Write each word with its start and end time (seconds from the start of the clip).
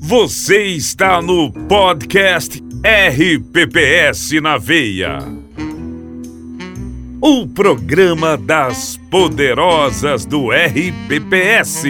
Você 0.00 0.64
está 0.64 1.22
no 1.22 1.52
podcast 1.52 2.60
RPPS 2.82 4.40
na 4.40 4.58
Veia. 4.58 5.18
O 7.20 7.46
programa 7.46 8.36
das 8.36 8.98
poderosas 9.10 10.24
do 10.24 10.48
RPPS. 10.50 11.84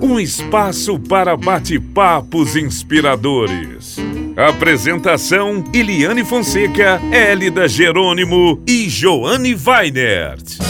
Um 0.00 0.18
espaço 0.18 0.98
para 0.98 1.36
bate-papos 1.36 2.56
inspiradores. 2.56 3.98
Apresentação: 4.36 5.62
Iliane 5.74 6.24
Fonseca, 6.24 6.98
Hélida 7.12 7.68
Jerônimo 7.68 8.62
e 8.66 8.88
Joane 8.88 9.54
Weinert. 9.54 10.69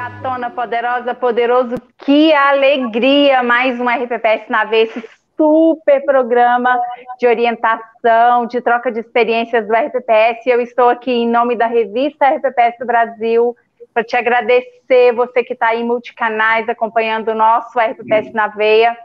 Gatona 0.00 0.48
poderosa, 0.48 1.14
poderoso, 1.14 1.74
que 1.98 2.32
alegria! 2.32 3.42
Mais 3.42 3.78
um 3.78 3.86
RPPS 3.86 4.48
na 4.48 4.64
vez, 4.64 4.88
esse 4.96 5.06
super 5.36 6.02
programa 6.06 6.80
de 7.18 7.26
orientação, 7.26 8.46
de 8.46 8.62
troca 8.62 8.90
de 8.90 9.00
experiências 9.00 9.68
do 9.68 9.74
RPPS. 9.74 10.46
Eu 10.46 10.62
estou 10.62 10.88
aqui 10.88 11.10
em 11.10 11.28
nome 11.28 11.54
da 11.54 11.66
revista 11.66 12.30
RPPS 12.30 12.78
do 12.78 12.86
Brasil 12.86 13.54
para 13.92 14.02
te 14.02 14.16
agradecer, 14.16 15.12
você 15.12 15.44
que 15.44 15.52
está 15.52 15.66
aí 15.66 15.82
em 15.82 15.84
multicanais 15.84 16.66
acompanhando 16.66 17.32
o 17.32 17.34
nosso 17.34 17.78
RPPS 17.78 18.32
na 18.32 18.46
veia 18.46 18.96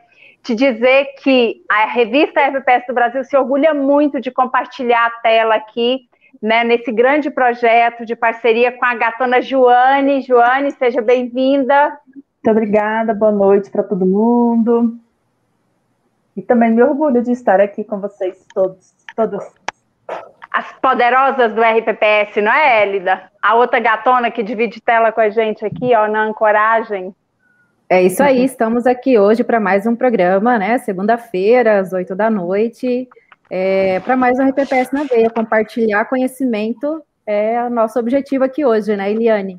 te 0.45 0.53
dizer 0.53 1.07
que 1.23 1.63
a 1.67 1.87
revista 1.87 2.39
RPPS 2.39 2.85
do 2.87 2.93
Brasil 2.93 3.23
se 3.23 3.35
orgulha 3.35 3.73
muito 3.73 4.21
de 4.21 4.29
compartilhar 4.29 5.07
a 5.07 5.21
tela 5.21 5.55
aqui, 5.55 6.07
né, 6.41 6.63
nesse 6.63 6.91
grande 6.91 7.29
projeto 7.29 8.05
de 8.05 8.15
parceria 8.15 8.71
com 8.71 8.85
a 8.85 8.95
gatona 8.95 9.41
Joane. 9.41 10.21
Joane, 10.21 10.71
seja 10.71 11.01
bem-vinda. 11.01 11.97
Muito 12.13 12.51
obrigada, 12.51 13.13
boa 13.13 13.31
noite 13.31 13.69
para 13.69 13.83
todo 13.83 14.05
mundo. 14.05 14.97
E 16.35 16.41
também 16.41 16.71
me 16.71 16.83
orgulho 16.83 17.23
de 17.23 17.31
estar 17.31 17.59
aqui 17.59 17.83
com 17.83 17.99
vocês 17.99 18.45
todos, 18.53 18.93
todos. 19.15 19.43
As 20.51 20.71
poderosas 20.73 21.53
do 21.53 21.61
RPPS, 21.61 22.41
não 22.41 22.51
é, 22.51 22.83
Élida? 22.83 23.23
A 23.41 23.55
outra 23.55 23.79
gatona 23.79 24.29
que 24.29 24.43
divide 24.43 24.81
tela 24.81 25.11
com 25.11 25.21
a 25.21 25.29
gente 25.29 25.65
aqui, 25.65 25.93
ó, 25.95 26.07
na 26.07 26.23
ancoragem. 26.23 27.13
É 27.89 28.01
isso 28.01 28.23
aí, 28.23 28.43
estamos 28.43 28.87
aqui 28.87 29.19
hoje 29.19 29.43
para 29.43 29.59
mais 29.59 29.85
um 29.85 29.95
programa, 29.95 30.57
né? 30.57 30.77
Segunda-feira, 30.79 31.79
às 31.79 31.93
oito 31.93 32.15
da 32.15 32.29
noite, 32.29 33.07
é, 33.49 33.99
para 33.99 34.15
mais 34.15 34.39
um 34.39 34.47
RPPS 34.47 34.91
na 34.91 35.03
veia, 35.03 35.29
compartilhar 35.29 36.05
conhecimento 36.05 37.03
é 37.27 37.63
o 37.63 37.69
nosso 37.69 37.99
objetivo 37.99 38.43
aqui 38.43 38.65
hoje, 38.65 38.95
né, 38.95 39.11
Eliane? 39.11 39.57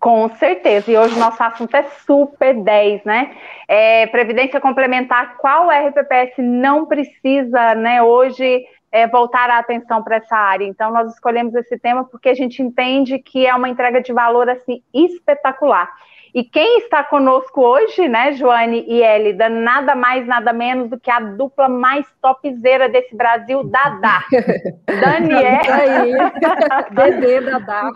Com 0.00 0.28
certeza, 0.30 0.90
e 0.90 0.98
hoje 0.98 1.18
nosso 1.18 1.40
assunto 1.42 1.76
é 1.76 1.84
super 2.04 2.54
10, 2.54 3.04
né? 3.04 3.36
É, 3.68 4.06
Previdência 4.08 4.60
complementar, 4.60 5.36
qual 5.36 5.70
RPPS 5.70 6.38
não 6.38 6.86
precisa, 6.86 7.74
né, 7.74 8.02
hoje 8.02 8.64
é, 8.90 9.06
voltar 9.06 9.48
a 9.48 9.58
atenção 9.58 10.02
para 10.02 10.16
essa 10.16 10.36
área. 10.36 10.66
Então, 10.66 10.92
nós 10.92 11.12
escolhemos 11.12 11.54
esse 11.54 11.78
tema 11.78 12.04
porque 12.04 12.28
a 12.28 12.34
gente 12.34 12.62
entende 12.62 13.18
que 13.18 13.46
é 13.46 13.54
uma 13.54 13.68
entrega 13.68 14.02
de 14.02 14.12
valor 14.12 14.48
assim 14.50 14.82
espetacular. 14.92 15.90
E 16.34 16.42
quem 16.42 16.78
está 16.78 17.04
conosco 17.04 17.60
hoje, 17.60 18.08
né, 18.08 18.32
Joane 18.32 18.86
e 18.88 19.02
Elida, 19.02 19.50
nada 19.50 19.94
mais, 19.94 20.26
nada 20.26 20.50
menos 20.50 20.88
do 20.88 20.98
que 20.98 21.10
a 21.10 21.20
dupla 21.20 21.68
mais 21.68 22.06
topzera 22.22 22.88
desse 22.88 23.14
Brasil, 23.14 23.62
Dadá. 23.64 24.24
Daniel. 24.88 26.30
Dedê 26.90 27.40
Dadá. 27.42 27.92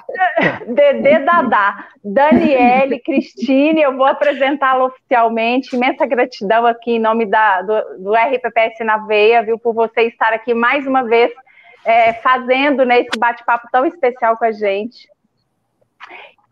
Dedê 0.66 1.18
Dadá. 1.20 1.86
Daniele, 2.04 3.00
Cristine, 3.00 3.80
eu 3.80 3.96
vou 3.96 4.06
apresentá-la 4.06 4.84
oficialmente. 4.84 5.74
Imensa 5.74 6.04
gratidão 6.04 6.66
aqui 6.66 6.92
em 6.92 7.00
nome 7.00 7.24
da, 7.24 7.62
do, 7.62 7.98
do 8.00 8.14
RPPS 8.14 8.84
na 8.84 8.98
Veia, 8.98 9.42
viu, 9.42 9.58
por 9.58 9.72
você 9.72 10.02
estar 10.02 10.34
aqui 10.34 10.52
mais 10.52 10.86
uma 10.86 11.04
vez 11.04 11.32
é, 11.86 12.12
fazendo 12.14 12.84
né, 12.84 13.00
esse 13.00 13.18
bate-papo 13.18 13.66
tão 13.72 13.86
especial 13.86 14.36
com 14.36 14.44
a 14.44 14.52
gente. 14.52 15.08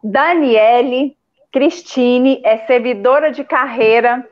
Daniele, 0.02 1.16
Cristine 1.54 2.40
é 2.44 2.56
servidora 2.66 3.30
de 3.30 3.44
carreira 3.44 4.28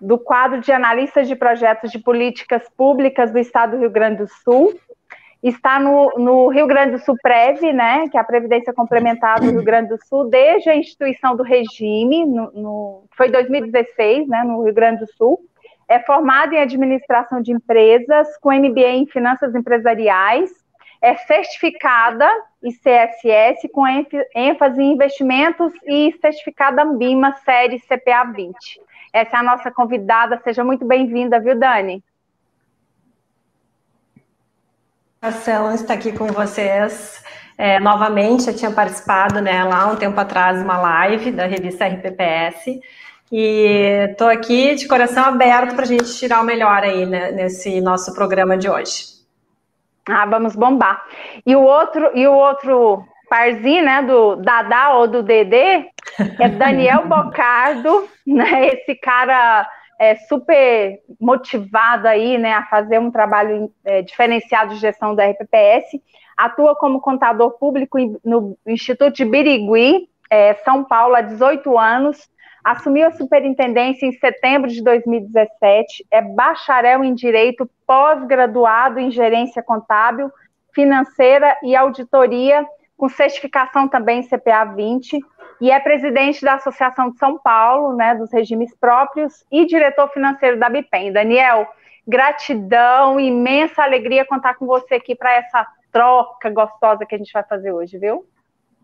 do 0.00 0.18
quadro 0.18 0.60
de 0.60 0.72
analistas 0.72 1.28
de 1.28 1.36
projetos 1.36 1.92
de 1.92 1.98
políticas 2.00 2.68
públicas 2.76 3.30
do 3.30 3.38
Estado 3.38 3.76
do 3.76 3.78
Rio 3.78 3.90
Grande 3.90 4.24
do 4.24 4.28
Sul. 4.42 4.74
Está 5.40 5.78
no, 5.78 6.10
no 6.18 6.48
Rio 6.48 6.66
Grande 6.66 6.96
do 6.96 6.98
Sul 6.98 7.14
Prev, 7.22 7.72
né, 7.72 8.08
que 8.08 8.18
é 8.18 8.20
a 8.20 8.24
Previdência 8.24 8.72
Complementar 8.72 9.38
do 9.38 9.48
Rio 9.48 9.62
Grande 9.62 9.90
do 9.90 10.04
Sul, 10.06 10.28
desde 10.28 10.68
a 10.68 10.74
instituição 10.74 11.36
do 11.36 11.44
regime, 11.44 12.26
no, 12.26 12.50
no, 12.50 13.04
foi 13.16 13.30
2016, 13.30 14.26
né, 14.26 14.42
no 14.42 14.64
Rio 14.64 14.74
Grande 14.74 15.04
do 15.04 15.12
Sul. 15.12 15.38
É 15.88 16.00
formada 16.00 16.52
em 16.52 16.58
administração 16.58 17.40
de 17.40 17.52
empresas, 17.52 18.36
com 18.38 18.52
MBA 18.52 18.88
em 18.88 19.06
finanças 19.06 19.54
empresariais, 19.54 20.50
é 21.06 21.14
certificada 21.18 22.28
ICSS 22.60 23.68
com 23.72 23.86
ênfase 24.34 24.82
em 24.82 24.92
investimentos 24.92 25.72
e 25.86 26.12
certificada 26.20 26.82
Ambima 26.82 27.32
série 27.44 27.78
CPA 27.78 28.24
20. 28.34 28.80
Essa 29.12 29.36
é 29.36 29.38
a 29.38 29.42
nossa 29.44 29.70
convidada, 29.70 30.40
seja 30.42 30.64
muito 30.64 30.84
bem-vinda, 30.84 31.38
viu, 31.38 31.56
Dani? 31.56 32.02
Marcela 35.22 35.76
está 35.76 35.94
aqui 35.94 36.10
com 36.10 36.26
vocês 36.26 37.22
é, 37.56 37.78
novamente. 37.78 38.48
Eu 38.48 38.56
tinha 38.56 38.72
participado 38.72 39.40
né, 39.40 39.62
lá 39.62 39.86
um 39.86 39.94
tempo 39.94 40.18
atrás 40.18 40.60
uma 40.60 40.76
live 40.76 41.30
da 41.30 41.46
revista 41.46 41.86
RPPS 41.86 42.80
e 43.30 44.08
estou 44.10 44.28
aqui 44.28 44.74
de 44.74 44.88
coração 44.88 45.24
aberto 45.24 45.76
para 45.76 45.84
a 45.84 45.88
gente 45.88 46.12
tirar 46.16 46.40
o 46.40 46.44
melhor 46.44 46.82
aí 46.82 47.06
né, 47.06 47.30
nesse 47.30 47.80
nosso 47.80 48.12
programa 48.12 48.58
de 48.58 48.68
hoje. 48.68 49.15
Ah, 50.08 50.24
vamos 50.24 50.54
bombar. 50.54 51.04
E 51.44 51.56
o 51.56 51.62
outro, 51.62 52.10
e 52.14 52.26
o 52.26 52.32
outro 52.32 53.04
parzinho, 53.28 53.84
né, 53.84 54.02
do 54.02 54.36
Dadá 54.36 54.94
ou 54.94 55.08
do 55.08 55.22
Dedê, 55.22 55.90
é 56.38 56.48
Daniel 56.48 57.06
Bocardo, 57.08 58.08
né, 58.26 58.68
esse 58.68 58.94
cara 58.94 59.68
é 59.98 60.14
super 60.14 61.00
motivado 61.20 62.06
aí, 62.06 62.38
né, 62.38 62.52
a 62.52 62.66
fazer 62.66 63.00
um 63.00 63.10
trabalho 63.10 63.72
é, 63.84 64.02
diferenciado 64.02 64.74
de 64.74 64.80
gestão 64.80 65.14
da 65.14 65.24
RPPS, 65.26 66.00
atua 66.36 66.76
como 66.76 67.00
contador 67.00 67.58
público 67.58 67.98
no 68.24 68.56
Instituto 68.66 69.16
de 69.16 69.24
Birigui, 69.24 70.08
é, 70.30 70.54
São 70.54 70.84
Paulo, 70.84 71.14
há 71.14 71.22
18 71.22 71.78
anos, 71.78 72.28
assumiu 72.66 73.06
a 73.06 73.12
superintendência 73.12 74.06
em 74.06 74.12
setembro 74.18 74.68
de 74.68 74.82
2017, 74.82 76.04
é 76.10 76.20
bacharel 76.20 77.04
em 77.04 77.14
Direito, 77.14 77.70
pós-graduado 77.86 78.98
em 78.98 79.08
Gerência 79.08 79.62
Contábil, 79.62 80.32
Financeira 80.74 81.56
e 81.62 81.76
Auditoria, 81.76 82.66
com 82.96 83.08
certificação 83.08 83.86
também 83.86 84.26
CPA 84.26 84.64
20, 84.64 85.16
e 85.60 85.70
é 85.70 85.78
presidente 85.78 86.44
da 86.44 86.54
Associação 86.54 87.10
de 87.10 87.18
São 87.18 87.38
Paulo, 87.38 87.94
né, 87.94 88.16
dos 88.16 88.32
regimes 88.32 88.74
próprios, 88.74 89.44
e 89.52 89.64
diretor 89.64 90.08
financeiro 90.08 90.58
da 90.58 90.68
Bipem. 90.68 91.12
Daniel, 91.12 91.68
gratidão, 92.04 93.20
imensa 93.20 93.84
alegria 93.84 94.26
contar 94.26 94.54
com 94.54 94.66
você 94.66 94.96
aqui 94.96 95.14
para 95.14 95.32
essa 95.34 95.64
troca 95.92 96.50
gostosa 96.50 97.06
que 97.06 97.14
a 97.14 97.18
gente 97.18 97.32
vai 97.32 97.44
fazer 97.44 97.70
hoje, 97.70 97.96
viu? 97.96 98.26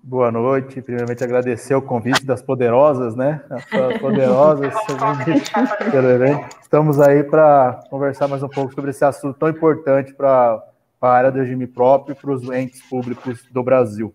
Boa 0.04 0.32
noite. 0.32 0.82
Primeiramente, 0.82 1.22
agradecer 1.22 1.76
o 1.76 1.80
convite 1.80 2.26
das 2.26 2.42
poderosas, 2.42 3.14
né? 3.14 3.40
As 3.48 3.98
poderosas. 4.00 4.74
Estamos 6.60 6.98
aí 6.98 7.22
para 7.22 7.80
conversar 7.88 8.26
mais 8.26 8.42
um 8.42 8.48
pouco 8.48 8.74
sobre 8.74 8.90
esse 8.90 9.04
assunto 9.04 9.38
tão 9.38 9.48
importante 9.48 10.12
para 10.12 10.60
a 11.00 11.08
área 11.08 11.30
do 11.30 11.38
regime 11.38 11.68
próprio 11.68 12.14
e 12.14 12.16
para 12.16 12.32
os 12.32 12.50
entes 12.50 12.82
públicos 12.82 13.46
do 13.52 13.62
Brasil. 13.62 14.12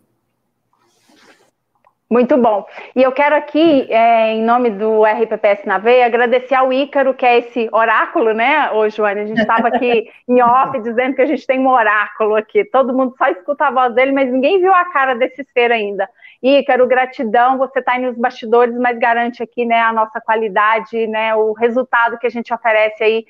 Muito 2.10 2.38
bom. 2.38 2.66
E 2.96 3.04
eu 3.04 3.12
quero 3.12 3.36
aqui, 3.36 3.86
é, 3.92 4.32
em 4.32 4.42
nome 4.42 4.70
do 4.70 5.04
RPPS 5.04 5.66
na 5.66 5.78
Veia, 5.78 6.06
agradecer 6.06 6.56
ao 6.56 6.72
Ícaro, 6.72 7.14
que 7.14 7.26
é 7.26 7.40
esse 7.40 7.68
oráculo, 7.70 8.34
né, 8.34 8.72
ô 8.72 8.90
Joane? 8.90 9.22
A 9.22 9.26
gente 9.26 9.42
estava 9.42 9.68
aqui 9.68 10.10
em 10.26 10.42
off 10.42 10.80
dizendo 10.80 11.16
que 11.16 11.22
a 11.22 11.26
gente 11.26 11.46
tem 11.46 11.60
um 11.60 11.68
oráculo 11.68 12.36
aqui. 12.36 12.64
Todo 12.64 12.96
mundo 12.96 13.14
só 13.18 13.28
escuta 13.28 13.68
a 13.68 13.72
voz 13.72 13.94
dele, 13.94 14.14
mas 14.14 14.32
ninguém 14.32 14.62
viu 14.62 14.74
a 14.74 14.86
cara 14.86 15.16
desse 15.16 15.44
ser 15.52 15.70
ainda. 15.70 16.10
Ícaro, 16.42 16.88
gratidão, 16.88 17.58
você 17.58 17.80
está 17.80 17.94
aí 17.94 18.02
nos 18.02 18.18
bastidores, 18.18 18.78
mas 18.78 18.98
garante 18.98 19.44
aqui 19.44 19.66
né, 19.66 19.82
a 19.82 19.92
nossa 19.92 20.22
qualidade, 20.22 21.08
né, 21.08 21.36
o 21.36 21.52
resultado 21.52 22.18
que 22.18 22.28
a 22.28 22.30
gente 22.30 22.54
oferece 22.54 23.04
aí, 23.04 23.26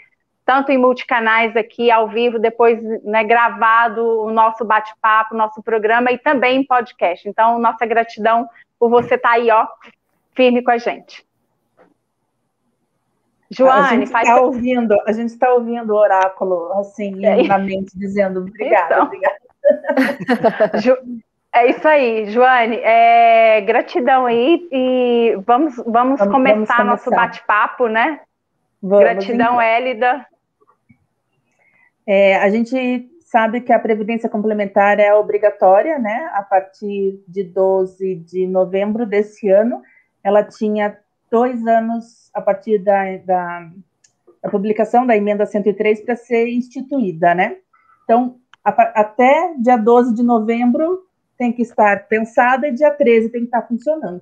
tanto 0.46 0.72
em 0.72 0.78
multicanais 0.78 1.58
aqui, 1.58 1.90
ao 1.90 2.08
vivo, 2.10 2.38
depois 2.38 2.80
né, 3.04 3.24
gravado, 3.24 4.06
o 4.22 4.30
nosso 4.30 4.64
bate-papo, 4.64 5.34
o 5.34 5.38
nosso 5.38 5.64
programa 5.64 6.12
e 6.12 6.20
também 6.20 6.60
em 6.60 6.64
podcast. 6.64 7.28
Então, 7.28 7.58
nossa 7.58 7.84
gratidão 7.84 8.48
por 8.80 8.90
você 8.90 9.16
estar 9.16 9.30
tá 9.30 9.36
aí, 9.36 9.50
ó, 9.50 9.68
firme 10.34 10.64
com 10.64 10.72
a 10.72 10.78
gente. 10.78 11.26
Joane, 13.50 13.88
a 13.88 14.00
gente 14.00 14.12
faz. 14.12 14.28
Tá 14.28 14.42
ouvindo, 14.42 14.96
a 15.06 15.12
gente 15.12 15.30
está 15.30 15.54
ouvindo 15.54 15.94
o 15.94 15.98
oráculo, 15.98 16.72
assim, 16.74 17.26
é. 17.26 17.44
na 17.44 17.58
mente, 17.58 17.98
dizendo 17.98 18.42
obrigada, 18.42 18.96
então. 18.96 19.06
obrigada. 19.06 19.38
Ju... 20.82 20.98
É 21.54 21.70
isso 21.70 21.88
aí, 21.88 22.30
Joane. 22.30 22.76
É, 22.78 23.62
gratidão 23.62 24.26
aí 24.26 24.68
e 24.72 25.36
vamos, 25.46 25.78
vamos, 25.78 26.20
vamos 26.20 26.28
começar 26.28 26.78
vamos 26.78 26.92
nosso 26.92 27.10
bate-papo, 27.10 27.88
né? 27.88 28.20
Vamos, 28.82 29.00
gratidão, 29.00 29.54
então. 29.54 29.62
Hélida. 29.62 30.26
É, 32.06 32.38
a 32.38 32.50
gente 32.50 33.10
sabe 33.28 33.60
que 33.60 33.74
a 33.74 33.80
previdência 33.80 34.30
complementar 34.30 35.02
é 35.02 35.14
obrigatória, 35.14 36.00
né? 36.00 36.30
A 36.34 36.42
partir 36.42 37.22
de 37.28 37.44
12 37.44 38.16
de 38.16 38.48
novembro 38.48 39.06
desse 39.06 39.50
ano, 39.50 39.82
ela 40.24 40.44
tinha 40.44 40.98
dois 41.30 41.68
anos 41.68 42.32
a 42.34 42.42
partir 42.42 42.80
da, 42.80 43.18
da, 43.18 43.70
da 44.42 44.50
publicação 44.50 45.06
da 45.06 45.16
emenda 45.16 45.46
103 45.46 46.02
para 46.06 46.16
ser 46.16 46.48
instituída, 46.48 47.36
né? 47.36 47.58
Então, 48.06 48.38
a, 48.64 48.70
até 49.02 49.54
dia 49.62 49.76
12 49.76 50.16
de 50.16 50.24
novembro 50.24 51.06
tem 51.38 51.52
que 51.52 51.64
estar 51.64 52.08
pensada 52.08 52.70
e 52.70 52.74
dia 52.74 52.92
13 52.92 53.30
tem 53.30 53.42
que 53.42 53.48
estar 53.48 53.68
funcionando. 53.68 54.22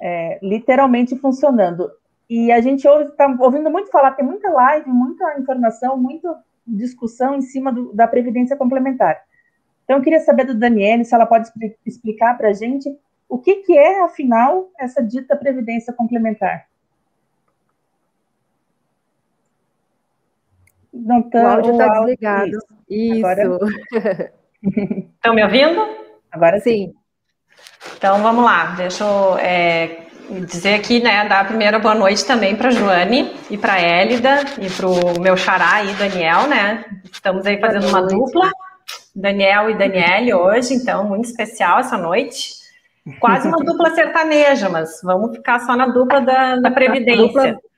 É, 0.00 0.38
literalmente 0.40 1.18
funcionando. 1.18 1.90
E 2.30 2.52
a 2.52 2.60
gente 2.60 2.86
está 2.86 3.26
ouvindo 3.40 3.68
muito 3.68 3.90
falar, 3.90 4.12
tem 4.12 4.24
muita 4.24 4.48
live, 4.50 4.88
muita 4.88 5.36
informação, 5.40 5.96
muita 5.96 6.32
discussão 6.68 7.34
em 7.34 7.42
cima 7.42 7.72
do, 7.72 7.92
da 7.92 8.06
previdência 8.06 8.56
complementar. 8.56 9.20
Então, 9.84 9.96
eu 9.96 10.02
queria 10.02 10.20
saber 10.20 10.44
do 10.44 10.54
Daniele 10.54 11.04
se 11.04 11.14
ela 11.14 11.26
pode 11.26 11.50
explicar 11.84 12.36
para 12.36 12.48
a 12.48 12.52
gente 12.52 12.88
o 13.28 13.38
que, 13.38 13.56
que 13.56 13.76
é, 13.76 14.02
afinal, 14.02 14.70
essa 14.78 15.02
dita 15.02 15.36
previdência 15.36 15.92
complementar. 15.92 16.66
Não 20.92 21.22
tá, 21.22 21.42
o 21.42 21.46
áudio 21.46 21.72
está 21.72 21.88
desligado. 22.00 22.58
Isso. 22.88 23.26
Agora... 23.26 23.58
Estão 25.14 25.34
me 25.34 25.44
ouvindo? 25.44 25.86
Agora 26.30 26.58
sim. 26.60 26.94
Então 27.96 28.22
vamos 28.22 28.44
lá, 28.44 28.74
deixa 28.76 29.04
eu 29.04 29.38
é, 29.38 30.07
dizer 30.28 30.74
aqui, 30.74 31.00
né, 31.00 31.26
dar 31.28 31.40
a 31.40 31.44
primeira 31.44 31.78
boa 31.78 31.94
noite 31.94 32.24
também 32.24 32.54
para 32.54 32.70
Joane 32.70 33.34
e 33.50 33.56
para 33.56 33.80
Élida 33.80 34.40
e 34.60 34.68
para 34.68 34.86
o 34.86 35.20
meu 35.20 35.36
xará 35.36 35.74
aí, 35.76 35.92
Daniel, 35.94 36.46
né? 36.46 36.84
Estamos 37.10 37.46
aí 37.46 37.58
fazendo 37.58 37.88
uma 37.88 38.02
dupla, 38.02 38.50
Daniel 39.14 39.70
e 39.70 39.78
Daniele 39.78 40.34
hoje, 40.34 40.74
então 40.74 41.08
muito 41.08 41.24
especial 41.24 41.80
essa 41.80 41.96
noite. 41.96 42.58
Quase 43.20 43.48
uma 43.48 43.56
dupla 43.58 43.90
sertaneja, 43.94 44.68
mas 44.68 45.00
vamos 45.02 45.34
ficar 45.36 45.60
só 45.60 45.74
na 45.74 45.86
dupla 45.86 46.20
da, 46.20 46.56
da 46.56 46.70
Previdência. 46.72 47.26
Dupla 47.26 47.68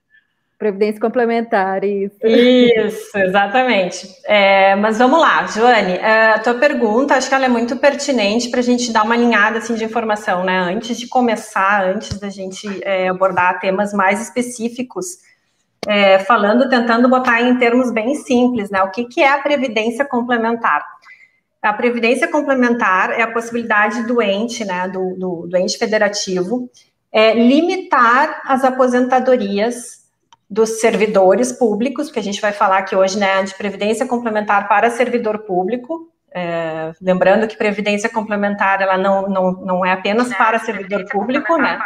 Previdência 0.60 1.00
complementar, 1.00 1.82
isso. 1.84 2.18
Isso, 2.22 3.16
exatamente. 3.16 4.06
É, 4.26 4.76
mas 4.76 4.98
vamos 4.98 5.18
lá, 5.18 5.46
Joane, 5.46 5.94
é, 5.94 6.32
a 6.32 6.38
tua 6.38 6.52
pergunta, 6.52 7.14
acho 7.14 7.30
que 7.30 7.34
ela 7.34 7.46
é 7.46 7.48
muito 7.48 7.78
pertinente 7.78 8.50
para 8.50 8.60
a 8.60 8.62
gente 8.62 8.92
dar 8.92 9.02
uma 9.02 9.14
alinhada 9.14 9.56
assim, 9.56 9.74
de 9.74 9.82
informação, 9.82 10.44
né? 10.44 10.58
Antes 10.58 10.98
de 10.98 11.08
começar, 11.08 11.82
antes 11.82 12.18
da 12.20 12.28
gente 12.28 12.68
é, 12.82 13.08
abordar 13.08 13.58
temas 13.58 13.94
mais 13.94 14.20
específicos, 14.20 15.20
é, 15.88 16.18
falando, 16.18 16.68
tentando 16.68 17.08
botar 17.08 17.40
em 17.40 17.56
termos 17.56 17.90
bem 17.90 18.14
simples, 18.16 18.68
né? 18.68 18.82
O 18.82 18.90
que, 18.90 19.06
que 19.06 19.22
é 19.22 19.32
a 19.32 19.38
Previdência 19.38 20.04
complementar? 20.04 20.84
A 21.62 21.72
Previdência 21.72 22.28
complementar 22.28 23.18
é 23.18 23.22
a 23.22 23.32
possibilidade 23.32 24.02
do 24.02 24.20
ente, 24.20 24.62
né, 24.66 24.86
do, 24.88 25.14
do, 25.14 25.46
do 25.46 25.56
ente 25.56 25.78
federativo, 25.78 26.68
é, 27.10 27.32
limitar 27.32 28.42
as 28.44 28.62
aposentadorias 28.62 29.99
dos 30.50 30.80
servidores 30.80 31.52
públicos, 31.52 32.10
que 32.10 32.18
a 32.18 32.22
gente 32.22 32.40
vai 32.40 32.52
falar 32.52 32.78
aqui 32.78 32.96
hoje, 32.96 33.16
né, 33.16 33.40
de 33.44 33.54
previdência 33.54 34.04
complementar 34.04 34.66
para 34.66 34.90
servidor 34.90 35.38
público. 35.40 36.10
É, 36.32 36.92
lembrando 37.00 37.46
que 37.46 37.56
previdência 37.56 38.10
complementar 38.10 38.82
ela 38.82 38.98
não, 38.98 39.28
não, 39.28 39.52
não 39.52 39.86
é 39.86 39.92
apenas 39.92 40.32
para 40.34 40.58
servidor 40.58 41.04
público, 41.08 41.56
né? 41.56 41.78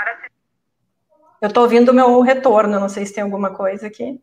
Eu 1.40 1.48
estou 1.48 1.62
ouvindo 1.62 1.90
o 1.90 1.94
meu 1.94 2.20
retorno, 2.20 2.80
não 2.80 2.88
sei 2.88 3.04
se 3.04 3.14
tem 3.14 3.22
alguma 3.22 3.50
coisa 3.50 3.86
aqui. 3.86 4.18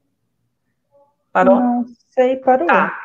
Parou? 1.32 1.56
Não 1.60 1.86
sei, 2.10 2.38
parou. 2.38 2.68
Tá, 2.68 2.98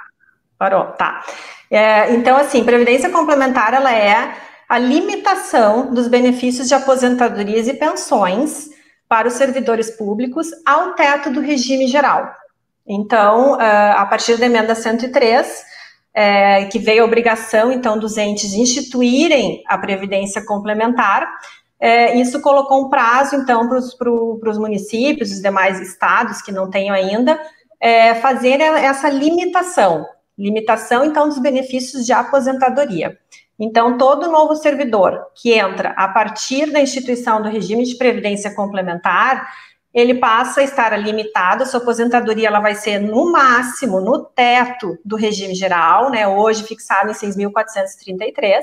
parou, 0.58 0.86
tá. 0.92 1.22
É, 1.70 2.12
então, 2.14 2.36
assim, 2.36 2.64
previdência 2.64 3.10
complementar 3.10 3.74
ela 3.74 3.94
é 3.94 4.34
a 4.68 4.78
limitação 4.78 5.92
dos 5.92 6.08
benefícios 6.08 6.68
de 6.68 6.74
aposentadorias 6.74 7.68
e 7.68 7.74
pensões 7.74 8.70
para 9.08 9.28
os 9.28 9.34
servidores 9.34 9.90
públicos 9.90 10.48
ao 10.64 10.94
teto 10.94 11.30
do 11.30 11.40
regime 11.40 11.86
geral. 11.86 12.30
Então, 12.86 13.56
ah, 13.60 14.02
a 14.02 14.06
partir 14.06 14.36
da 14.36 14.46
emenda 14.46 14.74
103, 14.74 15.64
é, 16.16 16.64
que 16.64 16.78
veio 16.78 17.02
a 17.02 17.06
obrigação, 17.06 17.70
então, 17.70 17.98
dos 17.98 18.16
entes 18.16 18.54
instituírem 18.54 19.62
a 19.68 19.76
previdência 19.76 20.42
complementar, 20.42 21.30
é, 21.78 22.16
isso 22.16 22.40
colocou 22.40 22.86
um 22.86 22.88
prazo, 22.88 23.36
então, 23.36 23.68
para 23.68 24.50
os 24.50 24.58
municípios, 24.58 25.30
os 25.30 25.42
demais 25.42 25.78
estados 25.78 26.40
que 26.40 26.50
não 26.50 26.70
tenham 26.70 26.94
ainda, 26.94 27.38
é, 27.78 28.14
fazer 28.14 28.62
essa 28.62 29.10
limitação, 29.10 30.06
limitação, 30.38 31.04
então, 31.04 31.28
dos 31.28 31.38
benefícios 31.38 32.06
de 32.06 32.14
aposentadoria. 32.14 33.18
Então, 33.58 33.96
todo 33.96 34.30
novo 34.30 34.54
servidor 34.54 35.26
que 35.34 35.52
entra 35.52 35.90
a 35.96 36.08
partir 36.08 36.70
da 36.70 36.80
instituição 36.80 37.40
do 37.40 37.48
regime 37.48 37.84
de 37.84 37.96
previdência 37.96 38.54
complementar, 38.54 39.48
ele 39.94 40.14
passa 40.14 40.60
a 40.60 40.64
estar 40.64 40.94
limitado, 40.98 41.64
sua 41.64 41.80
aposentadoria 41.80 42.48
ela 42.48 42.60
vai 42.60 42.74
ser 42.74 42.98
no 42.98 43.32
máximo, 43.32 43.98
no 43.98 44.22
teto 44.22 44.98
do 45.02 45.16
regime 45.16 45.54
geral, 45.54 46.10
né, 46.10 46.28
hoje 46.28 46.64
fixado 46.64 47.10
em 47.10 47.14
6.433, 47.14 48.60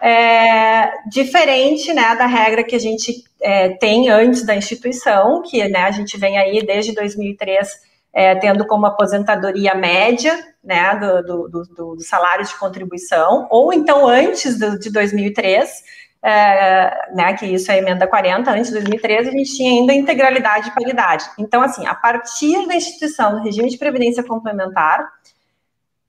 é, 0.00 0.90
diferente, 1.06 1.92
né, 1.92 2.16
da 2.16 2.24
regra 2.24 2.64
que 2.64 2.74
a 2.74 2.80
gente 2.80 3.24
é, 3.42 3.70
tem 3.76 4.08
antes 4.08 4.46
da 4.46 4.56
instituição, 4.56 5.42
que, 5.42 5.68
né, 5.68 5.80
a 5.80 5.90
gente 5.90 6.16
vem 6.16 6.38
aí 6.38 6.64
desde 6.64 6.94
2003 6.94 7.68
é, 8.14 8.36
tendo 8.36 8.64
como 8.64 8.86
aposentadoria 8.86 9.74
média, 9.74 10.32
né, 10.62 10.94
do, 10.94 11.22
do, 11.22 11.48
do, 11.48 11.96
do, 11.96 12.00
salário 12.00 12.46
de 12.46 12.56
contribuição, 12.56 13.48
ou 13.50 13.72
então 13.72 14.06
antes 14.06 14.56
de 14.56 14.90
2003, 14.90 15.82
é, 16.22 17.12
né, 17.12 17.34
que 17.34 17.44
isso 17.44 17.70
é 17.72 17.74
a 17.74 17.78
emenda 17.78 18.06
40, 18.06 18.50
antes 18.50 18.68
de 18.68 18.74
2013 18.74 19.28
a 19.28 19.32
gente 19.32 19.56
tinha 19.56 19.80
ainda 19.80 19.92
integralidade 19.92 20.68
e 20.68 20.74
paridade. 20.74 21.24
Então, 21.38 21.60
assim, 21.60 21.84
a 21.86 21.94
partir 21.94 22.66
da 22.68 22.76
instituição 22.76 23.32
do 23.32 23.42
regime 23.42 23.68
de 23.68 23.76
previdência 23.76 24.22
complementar, 24.22 25.06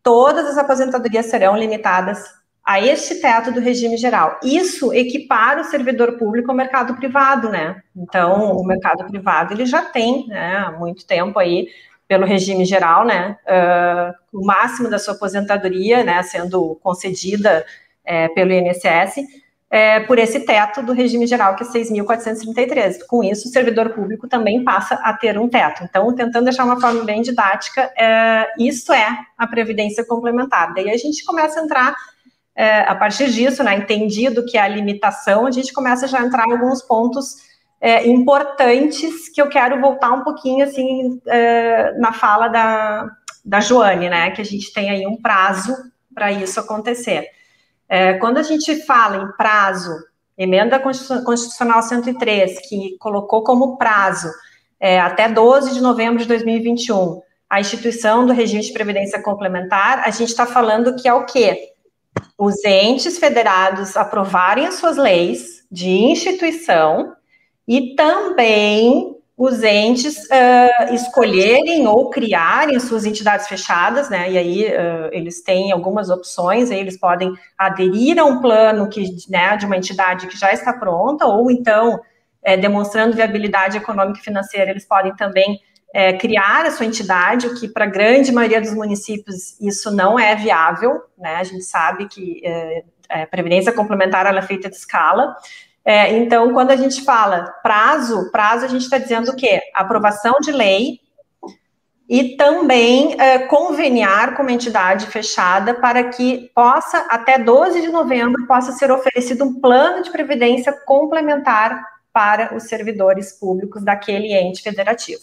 todas 0.03 0.45
as 0.45 0.57
aposentadorias 0.59 1.25
serão 1.25 1.57
limitadas 1.57 2.23
a 2.63 2.79
este 2.79 3.15
teto 3.15 3.51
do 3.51 3.59
regime 3.59 3.97
geral. 3.97 4.39
Isso 4.43 4.93
equipara 4.93 5.61
o 5.61 5.65
servidor 5.65 6.17
público 6.17 6.49
ao 6.49 6.57
mercado 6.57 6.95
privado, 6.95 7.49
né? 7.49 7.81
Então, 7.95 8.53
o 8.55 8.65
mercado 8.65 9.05
privado, 9.05 9.53
ele 9.53 9.65
já 9.65 9.83
tem, 9.83 10.27
né, 10.27 10.63
há 10.65 10.71
muito 10.71 11.05
tempo 11.05 11.37
aí, 11.37 11.67
pelo 12.07 12.25
regime 12.25 12.65
geral, 12.65 13.05
né, 13.05 13.37
uh, 13.45 14.39
o 14.39 14.45
máximo 14.45 14.89
da 14.89 14.99
sua 14.99 15.15
aposentadoria, 15.15 16.03
né, 16.03 16.21
sendo 16.23 16.79
concedida 16.83 17.65
é, 18.05 18.27
pelo 18.29 18.51
INSS, 18.51 19.25
é, 19.69 19.99
por 20.01 20.19
esse 20.19 20.41
teto 20.41 20.83
do 20.83 20.93
regime 20.93 21.25
geral, 21.25 21.55
que 21.55 21.63
é 21.63 21.67
6.433. 21.67 22.99
Com 23.07 23.23
isso, 23.23 23.47
o 23.47 23.51
servidor 23.51 23.89
público 23.89 24.27
também 24.27 24.63
passa 24.63 24.95
a 24.95 25.11
ter 25.13 25.37
um 25.37 25.49
teto. 25.49 25.83
Então, 25.83 26.13
tentando 26.13 26.45
deixar 26.45 26.63
uma 26.63 26.79
forma 26.79 27.03
bem 27.03 27.21
didática, 27.21 27.91
é, 27.97 28.47
isso 28.59 28.93
é 28.93 29.17
a 29.37 29.47
previdência 29.47 30.05
complementar. 30.05 30.73
Daí 30.73 30.89
a 30.89 30.97
gente 30.97 31.25
começa 31.25 31.59
a 31.59 31.63
entrar, 31.63 31.95
é, 32.55 32.81
a 32.81 32.95
partir 32.95 33.31
disso, 33.31 33.63
né, 33.63 33.75
entendido 33.75 34.45
que 34.45 34.57
é 34.57 34.61
a 34.61 34.67
limitação, 34.67 35.47
a 35.47 35.51
gente 35.51 35.73
começa 35.73 36.07
já 36.07 36.19
a 36.19 36.25
entrar 36.25 36.47
em 36.47 36.51
alguns 36.53 36.81
pontos 36.81 37.54
é, 37.85 38.07
importantes 38.07 39.29
que 39.29 39.39
eu 39.39 39.47
quero 39.47 39.79
voltar 39.79 40.11
um 40.11 40.23
pouquinho 40.23 40.65
assim 40.65 41.21
é, 41.27 41.93
na 41.99 42.11
fala 42.11 42.47
da, 42.47 43.11
da 43.45 43.59
Joane, 43.59 44.09
né? 44.09 44.31
Que 44.31 44.41
a 44.41 44.43
gente 44.43 44.73
tem 44.73 44.89
aí 44.89 45.05
um 45.05 45.21
prazo 45.21 45.71
para 46.11 46.31
isso 46.31 46.59
acontecer. 46.59 47.27
É, 47.87 48.13
quando 48.13 48.39
a 48.39 48.41
gente 48.41 48.83
fala 48.87 49.17
em 49.17 49.31
prazo, 49.37 49.91
emenda 50.35 50.79
constitucional 50.79 51.83
103, 51.83 52.67
que 52.67 52.97
colocou 52.97 53.43
como 53.43 53.77
prazo 53.77 54.31
é, 54.79 54.99
até 54.99 55.29
12 55.29 55.75
de 55.75 55.79
novembro 55.79 56.17
de 56.17 56.27
2021 56.27 57.21
a 57.47 57.59
instituição 57.59 58.25
do 58.25 58.33
regime 58.33 58.63
de 58.63 58.73
previdência 58.73 59.21
complementar, 59.21 59.99
a 59.99 60.09
gente 60.09 60.29
está 60.29 60.47
falando 60.47 60.95
que 60.95 61.07
é 61.07 61.13
o 61.13 61.27
quê? 61.27 61.69
Os 62.35 62.65
entes 62.65 63.19
federados 63.19 63.95
aprovarem 63.95 64.65
as 64.65 64.73
suas 64.73 64.97
leis 64.97 65.63
de 65.71 65.87
instituição 65.87 67.15
e 67.67 67.95
também 67.95 69.15
os 69.37 69.61
entes 69.63 70.15
uh, 70.25 70.93
escolherem 70.93 71.85
ou 71.87 72.09
criarem 72.09 72.79
suas 72.79 73.05
entidades 73.05 73.47
fechadas, 73.47 74.09
né? 74.09 74.31
E 74.31 74.37
aí 74.37 74.65
uh, 74.65 75.09
eles 75.11 75.43
têm 75.43 75.73
algumas 75.73 76.09
opções, 76.09 76.71
aí 76.71 76.79
eles 76.79 76.97
podem 76.97 77.33
aderir 77.57 78.17
a 78.17 78.23
um 78.23 78.39
plano 78.39 78.87
que, 78.87 79.03
né, 79.29 79.57
de 79.57 79.65
uma 79.65 79.75
entidade 79.75 80.27
que 80.27 80.37
já 80.37 80.53
está 80.53 80.71
pronta, 80.71 81.25
ou 81.25 81.51
então, 81.51 81.99
é, 82.41 82.55
demonstrando 82.55 83.15
viabilidade 83.15 83.77
econômica 83.77 84.19
e 84.19 84.23
financeira, 84.23 84.71
eles 84.71 84.85
podem 84.87 85.13
também 85.17 85.59
é, 85.93 86.13
criar 86.13 86.65
a 86.65 86.71
sua 86.71 86.85
entidade, 86.85 87.47
o 87.47 87.55
que 87.55 87.67
para 87.67 87.85
a 87.85 87.89
grande 87.89 88.31
maioria 88.31 88.61
dos 88.61 88.73
municípios 88.73 89.59
isso 89.59 89.91
não 89.91 90.17
é 90.17 90.33
viável, 90.35 91.01
né? 91.17 91.35
A 91.35 91.43
gente 91.43 91.63
sabe 91.63 92.07
que 92.07 92.41
é, 92.41 92.83
é, 93.09 93.25
previdência 93.25 93.73
complementar 93.73 94.25
ela 94.25 94.39
é 94.39 94.41
feita 94.41 94.69
de 94.69 94.75
escala. 94.75 95.35
É, 95.85 96.17
então, 96.17 96.51
quando 96.51 96.71
a 96.71 96.75
gente 96.75 97.03
fala 97.03 97.53
prazo, 97.61 98.31
prazo 98.31 98.65
a 98.65 98.67
gente 98.67 98.81
está 98.81 98.97
dizendo 98.97 99.29
o 99.29 99.35
quê? 99.35 99.61
Aprovação 99.75 100.33
de 100.41 100.51
lei 100.51 100.99
e 102.09 102.35
também 102.35 103.19
é, 103.19 103.39
conveniar 103.39 104.35
com 104.35 104.41
uma 104.41 104.51
entidade 104.51 105.05
fechada 105.07 105.75
para 105.75 106.05
que 106.09 106.49
possa, 106.55 107.05
até 107.09 107.37
12 107.37 107.81
de 107.81 107.87
novembro, 107.89 108.47
possa 108.47 108.71
ser 108.71 108.91
oferecido 108.91 109.43
um 109.43 109.59
plano 109.59 110.01
de 110.01 110.11
previdência 110.11 110.73
complementar 110.85 111.83
para 112.11 112.55
os 112.55 112.63
servidores 112.63 113.37
públicos 113.39 113.83
daquele 113.83 114.33
ente 114.33 114.63
federativo. 114.63 115.21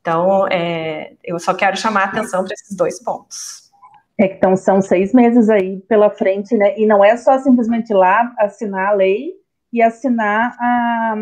Então, 0.00 0.46
é, 0.48 1.14
eu 1.24 1.38
só 1.38 1.52
quero 1.52 1.76
chamar 1.76 2.02
a 2.02 2.04
atenção 2.04 2.44
para 2.44 2.54
esses 2.54 2.74
dois 2.76 3.02
pontos. 3.02 3.72
É, 4.18 4.26
então, 4.26 4.56
são 4.56 4.80
seis 4.80 5.12
meses 5.12 5.50
aí 5.50 5.80
pela 5.88 6.08
frente, 6.08 6.56
né? 6.56 6.78
E 6.78 6.86
não 6.86 7.04
é 7.04 7.16
só 7.16 7.38
simplesmente 7.38 7.92
lá 7.92 8.32
assinar 8.38 8.88
a 8.88 8.92
lei 8.92 9.34
e 9.76 9.82
assinar 9.82 10.56
a, 10.58 11.14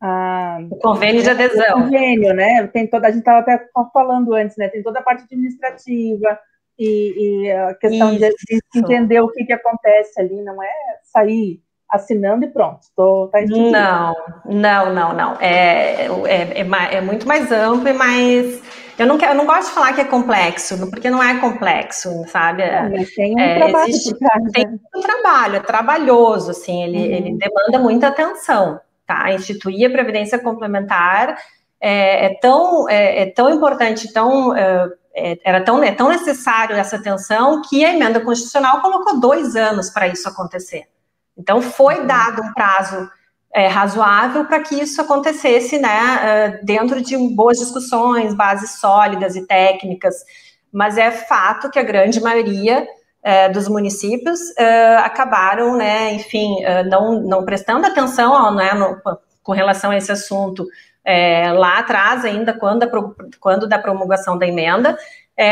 a, 0.00 0.58
o 0.70 0.76
convênio 0.76 1.22
de 1.22 1.30
adesão. 1.30 1.78
O 1.78 1.82
convênio, 1.84 2.34
né? 2.34 2.66
Tem 2.66 2.86
toda, 2.86 3.06
a 3.06 3.10
gente 3.10 3.20
estava 3.20 3.38
até 3.38 3.64
falando 3.92 4.34
antes, 4.34 4.56
né? 4.56 4.68
Tem 4.68 4.82
toda 4.82 4.98
a 4.98 5.02
parte 5.02 5.22
administrativa 5.22 6.38
e, 6.76 7.44
e 7.46 7.52
a 7.52 7.74
questão 7.74 8.10
de, 8.10 8.18
de, 8.18 8.60
entender 8.74 9.20
o 9.20 9.28
que, 9.28 9.44
que 9.44 9.52
acontece 9.52 10.20
ali, 10.20 10.42
não 10.42 10.60
é 10.60 10.72
sair 11.04 11.62
assinando 11.88 12.44
e 12.44 12.48
pronto, 12.48 12.80
tô, 12.96 13.28
tá 13.28 13.40
Não, 13.42 14.14
não, 14.44 14.94
não, 14.94 15.12
não. 15.12 15.36
É, 15.40 16.06
é, 16.06 16.60
é, 16.60 16.94
é, 16.94 17.00
muito 17.00 17.26
mais 17.26 17.50
amplo 17.52 17.88
e 17.88 17.92
mais. 17.92 18.62
Eu 19.00 19.06
não, 19.06 19.18
quero, 19.18 19.32
eu 19.32 19.36
não 19.36 19.46
gosto 19.46 19.68
de 19.68 19.74
falar 19.74 19.92
que 19.94 20.00
é 20.00 20.04
complexo, 20.04 20.90
porque 20.90 21.08
não 21.10 21.22
é 21.22 21.38
complexo, 21.40 22.24
sabe? 22.28 22.62
É, 22.62 22.88
tem 23.16 23.34
um 23.34 23.40
é, 23.40 23.56
trabalho 23.56 23.88
existe, 23.88 24.14
Tem 24.52 24.66
né? 24.66 24.78
um 24.94 25.00
trabalho, 25.00 25.56
é 25.56 25.60
trabalhoso, 25.60 26.50
assim, 26.50 26.84
ele, 26.84 26.98
uhum. 26.98 27.14
ele 27.14 27.38
demanda 27.38 27.78
muita 27.78 28.08
atenção 28.08 28.78
tá? 29.10 29.32
Instituir 29.32 29.88
a 29.88 29.92
previdência 29.92 30.38
complementar 30.38 31.36
é, 31.80 32.26
é 32.26 32.34
tão, 32.40 32.88
é, 32.88 33.22
é, 33.22 33.26
tão 33.32 33.50
importante, 33.50 34.12
tão, 34.12 34.56
é, 34.56 34.88
é, 35.12 35.38
era 35.44 35.64
tão, 35.64 35.82
é 35.82 35.90
tão 35.90 36.08
necessário 36.08 36.76
essa 36.76 36.94
atenção 36.94 37.60
que 37.68 37.84
a 37.84 37.92
emenda 37.92 38.20
constitucional 38.20 38.80
colocou 38.80 39.18
dois 39.18 39.56
anos 39.56 39.90
para 39.90 40.06
isso 40.06 40.28
acontecer. 40.28 40.84
Então, 41.36 41.60
foi 41.60 41.96
uhum. 41.98 42.06
dado 42.06 42.40
um 42.40 42.52
prazo 42.52 43.10
é, 43.54 43.66
razoável 43.66 44.44
para 44.44 44.60
que 44.60 44.76
isso 44.76 45.00
acontecesse, 45.00 45.78
né, 45.78 46.60
dentro 46.62 47.02
de 47.02 47.16
boas 47.34 47.58
discussões, 47.58 48.34
bases 48.34 48.78
sólidas 48.78 49.34
e 49.36 49.46
técnicas, 49.46 50.14
mas 50.72 50.96
é 50.96 51.10
fato 51.10 51.70
que 51.70 51.78
a 51.78 51.82
grande 51.82 52.20
maioria 52.20 52.86
é, 53.22 53.48
dos 53.48 53.66
municípios 53.68 54.38
é, 54.56 54.96
acabaram, 54.98 55.76
né, 55.76 56.14
enfim, 56.14 56.56
não, 56.88 57.20
não 57.20 57.44
prestando 57.44 57.86
atenção 57.86 58.54
né, 58.54 58.72
no, 58.72 59.00
com 59.42 59.52
relação 59.52 59.90
a 59.90 59.96
esse 59.96 60.12
assunto 60.12 60.64
é, 61.04 61.52
lá 61.52 61.78
atrás, 61.78 62.24
ainda 62.24 62.52
quando, 62.52 62.84
a, 62.84 62.88
quando 63.40 63.68
da 63.68 63.78
promulgação 63.78 64.38
da 64.38 64.46
emenda. 64.46 64.96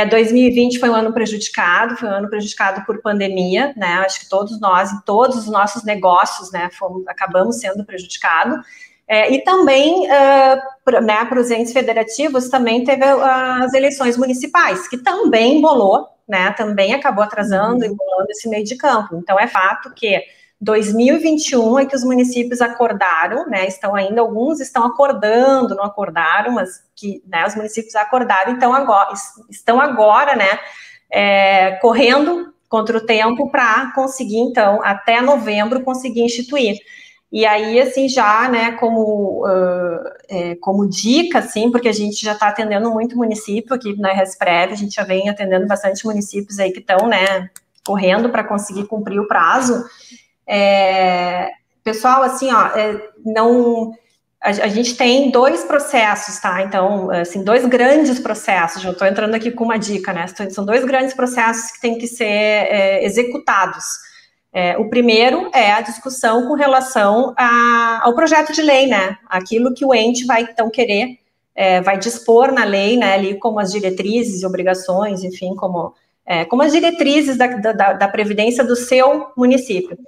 2020 0.07 0.77
é, 0.77 0.81
foi 0.81 0.91
um 0.91 0.95
ano 0.95 1.13
prejudicado, 1.13 1.97
foi 1.97 2.09
um 2.09 2.13
ano 2.13 2.29
prejudicado 2.29 2.85
por 2.85 3.01
pandemia, 3.01 3.73
né? 3.77 3.95
Acho 4.05 4.21
que 4.21 4.29
todos 4.29 4.61
nós, 4.61 4.93
em 4.93 5.01
todos 5.03 5.37
os 5.39 5.47
nossos 5.47 5.85
negócios, 5.85 6.53
né, 6.53 6.69
fomos, 6.73 7.07
acabamos 7.07 7.59
sendo 7.59 7.85
prejudicados. 7.85 8.59
É, 9.07 9.33
e 9.33 9.43
também, 9.43 10.07
uh, 10.07 11.01
né, 11.01 11.25
para 11.25 11.41
os 11.41 11.51
entes 11.51 11.73
federativos, 11.73 12.51
também 12.51 12.85
teve 12.85 13.03
as 13.05 13.73
eleições 13.73 14.19
municipais, 14.19 14.87
que 14.87 14.99
também 14.99 15.59
embolou 15.59 16.07
né, 16.29 16.53
também 16.53 16.93
acabou 16.93 17.25
atrasando 17.25 17.85
e 17.85 17.89
bolando 17.89 18.25
uhum. 18.25 18.31
esse 18.31 18.49
meio 18.49 18.63
de 18.63 18.77
campo. 18.77 19.17
Então, 19.17 19.41
é 19.41 19.47
fato 19.47 19.91
que 19.95 20.23
2021 20.61 21.79
é 21.79 21.87
que 21.87 21.95
os 21.95 22.03
municípios 22.03 22.61
acordaram, 22.61 23.47
né, 23.49 23.67
estão 23.67 23.95
ainda, 23.95 24.21
alguns 24.21 24.61
estão 24.61 24.85
acordando, 24.85 25.77
não 25.77 25.85
acordaram, 25.85 26.53
mas 26.53 26.83
que 26.97 27.23
né, 27.27 27.47
os 27.47 27.55
municípios 27.55 27.95
acordaram, 27.95 28.53
então 28.53 28.75
agora, 28.75 29.13
estão 29.49 29.81
agora, 29.81 30.35
né, 30.35 30.59
é, 31.11 31.73
correndo 31.81 32.53
contra 32.69 32.99
o 32.99 33.07
tempo 33.07 33.51
para 33.51 33.93
conseguir, 33.95 34.39
então, 34.39 34.81
até 34.83 35.21
novembro, 35.21 35.83
conseguir 35.83 36.23
instituir. 36.23 36.77
E 37.31 37.45
aí, 37.45 37.79
assim, 37.81 38.09
já, 38.09 38.49
né, 38.49 38.73
como, 38.73 39.47
uh, 39.47 40.01
é, 40.29 40.55
como 40.57 40.89
dica, 40.89 41.41
assim, 41.41 41.71
porque 41.71 41.89
a 41.89 41.93
gente 41.93 42.25
já 42.25 42.33
está 42.33 42.49
atendendo 42.49 42.91
muito 42.91 43.17
município 43.17 43.75
aqui 43.75 43.95
na 43.99 44.13
Resprev, 44.13 44.73
a 44.73 44.77
gente 44.77 44.95
já 44.95 45.05
vem 45.05 45.29
atendendo 45.29 45.67
bastante 45.67 46.07
municípios 46.07 46.59
aí 46.59 46.73
que 46.73 46.81
estão, 46.81 47.07
né, 47.07 47.51
correndo 47.87 48.31
para 48.31 48.45
conseguir 48.45 48.87
cumprir 48.87 49.21
o 49.21 49.29
prazo. 49.29 49.85
É, 50.49 51.51
pessoal, 51.85 52.23
assim, 52.23 52.53
ó, 52.53 52.67
é, 52.69 53.01
não... 53.25 53.93
A, 54.41 54.51
a, 54.51 54.69
gente 54.69 54.97
tem 54.97 55.33
dois 55.33 55.65
processos, 55.65 56.39
tá? 56.39 56.63
Então, 56.63 57.11
assim, 57.11 57.43
dois 57.43 57.67
grandes 57.67 58.21
processos. 58.21 58.81
Já 58.81 58.93
estou 58.93 59.07
entrando 59.07 59.35
aqui 59.35 59.51
com 59.51 59.65
uma 59.65 59.77
dica, 59.77 60.13
né? 60.13 60.27
São 60.51 60.65
dois 60.65 60.85
grandes 60.85 61.13
processos 61.13 61.73
que 61.73 61.81
têm 61.81 61.99
que 61.99 62.07
ser 62.07 62.25
é, 62.25 63.05
executados. 63.05 63.85
É, 64.53 64.79
o 64.79 64.89
primeiro 64.89 65.51
é 65.55 65.73
a 65.73 65.81
discussão 65.81 66.49
com 66.49 66.55
relação 66.55 67.35
a, 67.37 68.01
ao 68.03 68.15
projeto 68.15 68.53
de 68.53 68.63
lei, 68.63 68.87
né? 68.87 69.19
Aquilo 69.29 69.75
que 69.75 69.85
o 69.85 69.95
ente 69.95 70.25
vai 70.25 70.43
então 70.43 70.71
querer, 70.71 71.19
é, 71.55 71.81
vai 71.81 71.99
dispor 71.99 72.51
na 72.51 72.65
lei, 72.65 72.97
né? 72.97 73.15
Ali 73.15 73.39
como 73.39 73.61
as 73.61 73.71
diretrizes 73.71 74.43
e 74.43 74.47
obrigações, 74.47 75.23
enfim, 75.23 75.55
como, 75.55 75.95
é, 76.25 76.45
como 76.45 76.63
as 76.63 76.73
diretrizes 76.73 77.37
da, 77.37 77.47
da, 77.47 77.93
da 77.93 78.09
previdência 78.09 78.65
do 78.65 78.75
seu 78.75 79.33
município. 79.37 79.99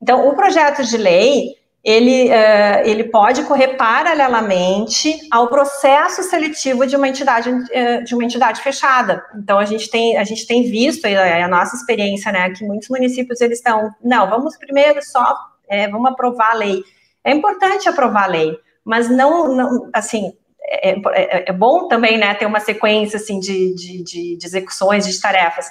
Então, 0.00 0.28
o 0.28 0.34
projeto 0.34 0.84
de 0.84 0.96
lei 0.96 1.56
ele, 1.86 2.28
uh, 2.30 2.82
ele 2.84 3.04
pode 3.04 3.44
correr 3.44 3.76
paralelamente 3.76 5.20
ao 5.30 5.46
processo 5.46 6.20
seletivo 6.24 6.84
de 6.84 6.96
uma 6.96 7.06
entidade 7.06 7.48
uh, 7.48 8.02
de 8.04 8.12
uma 8.12 8.24
entidade 8.24 8.60
fechada. 8.60 9.24
Então 9.36 9.56
a 9.56 9.64
gente 9.64 9.88
tem 9.88 10.16
a 10.18 10.24
gente 10.24 10.48
tem 10.48 10.64
visto 10.64 11.04
a, 11.04 11.44
a 11.44 11.46
nossa 11.46 11.76
experiência, 11.76 12.32
né, 12.32 12.50
que 12.50 12.64
muitos 12.64 12.88
municípios 12.88 13.40
eles 13.40 13.58
estão 13.58 13.88
não, 14.02 14.28
vamos 14.28 14.56
primeiro 14.56 15.00
só 15.00 15.32
é, 15.68 15.86
vamos 15.86 16.10
aprovar 16.10 16.50
a 16.50 16.54
lei. 16.54 16.82
É 17.22 17.30
importante 17.32 17.88
aprovar 17.88 18.24
a 18.24 18.32
lei, 18.32 18.58
mas 18.84 19.08
não, 19.08 19.54
não 19.54 19.88
assim 19.92 20.32
é, 20.68 20.90
é, 20.90 21.50
é 21.50 21.52
bom 21.52 21.86
também, 21.86 22.18
né, 22.18 22.34
ter 22.34 22.46
uma 22.46 22.58
sequência 22.58 23.16
assim 23.16 23.38
de, 23.38 23.72
de, 23.76 24.02
de, 24.02 24.36
de 24.36 24.44
execuções 24.44 25.06
de 25.06 25.20
tarefas 25.20 25.66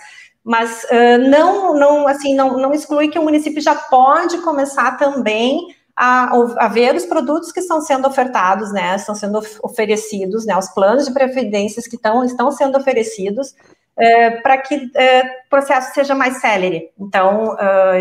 mas 0.45 0.83
uh, 0.83 1.17
não, 1.27 1.73
não, 1.73 2.07
assim, 2.07 2.35
não, 2.35 2.55
não 2.59 2.71
exclui 2.71 3.07
que 3.07 3.17
o 3.17 3.23
município 3.23 3.59
já 3.59 3.73
pode 3.73 4.37
começar 4.43 4.95
também 4.95 5.75
a, 5.95 6.29
a, 6.59 6.67
ver 6.67 6.93
os 6.93 7.03
produtos 7.03 7.51
que 7.51 7.61
estão 7.61 7.81
sendo 7.81 8.07
ofertados, 8.07 8.71
né, 8.71 8.95
estão 8.95 9.15
sendo 9.15 9.41
oferecidos, 9.63 10.45
né, 10.45 10.55
os 10.55 10.69
planos 10.69 11.07
de 11.07 11.13
previdências 11.13 11.87
que 11.87 11.95
estão, 11.95 12.23
estão 12.23 12.51
sendo 12.51 12.77
oferecidos, 12.77 13.55
para 14.43 14.57
que 14.57 14.75
o 14.75 15.49
processo 15.49 15.93
seja 15.93 16.13
mais 16.13 16.41
célere. 16.41 16.91
Então, 16.99 17.55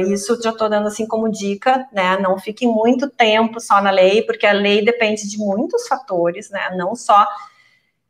isso 0.09 0.37
já 0.43 0.51
estou 0.51 0.69
dando 0.69 0.89
assim 0.89 1.07
como 1.07 1.31
dica, 1.31 1.87
né, 1.93 2.19
não 2.19 2.37
fique 2.37 2.67
muito 2.67 3.09
tempo 3.09 3.61
só 3.61 3.81
na 3.81 3.93
lei, 3.93 4.23
porque 4.23 4.45
a 4.45 4.53
lei 4.53 4.85
depende 4.85 5.31
de 5.31 5.39
muitos 5.39 5.87
fatores, 5.87 6.51
né, 6.51 6.75
não 6.77 6.97
só 6.97 7.25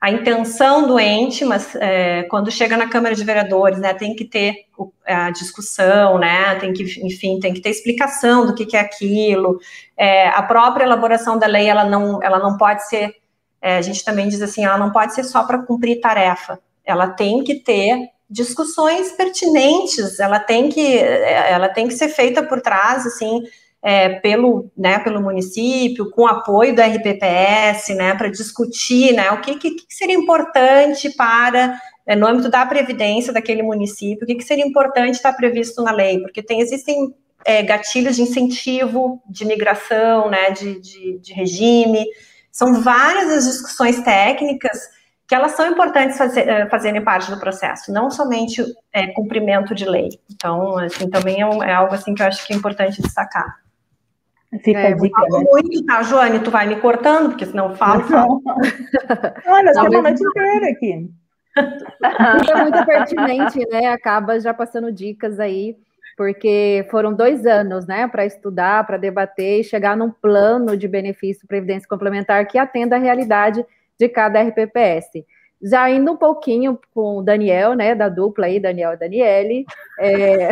a 0.00 0.10
intenção 0.10 0.86
do 0.86 1.00
ente, 1.00 1.44
mas 1.44 1.74
é, 1.76 2.24
quando 2.24 2.50
chega 2.50 2.76
na 2.76 2.88
Câmara 2.88 3.14
de 3.14 3.24
Vereadores, 3.24 3.78
né, 3.78 3.94
tem 3.94 4.14
que 4.14 4.24
ter 4.24 4.66
a 5.06 5.30
discussão, 5.30 6.18
né, 6.18 6.56
tem 6.56 6.72
que, 6.72 6.82
enfim, 7.06 7.40
tem 7.40 7.54
que 7.54 7.60
ter 7.60 7.70
explicação 7.70 8.44
do 8.44 8.54
que, 8.54 8.66
que 8.66 8.76
é 8.76 8.80
aquilo. 8.80 9.58
É, 9.96 10.28
a 10.28 10.42
própria 10.42 10.84
elaboração 10.84 11.38
da 11.38 11.46
lei, 11.46 11.68
ela 11.68 11.84
não, 11.84 12.22
ela 12.22 12.38
não 12.38 12.58
pode 12.58 12.86
ser, 12.86 13.14
é, 13.62 13.78
a 13.78 13.82
gente 13.82 14.04
também 14.04 14.28
diz 14.28 14.42
assim, 14.42 14.64
ela 14.64 14.76
não 14.76 14.92
pode 14.92 15.14
ser 15.14 15.24
só 15.24 15.44
para 15.44 15.62
cumprir 15.62 16.00
tarefa. 16.00 16.58
Ela 16.84 17.08
tem 17.08 17.42
que 17.42 17.54
ter 17.54 18.10
discussões 18.28 19.12
pertinentes, 19.12 20.18
ela 20.20 20.38
tem 20.38 20.68
que, 20.68 20.98
ela 20.98 21.68
tem 21.68 21.88
que 21.88 21.94
ser 21.94 22.08
feita 22.08 22.42
por 22.42 22.60
trás, 22.60 23.06
assim, 23.06 23.42
é, 23.84 24.08
pelo, 24.08 24.72
né, 24.74 24.98
pelo 24.98 25.20
município, 25.20 26.10
com 26.10 26.26
apoio 26.26 26.74
do 26.74 26.80
RPPS, 26.80 27.94
né, 27.94 28.14
para 28.14 28.30
discutir, 28.30 29.12
né, 29.12 29.30
o 29.30 29.42
que, 29.42 29.56
que, 29.56 29.76
seria 29.90 30.14
importante 30.14 31.14
para, 31.14 31.78
é, 32.06 32.16
no 32.16 32.26
âmbito 32.26 32.48
da 32.48 32.64
previdência 32.64 33.30
daquele 33.30 33.62
município, 33.62 34.24
o 34.24 34.26
que, 34.26 34.36
que 34.36 34.42
seria 34.44 34.66
importante 34.66 35.16
estar 35.16 35.34
previsto 35.34 35.82
na 35.82 35.92
lei, 35.92 36.18
porque 36.18 36.42
tem, 36.42 36.62
existem 36.62 37.14
é, 37.44 37.62
gatilhos 37.62 38.16
de 38.16 38.22
incentivo, 38.22 39.22
de 39.28 39.44
migração, 39.44 40.30
né, 40.30 40.50
de, 40.50 40.80
de, 40.80 41.18
de 41.18 41.34
regime, 41.34 42.06
são 42.50 42.80
várias 42.80 43.30
as 43.30 43.44
discussões 43.44 44.00
técnicas 44.00 44.78
que 45.28 45.34
elas 45.34 45.52
são 45.52 45.66
importantes 45.66 46.16
fazer, 46.16 46.48
é, 46.48 46.66
fazerem 46.70 47.04
parte 47.04 47.30
do 47.30 47.38
processo, 47.38 47.92
não 47.92 48.10
somente 48.10 48.64
é, 48.90 49.08
cumprimento 49.08 49.74
de 49.74 49.84
lei. 49.84 50.08
Então, 50.30 50.78
assim, 50.78 51.10
também 51.10 51.42
é, 51.42 51.46
um, 51.46 51.62
é, 51.62 51.72
algo 51.72 51.94
assim 51.94 52.14
que 52.14 52.22
eu 52.22 52.26
acho 52.26 52.46
que 52.46 52.54
é 52.54 52.56
importante 52.56 53.02
destacar. 53.02 53.63
Fica 54.62 54.78
é, 54.78 54.86
a 54.88 54.96
dica. 54.96 55.20
Falo 55.20 55.38
né? 55.38 55.44
muito, 55.50 55.86
tá, 55.86 56.02
Joane? 56.02 56.40
Tu 56.40 56.50
vai 56.50 56.66
me 56.66 56.76
cortando, 56.76 57.30
porque 57.30 57.46
senão 57.46 57.70
eu 57.70 57.76
falo. 57.76 58.02
falo. 58.04 58.42
Olha, 59.46 59.72
nós 59.72 59.88
temos 59.88 59.96
a 59.96 60.02
noite 60.02 60.24
inteira 60.24 60.70
aqui. 60.70 61.10
é 61.56 62.62
muito 62.62 62.86
pertinente, 62.86 63.68
né? 63.70 63.86
Acaba 63.86 64.38
já 64.38 64.52
passando 64.52 64.92
dicas 64.92 65.40
aí. 65.40 65.76
porque 66.16 66.86
foram 66.90 67.12
dois 67.12 67.44
anos, 67.44 67.86
né, 67.86 68.06
para 68.06 68.24
estudar, 68.24 68.86
para 68.86 68.96
debater 68.96 69.60
e 69.60 69.64
chegar 69.64 69.96
num 69.96 70.10
plano 70.10 70.76
de 70.76 70.86
benefício 70.86 71.48
previdência 71.48 71.88
complementar 71.88 72.46
que 72.46 72.56
atenda 72.56 72.94
a 72.94 73.00
realidade 73.00 73.66
de 73.98 74.08
cada 74.08 74.40
RPPS. 74.40 75.24
Já 75.64 75.88
indo 75.88 76.12
um 76.12 76.16
pouquinho 76.16 76.78
com 76.94 77.16
o 77.16 77.22
Daniel, 77.22 77.72
né, 77.72 77.94
da 77.94 78.10
dupla 78.10 78.44
aí, 78.44 78.60
Daniel 78.60 78.92
e 78.92 78.96
Daniele, 78.98 79.64
é... 79.98 80.50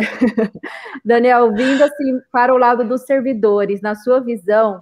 Daniel, 1.05 1.53
vindo 1.53 1.83
assim 1.83 2.19
para 2.31 2.51
o 2.51 2.57
lado 2.57 2.83
dos 2.83 3.03
servidores, 3.03 3.79
na 3.79 3.93
sua 3.93 4.19
visão, 4.19 4.79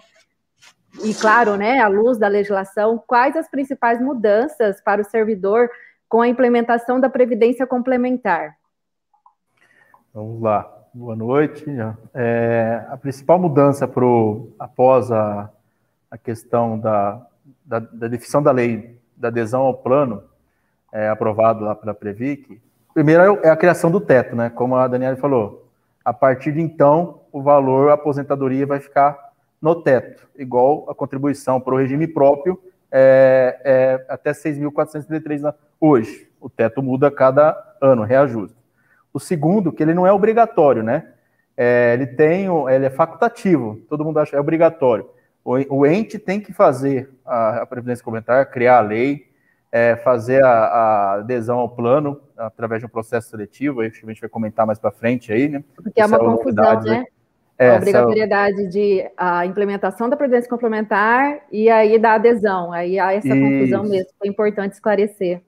e 1.03 1.13
claro, 1.13 1.57
né, 1.57 1.79
à 1.79 1.87
luz 1.89 2.17
da 2.17 2.29
legislação, 2.29 3.01
quais 3.05 3.35
as 3.35 3.49
principais 3.49 3.99
mudanças 3.99 4.81
para 4.81 5.01
o 5.01 5.05
servidor 5.05 5.69
com 6.07 6.21
a 6.21 6.27
implementação 6.29 6.97
da 6.97 7.09
Previdência 7.09 7.67
Complementar? 7.67 8.55
Vamos 10.13 10.41
lá. 10.41 10.69
Boa 10.93 11.15
noite. 11.15 11.65
É, 12.13 12.85
a 12.89 12.97
principal 12.97 13.39
mudança 13.39 13.87
pro, 13.87 14.49
após 14.59 15.11
a, 15.11 15.49
a 16.09 16.17
questão 16.17 16.77
da, 16.77 17.25
da, 17.65 17.79
da 17.79 18.07
definição 18.07 18.43
da 18.43 18.51
lei 18.51 19.00
da 19.21 19.27
adesão 19.27 19.61
ao 19.61 19.75
plano 19.75 20.23
é, 20.91 21.07
aprovado 21.07 21.63
lá 21.63 21.75
pela 21.75 21.93
Previc, 21.93 22.59
primeiro 22.93 23.39
é 23.43 23.49
a 23.49 23.55
criação 23.55 23.91
do 23.91 24.01
teto, 24.01 24.35
né? 24.35 24.49
Como 24.49 24.75
a 24.75 24.87
Daniela 24.87 25.15
falou. 25.15 25.69
A 26.03 26.11
partir 26.11 26.51
de 26.51 26.59
então, 26.59 27.21
o 27.31 27.41
valor 27.41 27.91
a 27.91 27.93
aposentadoria 27.93 28.65
vai 28.65 28.79
ficar 28.79 29.31
no 29.61 29.75
teto, 29.75 30.27
igual 30.35 30.89
a 30.89 30.95
contribuição 30.95 31.61
para 31.61 31.75
o 31.75 31.77
regime 31.77 32.07
próprio 32.07 32.59
é, 32.91 33.61
é 33.63 34.05
até 34.09 34.31
6.433 34.31 35.53
hoje. 35.79 36.27
O 36.41 36.49
teto 36.49 36.81
muda 36.81 37.07
a 37.07 37.11
cada 37.11 37.55
ano, 37.79 38.03
reajuste. 38.03 38.57
O 39.13 39.19
segundo, 39.19 39.71
que 39.71 39.83
ele 39.83 39.93
não 39.93 40.07
é 40.07 40.11
obrigatório, 40.11 40.81
né? 40.81 41.07
É, 41.55 41.93
ele 41.93 42.07
tem, 42.07 42.47
ele 42.69 42.85
é 42.87 42.89
facultativo, 42.89 43.79
todo 43.87 44.03
mundo 44.03 44.19
acha 44.19 44.35
é 44.35 44.39
obrigatório. 44.39 45.07
O, 45.43 45.85
ente 45.87 46.19
tem 46.19 46.39
que 46.39 46.53
fazer 46.53 47.09
a, 47.25 47.65
previdência 47.65 48.03
complementar, 48.03 48.49
criar 48.51 48.77
a 48.77 48.81
lei, 48.81 49.27
é, 49.71 49.95
fazer 49.95 50.43
a, 50.43 50.49
a, 50.49 51.13
adesão 51.15 51.57
ao 51.57 51.69
plano 51.69 52.21
através 52.37 52.79
de 52.79 52.85
um 52.85 52.89
processo 52.89 53.29
seletivo, 53.29 53.81
aí 53.81 53.87
a 53.87 53.89
gente 53.89 54.21
vai 54.21 54.29
comentar 54.29 54.67
mais 54.67 54.77
para 54.77 54.91
frente 54.91 55.33
aí, 55.33 55.49
né? 55.49 55.63
Porque 55.75 55.99
é 55.99 56.05
uma 56.05 56.17
é 56.17 56.19
confusão, 56.19 56.81
né? 56.81 57.05
É, 57.57 57.69
a 57.69 57.75
obrigatoriedade 57.75 58.67
de 58.69 59.07
a 59.15 59.45
implementação 59.45 60.09
da 60.09 60.17
previdência 60.17 60.49
complementar 60.49 61.41
e 61.51 61.69
aí 61.69 61.99
da 61.99 62.13
adesão. 62.13 62.71
Aí 62.71 62.97
há 62.97 63.13
essa 63.13 63.27
Isso. 63.27 63.39
confusão 63.39 63.83
mesmo, 63.83 64.09
foi 64.17 64.27
importante 64.27 64.73
esclarecer. 64.73 65.41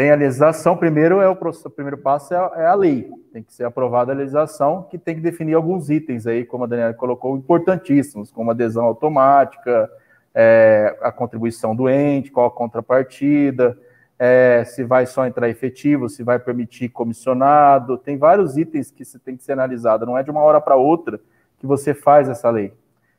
Tem 0.00 0.10
a 0.10 0.14
legislação, 0.14 0.78
primeiro 0.78 1.20
é 1.20 1.28
o, 1.28 1.32
o 1.32 1.70
primeiro 1.70 1.98
passo 1.98 2.32
é 2.32 2.38
a, 2.38 2.52
é 2.56 2.66
a, 2.68 2.74
lei, 2.74 3.10
tem 3.34 3.42
que 3.42 3.52
ser 3.52 3.64
aprovada 3.64 4.10
a 4.10 4.14
legislação, 4.14 4.84
que 4.84 4.96
tem 4.96 5.14
que 5.14 5.20
definir 5.20 5.52
alguns 5.52 5.90
itens 5.90 6.26
aí, 6.26 6.42
como 6.42 6.64
a 6.64 6.66
Daniela 6.66 6.94
colocou, 6.94 7.36
importantíssimos, 7.36 8.32
como 8.32 8.50
adesão 8.50 8.86
automática, 8.86 9.90
é, 10.34 10.96
a 11.02 11.12
contribuição 11.12 11.76
do 11.76 11.86
ente, 11.86 12.30
qual 12.30 12.46
a 12.46 12.50
contrapartida, 12.50 13.76
é, 14.18 14.64
se 14.64 14.84
vai 14.84 15.04
só 15.04 15.26
entrar 15.26 15.50
efetivo, 15.50 16.08
se 16.08 16.22
vai 16.22 16.38
permitir 16.38 16.88
comissionado, 16.88 17.98
tem 17.98 18.16
vários 18.16 18.56
itens 18.56 18.90
que 18.90 19.04
você 19.04 19.18
tem 19.18 19.36
que 19.36 19.44
ser 19.44 19.52
analisado, 19.52 20.06
não 20.06 20.16
é 20.16 20.22
de 20.22 20.30
uma 20.30 20.40
hora 20.40 20.62
para 20.62 20.76
outra 20.76 21.20
que 21.58 21.66
você 21.66 21.92
faz 21.92 22.26
essa 22.26 22.48
lei, 22.48 22.72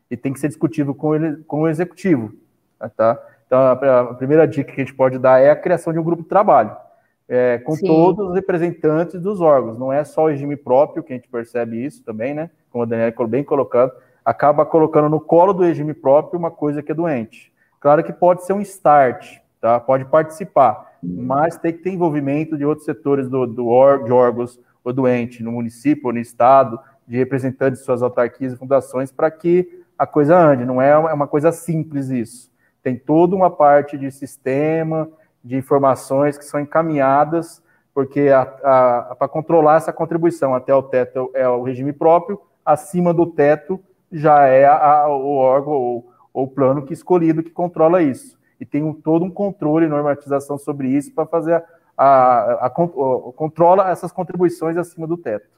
e 0.09 0.17
tem 0.17 0.33
que 0.33 0.39
ser 0.39 0.47
discutido 0.47 0.95
com, 0.95 1.13
ele, 1.13 1.43
com 1.43 1.61
o 1.61 1.67
executivo, 1.67 2.33
tá? 2.97 3.23
Então, 3.51 3.59
a 3.59 4.13
primeira 4.13 4.47
dica 4.47 4.71
que 4.71 4.79
a 4.79 4.85
gente 4.85 4.95
pode 4.95 5.19
dar 5.19 5.41
é 5.41 5.49
a 5.49 5.55
criação 5.57 5.91
de 5.91 5.99
um 5.99 6.03
grupo 6.03 6.23
de 6.23 6.29
trabalho, 6.29 6.73
é, 7.27 7.57
com 7.57 7.75
Sim. 7.75 7.85
todos 7.85 8.29
os 8.29 8.33
representantes 8.33 9.19
dos 9.19 9.41
órgãos. 9.41 9.77
Não 9.77 9.91
é 9.91 10.05
só 10.05 10.23
o 10.23 10.27
regime 10.29 10.55
próprio, 10.55 11.03
que 11.03 11.11
a 11.11 11.17
gente 11.17 11.27
percebe 11.27 11.83
isso 11.83 12.01
também, 12.01 12.33
né? 12.33 12.49
Como 12.69 12.85
a 12.85 12.87
Daniela 12.87 13.27
bem 13.27 13.43
colocando, 13.43 13.91
acaba 14.23 14.65
colocando 14.65 15.09
no 15.09 15.19
colo 15.19 15.51
do 15.51 15.63
regime 15.63 15.93
próprio 15.93 16.39
uma 16.39 16.49
coisa 16.49 16.81
que 16.81 16.93
é 16.93 16.95
doente. 16.95 17.51
Claro 17.81 18.01
que 18.05 18.13
pode 18.13 18.45
ser 18.45 18.53
um 18.53 18.61
start, 18.61 19.39
tá? 19.59 19.81
Pode 19.81 20.05
participar, 20.05 20.89
mas 21.03 21.57
tem 21.57 21.73
que 21.73 21.79
ter 21.79 21.89
envolvimento 21.89 22.57
de 22.57 22.65
outros 22.65 22.85
setores 22.85 23.27
do, 23.27 23.45
do 23.45 23.97
de 24.05 24.13
órgãos 24.13 24.61
ou 24.81 24.93
doente, 24.93 25.43
no 25.43 25.51
município 25.51 26.07
ou 26.07 26.13
no 26.13 26.19
estado, 26.19 26.79
de 27.05 27.17
representantes 27.17 27.81
de 27.81 27.85
suas 27.85 28.01
autarquias 28.01 28.53
e 28.53 28.55
fundações, 28.55 29.11
para 29.11 29.29
que 29.29 29.83
a 29.99 30.07
coisa 30.07 30.39
ande. 30.39 30.63
Não 30.63 30.81
é 30.81 30.95
uma 30.95 31.27
coisa 31.27 31.51
simples 31.51 32.09
isso 32.09 32.50
tem 32.83 32.97
toda 32.97 33.35
uma 33.35 33.49
parte 33.49 33.97
de 33.97 34.11
sistema, 34.11 35.09
de 35.43 35.55
informações 35.55 36.37
que 36.37 36.45
são 36.45 36.59
encaminhadas, 36.59 37.63
porque 37.93 38.29
para 38.29 39.27
controlar 39.27 39.77
essa 39.77 39.93
contribuição 39.93 40.55
até 40.55 40.73
o 40.73 40.83
teto 40.83 41.31
é 41.33 41.47
o 41.47 41.63
regime 41.63 41.93
próprio, 41.93 42.39
acima 42.65 43.13
do 43.13 43.25
teto 43.25 43.79
já 44.11 44.45
é 44.45 44.65
a, 44.65 45.07
o 45.07 45.35
órgão 45.35 45.73
ou, 45.73 46.11
o 46.33 46.47
plano 46.47 46.85
que 46.85 46.93
escolhido 46.93 47.43
que 47.43 47.49
controla 47.49 48.01
isso. 48.01 48.39
E 48.59 48.65
tem 48.65 48.83
um, 48.83 48.93
todo 48.93 49.25
um 49.25 49.31
controle 49.31 49.85
e 49.85 49.89
normatização 49.89 50.57
sobre 50.57 50.87
isso 50.87 51.13
para 51.13 51.25
fazer 51.25 51.55
a, 51.97 52.05
a, 52.05 52.65
a, 52.67 52.69
controla 52.69 53.89
essas 53.89 54.11
contribuições 54.11 54.77
acima 54.77 55.05
do 55.05 55.17
teto. 55.17 55.49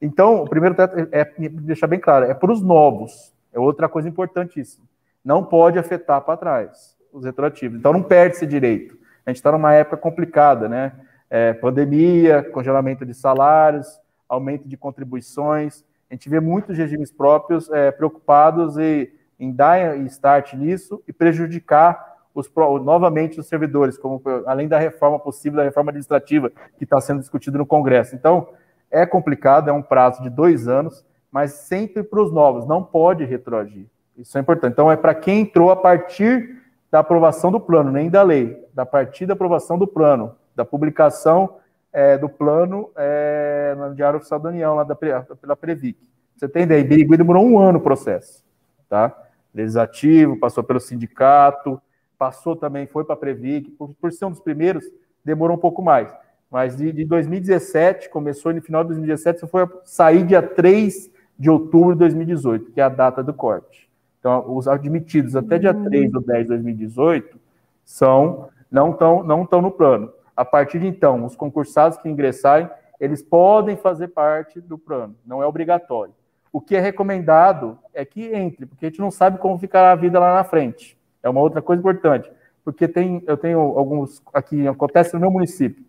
Então, 0.00 0.42
o 0.42 0.48
primeiro 0.48 0.74
teto 0.74 0.98
é, 0.98 1.20
é 1.20 1.48
deixar 1.48 1.86
bem 1.86 2.00
claro, 2.00 2.24
é 2.24 2.34
para 2.34 2.52
os 2.52 2.62
novos. 2.62 3.34
É 3.52 3.58
outra 3.58 3.88
coisa 3.88 4.08
importantíssima 4.08 4.86
não 5.26 5.42
pode 5.42 5.76
afetar 5.76 6.20
para 6.20 6.36
trás 6.36 6.96
os 7.12 7.24
retroativos. 7.24 7.76
Então 7.76 7.92
não 7.92 8.02
perde 8.02 8.36
esse 8.36 8.46
direito. 8.46 8.96
A 9.26 9.30
gente 9.30 9.38
está 9.38 9.50
numa 9.50 9.74
época 9.74 9.96
complicada, 9.96 10.68
né? 10.68 10.92
É, 11.28 11.52
pandemia, 11.52 12.44
congelamento 12.52 13.04
de 13.04 13.12
salários, 13.12 14.00
aumento 14.28 14.68
de 14.68 14.76
contribuições. 14.76 15.84
A 16.08 16.14
gente 16.14 16.28
vê 16.28 16.38
muitos 16.38 16.78
regimes 16.78 17.10
próprios 17.10 17.68
é, 17.72 17.90
preocupados 17.90 18.78
em, 18.78 19.10
em 19.40 19.52
dar 19.52 19.96
start 20.06 20.54
nisso 20.54 21.02
e 21.08 21.12
prejudicar 21.12 22.18
os, 22.32 22.48
novamente 22.84 23.40
os 23.40 23.48
servidores, 23.48 23.98
como 23.98 24.22
além 24.46 24.68
da 24.68 24.78
reforma 24.78 25.18
possível, 25.18 25.56
da 25.56 25.64
reforma 25.64 25.90
administrativa 25.90 26.52
que 26.78 26.84
está 26.84 27.00
sendo 27.00 27.18
discutida 27.18 27.58
no 27.58 27.66
Congresso. 27.66 28.14
Então, 28.14 28.50
é 28.88 29.04
complicado, 29.04 29.68
é 29.68 29.72
um 29.72 29.82
prazo 29.82 30.22
de 30.22 30.30
dois 30.30 30.68
anos, 30.68 31.04
mas 31.32 31.52
sempre 31.52 32.04
para 32.04 32.22
os 32.22 32.32
novos, 32.32 32.64
não 32.64 32.84
pode 32.84 33.24
retroagir. 33.24 33.88
Isso 34.16 34.36
é 34.36 34.40
importante. 34.40 34.72
Então, 34.72 34.90
é 34.90 34.96
para 34.96 35.14
quem 35.14 35.40
entrou 35.40 35.70
a 35.70 35.76
partir 35.76 36.62
da 36.90 37.00
aprovação 37.00 37.50
do 37.50 37.60
plano, 37.60 37.90
nem 37.90 38.08
da 38.08 38.22
lei, 38.22 38.64
da 38.72 38.86
partir 38.86 39.26
da 39.26 39.34
aprovação 39.34 39.78
do 39.78 39.86
plano, 39.86 40.34
da 40.54 40.64
publicação 40.64 41.56
é, 41.92 42.16
do 42.16 42.28
plano 42.28 42.90
é, 42.96 43.74
no 43.76 43.94
Diário 43.94 44.18
Oficial 44.18 44.40
da 44.40 44.50
União, 44.50 44.74
lá 44.74 44.84
da, 44.84 44.94
pela 44.94 45.56
Previc. 45.56 45.98
Você 46.36 46.48
tem 46.48 46.64
ideia? 46.64 46.84
Birigui 46.84 47.16
demorou 47.16 47.44
um 47.44 47.58
ano 47.58 47.78
o 47.78 47.82
processo, 47.82 48.44
tá? 48.88 49.16
Legislativo, 49.54 50.38
passou 50.38 50.62
pelo 50.62 50.78
sindicato, 50.78 51.80
passou 52.18 52.54
também, 52.54 52.86
foi 52.86 53.04
para 53.04 53.14
a 53.14 53.18
Previc, 53.18 53.70
por, 53.70 53.94
por 54.00 54.12
ser 54.12 54.26
um 54.26 54.30
dos 54.30 54.40
primeiros, 54.40 54.84
demorou 55.24 55.56
um 55.56 55.60
pouco 55.60 55.82
mais. 55.82 56.08
Mas 56.50 56.76
de, 56.76 56.92
de 56.92 57.04
2017, 57.04 58.10
começou 58.10 58.52
no 58.52 58.60
final 58.60 58.82
de 58.82 58.88
2017, 58.88 59.40
você 59.40 59.46
foi 59.46 59.66
sair 59.84 60.24
dia 60.24 60.42
3 60.42 61.10
de 61.38 61.50
outubro 61.50 61.94
de 61.94 62.00
2018, 62.00 62.72
que 62.72 62.80
é 62.80 62.84
a 62.84 62.88
data 62.88 63.22
do 63.22 63.32
corte. 63.34 63.85
Então, 64.26 64.56
os 64.56 64.66
admitidos 64.66 65.36
até 65.36 65.56
dia 65.56 65.72
3 65.72 66.12
ou 66.12 66.20
10 66.20 66.42
de 66.42 66.48
2018 66.48 67.38
são, 67.84 68.48
não 68.68 68.90
estão 68.90 69.22
não 69.22 69.44
estão 69.44 69.62
no 69.62 69.70
plano. 69.70 70.10
A 70.36 70.44
partir 70.44 70.80
de 70.80 70.86
então, 70.88 71.24
os 71.24 71.36
concursados 71.36 71.96
que 71.98 72.08
ingressarem, 72.08 72.68
eles 72.98 73.22
podem 73.22 73.76
fazer 73.76 74.08
parte 74.08 74.60
do 74.60 74.76
plano, 74.76 75.14
não 75.24 75.40
é 75.40 75.46
obrigatório. 75.46 76.12
O 76.52 76.60
que 76.60 76.74
é 76.74 76.80
recomendado 76.80 77.78
é 77.94 78.04
que 78.04 78.34
entre, 78.34 78.66
porque 78.66 78.86
a 78.86 78.88
gente 78.88 78.98
não 78.98 79.12
sabe 79.12 79.38
como 79.38 79.60
ficará 79.60 79.92
a 79.92 79.94
vida 79.94 80.18
lá 80.18 80.34
na 80.34 80.42
frente. 80.42 80.98
É 81.22 81.30
uma 81.30 81.40
outra 81.40 81.62
coisa 81.62 81.78
importante, 81.78 82.28
porque 82.64 82.88
tem, 82.88 83.22
eu 83.28 83.36
tenho 83.36 83.60
alguns 83.60 84.20
aqui, 84.34 84.66
acontece 84.66 85.14
no 85.14 85.20
meu 85.20 85.30
município, 85.30 85.84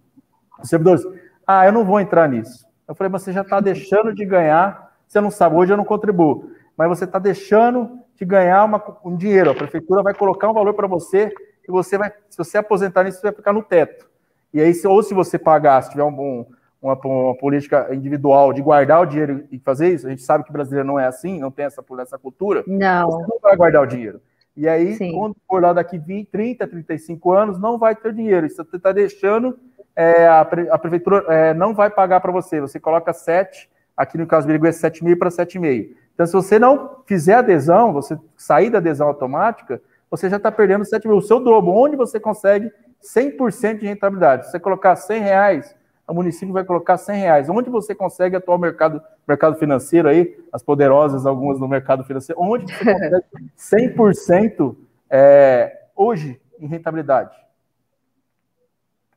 os 0.62 0.70
servidores, 0.70 1.02
ah, 1.48 1.66
eu 1.66 1.72
não 1.72 1.84
vou 1.84 2.00
entrar 2.00 2.30
nisso. 2.30 2.68
Eu 2.88 2.94
falei, 2.94 3.12
mas 3.12 3.24
você 3.24 3.34
já 3.34 3.42
está 3.42 3.60
deixando 3.60 4.14
de 4.14 4.24
ganhar, 4.24 4.96
você 5.08 5.20
não 5.20 5.32
sabe, 5.32 5.56
hoje 5.56 5.74
eu 5.74 5.78
não 5.78 5.86
contribuo, 5.86 6.52
mas 6.78 6.88
você 6.88 7.06
está 7.06 7.18
deixando 7.18 8.06
de 8.18 8.26
ganhar 8.26 8.64
uma, 8.66 8.84
um 9.06 9.16
dinheiro. 9.16 9.52
A 9.52 9.56
prefeitura 9.56 10.02
vai 10.02 10.14
colocar 10.14 10.50
um 10.50 10.54
valor 10.54 10.74
para 10.74 10.88
você 10.88 11.32
e 11.68 11.72
você 11.72 11.98
vai, 11.98 12.12
se 12.30 12.38
você 12.38 12.58
aposentar 12.58 13.04
nisso, 13.04 13.20
você 13.20 13.28
vai 13.28 13.36
ficar 13.36 13.54
no 13.54 13.62
teto. 13.62 14.08
E 14.54 14.60
aí, 14.60 14.74
se, 14.74 14.88
ou 14.88 15.04
se 15.04 15.14
você 15.14 15.38
pagar, 15.38 15.82
se 15.84 15.92
tiver 15.92 16.04
um, 16.04 16.08
um, 16.08 16.46
uma, 16.82 16.96
uma, 16.96 17.36
política 17.36 17.94
individual 17.94 18.54
de 18.54 18.62
guardar 18.62 19.02
o 19.02 19.06
dinheiro 19.06 19.46
e 19.52 19.60
fazer 19.60 19.94
isso, 19.94 20.08
a 20.08 20.10
gente 20.10 20.24
sabe 20.24 20.44
que 20.44 20.52
brasileiro 20.52 20.88
não 20.88 21.00
é 21.00 21.06
assim, 21.06 21.40
não 21.40 21.52
tem 21.52 21.66
essa, 21.66 21.84
essa 22.00 22.18
cultura. 22.18 22.64
Não. 22.66 23.12
Você 23.12 23.28
não 23.30 23.40
vai 23.42 23.56
guardar 23.56 23.84
o 23.84 23.88
dinheiro. 23.88 24.22
E 24.56 24.68
aí, 24.68 24.96
Sim. 24.96 25.12
quando 25.12 25.36
for 25.48 25.62
lá 25.62 25.72
daqui 25.74 26.00
20, 26.00 26.30
30, 26.30 26.68
35 26.68 27.32
anos, 27.32 27.60
não 27.60 27.78
vai 27.78 27.96
ter 27.96 28.12
dinheiro. 28.12 28.48
Isso 28.48 28.56
você 28.56 28.78
está 28.78 28.92
deixando, 28.92 29.56
é, 29.96 30.26
a, 30.26 30.42
a, 30.42 30.78
prefeitura 30.80 31.24
é, 31.28 31.54
não 31.54 31.76
vai 31.76 31.92
pagar 31.92 32.22
para 32.22 32.32
você. 32.32 32.60
Você 32.60 32.80
coloca 32.80 33.14
7, 33.14 33.70
aqui 33.96 34.18
no 34.18 34.26
caso 34.26 34.48
do 34.48 34.50
Birigui 34.50 34.68
é 34.68 34.72
7,5 34.72 35.20
para 35.20 35.30
7,5. 35.30 35.94
Então, 36.18 36.26
se 36.26 36.34
você 36.34 36.58
não 36.58 37.04
fizer 37.06 37.36
adesão, 37.36 37.94
você 37.94 38.18
sair 38.36 38.72
da 38.72 38.80
adesão 38.80 39.08
automática, 39.08 39.80
você 40.10 40.28
já 40.28 40.38
está 40.38 40.52
perdendo 40.52 40.84
7 40.84 41.08
mil. 41.08 41.18
O 41.18 41.22
seu 41.22 41.40
dobro, 41.40 41.70
onde 41.70 41.96
você 41.96 42.20
consegue 42.20 42.72
100% 43.04 43.78
de 43.78 43.86
rentabilidade. 43.86 44.46
Se 44.46 44.52
você 44.52 44.60
colocar 44.60 44.96
100 44.96 45.22
reais 45.22 45.76
o 46.08 46.14
município 46.14 46.54
vai 46.54 46.64
colocar 46.64 46.98
100 46.98 47.20
reais. 47.20 47.50
Onde 47.50 47.70
você 47.70 47.94
consegue 47.94 48.36
atuar 48.38 48.56
o 48.56 48.60
mercado, 48.60 49.02
mercado 49.28 49.58
financeiro 49.58 50.08
aí, 50.08 50.38
as 50.54 50.64
poderosas, 50.64 51.26
algumas 51.26 51.60
no 51.60 51.68
mercado 51.68 52.04
financeiro, 52.06 52.42
onde 52.42 52.72
você 52.74 52.94
consegue 52.94 53.94
100% 53.94 54.76
é, 55.10 55.88
hoje 55.96 56.40
em 56.60 56.68
rentabilidade? 56.68 57.36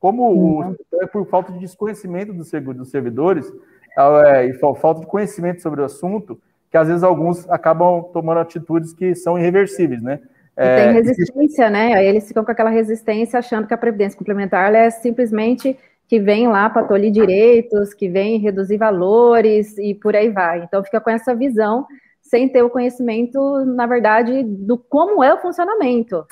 Como 0.00 0.32
o, 0.32 0.76
é 1.00 1.06
por 1.06 1.26
falta 1.26 1.52
de 1.52 1.58
desconhecimento 1.60 2.32
dos, 2.32 2.48
servidores 2.48 3.52
é, 4.26 4.46
e 4.46 4.54
falta 4.54 5.00
de 5.00 5.06
conhecimento 5.06 5.62
sobre 5.62 5.82
o 5.82 5.84
assunto, 5.84 6.40
que 6.70 6.76
às 6.76 6.88
vezes 6.88 7.02
alguns 7.02 7.48
acabam 7.50 8.04
tomando 8.12 8.40
atitudes 8.40 8.92
que 8.92 9.14
são 9.14 9.38
irreversíveis, 9.38 10.02
né? 10.02 10.20
E 10.56 10.62
tem 10.62 10.88
é, 10.88 10.92
resistência, 10.92 11.70
né? 11.70 11.94
Aí 11.94 12.06
eles 12.06 12.28
ficam 12.28 12.44
com 12.44 12.50
aquela 12.52 12.70
resistência 12.70 13.38
achando 13.38 13.66
que 13.66 13.74
a 13.74 13.78
previdência 13.78 14.18
complementar 14.18 14.74
é 14.74 14.90
simplesmente 14.90 15.76
que 16.06 16.18
vem 16.18 16.48
lá 16.48 16.68
para 16.68 16.86
tolir 16.86 17.10
direitos, 17.10 17.94
que 17.94 18.08
vem 18.08 18.38
reduzir 18.38 18.76
valores 18.76 19.78
e 19.78 19.94
por 19.94 20.14
aí 20.14 20.28
vai. 20.28 20.62
Então 20.62 20.82
fica 20.84 21.00
com 21.00 21.10
essa 21.10 21.34
visão 21.34 21.86
sem 22.20 22.48
ter 22.48 22.62
o 22.62 22.70
conhecimento, 22.70 23.64
na 23.64 23.86
verdade, 23.86 24.42
do 24.44 24.76
como 24.76 25.22
é 25.22 25.32
o 25.34 25.40
funcionamento. 25.40 26.24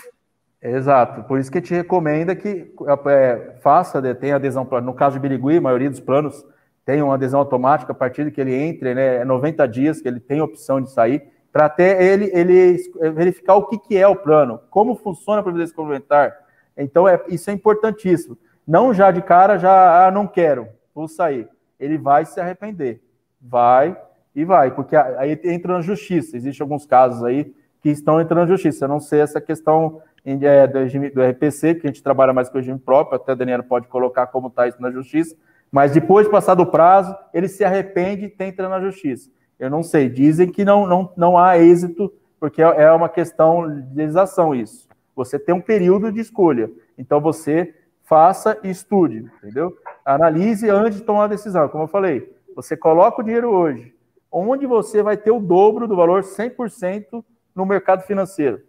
Exato, 0.61 1.23
por 1.25 1.39
isso 1.39 1.51
que 1.51 1.61
te 1.61 1.73
recomenda 1.73 2.35
que 2.35 2.73
é, 3.07 3.55
faça, 3.61 4.01
né, 4.01 4.13
tenha 4.13 4.37
adesão, 4.37 4.69
no 4.83 4.93
caso 4.93 5.15
de 5.15 5.21
Birigui, 5.21 5.57
a 5.57 5.61
maioria 5.61 5.89
dos 5.89 6.01
planos 6.01 6.45
tem 6.89 7.03
uma 7.03 7.17
adesão 7.17 7.41
automática 7.41 7.93
a 7.93 7.95
partir 7.95 8.25
de 8.25 8.31
que 8.31 8.41
ele 8.41 8.55
entre, 8.55 8.95
né, 8.95 9.17
é 9.17 9.25
90 9.25 9.69
dias 9.69 10.01
que 10.01 10.09
ele 10.09 10.19
tem 10.19 10.41
opção 10.41 10.81
de 10.81 10.91
sair, 10.91 11.23
para 11.53 11.67
até 11.67 12.03
ele, 12.03 12.31
ele 12.33 12.79
verificar 13.13 13.57
o 13.57 13.67
que, 13.67 13.79
que 13.79 13.95
é 13.95 14.09
o 14.09 14.17
plano, 14.17 14.59
como 14.71 14.97
funciona 14.97 15.41
a 15.41 15.43
previdência 15.43 15.77
complementar. 15.77 16.35
Então, 16.75 17.07
é, 17.07 17.23
isso 17.29 17.51
é 17.51 17.53
importantíssimo. 17.53 18.39
Não 18.67 18.95
já 18.95 19.11
de 19.11 19.21
cara, 19.21 19.59
já, 19.59 20.07
ah, 20.07 20.11
não 20.11 20.27
quero, 20.27 20.67
vou 20.95 21.07
sair. 21.07 21.47
Ele 21.79 21.99
vai 21.99 22.25
se 22.25 22.41
arrepender. 22.41 23.03
Vai 23.39 23.95
e 24.35 24.43
vai, 24.47 24.71
porque 24.71 24.97
aí 24.97 25.39
entra 25.45 25.75
na 25.75 25.83
justiça. 25.83 26.39
Existem 26.39 26.65
alguns 26.65 26.87
casos 26.87 27.23
aí 27.23 27.55
que 27.83 27.91
estão 27.91 28.19
entrando 28.19 28.49
na 28.49 28.55
justiça. 28.55 28.87
Eu 28.87 28.89
não 28.89 28.99
sei 28.99 29.21
essa 29.21 29.43
questão 29.43 30.01
é, 30.25 30.67
do, 30.67 30.79
regime, 30.79 31.11
do 31.11 31.23
RPC, 31.23 31.75
que 31.75 31.87
a 31.87 31.91
gente 31.91 32.03
trabalha 32.03 32.33
mais 32.33 32.49
com 32.49 32.57
o 32.57 32.61
regime 32.63 32.79
próprio, 32.79 33.17
até 33.17 33.33
a 33.33 33.35
Daniela 33.35 33.63
pode 33.63 33.89
colocar 33.89 34.29
como 34.29 34.49
está 34.49 34.67
isso 34.67 34.81
na 34.81 34.91
justiça, 34.91 35.37
mas 35.71 35.93
depois 35.93 36.27
de 36.27 36.33
passar 36.33 36.55
do 36.55 36.67
prazo, 36.67 37.15
ele 37.33 37.49
se 37.49 37.65
arrepende 37.65 38.35
e 38.39 38.45
entra 38.45 38.69
na 38.69 38.81
justiça. 38.81 39.31
Eu 39.59 39.71
não 39.71 39.83
sei, 39.83 40.09
dizem 40.09 40.51
que 40.51 40.65
não, 40.65 40.87
não, 40.87 41.13
não 41.17 41.39
há 41.39 41.59
êxito, 41.59 42.13
porque 42.39 42.63
é, 42.63 42.83
é 42.83 42.93
uma 42.93 43.09
questão 43.09 43.69
de 43.69 43.97
legislação 43.97 44.55
isso. 44.55 44.89
Você 45.15 45.39
tem 45.39 45.55
um 45.55 45.61
período 45.61 46.13
de 46.13 46.21
escolha, 46.21 46.71
então 46.97 47.21
você 47.21 47.75
faça 48.05 48.59
e 48.63 48.71
estude, 48.71 49.31
entendeu? 49.39 49.77
Analise 50.05 50.71
antes 50.71 50.99
de 50.99 51.05
tomar 51.05 51.25
a 51.25 51.29
decisão, 51.29 51.69
como 51.69 51.85
eu 51.85 51.89
falei. 51.89 52.33
Você 52.55 52.77
coloca 52.77 53.21
o 53.21 53.25
dinheiro 53.25 53.51
hoje, 53.51 53.95
onde 54.31 54.67
você 54.67 55.03
vai 55.03 55.17
ter 55.17 55.31
o 55.31 55.41
dobro 55.41 55.87
do 55.87 55.97
valor 55.97 56.23
100% 56.23 57.25
no 57.55 57.67
mercado 57.67 58.03
financeiro. 58.03 58.63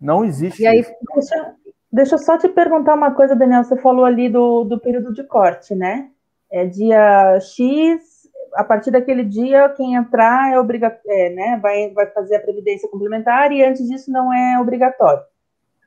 Não 0.00 0.24
existe. 0.24 0.62
E 0.62 0.66
aí, 0.66 0.82
deixa, 1.14 1.54
deixa 1.92 2.14
eu 2.14 2.18
só 2.18 2.38
te 2.38 2.48
perguntar 2.48 2.94
uma 2.94 3.12
coisa, 3.12 3.36
Daniel. 3.36 3.64
Você 3.64 3.76
falou 3.76 4.04
ali 4.04 4.28
do, 4.28 4.64
do 4.64 4.80
período 4.80 5.12
de 5.12 5.24
corte, 5.24 5.74
né? 5.74 6.10
É 6.50 6.66
dia 6.66 7.38
X, 7.40 8.28
a 8.54 8.64
partir 8.64 8.90
daquele 8.90 9.24
dia, 9.24 9.68
quem 9.70 9.94
entrar 9.94 10.52
é 10.52 10.58
obrigatório, 10.58 11.10
é, 11.10 11.30
né? 11.30 11.58
Vai, 11.62 11.90
vai 11.90 12.06
fazer 12.06 12.36
a 12.36 12.40
previdência 12.40 12.88
complementar 12.88 13.52
e 13.52 13.64
antes 13.64 13.86
disso 13.86 14.10
não 14.10 14.32
é 14.32 14.58
obrigatório. 14.60 15.22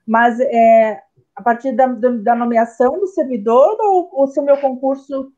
Mas 0.05 0.39
é, 0.39 1.01
a 1.35 1.41
partir 1.41 1.71
da, 1.73 1.87
da 1.87 2.35
nomeação 2.35 2.99
do 2.99 3.07
servidor 3.07 3.77
ou, 3.79 4.09
ou 4.13 4.27
se 4.27 4.39
o 4.39 4.43
meu 4.43 4.57
concurso. 4.57 5.31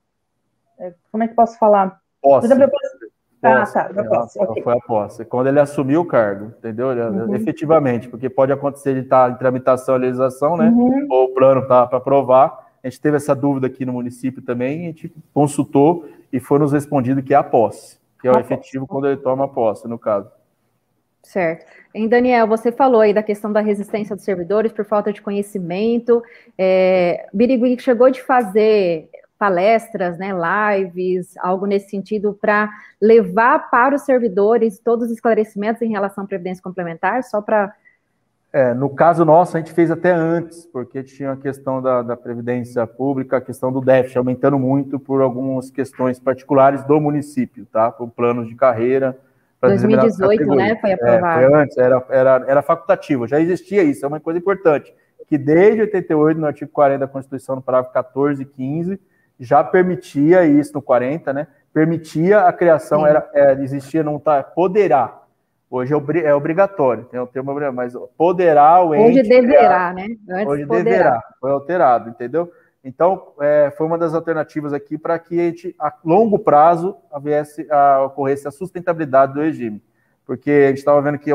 É, 0.78 0.94
como 1.12 1.24
é 1.24 1.28
que 1.28 1.34
posso 1.34 1.58
falar? 1.58 2.00
Posso. 2.22 2.42
Por 2.42 2.46
exemplo, 2.46 2.64
eu 2.64 2.70
posso, 2.70 2.95
ah, 3.44 3.66
tá, 3.66 3.88
da 3.90 4.04
posse. 4.04 4.40
Okay. 4.42 4.64
Foi 4.64 4.74
a 4.74 4.80
posse. 4.80 5.26
Quando 5.26 5.48
ele 5.48 5.60
assumiu 5.60 6.02
o 6.02 6.06
cargo, 6.06 6.54
entendeu? 6.58 6.88
Uhum. 6.88 7.36
Efetivamente, 7.36 8.08
porque 8.10 8.30
pode 8.30 8.52
acontecer 8.52 8.94
de 8.94 9.02
estar 9.02 9.32
em 9.32 9.36
tramitação 9.36 9.96
a 9.96 9.98
legislação, 9.98 10.58
né? 10.58 10.70
Uhum. 10.70 11.08
Ou 11.10 11.26
o 11.26 11.34
plano 11.34 11.62
está 11.62 11.86
para 11.86 11.98
aprovar. 11.98 12.66
A 12.84 12.90
gente 12.90 13.02
teve 13.02 13.18
essa 13.18 13.36
dúvida 13.36 13.68
aqui 13.68 13.86
no 13.86 13.94
município 13.94 14.42
também, 14.42 14.82
a 14.82 14.88
gente 14.88 15.14
consultou 15.34 16.06
e 16.32 16.40
foi 16.40 16.60
nos 16.60 16.72
respondido 16.72 17.24
que 17.24 17.34
é 17.34 17.38
a 17.38 17.44
posse, 17.44 17.98
que 18.22 18.28
é 18.28 18.32
o 18.32 18.40
efetivo 18.40 18.86
posse. 18.86 18.92
quando 18.92 19.08
ele 19.08 19.18
toma 19.18 19.46
a 19.46 19.48
posse, 19.48 19.88
no 19.88 19.98
caso. 19.98 20.30
Certo. 21.26 21.66
Em 21.92 22.08
Daniel, 22.08 22.46
você 22.46 22.72
falou 22.72 23.02
aí 23.02 23.12
da 23.12 23.24
questão 23.24 23.52
da 23.52 23.60
resistência 23.60 24.16
dos 24.16 24.24
servidores 24.24 24.72
por 24.72 24.86
falta 24.86 25.12
de 25.12 25.22
conhecimento. 25.22 26.22
É, 26.56 27.28
Birigui 27.34 27.80
chegou 27.80 28.12
de 28.12 28.22
fazer 28.22 29.10
palestras, 29.38 30.18
né, 30.18 30.32
lives, 30.32 31.36
algo 31.38 31.66
nesse 31.66 31.90
sentido, 31.90 32.38
para 32.40 32.70
levar 33.02 33.70
para 33.70 33.96
os 33.96 34.04
servidores 34.04 34.80
todos 34.80 35.08
os 35.08 35.12
esclarecimentos 35.12 35.82
em 35.82 35.90
relação 35.90 36.24
à 36.24 36.28
previdência 36.28 36.64
complementar, 36.64 37.24
só 37.24 37.42
para. 37.42 37.74
É, 38.54 38.74
no 38.74 38.90
caso 38.90 39.26
nosso, 39.26 39.58
a 39.58 39.60
gente 39.60 39.74
fez 39.74 39.92
até 39.92 40.12
antes, 40.12 40.66
porque 40.66 41.04
tinha 41.04 41.34
a 41.34 41.36
questão 41.36 41.82
da, 41.82 42.02
da 42.02 42.16
previdência 42.16 42.88
pública, 42.88 43.38
a 43.38 43.42
questão 43.42 43.70
do 43.70 43.82
déficit 43.82 44.18
aumentando 44.18 44.58
muito 44.58 44.98
por 44.98 45.22
algumas 45.22 45.70
questões 45.70 46.18
particulares 46.20 46.82
do 46.86 47.02
município, 47.02 47.66
tá? 47.66 47.92
Por 47.92 48.10
planos 48.10 48.48
de 48.48 48.56
carreira. 48.56 49.18
2018, 49.60 50.46
né? 50.56 50.78
Foi 50.80 50.94
aprovado. 50.94 51.42
É, 51.42 51.50
foi 51.50 51.60
antes, 51.60 51.78
era, 51.78 52.06
era, 52.10 52.46
era 52.48 52.62
facultativo, 52.62 53.28
já 53.28 53.42
existia 53.42 53.84
isso, 53.84 54.06
é 54.06 54.08
uma 54.08 54.22
coisa 54.22 54.40
importante. 54.40 54.94
Que 55.28 55.38
desde 55.38 55.82
88, 55.82 56.40
no 56.40 56.48
artigo 56.48 56.72
40 56.72 57.00
da 57.00 57.08
Constituição, 57.08 57.56
no 57.56 57.62
parágrafo 57.62 57.94
14 57.94 58.44
e 58.44 58.46
15, 58.46 59.00
já 59.40 59.64
permitia 59.64 60.46
isso 60.46 60.74
no 60.74 60.82
40, 60.82 61.34
né? 61.34 61.48
Permitia 61.74 62.42
a 62.42 62.54
criação, 62.54 63.06
era, 63.06 63.30
era, 63.34 63.60
é, 63.60 63.64
existia, 63.64 64.04
não 64.04 64.18
tá, 64.18 64.42
poderá. 64.42 65.22
Hoje 65.70 65.94
é, 65.94 66.20
é 66.20 66.34
obrigatório, 66.34 67.06
tem 67.06 67.20
o 67.20 67.28
termo, 67.28 67.54
mas 67.74 67.94
poderá 68.18 68.82
o 68.82 68.96
ente. 68.96 69.20
Hoje 69.20 69.30
deverá, 69.30 69.58
criar, 69.58 69.94
né? 69.94 70.16
Antes 70.30 70.48
hoje 70.48 70.66
poderá. 70.66 70.84
deverá, 70.84 71.24
foi 71.40 71.52
alterado, 71.52 72.10
entendeu? 72.10 72.52
Então, 72.84 73.34
é, 73.42 73.74
foi 73.76 73.86
uma 73.88 73.98
das 73.98 74.14
alternativas 74.14 74.72
aqui 74.72 74.98
para 74.98 75.18
que 75.18 75.40
a 75.40 75.44
gente, 75.44 75.76
a 75.80 75.92
longo 76.06 76.38
prazo, 76.38 76.96
houvesse, 77.12 77.68
a, 77.70 78.04
ocorresse 78.04 78.48
a 78.48 78.52
sustentabilidade 78.52 79.34
do 79.34 79.42
regime. 79.42 79.82
Porque 80.24 80.52
a 80.52 80.68
gente 80.70 80.78
estava 80.78 81.02
vendo 81.02 81.18
que 81.18 81.32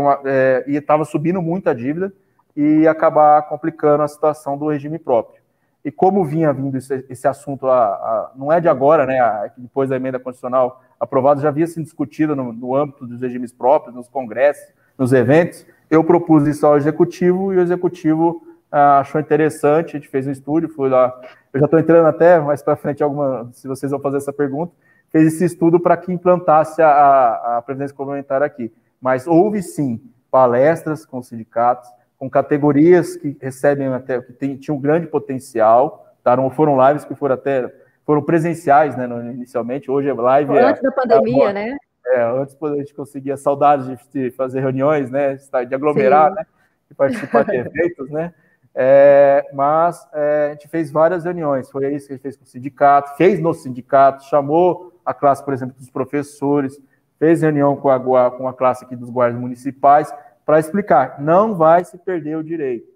estava 0.69 1.03
é, 1.03 1.07
subindo 1.07 1.43
muito 1.43 1.69
a 1.69 1.75
dívida 1.75 2.13
e 2.57 2.87
acabar 2.87 3.43
complicando 3.43 4.03
a 4.03 4.09
situação 4.09 4.57
do 4.57 4.69
regime 4.69 4.99
próprio 4.99 5.40
e 5.85 5.91
como 5.91 6.25
vinha 6.25 6.53
vindo 6.53 6.77
esse, 6.77 7.05
esse 7.09 7.27
assunto, 7.27 7.67
a, 7.67 7.85
a, 7.85 8.31
não 8.37 8.53
é 8.53 8.61
de 8.61 8.69
agora, 8.69 9.07
né, 9.07 9.19
a, 9.19 9.51
depois 9.57 9.89
da 9.89 9.97
emenda 9.97 10.19
constitucional 10.19 10.83
aprovada, 10.99 11.41
já 11.41 11.49
havia 11.49 11.67
sido 11.67 11.85
discutido 11.85 12.37
no, 12.37 12.53
no, 12.53 12.77
âmbito 12.77 13.07
dos 13.07 13.21
regimes 13.21 13.53
próprios, 13.53 13.95
nos 13.95 14.09
congressos, 14.09 14.73
nos 14.99 15.13
eventos, 15.13 15.67
eu 15.91 16.05
propus 16.05 16.47
isso 16.47 16.67
ao 16.67 16.77
executivo 16.77 17.53
e 17.53 17.57
o 17.57 17.61
executivo 17.61 18.47
ah, 18.71 19.01
achou 19.01 19.21
interessante, 19.21 19.97
a 19.97 19.99
gente 19.99 20.09
fez 20.09 20.27
um 20.27 20.31
estúdio, 20.31 20.69
fui 20.69 20.91
lá, 20.91 21.19
eu 21.53 21.61
já 21.61 21.65
estou 21.65 21.81
entrando 21.81 22.07
até 22.07 22.39
mais 22.39 22.63
para 22.63 22.77
frente, 22.77 23.03
alguma, 23.03 23.49
se 23.53 23.67
vocês 23.67 23.91
vão 23.91 24.01
fazer 24.01 24.19
essa 24.19 24.33
pergunta, 24.33 24.73
fez 25.11 25.35
esse 25.35 25.45
estudo 25.45 25.81
para 25.81 25.97
que 25.97 26.13
implantasse 26.13 26.81
a, 26.83 27.57
a 27.57 27.63
Previdência 27.63 27.97
Complementar 27.97 28.43
aqui. 28.43 28.73
Mas 29.01 29.27
houve 29.27 29.63
sim 29.63 30.01
palestras 30.31 31.05
com 31.05 31.23
sindicatos, 31.23 31.89
com 32.21 32.29
categorias 32.29 33.17
que 33.17 33.35
recebem 33.41 33.89
até, 33.89 34.21
que 34.21 34.35
tem, 34.35 34.55
tinham 34.55 34.77
um 34.77 34.81
grande 34.81 35.07
potencial, 35.07 36.15
tá? 36.23 36.37
Não 36.37 36.51
foram 36.51 36.77
lives 36.87 37.03
que 37.03 37.15
foram 37.15 37.35
até, 37.35 37.73
foram 38.05 38.21
presenciais, 38.21 38.95
né, 38.95 39.07
inicialmente, 39.33 39.91
hoje 39.91 40.11
é 40.11 40.13
live. 40.13 40.59
Antes 40.59 40.85
é, 40.85 40.87
da 40.87 40.93
pandemia, 40.93 41.49
é, 41.49 41.53
né? 41.55 41.77
É, 42.09 42.23
antes 42.23 42.55
a 42.63 42.77
gente 42.77 42.93
conseguia 42.93 43.39
saudades 43.39 43.87
de, 43.87 43.99
de 44.13 44.31
fazer 44.33 44.61
reuniões, 44.61 45.11
né, 45.11 45.39
de 45.67 45.75
aglomerar, 45.75 46.29
Sim. 46.29 46.37
né, 46.37 46.47
de 46.91 46.95
participar 46.95 47.45
de 47.45 47.57
eventos, 47.57 48.11
né, 48.11 48.35
é, 48.75 49.47
mas 49.55 50.07
é, 50.13 50.49
a 50.49 50.53
gente 50.53 50.69
fez 50.69 50.93
várias 50.93 51.25
reuniões, 51.25 51.71
foi 51.71 51.95
isso 51.95 52.07
que 52.07 52.13
a 52.13 52.17
gente 52.17 52.23
fez 52.23 52.37
com 52.37 52.45
o 52.45 52.47
sindicato, 52.47 53.17
fez 53.17 53.41
no 53.41 53.55
sindicato, 53.55 54.25
chamou 54.25 54.93
a 55.07 55.15
classe, 55.15 55.43
por 55.43 55.55
exemplo, 55.55 55.75
dos 55.79 55.89
professores, 55.89 56.79
fez 57.19 57.41
reunião 57.41 57.77
com 57.77 57.89
a, 57.89 58.31
com 58.31 58.47
a 58.47 58.53
classe 58.53 58.85
aqui 58.85 58.95
dos 58.95 59.09
guardas 59.09 59.41
municipais, 59.41 60.13
para 60.51 60.59
explicar, 60.59 61.21
não 61.21 61.55
vai 61.55 61.85
se 61.85 61.97
perder 61.97 62.37
o 62.37 62.43
direito. 62.43 62.91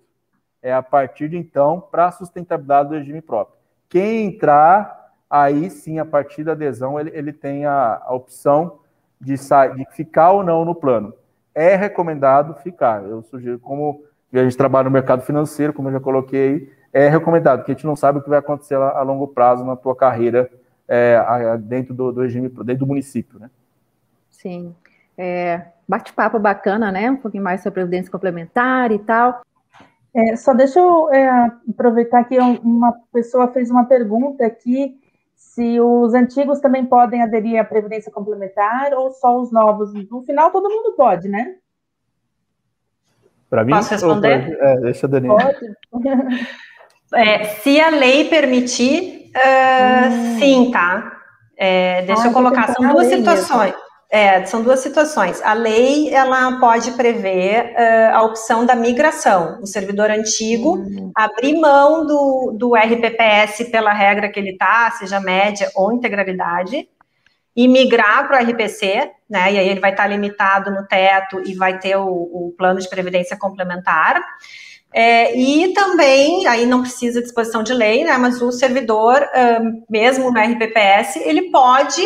É 0.61 0.75
a 0.75 0.83
partir 0.83 1.29
de 1.29 1.37
então 1.37 1.81
para 1.81 2.07
a 2.07 2.11
sustentabilidade 2.11 2.89
do 2.89 2.97
regime 2.97 3.23
próprio. 3.23 3.57
Quem 3.89 4.27
entrar, 4.27 5.13
aí 5.31 5.71
sim, 5.71 6.01
a 6.01 6.05
partir 6.05 6.43
da 6.43 6.51
adesão, 6.51 6.99
ele, 6.99 7.13
ele 7.15 7.33
tem 7.33 7.65
a, 7.65 8.03
a 8.05 8.13
opção 8.13 8.81
de, 9.21 9.35
de 9.37 9.87
ficar 9.93 10.33
ou 10.33 10.43
não 10.43 10.65
no 10.65 10.75
plano. 10.75 11.15
É 11.55 11.77
recomendado 11.77 12.61
ficar. 12.61 13.05
Eu 13.05 13.23
sugiro, 13.23 13.61
como 13.61 14.03
a 14.33 14.39
gente 14.39 14.57
trabalha 14.57 14.87
no 14.87 14.91
mercado 14.91 15.23
financeiro, 15.23 15.73
como 15.73 15.87
eu 15.91 15.93
já 15.93 16.01
coloquei 16.01 16.49
aí, 16.49 16.73
é 16.93 17.09
recomendado, 17.09 17.61
porque 17.61 17.71
a 17.71 17.75
gente 17.77 17.87
não 17.87 17.95
sabe 17.95 18.19
o 18.19 18.23
que 18.23 18.29
vai 18.29 18.41
acontecer 18.41 18.75
a, 18.75 18.99
a 18.99 19.03
longo 19.03 19.29
prazo 19.29 19.65
na 19.65 19.77
tua 19.77 19.95
carreira 19.95 20.51
é, 20.89 21.15
a, 21.25 21.55
dentro 21.55 21.95
do, 21.95 22.11
do 22.11 22.23
regime, 22.23 22.49
dentro 22.49 22.79
do 22.79 22.89
município, 22.89 23.39
né? 23.39 23.49
Sim. 24.29 24.75
É, 25.17 25.69
bate-papo 25.89 26.39
bacana, 26.39 26.91
né? 26.91 27.11
Um 27.11 27.17
pouquinho 27.17 27.45
mais 27.45 27.63
sobre 27.63 27.81
previdência 27.81 28.11
complementar 28.11 28.93
e 28.93 28.99
tal. 28.99 29.43
É, 30.15 30.37
só 30.37 30.55
deixa 30.55 30.79
eu 30.79 31.13
é, 31.13 31.51
aproveitar 31.69 32.25
que 32.25 32.39
uma 32.39 32.95
pessoa 33.13 33.49
fez 33.49 33.71
uma 33.71 33.85
pergunta 33.85 34.47
aqui 34.47 34.97
se 35.35 35.81
os 35.81 36.15
antigos 36.15 36.61
também 36.61 36.85
podem 36.85 37.23
aderir 37.23 37.61
à 37.61 37.65
Previdência 37.65 38.11
Complementar 38.11 38.93
ou 38.95 39.11
só 39.13 39.41
os 39.41 39.53
novos. 39.53 39.93
No 40.11 40.23
final, 40.23 40.51
todo 40.51 40.71
mundo 40.71 40.95
pode, 40.97 41.29
né? 41.29 41.57
Para 43.51 43.65
mim, 43.65 43.73
Posso 43.73 43.91
responder? 43.91 44.57
É, 44.61 44.77
deixa 44.81 45.07
a 45.07 45.11
Daniela. 45.11 45.55
Pode. 45.91 46.05
É, 47.13 47.45
se 47.45 47.81
a 47.81 47.91
lei 47.91 48.29
permitir, 48.29 49.31
uh, 49.37 50.09
hum. 50.09 50.39
sim, 50.41 50.71
tá? 50.73 51.13
É, 51.57 52.03
deixa 52.03 52.25
ah, 52.25 52.27
eu 52.27 52.33
colocar, 52.33 52.75
são 52.75 52.89
duas 52.89 53.07
situações. 53.07 53.73
Mesmo. 53.73 53.84
É, 54.15 54.47
são 54.47 54.63
duas 54.63 54.79
situações. 54.79 55.43
A 55.43 55.55
lei 55.55 56.09
ela 56.15 56.61
pode 56.61 56.93
prever 56.93 57.73
uh, 57.73 58.15
a 58.15 58.23
opção 58.23 58.65
da 58.65 58.77
migração. 58.77 59.59
O 59.61 59.67
servidor 59.67 60.09
antigo 60.09 60.77
uhum. 60.77 61.11
abrir 61.17 61.59
mão 61.59 62.07
do, 62.07 62.55
do 62.57 62.77
RPPS 62.77 63.69
pela 63.73 63.93
regra 63.93 64.29
que 64.29 64.39
ele 64.39 64.51
está, 64.51 64.89
seja 64.93 65.19
média 65.19 65.69
ou 65.75 65.93
integralidade, 65.93 66.89
e 67.57 67.67
migrar 67.67 68.29
para 68.29 68.41
o 68.41 68.49
RPC, 68.49 69.11
né? 69.29 69.53
E 69.53 69.59
aí 69.59 69.69
ele 69.69 69.81
vai 69.81 69.91
estar 69.91 70.05
tá 70.05 70.09
limitado 70.09 70.71
no 70.71 70.87
teto 70.87 71.43
e 71.45 71.53
vai 71.53 71.81
ter 71.81 71.97
o, 71.97 72.07
o 72.07 72.55
plano 72.57 72.79
de 72.79 72.89
previdência 72.89 73.37
complementar. 73.37 74.23
É, 74.93 75.37
e 75.37 75.75
também, 75.75 76.47
aí 76.47 76.67
não 76.67 76.83
precisa 76.83 77.19
de 77.19 77.25
disposição 77.25 77.65
de 77.65 77.75
lei, 77.75 78.05
né? 78.05 78.17
Mas 78.17 78.41
o 78.41 78.53
servidor, 78.53 79.29
mesmo 79.91 80.31
no 80.31 80.41
RPPS, 80.41 81.17
ele 81.17 81.51
pode 81.51 82.01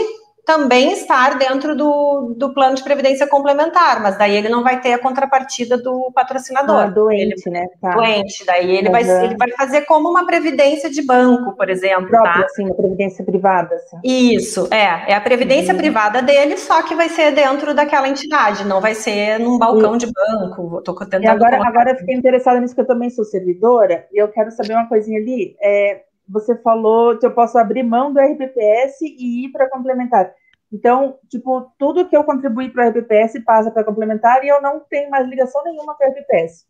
também 0.48 0.92
estar 0.92 1.36
dentro 1.36 1.76
do, 1.76 2.32
do 2.34 2.54
plano 2.54 2.74
de 2.74 2.82
previdência 2.82 3.26
complementar, 3.26 4.00
mas 4.00 4.16
daí 4.16 4.34
ele 4.34 4.48
não 4.48 4.62
vai 4.62 4.80
ter 4.80 4.94
a 4.94 4.98
contrapartida 4.98 5.76
do 5.76 6.10
patrocinador. 6.14 6.84
Ah, 6.84 6.86
doente, 6.86 7.42
ele, 7.46 7.50
né? 7.50 7.66
Tá. 7.78 7.90
Doente, 7.90 8.46
daí 8.46 8.70
ele, 8.70 8.86
uhum. 8.86 8.92
vai, 8.92 9.02
ele 9.02 9.36
vai 9.36 9.50
fazer 9.50 9.82
como 9.82 10.08
uma 10.08 10.24
previdência 10.24 10.88
de 10.88 11.02
banco, 11.02 11.54
por 11.54 11.68
exemplo. 11.68 12.08
Própria, 12.08 12.32
tá? 12.32 12.46
assim, 12.46 12.64
uma 12.64 12.74
previdência 12.74 13.22
privada. 13.22 13.74
Assim. 13.74 13.98
Isso, 14.02 14.66
é. 14.70 15.12
É 15.12 15.14
a 15.14 15.20
previdência 15.20 15.74
uhum. 15.74 15.80
privada 15.80 16.22
dele, 16.22 16.56
só 16.56 16.80
que 16.80 16.94
vai 16.94 17.10
ser 17.10 17.30
dentro 17.32 17.74
daquela 17.74 18.08
entidade, 18.08 18.64
não 18.64 18.80
vai 18.80 18.94
ser 18.94 19.38
num 19.38 19.58
balcão 19.58 19.92
uhum. 19.92 19.98
de 19.98 20.10
banco. 20.10 20.80
Tô 20.80 20.94
tentando 20.94 21.24
e 21.24 21.26
agora, 21.26 21.58
agora 21.62 21.90
eu 21.90 21.96
fiquei 21.96 22.14
interessada 22.14 22.58
nisso, 22.58 22.74
que 22.74 22.80
eu 22.80 22.86
também 22.86 23.10
sou 23.10 23.26
servidora, 23.26 24.06
e 24.10 24.16
eu 24.16 24.28
quero 24.28 24.50
saber 24.50 24.72
uma 24.72 24.88
coisinha 24.88 25.20
ali. 25.20 25.54
É, 25.60 26.07
você 26.28 26.56
falou 26.56 27.18
que 27.18 27.26
eu 27.26 27.32
posso 27.32 27.58
abrir 27.58 27.82
mão 27.82 28.12
do 28.12 28.20
RPPS 28.20 29.00
e 29.02 29.44
ir 29.44 29.52
para 29.52 29.68
complementar. 29.68 30.32
Então, 30.72 31.16
tipo, 31.30 31.72
tudo 31.78 32.08
que 32.08 32.16
eu 32.16 32.24
contribuí 32.24 32.70
para 32.70 32.86
o 32.86 32.88
RPPS 32.90 33.42
passa 33.44 33.70
para 33.70 33.84
complementar 33.84 34.44
e 34.44 34.48
eu 34.48 34.60
não 34.60 34.80
tenho 34.80 35.10
mais 35.10 35.26
ligação 35.26 35.64
nenhuma 35.64 35.94
com 35.94 36.04
o 36.04 36.10
RPPS. 36.10 36.66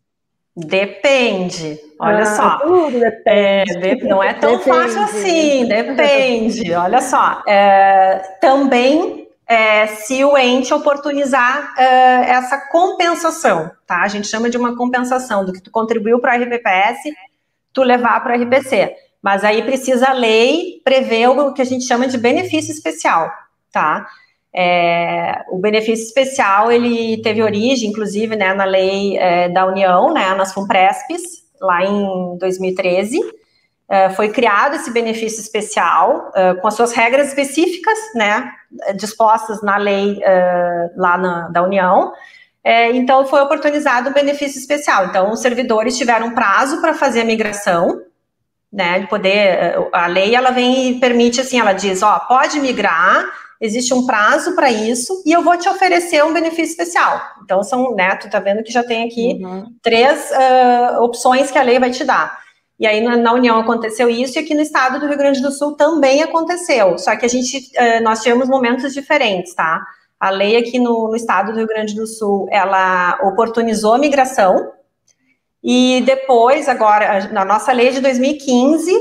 Depende, 0.55 1.79
olha 1.99 2.21
ah, 2.21 2.25
só. 2.25 2.59
Tudo 2.59 2.99
depende. 2.99 3.87
É, 3.87 3.95
não 4.03 4.21
é 4.21 4.33
tão 4.33 4.57
depende. 4.57 4.77
fácil 4.77 5.01
assim, 5.03 5.65
depende. 5.67 6.73
Olha 6.73 7.01
só. 7.01 7.43
É, 7.47 8.17
também 8.41 9.27
é, 9.47 9.87
se 9.87 10.23
o 10.23 10.37
ente 10.37 10.73
oportunizar 10.73 11.73
é, 11.77 12.31
essa 12.31 12.57
compensação, 12.69 13.71
tá? 13.87 14.01
A 14.01 14.07
gente 14.07 14.27
chama 14.27 14.49
de 14.49 14.57
uma 14.57 14.75
compensação 14.75 15.45
do 15.45 15.53
que 15.53 15.61
tu 15.61 15.71
contribuiu 15.71 16.19
para 16.19 16.37
o 16.37 16.43
RPPS, 16.43 17.11
tu 17.73 17.81
levar 17.81 18.21
para 18.21 18.37
o 18.37 18.41
RPC. 18.41 18.95
Mas 19.21 19.43
aí 19.43 19.61
precisa 19.63 20.09
a 20.09 20.13
lei 20.13 20.81
prever 20.83 21.27
o 21.27 21.53
que 21.53 21.61
a 21.61 21.65
gente 21.65 21.85
chama 21.85 22.07
de 22.07 22.17
benefício 22.17 22.71
especial, 22.71 23.29
tá? 23.71 24.07
É, 24.55 25.43
o 25.51 25.57
benefício 25.59 26.05
especial, 26.05 26.71
ele 26.71 27.21
teve 27.21 27.43
origem, 27.43 27.89
inclusive, 27.89 28.35
né, 28.35 28.53
na 28.53 28.65
lei 28.65 29.17
é, 29.17 29.49
da 29.49 29.65
União, 29.65 30.11
né, 30.13 30.33
nas 30.33 30.53
FUNPRESPs, 30.53 31.43
lá 31.61 31.83
em 31.83 32.37
2013, 32.37 33.19
é, 33.87 34.09
foi 34.09 34.29
criado 34.29 34.75
esse 34.75 34.91
benefício 34.91 35.39
especial, 35.39 36.31
é, 36.35 36.53
com 36.55 36.67
as 36.67 36.73
suas 36.73 36.93
regras 36.93 37.27
específicas, 37.27 37.97
né, 38.15 38.51
dispostas 38.95 39.61
na 39.61 39.77
lei 39.77 40.19
é, 40.23 40.89
lá 40.95 41.17
na, 41.17 41.49
da 41.49 41.61
União, 41.61 42.11
é, 42.63 42.91
então 42.91 43.25
foi 43.25 43.41
oportunizado 43.41 44.09
o 44.09 44.13
benefício 44.13 44.59
especial. 44.59 45.05
Então, 45.05 45.31
os 45.31 45.41
servidores 45.41 45.97
tiveram 45.97 46.33
prazo 46.33 46.81
para 46.81 46.93
fazer 46.93 47.21
a 47.21 47.25
migração, 47.25 48.01
né, 48.71 48.99
de 48.99 49.07
poder, 49.07 49.75
a 49.91 50.07
lei 50.07 50.35
ela 50.35 50.51
vem 50.51 50.91
e 50.91 50.99
permite 50.99 51.41
assim, 51.41 51.59
ela 51.59 51.73
diz, 51.73 52.03
ó, 52.03 52.19
pode 52.19 52.59
migrar, 52.59 53.25
existe 53.59 53.93
um 53.93 54.05
prazo 54.05 54.55
para 54.55 54.71
isso 54.71 55.21
e 55.25 55.31
eu 55.31 55.43
vou 55.43 55.57
te 55.57 55.67
oferecer 55.67 56.23
um 56.23 56.33
benefício 56.33 56.71
especial. 56.71 57.19
Então 57.43 57.63
são, 57.63 57.95
né, 57.95 58.15
tu 58.15 58.29
tá 58.29 58.39
vendo 58.39 58.63
que 58.63 58.71
já 58.71 58.83
tem 58.83 59.05
aqui 59.05 59.39
uhum. 59.43 59.65
três 59.81 60.29
uh, 60.31 61.01
opções 61.03 61.51
que 61.51 61.57
a 61.57 61.63
lei 61.63 61.79
vai 61.79 61.89
te 61.89 62.03
dar. 62.05 62.39
E 62.79 62.87
aí 62.87 63.01
na, 63.01 63.17
na, 63.17 63.33
União 63.33 63.59
aconteceu 63.59 64.09
isso 64.09 64.37
e 64.37 64.41
aqui 64.41 64.53
no 64.53 64.61
estado 64.61 64.99
do 64.99 65.07
Rio 65.07 65.17
Grande 65.17 65.41
do 65.41 65.51
Sul 65.51 65.75
também 65.75 66.23
aconteceu. 66.23 66.97
Só 66.97 67.15
que 67.17 67.25
a 67.25 67.29
gente, 67.29 67.57
uh, 67.57 68.03
nós 68.03 68.21
tivemos 68.21 68.47
momentos 68.47 68.93
diferentes, 68.93 69.53
tá? 69.53 69.83
A 70.17 70.29
lei 70.29 70.55
aqui 70.55 70.79
no, 70.79 71.09
no 71.09 71.15
estado 71.15 71.51
do 71.51 71.57
Rio 71.57 71.67
Grande 71.67 71.95
do 71.95 72.05
Sul, 72.05 72.47
ela 72.51 73.17
oportunizou 73.23 73.93
a 73.93 73.97
migração, 73.97 74.71
e 75.63 76.01
depois, 76.05 76.69
agora, 76.69 77.29
na 77.31 77.43
nossa 77.43 77.71
lei 77.71 77.91
de 77.91 77.99
2015, 77.99 78.91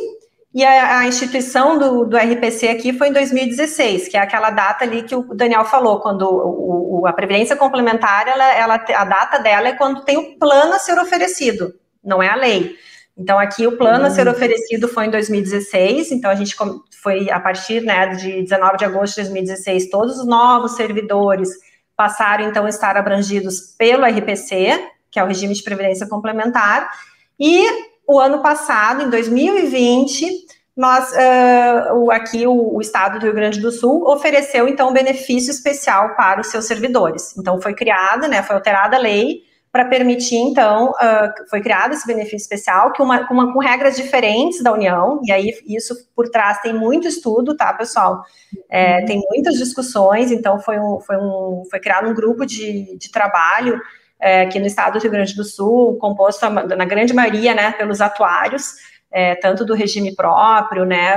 e 0.54 0.64
a, 0.64 1.00
a 1.00 1.06
instituição 1.06 1.78
do, 1.78 2.04
do, 2.04 2.16
RPC 2.16 2.68
aqui 2.68 2.92
foi 2.92 3.08
em 3.08 3.12
2016, 3.12 4.08
que 4.08 4.16
é 4.16 4.20
aquela 4.20 4.50
data 4.50 4.84
ali 4.84 5.02
que 5.02 5.14
o 5.14 5.22
Daniel 5.34 5.64
falou, 5.64 6.00
quando 6.00 6.22
o, 6.22 7.00
o, 7.00 7.06
a 7.06 7.12
Previdência 7.12 7.54
Complementar, 7.54 8.26
ela, 8.26 8.52
ela, 8.52 8.74
a 8.74 9.04
data 9.04 9.38
dela 9.38 9.68
é 9.68 9.74
quando 9.74 10.04
tem 10.04 10.16
o 10.16 10.38
plano 10.38 10.74
a 10.74 10.78
ser 10.78 10.98
oferecido, 10.98 11.74
não 12.02 12.22
é 12.22 12.28
a 12.28 12.34
lei. 12.34 12.74
Então, 13.16 13.38
aqui 13.38 13.66
o 13.66 13.76
plano 13.76 14.06
a 14.06 14.10
ser 14.10 14.26
hum. 14.26 14.30
oferecido 14.30 14.88
foi 14.88 15.06
em 15.06 15.10
2016, 15.10 16.12
então 16.12 16.30
a 16.30 16.34
gente 16.34 16.56
foi 17.02 17.30
a 17.30 17.38
partir 17.38 17.82
né, 17.82 18.08
de 18.14 18.42
19 18.42 18.78
de 18.78 18.84
agosto 18.84 19.16
de 19.16 19.22
2016, 19.22 19.90
todos 19.90 20.18
os 20.18 20.26
novos 20.26 20.76
servidores 20.76 21.50
passaram 21.96 22.48
então 22.48 22.64
a 22.64 22.68
estar 22.68 22.96
abrangidos 22.96 23.74
pelo 23.76 24.04
RPC, 24.04 24.80
que 25.10 25.18
é 25.18 25.24
o 25.24 25.26
regime 25.26 25.54
de 25.54 25.62
previdência 25.62 26.08
complementar, 26.08 26.90
e 27.38 27.64
o 28.06 28.18
ano 28.18 28.40
passado, 28.40 29.02
em 29.02 29.10
2020, 29.10 30.46
nós, 30.74 31.10
uh, 31.12 32.10
aqui 32.10 32.46
o, 32.46 32.76
o, 32.76 32.80
Estado 32.80 33.18
do 33.18 33.24
Rio 33.24 33.34
Grande 33.34 33.60
do 33.60 33.70
Sul 33.70 34.08
ofereceu, 34.08 34.68
então, 34.68 34.90
um 34.90 34.92
benefício 34.92 35.50
especial 35.50 36.14
para 36.14 36.40
os 36.40 36.46
seus 36.46 36.66
servidores. 36.66 37.36
Então, 37.36 37.60
foi 37.60 37.74
criada, 37.74 38.28
né, 38.28 38.42
foi 38.42 38.56
alterada 38.56 38.96
a 38.96 39.00
lei 39.00 39.42
para 39.70 39.84
permitir, 39.84 40.36
então, 40.36 40.92
uh, 40.92 41.48
foi 41.50 41.60
criado 41.60 41.92
esse 41.92 42.06
benefício 42.06 42.38
especial, 42.38 42.92
que 42.92 43.02
uma, 43.02 43.30
uma, 43.30 43.52
com 43.52 43.58
regras 43.58 43.96
diferentes 43.96 44.62
da 44.62 44.72
União, 44.72 45.20
e 45.24 45.30
aí 45.30 45.52
isso 45.66 45.94
por 46.16 46.30
trás 46.30 46.62
tem 46.62 46.72
muito 46.72 47.06
estudo, 47.06 47.56
tá, 47.56 47.74
pessoal? 47.74 48.22
É, 48.70 49.04
tem 49.04 49.20
muitas 49.30 49.56
discussões, 49.56 50.30
então 50.30 50.58
foi, 50.60 50.78
um, 50.78 50.98
foi, 51.00 51.16
um, 51.16 51.64
foi 51.68 51.80
criado 51.80 52.08
um 52.08 52.14
grupo 52.14 52.46
de, 52.46 52.96
de 52.96 53.10
trabalho 53.10 53.78
é, 54.20 54.42
aqui 54.42 54.58
no 54.58 54.66
estado 54.66 54.94
do 54.94 55.02
Rio 55.02 55.10
Grande 55.10 55.34
do 55.34 55.44
Sul, 55.44 55.96
composto 55.98 56.48
na 56.48 56.84
grande 56.84 57.12
maioria, 57.12 57.54
né, 57.54 57.72
pelos 57.72 58.00
atuários, 58.00 58.74
é, 59.10 59.34
tanto 59.36 59.64
do 59.64 59.74
regime 59.74 60.14
próprio, 60.14 60.84
né, 60.84 61.14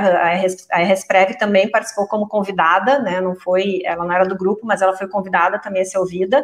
a 0.70 0.78
Resprev 0.78 1.34
também 1.36 1.70
participou 1.70 2.06
como 2.06 2.28
convidada, 2.28 2.98
né, 3.00 3.20
não 3.20 3.34
foi, 3.34 3.80
ela 3.84 4.04
não 4.04 4.12
era 4.12 4.24
do 4.24 4.36
grupo, 4.36 4.64
mas 4.64 4.80
ela 4.80 4.96
foi 4.96 5.08
convidada 5.08 5.58
também 5.58 5.82
a 5.82 5.84
ser 5.84 5.98
ouvida, 5.98 6.42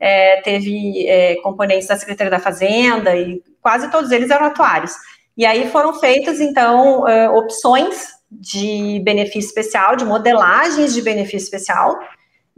é, 0.00 0.40
teve 0.40 1.06
é, 1.06 1.36
componentes 1.36 1.86
da 1.86 1.96
Secretaria 1.96 2.30
da 2.30 2.40
Fazenda, 2.40 3.14
e 3.14 3.42
quase 3.60 3.90
todos 3.90 4.10
eles 4.10 4.30
eram 4.30 4.46
atuários. 4.46 4.92
E 5.36 5.46
aí 5.46 5.70
foram 5.70 5.94
feitas, 5.94 6.40
então, 6.40 7.06
é, 7.06 7.30
opções 7.30 8.08
de 8.30 9.00
benefício 9.04 9.48
especial, 9.48 9.94
de 9.94 10.04
modelagens 10.04 10.92
de 10.92 11.00
benefício 11.00 11.44
especial, 11.44 11.96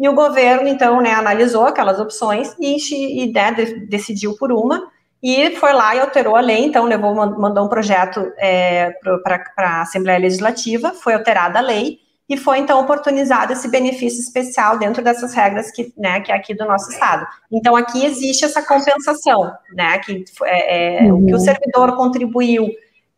e 0.00 0.08
o 0.08 0.14
governo, 0.14 0.66
então, 0.66 0.98
né, 1.02 1.12
analisou 1.12 1.66
aquelas 1.66 2.00
opções 2.00 2.56
e, 2.58 3.24
e 3.24 3.30
né, 3.30 3.52
decidiu 3.86 4.34
por 4.38 4.50
uma, 4.50 4.82
e 5.22 5.54
foi 5.56 5.74
lá 5.74 5.94
e 5.94 6.00
alterou 6.00 6.34
a 6.34 6.40
lei, 6.40 6.64
então 6.64 6.86
levou, 6.86 7.14
mandou 7.14 7.66
um 7.66 7.68
projeto 7.68 8.32
é, 8.38 8.92
para 9.22 9.44
a 9.58 9.82
Assembleia 9.82 10.18
Legislativa, 10.18 10.94
foi 10.94 11.12
alterada 11.12 11.58
a 11.58 11.62
lei, 11.62 11.98
e 12.26 12.36
foi 12.36 12.58
então 12.58 12.80
oportunizado 12.80 13.52
esse 13.52 13.68
benefício 13.68 14.20
especial 14.20 14.78
dentro 14.78 15.02
dessas 15.02 15.34
regras 15.34 15.70
que, 15.70 15.92
né, 15.98 16.20
que 16.20 16.32
é 16.32 16.34
aqui 16.34 16.54
do 16.54 16.64
nosso 16.64 16.90
estado. 16.90 17.26
Então 17.52 17.76
aqui 17.76 18.06
existe 18.06 18.44
essa 18.44 18.62
compensação, 18.62 19.52
né, 19.74 19.98
que 19.98 20.24
é, 20.44 21.04
é, 21.04 21.12
uhum. 21.12 21.24
o 21.24 21.26
que 21.26 21.34
o 21.34 21.40
servidor 21.40 21.94
contribuiu 21.96 22.68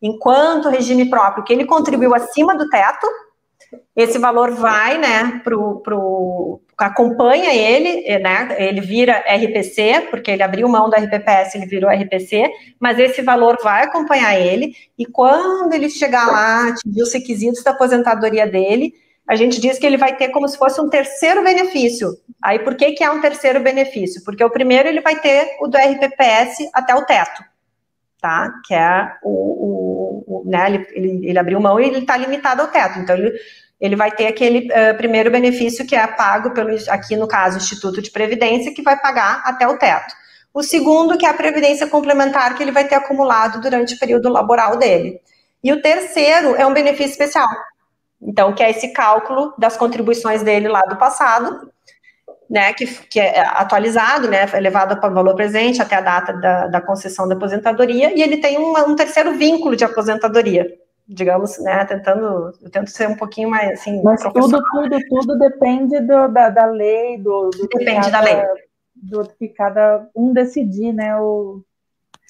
enquanto 0.01 0.67
regime 0.67 1.09
próprio, 1.09 1.45
que 1.45 1.53
ele 1.53 1.63
contribuiu 1.63 2.13
acima 2.13 2.57
do 2.57 2.67
teto, 2.67 3.07
esse 3.95 4.17
valor 4.17 4.51
vai, 4.51 4.97
né, 4.97 5.41
pro, 5.43 5.81
pro, 5.81 6.61
acompanha 6.77 7.53
ele, 7.53 8.19
né, 8.19 8.55
ele 8.57 8.81
vira 8.81 9.23
RPC, 9.27 10.07
porque 10.09 10.31
ele 10.31 10.43
abriu 10.43 10.67
mão 10.67 10.89
do 10.89 10.95
RPPS, 10.95 11.55
ele 11.55 11.65
virou 11.65 11.89
RPC, 11.89 12.51
mas 12.79 12.97
esse 12.99 13.21
valor 13.21 13.57
vai 13.63 13.83
acompanhar 13.83 14.39
ele, 14.39 14.73
e 14.97 15.05
quando 15.05 15.73
ele 15.73 15.89
chegar 15.89 16.27
lá, 16.27 16.69
atingir 16.69 17.01
os 17.01 17.13
requisitos 17.13 17.63
da 17.63 17.71
aposentadoria 17.71 18.47
dele, 18.47 18.93
a 19.27 19.35
gente 19.35 19.59
diz 19.61 19.79
que 19.79 19.85
ele 19.85 19.97
vai 19.97 20.15
ter 20.15 20.29
como 20.29 20.47
se 20.47 20.57
fosse 20.57 20.81
um 20.81 20.89
terceiro 20.89 21.43
benefício. 21.43 22.09
Aí, 22.41 22.59
por 22.59 22.75
que 22.75 22.91
que 22.91 23.03
é 23.03 23.09
um 23.09 23.21
terceiro 23.21 23.61
benefício? 23.61 24.21
Porque 24.25 24.43
o 24.43 24.49
primeiro 24.49 24.89
ele 24.89 24.99
vai 24.99 25.19
ter 25.19 25.55
o 25.61 25.67
do 25.67 25.77
RPPS 25.77 26.69
até 26.73 26.93
o 26.93 27.05
teto, 27.05 27.41
tá? 28.21 28.51
Que 28.65 28.73
é 28.73 29.13
o, 29.23 29.29
o, 29.29 30.23
o 30.27 30.43
né, 30.45 30.65
ele, 30.67 30.87
ele, 30.91 31.29
ele 31.29 31.39
abriu 31.39 31.59
mão 31.61 31.79
e 31.79 31.85
ele 31.85 31.99
está 31.99 32.17
limitado 32.17 32.61
ao 32.61 32.67
teto, 32.67 32.99
então 32.99 33.15
ele 33.15 33.33
ele 33.83 33.97
vai 33.97 34.09
ter 34.09 34.27
aquele 34.27 34.69
uh, 34.71 34.95
primeiro 34.95 35.29
benefício 35.29 35.85
que 35.85 35.93
é 35.93 36.07
pago 36.07 36.51
pelo, 36.51 36.69
aqui 36.87 37.17
no 37.17 37.27
caso, 37.27 37.57
Instituto 37.57 38.01
de 38.01 38.09
Previdência, 38.09 38.73
que 38.73 38.81
vai 38.81 38.97
pagar 38.97 39.43
até 39.43 39.67
o 39.67 39.77
teto. 39.77 40.15
O 40.53 40.63
segundo, 40.63 41.17
que 41.17 41.25
é 41.25 41.29
a 41.29 41.33
previdência 41.33 41.85
complementar 41.87 42.55
que 42.55 42.63
ele 42.63 42.71
vai 42.71 42.87
ter 42.87 42.95
acumulado 42.95 43.59
durante 43.59 43.95
o 43.95 43.99
período 43.99 44.29
laboral 44.29 44.77
dele. 44.77 45.19
E 45.61 45.73
o 45.73 45.81
terceiro 45.81 46.55
é 46.55 46.65
um 46.65 46.73
benefício 46.73 47.11
especial. 47.11 47.49
Então, 48.21 48.55
que 48.55 48.63
é 48.63 48.69
esse 48.69 48.93
cálculo 48.93 49.53
das 49.57 49.75
contribuições 49.75 50.41
dele 50.41 50.69
lá 50.69 50.79
do 50.83 50.95
passado, 50.95 51.69
né, 52.49 52.71
que, 52.71 52.85
que 52.85 53.19
é 53.19 53.41
atualizado, 53.41 54.29
né, 54.29 54.49
elevado 54.53 54.95
para 54.95 55.11
o 55.11 55.13
valor 55.13 55.35
presente 55.35 55.81
até 55.81 55.97
a 55.97 56.01
data 56.01 56.31
da, 56.31 56.67
da 56.67 56.79
concessão 56.79 57.27
da 57.27 57.35
aposentadoria, 57.35 58.17
e 58.17 58.21
ele 58.21 58.37
tem 58.37 58.57
um 58.57 58.95
terceiro 58.95 59.33
vínculo 59.33 59.75
de 59.75 59.83
aposentadoria, 59.83 60.67
digamos, 61.07 61.59
né, 61.59 61.85
tentando, 61.85 62.53
eu 62.61 62.69
tento 62.69 62.89
ser 62.89 63.09
um 63.09 63.15
pouquinho 63.15 63.49
mais, 63.49 63.71
assim, 63.71 64.01
Mas 64.03 64.21
tudo, 64.21 64.61
tudo, 64.71 64.97
tudo 65.09 65.37
depende 65.37 65.99
do, 65.99 66.27
da, 66.27 66.49
da 66.49 66.65
lei, 66.65 67.17
do, 67.17 67.49
do 67.49 67.67
depende 67.67 68.09
cada, 68.09 68.11
da 68.11 68.21
lei. 68.21 68.43
Do 68.95 69.27
que 69.37 69.47
cada 69.49 70.07
um 70.15 70.33
decidir, 70.33 70.93
né, 70.93 71.15
o... 71.19 71.61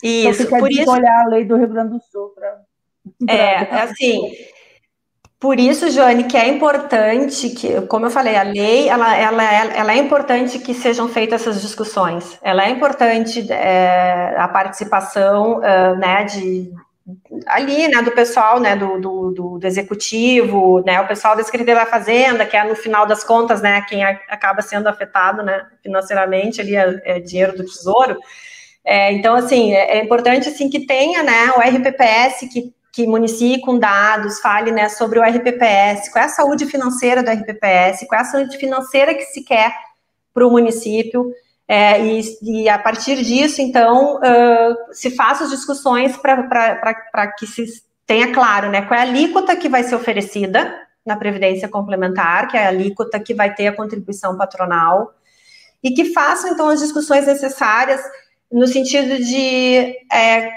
Isso, 0.01 0.43
então, 0.43 0.59
por 0.59 0.71
isso... 0.71 0.89
olhar 0.89 1.23
a 1.23 1.27
lei 1.27 1.45
do 1.45 1.55
Rio 1.55 1.67
Grande 1.67 1.91
do 1.91 2.01
Sul 2.01 2.29
para... 2.29 2.61
É, 3.27 3.35
é 3.35 3.81
assim, 3.81 4.31
por 5.43 5.59
isso, 5.59 5.91
Joane, 5.91 6.23
que 6.23 6.37
é 6.37 6.47
importante 6.47 7.49
que, 7.49 7.81
como 7.87 8.05
eu 8.05 8.09
falei, 8.09 8.37
a 8.37 8.43
lei, 8.43 8.87
ela, 8.87 9.13
ela, 9.13 9.43
é, 9.43 9.77
ela 9.77 9.91
é 9.91 9.97
importante 9.97 10.57
que 10.57 10.73
sejam 10.73 11.09
feitas 11.09 11.41
essas 11.41 11.61
discussões. 11.61 12.39
Ela 12.41 12.63
é 12.63 12.69
importante 12.69 13.51
é, 13.51 14.35
a 14.37 14.47
participação, 14.47 15.57
uh, 15.57 15.97
né, 15.97 16.23
de 16.23 16.71
ali, 17.47 17.87
né, 17.87 18.01
do 18.01 18.11
pessoal, 18.11 18.59
né, 18.59 18.75
do, 18.75 18.99
do, 18.99 19.57
do, 19.59 19.67
executivo, 19.67 20.81
né, 20.85 21.01
o 21.01 21.07
pessoal 21.07 21.35
da 21.35 21.43
Secretaria 21.43 21.75
da 21.75 21.85
Fazenda, 21.85 22.45
que 22.45 22.55
é 22.55 22.63
no 22.63 22.75
final 22.75 23.05
das 23.05 23.23
contas, 23.23 23.61
né, 23.61 23.81
quem 23.87 24.03
acaba 24.03 24.61
sendo 24.61 24.87
afetado, 24.87 25.43
né, 25.43 25.65
financeiramente, 25.81 26.61
ali 26.61 26.75
é, 26.75 27.01
é 27.03 27.19
dinheiro 27.19 27.57
do 27.57 27.65
Tesouro. 27.65 28.17
É, 28.85 29.11
então, 29.11 29.35
assim, 29.35 29.73
é, 29.73 29.97
é, 29.97 30.03
importante, 30.03 30.47
assim, 30.47 30.69
que 30.69 30.85
tenha, 30.85 31.23
né, 31.23 31.51
o 31.57 31.59
RPPS 31.59 32.47
que 32.51 32.73
que 32.93 33.07
municie 33.07 33.59
com 33.59 33.79
dados, 33.79 34.39
fale 34.39 34.71
né, 34.71 34.87
sobre 34.87 35.17
o 35.17 35.23
RPPS, 35.23 36.11
qual 36.11 36.21
é 36.21 36.27
a 36.27 36.29
saúde 36.29 36.67
financeira 36.67 37.23
do 37.23 37.31
RPPS, 37.31 38.05
qual 38.07 38.19
é 38.19 38.21
a 38.21 38.25
saúde 38.25 38.55
financeira 38.55 39.15
que 39.15 39.23
se 39.23 39.43
quer 39.43 39.73
para 40.31 40.45
o 40.45 40.51
município, 40.51 41.25
é, 41.67 42.05
e, 42.05 42.21
e, 42.41 42.69
a 42.69 42.77
partir 42.77 43.23
disso, 43.23 43.61
então, 43.61 44.17
uh, 44.17 44.93
se 44.93 45.11
façam 45.11 45.45
as 45.45 45.51
discussões 45.51 46.15
para 46.17 47.33
que 47.37 47.47
se 47.47 47.65
tenha 48.05 48.33
claro 48.33 48.69
né, 48.69 48.81
qual 48.81 48.99
é 48.99 49.03
a 49.03 49.05
alíquota 49.05 49.55
que 49.55 49.69
vai 49.69 49.83
ser 49.83 49.95
oferecida 49.95 50.75
na 51.05 51.15
Previdência 51.15 51.69
Complementar, 51.69 52.47
que 52.49 52.57
é 52.57 52.65
a 52.65 52.69
alíquota 52.69 53.19
que 53.19 53.33
vai 53.33 53.53
ter 53.53 53.67
a 53.67 53.75
contribuição 53.75 54.37
patronal, 54.37 55.13
e 55.81 55.91
que 55.91 56.13
façam, 56.13 56.51
então, 56.51 56.69
as 56.69 56.79
discussões 56.79 57.25
necessárias 57.25 58.01
no 58.51 58.67
sentido 58.67 59.17
de 59.23 59.95
é, 60.13 60.51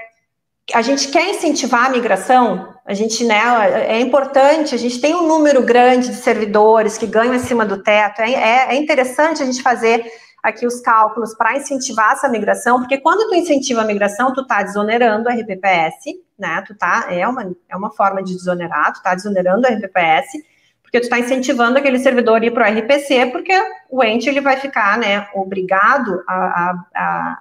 a 0.74 0.82
gente 0.82 1.08
quer 1.08 1.30
incentivar 1.30 1.86
a 1.86 1.90
migração, 1.90 2.74
a 2.84 2.94
gente, 2.94 3.24
né, 3.24 3.40
é 3.88 4.00
importante, 4.00 4.74
a 4.74 4.78
gente 4.78 5.00
tem 5.00 5.14
um 5.14 5.26
número 5.26 5.62
grande 5.62 6.08
de 6.08 6.16
servidores 6.16 6.98
que 6.98 7.06
ganham 7.06 7.34
acima 7.34 7.64
do 7.64 7.82
teto, 7.82 8.20
é, 8.20 8.32
é, 8.32 8.66
é 8.70 8.76
interessante 8.76 9.42
a 9.42 9.46
gente 9.46 9.62
fazer 9.62 10.04
aqui 10.46 10.64
os 10.64 10.80
cálculos 10.80 11.34
para 11.34 11.56
incentivar 11.56 12.12
essa 12.12 12.28
migração, 12.28 12.78
porque 12.78 12.98
quando 12.98 13.28
tu 13.28 13.34
incentiva 13.34 13.82
a 13.82 13.84
migração, 13.84 14.32
tu 14.32 14.42
está 14.42 14.62
desonerando 14.62 15.28
a 15.28 15.32
RPPS, 15.32 16.20
né, 16.38 16.62
tu 16.64 16.74
tá, 16.76 17.08
é 17.10 17.26
uma, 17.26 17.52
é 17.68 17.76
uma 17.76 17.90
forma 17.90 18.22
de 18.22 18.32
desonerar, 18.32 18.92
tu 18.92 18.98
está 18.98 19.14
desonerando 19.14 19.66
a 19.66 19.70
RPPS, 19.70 20.38
porque 20.82 21.00
tu 21.00 21.04
está 21.04 21.18
incentivando 21.18 21.78
aquele 21.78 21.98
servidor 21.98 22.44
ir 22.44 22.52
para 22.52 22.70
o 22.70 22.78
RPC, 22.78 23.26
porque 23.32 23.52
o 23.90 24.04
ente 24.04 24.28
ele 24.28 24.40
vai 24.40 24.56
ficar 24.56 24.96
né, 24.96 25.26
obrigado 25.34 26.22
a, 26.28 26.34
a, 26.34 27.38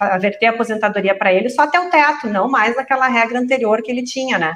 a, 0.00 0.14
a 0.14 0.18
verter 0.18 0.46
a 0.46 0.50
aposentadoria 0.50 1.16
para 1.16 1.32
ele 1.32 1.48
só 1.48 1.62
até 1.62 1.78
o 1.78 1.88
teto, 1.88 2.26
não 2.26 2.50
mais 2.50 2.74
naquela 2.74 3.06
regra 3.06 3.38
anterior 3.38 3.82
que 3.82 3.90
ele 3.92 4.02
tinha, 4.02 4.36
né? 4.36 4.54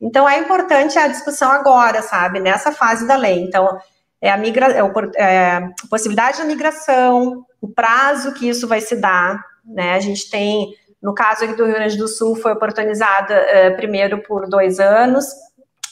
Então 0.00 0.28
é 0.28 0.38
importante 0.38 0.96
a 0.98 1.08
discussão 1.08 1.50
agora, 1.50 2.00
sabe, 2.00 2.38
nessa 2.38 2.70
fase 2.70 3.08
da 3.08 3.16
lei. 3.16 3.42
Então, 3.42 3.78
é 4.24 4.30
a, 4.30 4.38
migra, 4.38 4.72
é, 4.72 4.80
é 5.16 5.48
a 5.56 5.70
possibilidade 5.90 6.38
da 6.38 6.46
migração, 6.46 7.44
o 7.60 7.68
prazo 7.68 8.32
que 8.32 8.48
isso 8.48 8.66
vai 8.66 8.80
se 8.80 8.96
dar, 8.96 9.38
né? 9.62 9.92
A 9.92 10.00
gente 10.00 10.30
tem, 10.30 10.74
no 11.02 11.12
caso 11.12 11.44
aqui 11.44 11.52
do 11.52 11.66
Rio 11.66 11.74
Grande 11.74 11.98
do 11.98 12.08
Sul, 12.08 12.34
foi 12.34 12.52
oportunizada 12.52 13.34
uh, 13.34 13.76
primeiro 13.76 14.22
por 14.22 14.48
dois 14.48 14.80
anos, 14.80 15.26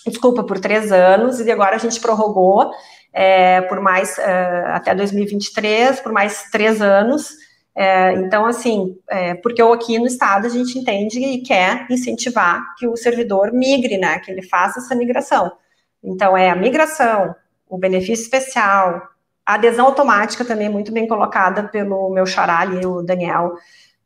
desculpa, 0.07 0.45
por 0.45 0.59
três 0.59 0.91
anos, 0.91 1.41
e 1.41 1.51
agora 1.53 1.77
a 1.77 1.79
gente 1.79 2.01
prorrogou 2.01 2.71
é, 3.13 3.61
por 3.61 3.83
mais, 3.83 4.17
uh, 4.17 4.69
até 4.69 4.95
2023, 4.95 6.01
por 6.01 6.11
mais 6.11 6.45
três 6.51 6.81
anos. 6.81 7.33
É, 7.77 8.15
então, 8.15 8.47
assim, 8.47 8.97
é, 9.11 9.35
porque 9.35 9.61
aqui 9.61 9.99
no 9.99 10.07
Estado 10.07 10.47
a 10.47 10.51
gente 10.51 10.79
entende 10.79 11.19
e 11.19 11.43
quer 11.43 11.87
incentivar 11.91 12.63
que 12.79 12.89
o 12.89 12.97
servidor 12.97 13.53
migre, 13.53 13.99
né, 13.99 14.19
que 14.21 14.31
ele 14.31 14.43
faça 14.43 14.79
essa 14.79 14.95
migração. 14.95 15.53
Então, 16.03 16.35
é 16.35 16.49
a 16.49 16.57
migração, 16.57 17.35
o 17.77 17.79
benefício 17.79 18.23
especial, 18.23 19.03
a 19.45 19.55
adesão 19.55 19.87
automática 19.87 20.45
também 20.45 20.69
muito 20.69 20.93
bem 20.93 21.07
colocada 21.07 21.65
pelo 21.65 22.11
meu 22.11 22.27
xará 22.27 22.61
ali, 22.61 22.85
o 22.87 23.03
Daniel. 23.03 23.55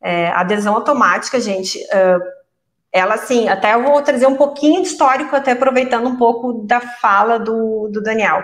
É, 0.01 0.29
adesão 0.29 0.75
automática, 0.75 1.39
gente, 1.39 1.77
uh, 1.79 2.21
ela 2.91 3.15
assim, 3.15 3.47
até 3.49 3.73
eu 3.73 3.83
vou 3.83 4.01
trazer 4.01 4.27
um 4.27 4.35
pouquinho 4.35 4.81
de 4.81 4.87
histórico, 4.87 5.35
até 5.35 5.51
aproveitando 5.51 6.07
um 6.07 6.15
pouco 6.15 6.53
da 6.65 6.79
fala 6.79 7.37
do, 7.37 7.89
do 7.91 8.01
Daniel. 8.01 8.43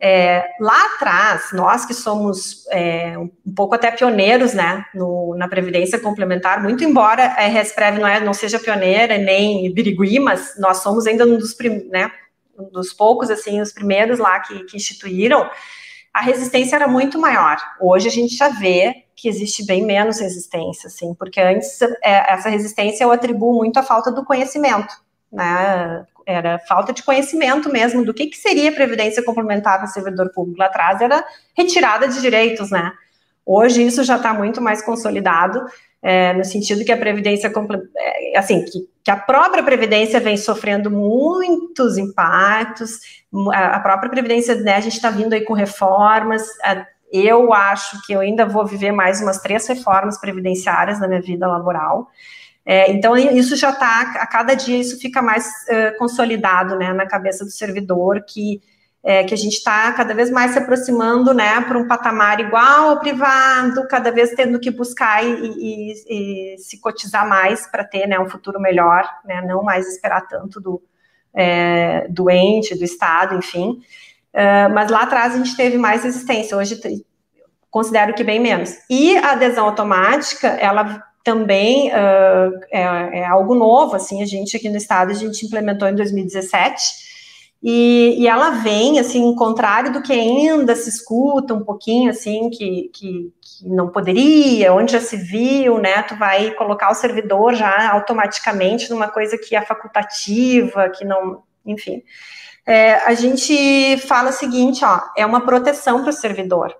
É, 0.00 0.44
lá 0.60 0.86
atrás, 0.94 1.48
nós 1.52 1.84
que 1.84 1.92
somos 1.92 2.64
é, 2.70 3.18
um 3.18 3.52
pouco 3.54 3.74
até 3.74 3.90
pioneiros, 3.90 4.54
né, 4.54 4.84
no, 4.94 5.34
na 5.36 5.48
Previdência 5.48 5.98
Complementar, 5.98 6.62
muito 6.62 6.84
embora 6.84 7.24
a 7.24 7.46
RSPrev 7.46 7.98
não, 7.98 8.06
é, 8.06 8.20
não 8.20 8.32
seja 8.32 8.60
pioneira, 8.60 9.18
nem 9.18 9.72
Birigui, 9.72 10.20
mas 10.20 10.54
nós 10.58 10.78
somos 10.78 11.06
ainda 11.06 11.24
um 11.24 11.36
dos, 11.36 11.56
né, 11.90 12.12
dos 12.72 12.92
poucos, 12.92 13.30
assim, 13.30 13.60
os 13.60 13.72
primeiros 13.72 14.18
lá 14.18 14.40
que, 14.40 14.64
que 14.64 14.76
instituíram, 14.76 15.48
a 16.12 16.20
resistência 16.20 16.76
era 16.76 16.88
muito 16.88 17.18
maior. 17.18 17.56
Hoje 17.80 18.08
a 18.08 18.10
gente 18.10 18.34
já 18.36 18.48
vê 18.48 19.04
que 19.14 19.28
existe 19.28 19.64
bem 19.64 19.84
menos 19.84 20.20
resistência, 20.20 20.86
assim, 20.86 21.14
porque 21.14 21.40
antes 21.40 21.80
é, 22.02 22.32
essa 22.32 22.48
resistência 22.48 23.04
eu 23.04 23.12
atribuo 23.12 23.54
muito 23.54 23.78
à 23.78 23.82
falta 23.82 24.10
do 24.12 24.24
conhecimento, 24.24 24.94
né? 25.32 26.04
Era 26.26 26.58
falta 26.58 26.92
de 26.92 27.02
conhecimento 27.02 27.70
mesmo 27.70 28.04
do 28.04 28.12
que, 28.12 28.26
que 28.26 28.36
seria 28.36 28.70
previdência 28.70 29.22
complementar 29.22 29.78
para 29.78 29.86
servidor 29.86 30.30
público. 30.30 30.58
Lá 30.58 30.66
atrás 30.66 31.00
era 31.00 31.24
retirada 31.56 32.06
de 32.06 32.20
direitos, 32.20 32.70
né? 32.70 32.92
Hoje 33.44 33.82
isso 33.82 34.04
já 34.04 34.16
está 34.16 34.34
muito 34.34 34.60
mais 34.60 34.82
consolidado, 34.82 35.64
é, 36.02 36.34
no 36.34 36.44
sentido 36.44 36.84
que 36.84 36.92
a 36.92 36.96
previdência, 36.96 37.50
é, 37.96 38.38
assim, 38.38 38.64
que, 38.64 38.86
que, 39.08 39.10
a 39.10 39.16
própria 39.16 39.62
previdência 39.62 40.20
vem 40.20 40.36
sofrendo 40.36 40.90
muitos 40.90 41.96
impactos, 41.96 43.00
a, 43.54 43.80
própria 43.80 44.10
previdência, 44.10 44.54
né, 44.56 44.76
a 44.76 44.80
gente 44.80 44.96
está 44.96 45.08
vindo 45.08 45.32
aí 45.32 45.40
com 45.40 45.54
reformas, 45.54 46.46
eu 47.10 47.54
acho 47.54 48.04
que 48.06 48.12
eu 48.12 48.20
ainda 48.20 48.44
vou 48.44 48.66
viver 48.66 48.92
mais 48.92 49.22
umas 49.22 49.38
três 49.38 49.66
reformas 49.66 50.20
previdenciárias 50.20 51.00
na 51.00 51.08
minha 51.08 51.22
vida 51.22 51.48
laboral. 51.48 52.10
É, 52.66 52.92
então, 52.92 53.16
isso 53.16 53.56
já 53.56 53.70
está, 53.70 54.02
a 54.16 54.26
cada 54.26 54.52
dia, 54.52 54.76
isso 54.76 55.00
fica 55.00 55.22
mais 55.22 55.46
uh, 55.46 55.96
consolidado 55.98 56.76
né, 56.76 56.92
na 56.92 57.06
cabeça 57.06 57.46
do 57.46 57.50
servidor, 57.50 58.22
que, 58.28 58.60
é, 59.08 59.24
que 59.24 59.32
a 59.32 59.38
gente 59.38 59.54
está 59.54 59.90
cada 59.92 60.12
vez 60.12 60.30
mais 60.30 60.50
se 60.50 60.58
aproximando 60.58 61.32
né, 61.32 61.62
para 61.62 61.78
um 61.78 61.88
patamar 61.88 62.40
igual 62.40 62.90
ao 62.90 63.00
privado, 63.00 63.88
cada 63.88 64.12
vez 64.12 64.32
tendo 64.32 64.60
que 64.60 64.70
buscar 64.70 65.24
e, 65.24 65.32
e, 65.32 66.54
e 66.54 66.58
se 66.58 66.78
cotizar 66.78 67.26
mais 67.26 67.66
para 67.66 67.84
ter 67.84 68.06
né, 68.06 68.20
um 68.20 68.28
futuro 68.28 68.60
melhor, 68.60 69.08
né, 69.24 69.40
não 69.40 69.62
mais 69.62 69.88
esperar 69.88 70.28
tanto 70.28 70.60
do 70.60 70.82
é, 71.32 72.06
doente, 72.10 72.74
do 72.74 72.84
Estado, 72.84 73.34
enfim. 73.34 73.80
Uh, 74.34 74.68
mas 74.74 74.90
lá 74.90 75.04
atrás 75.04 75.32
a 75.34 75.38
gente 75.38 75.56
teve 75.56 75.78
mais 75.78 76.04
resistência, 76.04 76.54
hoje 76.54 76.78
considero 77.70 78.12
que 78.12 78.22
bem 78.22 78.38
menos. 78.38 78.74
E 78.90 79.16
a 79.16 79.32
adesão 79.32 79.64
automática, 79.64 80.48
ela 80.48 81.02
também 81.24 81.88
uh, 81.88 82.60
é, 82.70 83.20
é, 83.20 83.24
algo 83.24 83.54
novo, 83.54 83.96
assim, 83.96 84.22
a 84.22 84.26
gente 84.26 84.54
aqui 84.54 84.68
no 84.68 84.76
estado, 84.76 85.12
a 85.12 85.14
gente 85.14 85.46
implementou 85.46 85.88
em 85.88 85.94
2017, 85.94 87.08
e, 87.62 88.16
e, 88.18 88.28
ela 88.28 88.50
vem, 88.50 89.00
assim, 89.00 89.34
contrário 89.34 89.92
do 89.92 90.00
que 90.00 90.12
ainda 90.12 90.76
se 90.76 90.88
escuta 90.88 91.54
um 91.54 91.64
pouquinho, 91.64 92.10
assim, 92.10 92.50
que, 92.50 92.90
que, 92.94 93.32
que, 93.40 93.68
não 93.68 93.88
poderia, 93.88 94.72
onde 94.72 94.92
já 94.92 95.00
se 95.00 95.16
viu, 95.16 95.78
né, 95.78 96.02
tu 96.02 96.16
vai 96.16 96.52
colocar 96.52 96.90
o 96.90 96.94
servidor 96.94 97.54
já 97.54 97.90
automaticamente 97.90 98.90
numa 98.90 99.08
coisa 99.08 99.36
que 99.36 99.56
é 99.56 99.62
facultativa, 99.62 100.88
que 100.90 101.04
não, 101.04 101.42
enfim 101.66 102.02
é, 102.68 102.96
a 102.96 103.14
gente 103.14 103.96
fala 104.06 104.28
o 104.28 104.32
seguinte, 104.32 104.84
ó, 104.84 105.00
é 105.16 105.24
uma 105.24 105.40
proteção 105.40 106.02
para 106.02 106.10
o 106.10 106.12
servidor. 106.12 106.76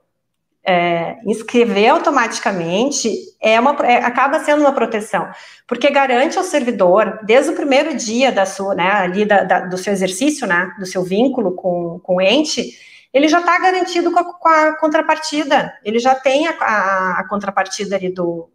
É, 0.68 1.16
inscrever 1.24 1.88
automaticamente 1.88 3.10
é 3.40 3.58
uma, 3.58 3.74
é, 3.86 4.04
acaba 4.04 4.38
sendo 4.40 4.60
uma 4.60 4.72
proteção, 4.72 5.26
porque 5.66 5.88
garante 5.88 6.36
ao 6.36 6.44
servidor, 6.44 7.20
desde 7.22 7.52
o 7.52 7.54
primeiro 7.54 7.96
dia 7.96 8.30
da 8.30 8.44
sua, 8.44 8.74
né, 8.74 8.90
ali 8.90 9.24
da, 9.24 9.44
da, 9.44 9.60
do 9.60 9.78
seu 9.78 9.94
exercício, 9.94 10.46
né, 10.46 10.70
do 10.78 10.84
seu 10.84 11.02
vínculo 11.02 11.52
com, 11.52 11.98
com 12.02 12.16
o 12.16 12.20
ente, 12.20 12.78
ele 13.14 13.28
já 13.28 13.40
está 13.40 13.58
garantido 13.58 14.12
com 14.12 14.18
a, 14.18 14.24
com 14.24 14.48
a, 14.48 14.78
contrapartida, 14.78 15.72
ele 15.82 15.98
já 15.98 16.14
tem 16.14 16.46
a, 16.46 16.50
a, 16.60 17.20
a 17.20 17.28
contrapartida 17.28 17.96
ali 17.96 18.12
do 18.12 18.50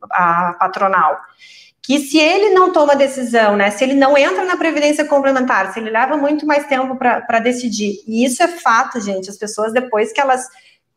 patronal 0.59 1.20
que 1.86 1.99
se 1.99 2.18
ele 2.18 2.51
não 2.51 2.72
toma 2.72 2.95
decisão, 2.95 3.57
né, 3.57 3.70
se 3.70 3.84
ele 3.84 3.95
não 3.95 4.18
entra 4.18 4.45
na 4.45 4.55
previdência 4.55 5.03
complementar, 5.03 5.74
se 5.74 5.80
ele 5.80 5.89
leva 5.89 6.16
muito 6.16 6.45
mais 6.45 6.66
tempo 6.66 6.95
para 6.95 7.39
decidir, 7.39 8.01
e 8.07 8.24
isso 8.24 8.41
é 8.41 8.47
fato, 8.47 9.01
gente, 9.01 9.30
as 9.30 9.36
pessoas 9.36 9.74
depois 9.74 10.14
que 10.14 10.22
elas 10.22 10.47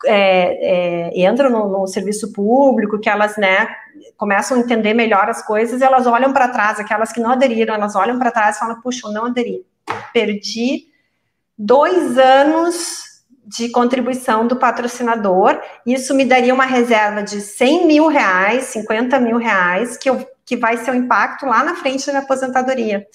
é, 0.05 1.11
é, 1.15 1.29
entram 1.29 1.51
no, 1.51 1.69
no, 1.69 1.87
serviço 1.87 2.33
público, 2.33 2.99
que 2.99 3.09
elas, 3.09 3.37
né, 3.37 3.69
começam 4.17 4.57
a 4.57 4.61
entender 4.61 4.95
melhor 4.95 5.29
as 5.29 5.45
coisas, 5.45 5.81
elas 5.81 6.07
olham 6.07 6.33
para 6.33 6.49
trás, 6.49 6.79
aquelas 6.79 7.13
que 7.13 7.21
não 7.21 7.31
aderiram, 7.31 7.75
elas 7.75 7.97
olham 7.97 8.19
para 8.19 8.31
trás 8.31 8.57
e 8.57 8.59
falam, 8.59 8.81
puxa, 8.81 9.07
eu 9.07 9.13
não 9.13 9.27
aderi, 9.27 9.65
perdi 10.13 10.89
dois 11.57 12.19
anos 12.19 13.05
de 13.47 13.69
contribuição 13.69 14.47
do 14.47 14.57
patrocinador, 14.57 15.61
isso 15.87 16.13
me 16.13 16.25
daria 16.25 16.53
uma 16.53 16.65
reserva 16.65 17.23
de 17.23 17.41
100 17.41 17.87
mil 17.87 18.09
reais, 18.09 18.65
50 18.65 19.21
mil 19.21 19.39
reais, 19.39 19.97
que, 19.97 20.11
eu, 20.11 20.29
que 20.45 20.57
vai 20.57 20.77
ser 20.79 20.91
o 20.91 20.97
impacto 20.97 21.47
lá 21.47 21.63
na 21.63 21.77
frente 21.77 22.05
da 22.07 22.13
minha 22.13 22.25
aposentadoria. 22.25 23.07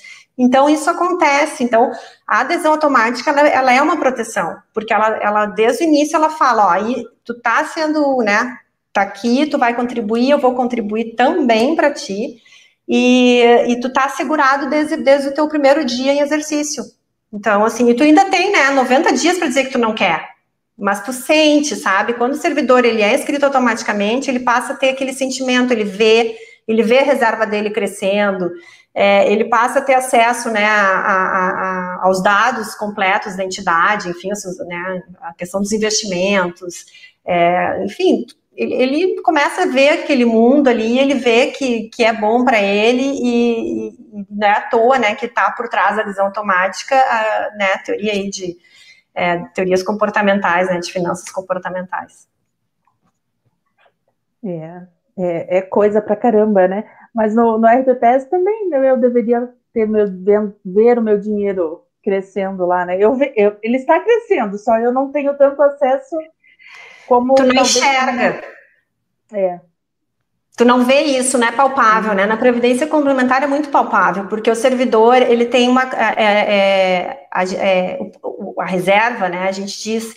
Então, 0.41 0.67
isso 0.67 0.89
acontece. 0.89 1.63
Então, 1.63 1.91
a 2.25 2.39
adesão 2.39 2.71
automática, 2.71 3.29
ela, 3.29 3.47
ela, 3.47 3.71
é 3.71 3.79
uma 3.79 3.97
proteção, 3.97 4.57
porque 4.73 4.91
ela, 4.91 5.19
ela, 5.21 5.45
desde 5.45 5.83
o 5.83 5.87
início, 5.87 6.15
ela 6.15 6.31
fala, 6.31 6.65
ó, 6.65 6.69
aí 6.71 7.05
tu 7.23 7.39
tá 7.39 7.63
sendo, 7.65 8.17
né, 8.23 8.57
tá 8.91 9.03
aqui, 9.03 9.45
tu 9.45 9.59
vai 9.59 9.75
contribuir, 9.75 10.31
eu 10.31 10.39
vou 10.39 10.55
contribuir 10.55 11.13
também 11.15 11.75
para 11.75 11.93
ti, 11.93 12.41
e, 12.89 13.43
e 13.67 13.79
tu 13.79 13.93
tá 13.93 14.05
assegurado 14.05 14.67
desde, 14.67 14.97
desde 14.97 15.27
o 15.27 15.33
teu 15.33 15.47
primeiro 15.47 15.85
dia 15.85 16.11
em 16.11 16.21
exercício. 16.21 16.83
Então, 17.31 17.63
assim, 17.63 17.87
e 17.87 17.93
tu 17.93 18.01
ainda 18.01 18.25
tem, 18.25 18.51
né, 18.51 18.71
90 18.71 19.13
dias 19.13 19.37
para 19.37 19.47
dizer 19.47 19.65
que 19.65 19.71
tu 19.71 19.77
não 19.77 19.93
quer. 19.93 20.27
Mas 20.75 21.03
tu 21.03 21.13
sente, 21.13 21.75
sabe? 21.75 22.13
Quando 22.13 22.33
o 22.33 22.37
servidor 22.37 22.83
ele 22.83 23.03
é 23.03 23.13
escrito 23.13 23.43
automaticamente, 23.43 24.27
ele 24.27 24.39
passa 24.39 24.73
a 24.73 24.75
ter 24.75 24.89
aquele 24.89 25.13
sentimento, 25.13 25.71
ele 25.71 25.83
vê, 25.83 26.35
ele 26.67 26.81
vê 26.81 26.97
a 26.97 27.03
reserva 27.03 27.45
dele 27.45 27.69
crescendo, 27.69 28.49
é, 28.93 29.31
ele 29.31 29.45
passa 29.45 29.79
a 29.79 29.81
ter 29.81 29.93
acesso, 29.93 30.49
né, 30.49 30.65
a, 30.65 30.81
a, 30.81 31.49
a, 31.49 31.99
aos 32.03 32.21
dados 32.21 32.75
completos 32.75 33.35
da 33.35 33.43
entidade, 33.43 34.09
enfim, 34.09 34.29
né, 34.67 35.03
a 35.21 35.33
questão 35.33 35.61
dos 35.61 35.71
investimentos, 35.71 36.85
é, 37.25 37.83
enfim, 37.85 38.25
ele, 38.53 38.73
ele, 38.73 39.21
começa 39.21 39.63
a 39.63 39.65
ver 39.65 39.89
aquele 39.89 40.25
mundo 40.25 40.67
ali, 40.67 40.99
ele 40.99 41.13
vê 41.13 41.47
que, 41.47 41.89
que 41.89 42.03
é 42.03 42.11
bom 42.11 42.43
para 42.43 42.61
ele 42.61 43.01
e, 43.01 43.89
e, 43.89 44.25
não 44.29 44.47
é 44.47 44.51
à 44.51 44.61
toa, 44.61 44.99
né, 44.99 45.15
que 45.15 45.25
está 45.25 45.51
por 45.51 45.69
trás 45.69 45.95
da 45.95 46.03
visão 46.03 46.25
automática, 46.25 46.95
a, 46.95 47.55
né, 47.55 47.73
a 47.73 47.79
teoria 47.79 48.11
aí 48.11 48.29
de 48.29 48.57
é, 49.15 49.39
teorias 49.53 49.81
comportamentais, 49.83 50.67
né, 50.67 50.79
de 50.79 50.91
finanças 50.91 51.29
comportamentais. 51.29 52.27
É, 54.43 54.81
é, 55.17 55.57
é 55.57 55.61
coisa 55.61 56.01
para 56.01 56.15
caramba, 56.15 56.67
né? 56.67 56.83
Mas 57.13 57.35
no, 57.35 57.57
no 57.57 57.67
RPPS 57.67 58.29
também 58.29 58.69
né, 58.69 58.89
eu 58.89 58.97
deveria 58.97 59.49
ter 59.73 59.87
meu, 59.87 60.05
ver 60.65 60.97
o 60.97 61.01
meu 61.01 61.19
dinheiro 61.19 61.83
crescendo 62.03 62.65
lá, 62.65 62.85
né? 62.85 62.97
Eu, 62.97 63.17
eu, 63.35 63.57
ele 63.61 63.77
está 63.77 63.99
crescendo, 63.99 64.57
só 64.57 64.77
eu 64.77 64.91
não 64.91 65.11
tenho 65.11 65.37
tanto 65.37 65.61
acesso 65.61 66.17
como. 67.07 67.35
Tu 67.35 67.43
não 67.43 67.61
enxerga. 67.61 68.41
É. 69.33 69.59
Tu 70.57 70.65
não 70.65 70.83
vê 70.83 71.01
isso, 71.01 71.37
né? 71.37 71.51
Palpável, 71.51 72.13
né? 72.13 72.25
Na 72.25 72.37
previdência 72.37 72.85
complementar 72.85 73.41
é 73.41 73.47
muito 73.47 73.69
palpável, 73.69 74.27
porque 74.27 74.51
o 74.51 74.55
servidor 74.55 75.15
ele 75.15 75.45
tem 75.45 75.69
uma 75.69 75.83
é, 75.83 76.23
é, 76.23 77.27
a, 77.31 77.43
é, 77.43 77.99
a 78.59 78.65
reserva, 78.65 79.29
né? 79.29 79.47
A 79.47 79.51
gente 79.51 79.81
diz 79.81 80.13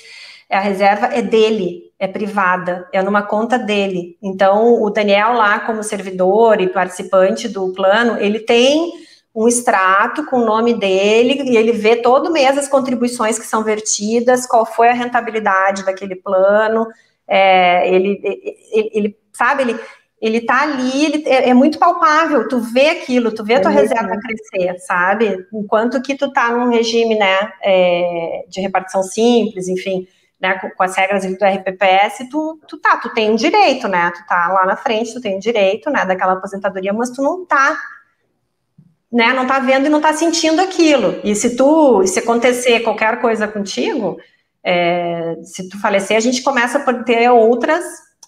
a 0.51 0.61
reserva 0.61 1.07
é 1.07 1.22
dele, 1.22 1.92
é 1.99 2.07
privada, 2.07 2.88
é 2.92 3.03
numa 3.03 3.22
conta 3.22 3.59
dele. 3.59 4.16
Então, 4.22 4.82
o 4.82 4.90
Daniel 4.90 5.32
lá, 5.32 5.61
como 5.61 5.82
servidor 5.82 6.61
e 6.61 6.68
participante 6.68 7.49
do 7.49 7.72
plano, 7.72 8.18
ele 8.20 8.40
tem 8.40 8.92
um 9.34 9.49
extrato 9.49 10.24
com 10.26 10.36
o 10.36 10.45
nome 10.45 10.74
dele 10.74 11.42
e 11.51 11.57
ele 11.57 11.72
vê 11.72 11.97
todo 11.97 12.30
mês 12.30 12.57
as 12.57 12.68
contribuições 12.68 13.38
que 13.38 13.47
são 13.47 13.64
vertidas, 13.64 14.47
qual 14.47 14.64
foi 14.64 14.88
a 14.88 14.95
rentabilidade 14.95 15.84
daquele 15.84 16.14
plano, 16.14 16.86
é, 17.26 17.92
ele, 17.92 18.20
ele, 18.72 18.90
ele, 18.92 19.16
sabe, 19.32 19.62
ele, 19.62 19.80
ele 20.20 20.40
tá 20.40 20.62
ali, 20.62 21.05
ele, 21.05 21.28
é, 21.28 21.49
é, 21.49 21.55
muito 21.55 21.78
palpável, 21.78 22.47
tu 22.49 22.61
vê 22.61 22.90
aquilo, 22.90 23.32
tu 23.32 23.45
vê 23.45 23.55
a 23.55 23.61
tua 23.61 23.72
é 23.72 23.74
reserva 23.74 24.16
crescer, 24.20 24.78
sabe, 24.78 25.47
enquanto 25.53 26.01
que 26.01 26.14
tu 26.14 26.32
tá 26.32 26.51
num 26.51 26.70
regime, 26.70 27.16
né, 27.16 27.53
é, 27.62 28.45
de 28.49 28.61
repartição 28.61 29.03
simples, 29.03 29.66
enfim, 29.66 30.07
né, 30.45 30.59
com, 30.59 30.68
com, 30.68 30.82
as 30.82 30.95
regras 30.95 31.24
do 31.24 31.32
RPPS, 31.32 32.28
tu, 32.30 32.61
tu 32.68 32.76
tá, 32.76 32.99
tu 32.99 33.09
tem 33.14 33.34
direito, 33.34 33.88
né, 33.88 34.12
tu 34.14 34.26
tá 34.26 34.49
lá 34.49 34.66
na 34.66 34.76
frente, 34.76 35.14
tu 35.14 35.20
tem 35.20 35.38
direito, 35.38 35.88
né, 35.88 36.05
daquela 36.05 36.34
aposentadoria, 36.34 36.92
mas 36.92 37.11
tu 37.11 37.22
não 37.22 37.47
tá 37.47 37.78
né, 39.11 39.32
não 39.32 39.47
tá 39.47 39.61
vendo 39.61 39.86
e 39.86 39.88
não 39.88 40.01
tá 40.01 40.12
sentindo 40.12 40.61
aquilo. 40.61 41.20
E 41.22 41.36
se 41.36 41.57
tu, 41.57 42.05
se 42.05 42.18
acontecer 42.18 42.80
qualquer 42.80 43.20
coisa 43.20 43.47
contigo, 43.47 44.18
é, 44.62 45.36
se 45.45 45.68
tu 45.68 45.80
falecer, 45.80 46.16
a 46.16 46.20
gente 46.20 46.42
começa 46.42 46.78
a 46.78 47.05
ter 47.05 47.30
outras 47.30 47.84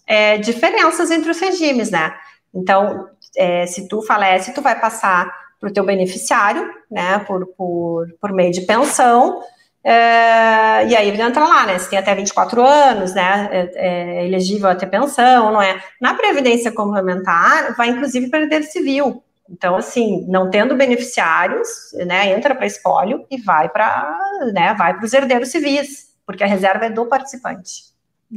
é, 0.07 0.39
diferenças 0.39 1.11
entre 1.11 1.29
os 1.29 1.41
regimes, 1.41 1.91
né? 1.91 2.15
Então, 2.55 3.09
é, 3.37 3.67
se 3.67 3.89
tu 3.89 4.01
falece, 4.01 4.55
tu 4.55 4.63
vai 4.63 4.79
passar 4.79 5.29
para 5.59 5.69
o 5.69 5.73
teu 5.73 5.85
beneficiário, 5.85 6.73
né, 6.89 7.19
por, 7.27 7.45
por, 7.57 8.07
por 8.21 8.33
meio 8.33 8.53
de 8.53 8.61
pensão, 8.61 9.43
é, 9.89 10.85
e 10.89 10.97
aí 10.97 11.21
entra 11.21 11.47
lá, 11.47 11.65
né? 11.65 11.79
Se 11.79 11.89
tem 11.89 11.97
até 11.97 12.13
24 12.13 12.61
anos, 12.61 13.15
né? 13.15 13.49
É, 13.53 13.71
é, 13.77 14.27
elegível 14.27 14.69
a 14.69 14.75
ter 14.75 14.89
pensão, 14.89 15.53
não 15.53 15.63
é? 15.63 15.81
Na 16.01 16.15
Previdência 16.15 16.73
Complementar, 16.73 17.77
vai 17.77 17.91
inclusive 17.91 18.29
perder 18.29 18.65
civil. 18.65 19.23
Então, 19.49 19.77
assim, 19.77 20.27
não 20.27 20.51
tendo 20.51 20.75
beneficiários, 20.75 21.69
né, 22.05 22.33
entra 22.33 22.53
para 22.53 22.67
espólio 22.67 23.25
e 23.31 23.41
vai 23.41 23.69
para 23.69 24.19
né, 24.53 24.75
vai 24.77 24.99
os 24.99 25.13
herdeiros 25.13 25.51
civis, 25.51 26.13
porque 26.27 26.43
a 26.43 26.49
reserva 26.49 26.87
é 26.87 26.91
do 26.91 27.07
participante. 27.07 27.85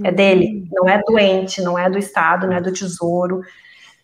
É 0.03 0.11
dele, 0.11 0.67
não 0.71 0.87
é 0.87 1.01
do 1.01 1.17
ente, 1.17 1.63
não 1.63 1.79
é 1.79 1.89
do 1.89 1.97
Estado, 1.97 2.45
não 2.45 2.55
é 2.55 2.61
do 2.61 2.71
Tesouro, 2.71 3.41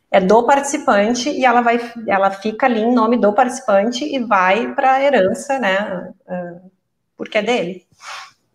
é 0.09 0.19
do 0.19 0.47
participante 0.47 1.29
e 1.29 1.45
ela 1.45 1.61
vai, 1.61 1.79
ela 2.07 2.31
fica 2.31 2.65
ali 2.65 2.81
em 2.81 2.91
nome 2.91 3.17
do 3.17 3.31
participante 3.33 4.03
e 4.03 4.17
vai 4.17 4.73
para 4.73 4.93
a 4.93 5.03
herança, 5.03 5.59
né? 5.59 6.11
Porque 7.17 7.37
é 7.37 7.43
dele. 7.43 7.83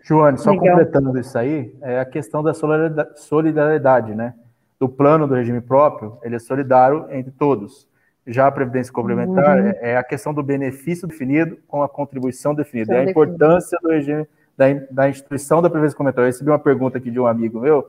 Joane, 0.03 0.39
só 0.39 0.51
Legal. 0.51 0.77
completando 0.77 1.19
isso 1.19 1.39
aí, 1.39 1.75
é 1.83 2.01
a 2.01 2.05
questão 2.05 2.43
da 2.43 2.53
solidariedade, 3.15 4.15
né? 4.15 4.35
Do 4.79 4.89
plano 4.89 5.27
do 5.29 5.35
regime 5.35 5.61
próprio, 5.61 6.19
ele 6.23 6.37
é 6.37 6.39
solidário 6.39 7.07
entre 7.11 7.31
todos. 7.31 7.89
Já 8.27 8.47
a 8.47 8.51
previdência 8.51 8.93
complementar 8.93 9.59
uhum. 9.59 9.69
é, 9.69 9.93
é 9.93 9.97
a 9.97 10.03
questão 10.03 10.35
do 10.35 10.43
benefício 10.43 11.07
definido 11.07 11.59
com 11.69 11.83
a 11.83 11.89
contribuição 11.89 12.55
definida. 12.55 12.95
É 12.95 13.01
a 13.01 13.11
importância 13.11 13.79
do 13.83 13.89
regime 13.89 14.27
da, 14.57 14.67
da 14.91 15.09
instituição 15.09 15.63
da 15.63 15.71
previdência 15.71 15.97
complementar. 15.97 16.25
Eu 16.25 16.27
recebi 16.27 16.51
uma 16.51 16.59
pergunta 16.59 16.99
aqui 16.99 17.11
de 17.11 17.19
um 17.19 17.27
amigo 17.27 17.61
meu, 17.61 17.87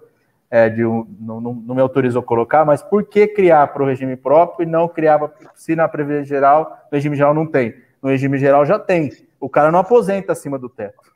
é, 0.49 0.69
de 0.69 0.85
um, 0.85 1.07
não, 1.19 1.41
não, 1.41 1.53
não, 1.53 1.75
me 1.75 1.81
autorizou 1.81 2.21
colocar, 2.21 2.65
mas 2.65 2.81
por 2.81 3.03
que 3.03 3.27
criar 3.27 3.67
para 3.67 3.83
o 3.83 3.85
regime 3.85 4.15
próprio 4.15 4.67
e 4.67 4.69
não 4.69 4.87
criar 4.87 5.19
se 5.55 5.75
na 5.75 5.87
previdência 5.87 6.25
geral, 6.25 6.77
no 6.91 6.95
regime 6.95 7.15
geral 7.15 7.33
não 7.33 7.45
tem? 7.45 7.75
No 8.01 8.09
regime 8.09 8.37
geral 8.37 8.65
já 8.65 8.77
tem. 8.77 9.11
O 9.41 9.49
cara 9.49 9.71
não 9.71 9.79
aposenta 9.79 10.31
acima 10.31 10.59
do 10.59 10.69
teto. 10.69 11.11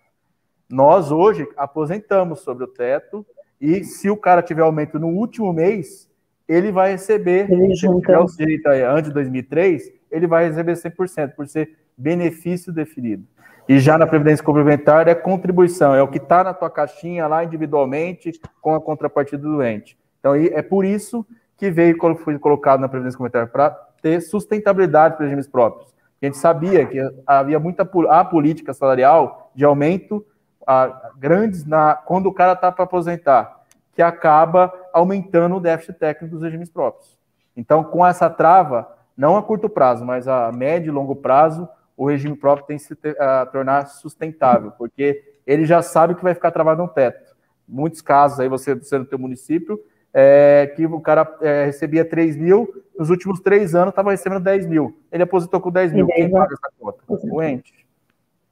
Nós 0.67 1.11
hoje 1.11 1.47
aposentamos 1.55 2.39
sobre 2.39 2.63
o 2.63 2.67
teto 2.67 3.23
e 3.61 3.83
se 3.83 4.09
o 4.09 4.17
cara 4.17 4.41
tiver 4.41 4.63
aumento 4.63 4.99
no 4.99 5.07
último 5.07 5.53
mês, 5.53 6.09
ele 6.47 6.71
vai 6.71 6.91
receber, 6.91 7.49
ele 7.51 7.75
se 7.75 7.87
tiver 7.87 8.17
o 8.17 8.25
direito 8.25 8.67
antes 8.67 9.09
de 9.09 9.13
2003, 9.13 9.93
ele 10.11 10.25
vai 10.25 10.47
receber 10.47 10.73
100%, 10.73 11.35
por 11.35 11.47
ser 11.47 11.77
benefício 11.95 12.73
definido. 12.73 13.23
E 13.69 13.79
já 13.79 13.97
na 13.97 14.07
Previdência 14.07 14.43
Complementar 14.43 15.07
é 15.07 15.15
contribuição, 15.15 15.93
é 15.95 16.01
o 16.01 16.07
que 16.07 16.17
está 16.17 16.43
na 16.43 16.53
tua 16.53 16.69
caixinha 16.69 17.27
lá 17.27 17.43
individualmente 17.43 18.31
com 18.59 18.73
a 18.73 18.81
contrapartida 18.81 19.41
do 19.41 19.63
ente. 19.63 19.97
Então 20.19 20.33
é 20.35 20.61
por 20.63 20.83
isso 20.83 21.25
que 21.57 21.69
veio, 21.69 21.95
foi 22.17 22.37
colocado 22.39 22.79
na 22.79 22.89
Previdência 22.89 23.17
Complementar, 23.17 23.51
para 23.51 23.69
ter 24.01 24.19
sustentabilidade 24.21 25.15
para 25.15 25.23
os 25.23 25.29
regimes 25.29 25.47
próprios. 25.47 25.94
A 26.21 26.25
gente 26.25 26.37
sabia 26.37 26.85
que 26.85 26.99
havia 27.25 27.59
muita 27.59 27.87
a 28.09 28.25
política 28.25 28.73
salarial 28.73 29.51
de 29.53 29.63
aumento 29.63 30.25
a, 30.65 31.11
grandes 31.17 31.65
na, 31.65 31.95
quando 31.95 32.27
o 32.27 32.33
cara 32.33 32.53
está 32.53 32.71
para 32.71 32.83
aposentar 32.85 33.55
que 33.95 34.01
acaba 34.01 34.73
aumentando 34.91 35.55
o 35.55 35.59
déficit 35.59 35.97
técnico 35.97 36.35
dos 36.35 36.43
regimes 36.43 36.69
próprios. 36.69 37.17
Então, 37.55 37.83
com 37.83 38.05
essa 38.05 38.29
trava, 38.29 38.93
não 39.15 39.37
a 39.37 39.41
curto 39.41 39.69
prazo, 39.69 40.03
mas 40.03 40.27
a 40.27 40.51
médio 40.51 40.89
e 40.89 40.91
longo 40.91 41.15
prazo, 41.15 41.67
o 41.95 42.05
regime 42.05 42.35
próprio 42.35 42.67
tem 42.67 42.77
que 42.77 42.83
se 42.83 42.93
ter, 42.93 43.15
tornar 43.53 43.87
sustentável, 43.87 44.71
porque 44.71 45.23
ele 45.47 45.65
já 45.65 45.81
sabe 45.81 46.13
que 46.13 46.23
vai 46.23 46.33
ficar 46.33 46.51
travado 46.51 46.81
no 46.81 46.89
teto. 46.89 47.33
muitos 47.65 48.01
casos 48.01 48.41
aí, 48.41 48.49
você, 48.49 48.75
você 48.75 48.97
no 48.97 49.05
teu 49.05 49.17
município, 49.17 49.79
é, 50.17 50.71
que 50.73 50.85
o 50.85 51.01
cara 51.01 51.29
é, 51.41 51.65
recebia 51.65 52.05
3 52.05 52.37
mil, 52.37 52.73
nos 52.97 53.09
últimos 53.09 53.41
três 53.41 53.75
anos 53.75 53.89
estava 53.89 54.11
recebendo 54.11 54.41
10 54.41 54.65
mil. 54.65 54.97
Ele 55.11 55.23
aposentou 55.23 55.59
com 55.59 55.69
10 55.69 55.91
mil. 55.91 56.07
Quem 56.07 56.31
paga 56.31 56.53
essa 56.53 56.71
conta? 56.79 57.03
O 57.07 57.43
ente. 57.43 57.85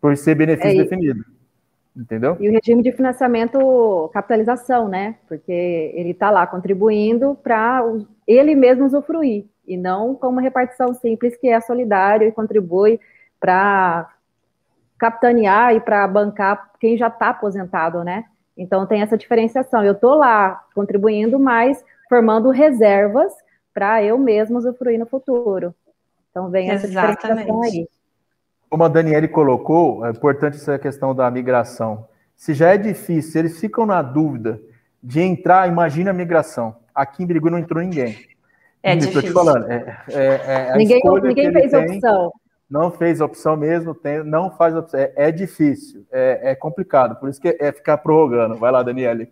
Por 0.01 0.17
ser 0.17 0.35
benefício 0.35 0.81
é, 0.81 0.83
definido. 0.83 1.23
Entendeu? 1.95 2.35
E 2.41 2.49
o 2.49 2.51
regime 2.51 2.83
de 2.83 2.91
financiamento, 2.91 4.09
capitalização, 4.13 4.89
né? 4.89 5.15
Porque 5.25 5.93
ele 5.95 6.11
está 6.11 6.29
lá 6.29 6.45
contribuindo 6.45 7.35
para 7.41 7.81
ele 8.27 8.55
mesmo 8.55 8.85
usufruir, 8.85 9.45
e 9.65 9.77
não 9.77 10.15
como 10.15 10.33
uma 10.33 10.41
repartição 10.41 10.93
simples 10.93 11.37
que 11.37 11.47
é 11.47 11.61
solidário 11.61 12.27
e 12.27 12.31
contribui 12.33 12.99
para 13.39 14.09
capitanear 14.97 15.75
e 15.75 15.79
para 15.79 16.05
bancar 16.07 16.71
quem 16.77 16.97
já 16.97 17.07
está 17.07 17.29
aposentado, 17.29 18.03
né? 18.03 18.25
Então 18.57 18.85
tem 18.85 19.01
essa 19.01 19.17
diferenciação. 19.17 19.83
Eu 19.83 19.93
estou 19.93 20.15
lá 20.15 20.63
contribuindo, 20.75 21.39
mas 21.39 21.83
formando 22.07 22.49
reservas 22.49 23.33
para 23.73 24.03
eu 24.03 24.17
mesmo 24.17 24.57
usufruir 24.57 24.99
no 24.99 25.05
futuro. 25.05 25.73
Então 26.29 26.49
vem 26.49 26.69
essa 26.69 26.85
Exatamente. 26.85 27.17
diferenciação 27.21 27.63
aí. 27.63 27.87
Como 28.69 28.83
a 28.83 28.87
Daniele 28.87 29.27
colocou, 29.27 30.05
é 30.05 30.09
importante 30.09 30.57
essa 30.57 30.77
questão 30.79 31.13
da 31.13 31.29
migração. 31.29 32.07
Se 32.35 32.53
já 32.53 32.73
é 32.73 32.77
difícil, 32.77 33.41
eles 33.41 33.59
ficam 33.59 33.85
na 33.85 34.01
dúvida 34.01 34.59
de 35.01 35.21
entrar, 35.21 35.67
imagina 35.67 36.11
a 36.11 36.13
migração. 36.13 36.75
Aqui 36.93 37.23
em 37.23 37.25
Birigui 37.25 37.49
não 37.49 37.59
entrou 37.59 37.83
ninguém. 37.83 38.17
É 38.81 38.95
difícil. 38.95 39.19
Estou 39.19 39.43
te 39.43 39.47
falando. 39.47 39.71
É, 39.71 40.03
é, 40.09 40.71
é 40.73 40.77
ninguém 40.77 41.01
ninguém 41.23 41.51
fez 41.51 41.71
tem, 41.71 41.95
opção 41.95 42.31
não 42.73 42.89
fez 42.89 43.21
opção 43.21 43.55
mesmo, 43.55 43.93
tem, 43.93 44.23
não 44.23 44.49
faz 44.49 44.75
opção. 44.75 44.99
É, 44.99 45.13
é 45.15 45.31
difícil, 45.31 46.03
é, 46.11 46.39
é, 46.41 46.55
complicado, 46.55 47.15
por 47.19 47.29
isso 47.29 47.39
que 47.39 47.55
é 47.59 47.71
ficar 47.71 47.99
prorrogando. 47.99 48.55
Vai 48.55 48.71
lá, 48.71 48.81
Daniele. 48.81 49.29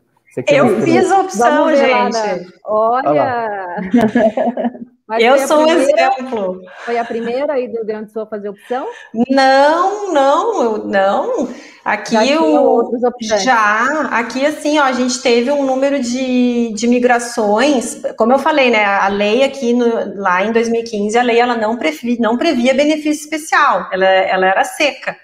Eu 0.47 0.79
fiz 0.81 1.11
opção, 1.11 1.75
gente. 1.75 2.13
Lá, 2.13 3.01
Olha! 3.03 3.77
eu 5.19 5.47
sou 5.47 5.65
um 5.65 5.71
exemplo. 5.71 6.61
Foi 6.85 6.97
a 6.97 7.05
primeira 7.05 7.53
aí 7.53 7.67
do 7.67 7.75
Rio 7.75 7.85
Grande 7.85 8.05
do 8.05 8.11
Sul 8.11 8.21
a 8.23 8.27
fazer 8.27 8.49
opção? 8.49 8.87
Não, 9.29 10.13
não, 10.13 10.77
não. 10.79 11.49
Aqui 11.83 12.13
já 12.13 12.41
o 12.41 12.91
já 13.21 14.01
aqui 14.11 14.45
assim, 14.45 14.77
ó, 14.79 14.83
a 14.83 14.91
gente 14.91 15.21
teve 15.21 15.49
um 15.49 15.65
número 15.65 15.99
de, 15.99 16.71
de 16.73 16.87
migrações, 16.87 18.01
como 18.17 18.31
eu 18.31 18.39
falei, 18.39 18.69
né? 18.69 18.85
A 18.85 19.07
lei 19.07 19.43
aqui 19.43 19.73
no, 19.73 20.21
lá 20.21 20.43
em 20.43 20.51
2015, 20.51 21.17
a 21.17 21.23
lei 21.23 21.39
ela 21.39 21.57
não 21.57 21.77
previa, 21.77 22.17
não 22.19 22.37
previa 22.37 22.75
benefício 22.75 23.23
especial, 23.23 23.89
ela, 23.91 24.05
ela 24.05 24.45
era 24.45 24.63
seca. 24.63 25.17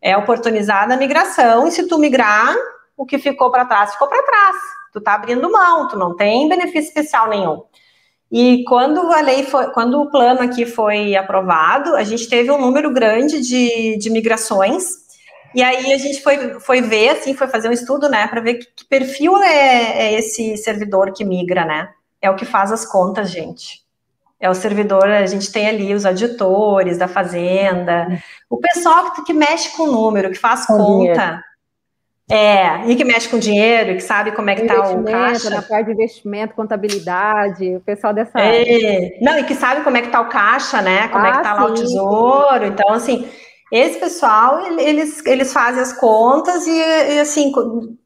É 0.00 0.16
oportunizada 0.16 0.94
a 0.94 0.96
migração, 0.96 1.68
e 1.68 1.70
se 1.70 1.86
tu 1.86 1.98
migrar, 1.98 2.56
o 2.96 3.06
que 3.06 3.18
ficou 3.18 3.52
para 3.52 3.64
trás 3.64 3.92
ficou 3.92 4.08
para 4.08 4.22
trás. 4.24 4.56
Tu 4.92 5.00
tá 5.00 5.14
abrindo 5.14 5.50
mão, 5.50 5.86
tu 5.86 5.96
não 5.96 6.16
tem 6.16 6.48
benefício 6.48 6.88
especial 6.88 7.28
nenhum. 7.28 7.62
E 8.32 8.64
quando 8.64 8.98
a 9.12 9.20
lei 9.20 9.44
foi, 9.44 9.66
quando 9.72 10.00
o 10.00 10.10
plano 10.10 10.40
aqui 10.40 10.64
foi 10.64 11.14
aprovado, 11.14 11.94
a 11.94 12.02
gente 12.02 12.26
teve 12.26 12.50
um 12.50 12.58
número 12.58 12.90
grande 12.90 13.42
de, 13.42 13.98
de 13.98 14.08
migrações. 14.08 15.02
E 15.54 15.62
aí 15.62 15.92
a 15.92 15.98
gente 15.98 16.22
foi, 16.22 16.58
foi 16.60 16.80
ver, 16.80 17.10
assim, 17.10 17.34
foi 17.34 17.46
fazer 17.46 17.68
um 17.68 17.72
estudo, 17.72 18.08
né, 18.08 18.26
para 18.26 18.40
ver 18.40 18.54
que, 18.54 18.66
que 18.74 18.84
perfil 18.86 19.36
é, 19.42 20.06
é, 20.06 20.18
esse 20.18 20.56
servidor 20.56 21.12
que 21.12 21.26
migra, 21.26 21.66
né? 21.66 21.90
É 22.22 22.30
o 22.30 22.34
que 22.34 22.46
faz 22.46 22.72
as 22.72 22.86
contas, 22.86 23.30
gente. 23.30 23.82
É 24.40 24.48
o 24.48 24.54
servidor, 24.54 25.04
a 25.04 25.26
gente 25.26 25.52
tem 25.52 25.68
ali 25.68 25.94
os 25.94 26.06
auditores 26.06 26.96
da 26.96 27.06
fazenda, 27.06 28.08
o 28.48 28.56
pessoal 28.56 29.12
que, 29.12 29.24
que 29.24 29.34
mexe 29.34 29.76
com 29.76 29.82
o 29.82 29.92
número, 29.92 30.30
que 30.30 30.38
faz 30.38 30.64
conta. 30.64 31.44
É, 32.34 32.90
e 32.90 32.96
que 32.96 33.04
mexe 33.04 33.28
com 33.28 33.38
dinheiro, 33.38 33.94
que 33.94 34.00
sabe 34.00 34.32
como 34.32 34.48
é 34.48 34.54
que 34.54 34.62
está 34.62 34.90
o 34.90 35.04
caixa. 35.04 35.50
Na 35.50 35.60
parte 35.60 35.86
de 35.86 35.92
investimento, 35.92 36.54
contabilidade, 36.54 37.76
o 37.76 37.80
pessoal 37.80 38.14
dessa 38.14 38.40
é. 38.40 38.60
área. 38.60 39.18
Não, 39.20 39.38
e 39.38 39.44
que 39.44 39.54
sabe 39.54 39.82
como 39.82 39.98
é 39.98 40.00
que 40.00 40.06
está 40.06 40.22
o 40.22 40.30
caixa, 40.30 40.80
né? 40.80 41.08
Como 41.08 41.26
ah, 41.26 41.28
é 41.28 41.30
que 41.32 41.36
está 41.36 41.50
ah, 41.50 41.54
lá 41.54 41.64
o 41.66 41.74
tesouro. 41.74 42.64
Então, 42.64 42.94
assim, 42.94 43.28
esse 43.70 43.98
pessoal, 43.98 44.60
eles, 44.78 45.24
eles 45.26 45.52
fazem 45.52 45.82
as 45.82 45.92
contas 45.92 46.66
e, 46.66 46.70
e 46.70 47.20
assim, 47.20 47.52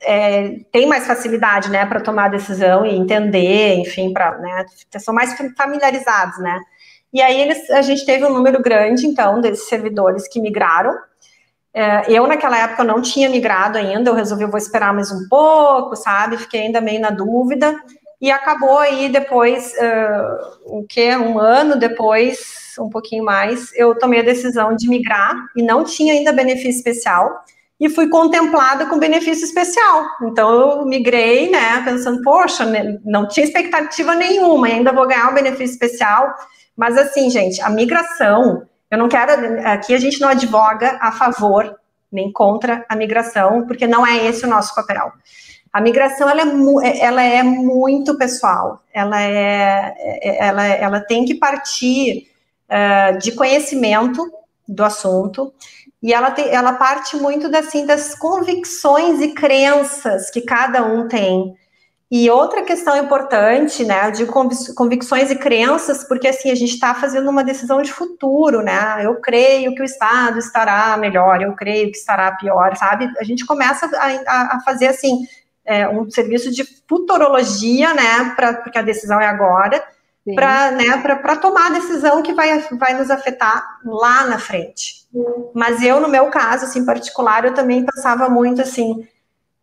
é, 0.03 0.57
tem 0.73 0.87
mais 0.87 1.07
facilidade, 1.07 1.71
né, 1.71 1.87
para 1.87 2.01
tomar 2.01 2.29
decisão 2.29 2.85
e 2.85 2.97
entender, 2.97 3.75
enfim, 3.75 4.13
para, 4.13 4.39
né, 4.39 4.65
são 4.99 5.15
mais 5.15 5.37
familiarizados, 5.57 6.39
né. 6.39 6.59
E 7.13 7.23
aí 7.23 7.41
eles, 7.41 7.71
a 7.71 7.83
gente 7.83 8.05
teve 8.05 8.25
um 8.25 8.33
número 8.33 8.61
grande, 8.61 9.07
então, 9.07 9.41
desses 9.41 9.69
servidores 9.69 10.29
que 10.29 10.41
migraram, 10.41 10.93
é, 11.79 12.11
eu, 12.11 12.27
naquela 12.27 12.57
época, 12.57 12.83
não 12.83 13.03
tinha 13.03 13.29
migrado 13.29 13.77
ainda, 13.77 14.09
eu 14.09 14.15
resolvi, 14.15 14.47
vou 14.47 14.57
esperar 14.57 14.95
mais 14.95 15.13
um 15.13 15.29
pouco, 15.29 15.95
sabe? 15.95 16.39
Fiquei 16.39 16.63
ainda 16.63 16.81
meio 16.81 16.99
na 16.99 17.11
dúvida. 17.11 17.79
E 18.19 18.31
acabou 18.31 18.79
aí 18.79 19.11
depois, 19.11 19.75
uh, 19.75 20.79
o 20.79 20.87
que? 20.89 21.15
Um 21.15 21.39
ano 21.39 21.79
depois, 21.79 22.75
um 22.81 22.89
pouquinho 22.89 23.23
mais, 23.23 23.75
eu 23.75 23.95
tomei 23.99 24.21
a 24.21 24.25
decisão 24.25 24.75
de 24.75 24.89
migrar 24.89 25.35
e 25.55 25.63
não 25.63 25.85
tinha 25.85 26.15
ainda 26.15 26.33
benefício 26.33 26.79
especial 26.79 27.45
e 27.79 27.91
fui 27.91 28.09
contemplada 28.09 28.87
com 28.87 28.99
benefício 28.99 29.45
especial. 29.45 30.03
Então 30.23 30.51
eu 30.51 30.87
migrei, 30.87 31.51
né, 31.51 31.83
pensando, 31.85 32.23
poxa, 32.23 32.65
né, 32.65 32.99
não 33.05 33.29
tinha 33.29 33.45
expectativa 33.45 34.15
nenhuma, 34.15 34.67
ainda 34.67 34.95
vou 34.95 35.07
ganhar 35.07 35.29
o 35.29 35.33
um 35.33 35.35
benefício 35.35 35.75
especial. 35.75 36.35
Mas 36.75 36.97
assim, 36.97 37.29
gente, 37.29 37.61
a 37.61 37.69
migração 37.69 38.67
eu 38.91 38.99
não 38.99 39.09
quero, 39.09 39.67
aqui 39.67 39.95
a 39.95 39.99
gente 39.99 40.21
não 40.21 40.29
advoga 40.29 40.99
a 41.01 41.13
favor 41.13 41.79
nem 42.11 42.33
contra 42.33 42.85
a 42.89 42.97
migração, 42.97 43.67
porque 43.67 43.87
não 43.87 44.07
é 44.07 44.27
esse 44.27 44.45
o 44.45 44.49
nosso 44.49 44.75
papel. 44.75 45.13
A 45.73 45.81
migração 45.81 46.29
ela 46.29 46.43
é, 46.43 46.99
ela 47.01 47.23
é 47.23 47.43
muito 47.43 48.17
pessoal, 48.17 48.81
ela, 48.93 49.21
é, 49.21 49.95
é, 49.99 50.47
ela, 50.47 50.67
ela 50.67 51.01
tem 51.01 51.25
que 51.25 51.35
partir 51.35 52.31
uh, 52.71 53.19
de 53.19 53.33
conhecimento 53.33 54.27
do 54.67 54.85
assunto, 54.85 55.53
e 56.03 56.15
ela, 56.15 56.31
tem, 56.31 56.49
ela 56.49 56.75
parte 56.75 57.17
muito 57.17 57.55
assim, 57.55 57.85
das 57.85 58.15
convicções 58.15 59.21
e 59.21 59.35
crenças 59.35 60.31
que 60.31 60.41
cada 60.41 60.85
um 60.85 61.09
tem. 61.09 61.55
E 62.09 62.31
outra 62.31 62.63
questão 62.63 62.97
importante, 62.97 63.85
né, 63.85 64.13
de 64.13 64.27
convicções 64.75 65.29
e 65.29 65.35
crenças, 65.35 66.05
porque 66.05 66.29
assim, 66.29 66.53
a 66.53 66.55
gente 66.55 66.75
está 66.75 66.95
fazendo 66.95 67.29
uma 67.29 67.43
decisão 67.43 67.83
de 67.83 67.93
futuro, 67.93 68.63
né, 68.63 69.05
eu 69.05 69.17
creio 69.17 69.75
que 69.75 69.83
o 69.83 69.85
Estado 69.85 70.39
estará 70.39 70.97
melhor, 70.97 71.43
eu 71.43 71.53
creio 71.55 71.91
que 71.91 71.99
estará 71.99 72.31
pior, 72.33 72.77
sabe, 72.77 73.11
a 73.19 73.25
gente 73.25 73.45
começa 73.45 73.91
a, 73.97 74.57
a 74.57 74.61
fazer, 74.61 74.87
assim, 74.87 75.27
é, 75.65 75.89
um 75.89 76.09
serviço 76.09 76.53
de 76.53 76.63
futurologia, 76.89 77.93
né, 77.93 78.33
pra, 78.37 78.55
porque 78.55 78.79
a 78.79 78.83
decisão 78.83 79.21
é 79.21 79.27
agora, 79.27 79.85
para 80.35 80.71
né, 80.71 80.85
tomar 81.41 81.67
a 81.67 81.75
decisão 81.75 82.23
que 82.23 82.33
vai, 82.33 82.59
vai 82.79 82.95
nos 82.95 83.11
afetar 83.11 83.79
lá 83.85 84.27
na 84.27 84.39
frente. 84.39 85.07
Mas 85.55 85.83
eu, 85.83 86.01
no 86.01 86.09
meu 86.09 86.27
caso, 86.27 86.65
assim, 86.65 86.85
particular, 86.85 87.45
eu 87.45 87.55
também 87.55 87.85
pensava 87.85 88.29
muito, 88.29 88.61
assim, 88.61 89.07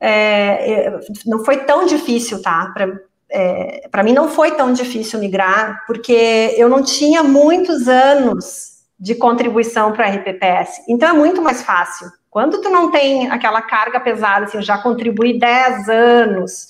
é, 0.06 1.00
não 1.26 1.46
foi 1.46 1.60
tão 1.60 1.86
difícil, 1.86 2.42
tá? 2.42 2.70
Para 2.74 2.90
é, 3.32 4.04
mim 4.04 4.12
não 4.12 4.28
foi 4.28 4.52
tão 4.52 4.74
difícil 4.74 5.18
migrar, 5.18 5.82
porque 5.88 6.54
eu 6.58 6.68
não 6.68 6.84
tinha 6.84 7.24
muitos 7.24 7.88
anos 7.88 8.74
de 9.00 9.16
contribuição 9.16 9.94
para 9.94 10.06
a 10.06 10.10
RPPS. 10.10 10.84
Então 10.90 11.10
é 11.10 11.14
muito 11.14 11.42
mais 11.42 11.64
fácil. 11.64 12.12
Quando 12.30 12.60
tu 12.60 12.70
não 12.70 12.92
tem 12.92 13.32
aquela 13.32 13.62
carga 13.62 13.98
pesada, 14.00 14.46
assim, 14.46 14.58
eu 14.58 14.64
já 14.64 14.78
contribuí 14.78 15.40
10 15.40 15.88
anos. 15.88 16.68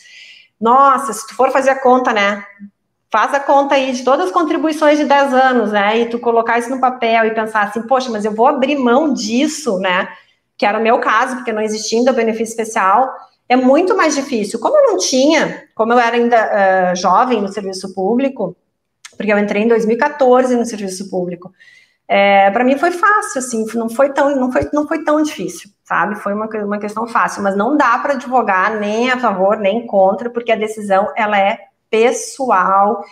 Nossa, 0.62 1.12
se 1.12 1.26
tu 1.26 1.34
for 1.34 1.50
fazer 1.52 1.72
a 1.72 1.82
conta, 1.82 2.14
né? 2.14 2.44
Faz 3.12 3.34
a 3.34 3.40
conta 3.40 3.76
aí 3.76 3.94
de 3.94 4.04
todas 4.04 4.28
as 4.28 4.32
contribuições 4.32 5.00
de 5.00 5.06
10 5.06 5.34
anos, 5.34 5.72
né? 5.72 6.02
E 6.02 6.06
tu 6.06 6.20
colocar 6.20 6.60
isso 6.60 6.70
no 6.70 6.80
papel 6.80 7.26
e 7.26 7.34
pensar 7.34 7.64
assim, 7.64 7.82
poxa, 7.88 8.12
mas 8.12 8.26
eu 8.26 8.34
vou 8.34 8.48
abrir 8.48 8.76
mão 8.76 9.12
disso, 9.12 9.80
né? 9.80 10.08
Que 10.64 10.68
era 10.68 10.80
o 10.80 10.82
meu 10.82 10.98
caso, 11.00 11.36
porque 11.36 11.52
não 11.52 11.62
existia 11.62 12.00
ainda 12.00 12.14
benefício 12.14 12.54
especial, 12.54 13.14
é 13.50 13.56
muito 13.58 13.98
mais 13.98 14.16
difícil. 14.16 14.62
Como 14.62 14.78
eu 14.78 14.92
não 14.94 14.98
tinha, 14.98 15.68
como 15.76 15.92
eu 15.92 16.00
era 16.00 16.16
ainda 16.16 16.38
uh, 16.38 16.96
jovem 16.96 17.42
no 17.42 17.50
serviço 17.50 17.94
público, 17.94 18.56
porque 19.18 19.34
eu 19.34 19.38
entrei 19.38 19.64
em 19.64 19.68
2014 19.68 20.56
no 20.56 20.66
serviço 20.66 21.10
público, 21.10 21.52
é, 22.08 22.50
para 22.52 22.64
mim 22.64 22.78
foi 22.78 22.92
fácil, 22.92 23.40
assim, 23.40 23.66
não 23.76 23.90
foi 23.90 24.14
tão, 24.14 24.34
não 24.38 24.54
foi, 24.54 24.70
não 24.72 24.88
foi 24.88 25.04
tão 25.04 25.22
difícil, 25.22 25.70
sabe? 25.84 26.16
Foi 26.16 26.34
uma, 26.34 26.46
uma 26.46 26.80
questão 26.80 27.08
fácil, 27.08 27.44
mas 27.44 27.58
não 27.58 27.76
dá 27.76 27.98
para 27.98 28.14
advogar 28.14 28.80
nem 28.80 29.12
a 29.12 29.20
favor 29.20 29.58
nem 29.58 29.86
contra, 29.86 30.30
porque 30.30 30.54
a 30.54 30.56
decisão 30.56 31.12
ela 31.18 31.38
é 31.38 31.60
pessoal 31.90 33.04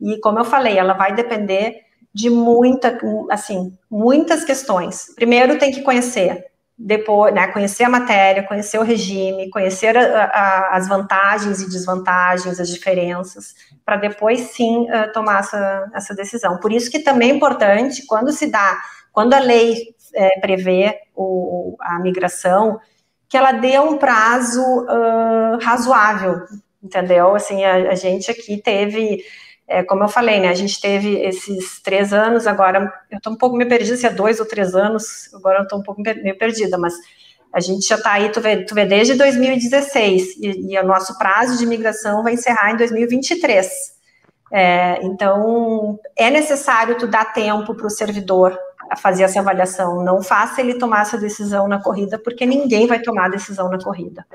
e, 0.00 0.18
como 0.20 0.38
eu 0.38 0.44
falei, 0.46 0.78
ela 0.78 0.94
vai 0.94 1.14
depender 1.14 1.82
de 2.14 2.30
muita, 2.30 2.98
assim, 3.30 3.76
muitas 3.90 4.42
questões. 4.42 5.12
Primeiro 5.14 5.58
tem 5.58 5.70
que 5.70 5.82
conhecer 5.82 6.53
depois, 6.76 7.32
né, 7.32 7.46
conhecer 7.48 7.84
a 7.84 7.88
matéria, 7.88 8.42
conhecer 8.42 8.78
o 8.78 8.82
regime, 8.82 9.48
conhecer 9.50 9.96
a, 9.96 10.24
a, 10.24 10.76
as 10.76 10.88
vantagens 10.88 11.60
e 11.60 11.70
desvantagens, 11.70 12.58
as 12.58 12.68
diferenças, 12.68 13.54
para 13.84 13.96
depois 13.96 14.40
sim 14.40 14.86
uh, 14.90 15.12
tomar 15.12 15.40
essa, 15.40 15.90
essa 15.94 16.14
decisão. 16.14 16.58
Por 16.58 16.72
isso 16.72 16.90
que 16.90 16.98
também 16.98 17.30
é 17.30 17.34
importante, 17.34 18.04
quando 18.06 18.32
se 18.32 18.50
dá, 18.50 18.80
quando 19.12 19.34
a 19.34 19.38
lei 19.38 19.94
é, 20.14 20.40
prevê 20.40 20.98
o, 21.14 21.76
a 21.80 22.00
migração, 22.00 22.80
que 23.28 23.36
ela 23.36 23.52
dê 23.52 23.78
um 23.78 23.96
prazo 23.96 24.62
uh, 24.62 25.58
razoável, 25.62 26.42
entendeu? 26.82 27.34
Assim, 27.34 27.64
a, 27.64 27.90
a 27.90 27.94
gente 27.94 28.30
aqui 28.30 28.58
teve, 28.58 29.24
é, 29.66 29.82
como 29.82 30.04
eu 30.04 30.08
falei, 30.08 30.40
né? 30.40 30.48
A 30.48 30.54
gente 30.54 30.80
teve 30.80 31.16
esses 31.20 31.80
três 31.80 32.12
anos, 32.12 32.46
agora 32.46 32.92
eu 33.10 33.16
estou 33.16 33.32
um 33.32 33.36
pouco 33.36 33.56
me 33.56 33.64
perdida 33.64 33.96
se 33.96 34.06
é 34.06 34.10
dois 34.10 34.38
ou 34.40 34.46
três 34.46 34.74
anos, 34.74 35.32
agora 35.34 35.60
eu 35.60 35.62
estou 35.62 35.78
um 35.78 35.82
pouco 35.82 36.02
meio 36.02 36.38
perdida, 36.38 36.76
mas 36.76 36.94
a 37.52 37.60
gente 37.60 37.86
já 37.86 37.94
está 37.94 38.12
aí, 38.12 38.30
tu 38.30 38.40
vê, 38.40 38.64
tu 38.64 38.74
vê, 38.74 38.84
desde 38.84 39.14
2016, 39.14 40.36
e, 40.36 40.72
e 40.72 40.78
o 40.78 40.84
nosso 40.84 41.16
prazo 41.16 41.56
de 41.56 41.64
migração 41.66 42.22
vai 42.22 42.34
encerrar 42.34 42.72
em 42.72 42.76
2023. 42.76 43.68
É, 44.52 45.02
então, 45.02 45.98
é 46.16 46.30
necessário 46.30 46.98
tu 46.98 47.06
dar 47.06 47.32
tempo 47.32 47.74
para 47.74 47.86
o 47.86 47.90
servidor 47.90 48.58
a 48.90 48.96
fazer 48.96 49.22
essa 49.22 49.40
avaliação. 49.40 50.02
Não 50.04 50.22
faça 50.22 50.60
ele 50.60 50.78
tomar 50.78 51.02
essa 51.02 51.16
decisão 51.16 51.66
na 51.66 51.82
corrida, 51.82 52.18
porque 52.18 52.44
ninguém 52.44 52.86
vai 52.86 53.00
tomar 53.00 53.26
a 53.26 53.30
decisão 53.30 53.68
na 53.70 53.78
corrida. 53.78 54.26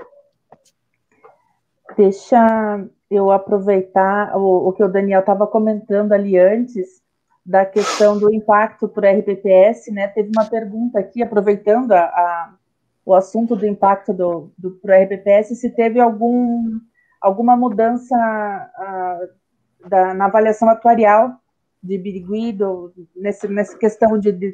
Deixa 1.96 2.86
eu 3.10 3.32
aproveitar 3.32 4.38
o, 4.38 4.70
o 4.70 4.74
que 4.74 4.84
o 4.84 4.88
Daniel 4.88 5.22
estava 5.22 5.48
comentando 5.48 6.14
ali 6.14 6.38
antes, 6.38 7.02
da 7.46 7.66
questão 7.66 8.18
do 8.18 8.32
impacto 8.32 8.86
o 8.86 9.00
RPPS, 9.00 9.92
né? 9.92 10.08
Teve 10.08 10.30
uma 10.36 10.46
pergunta 10.46 11.00
aqui, 11.00 11.24
aproveitando 11.24 11.92
a, 11.94 12.02
a 12.02 12.54
o 13.10 13.16
assunto 13.16 13.56
do 13.56 13.66
impacto 13.66 14.14
do, 14.14 14.52
do 14.56 14.72
pro 14.72 14.94
RPPS, 14.94 15.56
se 15.56 15.72
teve 15.72 16.00
algum, 16.00 16.80
alguma 17.20 17.58
mudança 17.58 18.16
uh, 18.16 19.90
da, 19.90 20.14
na 20.14 20.26
avaliação 20.26 20.70
atuarial 20.70 21.32
de 21.82 21.98
Birigui, 21.98 22.56
nesse, 23.16 23.48
nessa 23.48 23.76
questão 23.76 24.20
de, 24.20 24.32
de, 24.32 24.52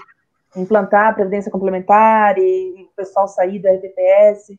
implantar 0.56 1.10
a 1.10 1.14
previdência 1.14 1.51
complementar 1.51 2.38
e, 2.38 2.80
e 2.80 2.84
o 2.84 2.95
pessoal 2.95 3.28
sair 3.28 3.60
da 3.60 3.74
RPPS. 3.74 4.58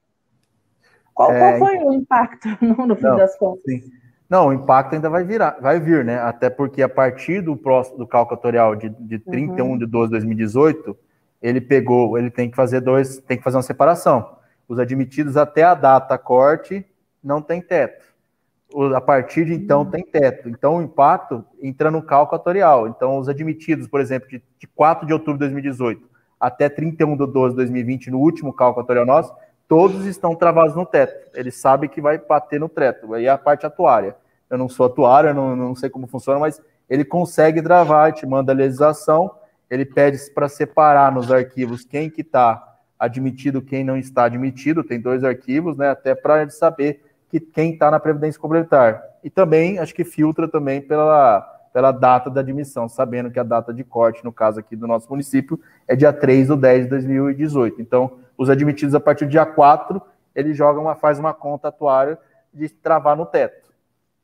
Qual, 1.17 1.33
é, 1.33 1.59
qual 1.59 1.59
foi 1.59 1.77
então, 1.77 1.89
o 1.89 1.95
impacto 1.95 2.49
no, 2.61 2.87
no 2.87 2.95
fim 2.95 3.05
não, 3.05 3.17
das 3.17 3.37
contas? 3.39 3.63
Sim. 3.65 3.91
Não, 4.29 4.49
o 4.49 4.53
impacto 4.53 4.95
ainda 4.95 5.09
vai 5.09 5.25
virar, 5.25 5.57
vai 5.61 5.81
vir, 5.81 6.05
né? 6.05 6.19
Até 6.19 6.51
porque 6.51 6.83
a 6.83 6.89
partir 6.89 7.41
do 7.41 7.57
próximo 7.57 7.97
do 7.97 8.07
cálculo 8.07 8.39
atorial 8.39 8.77
de, 8.77 8.91
de 8.91 9.19
31 9.19 9.65
uhum. 9.65 9.79
de 9.79 9.87
12 9.87 10.07
de 10.09 10.11
2018, 10.11 10.97
ele 11.41 11.61
pegou, 11.61 12.19
ele 12.19 12.31
tem 12.31 12.51
que 12.51 12.57
fazer 12.57 12.81
dois, 12.81 13.19
tem 13.19 13.39
que 13.39 13.43
fazer 13.43 13.57
uma 13.57 13.63
separação. 13.63 14.37
Os 14.69 14.79
admitidos 14.79 15.39
até 15.39 15.63
a 15.63 15.75
data 15.75 16.19
corte 16.19 16.85
não 17.25 17.41
tem 17.41 17.63
teto. 17.63 18.05
A 18.95 19.01
partir 19.01 19.47
de 19.47 19.55
então 19.55 19.87
tem 19.87 20.05
teto. 20.05 20.51
Então 20.51 20.77
o 20.77 20.83
impacto 20.83 21.43
entra 21.63 21.91
no 21.91 22.03
cálculo 22.03 22.39
atorial. 22.39 22.89
Então 22.89 23.17
os 23.17 23.29
admitidos, 23.29 23.87
por 23.87 24.01
exemplo, 24.01 24.29
de, 24.29 24.43
de 24.59 24.67
4 24.67 25.07
de 25.07 25.15
outubro 25.15 25.35
de 25.35 25.51
2018 25.51 26.17
até 26.39 26.69
31 26.69 27.17
de 27.17 27.27
12 27.33 27.51
de 27.51 27.57
2020, 27.57 28.11
no 28.11 28.19
último 28.19 28.53
cálculo 28.53 28.85
atorial 28.85 29.07
nosso, 29.07 29.33
todos 29.69 30.07
estão 30.07 30.35
travados 30.35 30.75
no 30.75 30.87
teto. 30.87 31.31
Ele 31.35 31.51
sabe 31.51 31.89
que 31.89 32.01
vai 32.01 32.19
bater 32.19 32.61
no 32.61 32.69
teto. 32.69 33.15
Aí 33.15 33.27
é 33.27 33.31
a 33.31 33.39
parte 33.39 33.67
atuária. 33.67 34.17
Eu 34.49 34.59
não 34.59 34.69
sou 34.69 34.87
atuário, 34.87 35.31
eu 35.31 35.35
não, 35.35 35.57
não 35.57 35.75
sei 35.75 35.91
como 35.91 36.07
funciona, 36.07 36.39
mas 36.39 36.63
ele 36.89 37.05
consegue 37.05 37.61
travar, 37.61 38.13
te 38.13 38.25
manda 38.25 38.53
a 38.53 38.55
legislação 38.55 39.31
ele 39.71 39.85
pede 39.85 40.19
para 40.31 40.49
separar 40.49 41.13
nos 41.13 41.31
arquivos 41.31 41.85
quem 41.85 42.09
que 42.09 42.21
está 42.21 42.77
admitido, 42.99 43.61
quem 43.61 43.85
não 43.85 43.97
está 43.97 44.25
admitido, 44.25 44.85
tem 44.85 45.01
dois 45.01 45.23
arquivos, 45.23 45.77
né, 45.77 45.91
até 45.91 46.15
para 46.15 46.49
saber 46.51 47.05
que 47.29 47.41
quem 47.41 47.73
está 47.73 47.91
na 47.91 48.01
Previdência 48.01 48.41
Complementar. 48.41 49.03
E 49.23 49.29
também, 49.29 49.79
acho 49.79 49.95
que 49.95 50.05
filtra 50.05 50.49
também 50.49 50.81
pela, 50.81 51.41
pela 51.73 51.91
data 51.91 52.31
da 52.31 52.41
admissão, 52.41 52.89
sabendo 52.89 53.31
que 53.31 53.41
a 53.41 53.43
data 53.43 53.75
de 53.75 53.83
corte, 53.83 54.25
no 54.25 54.33
caso 54.33 54.61
aqui 54.61 54.77
do 54.77 54.87
nosso 54.87 55.11
município, 55.11 55.61
é 55.87 55.97
dia 55.97 56.13
3 56.13 56.49
do 56.49 56.57
10 56.57 56.85
de 56.85 56.91
2018. 56.91 57.83
Então, 57.83 58.19
os 58.37 58.51
admitidos 58.51 58.95
a 58.95 59.01
partir 59.01 59.25
do 59.25 59.31
dia 59.31 59.47
4, 59.47 60.01
ele 60.35 60.53
joga 60.53 60.81
uma, 60.81 60.95
faz 60.95 61.19
uma 61.19 61.33
conta 61.33 61.69
atuária 61.69 62.19
de 62.53 62.69
travar 62.69 63.17
no 63.17 63.27
teto. 63.27 63.71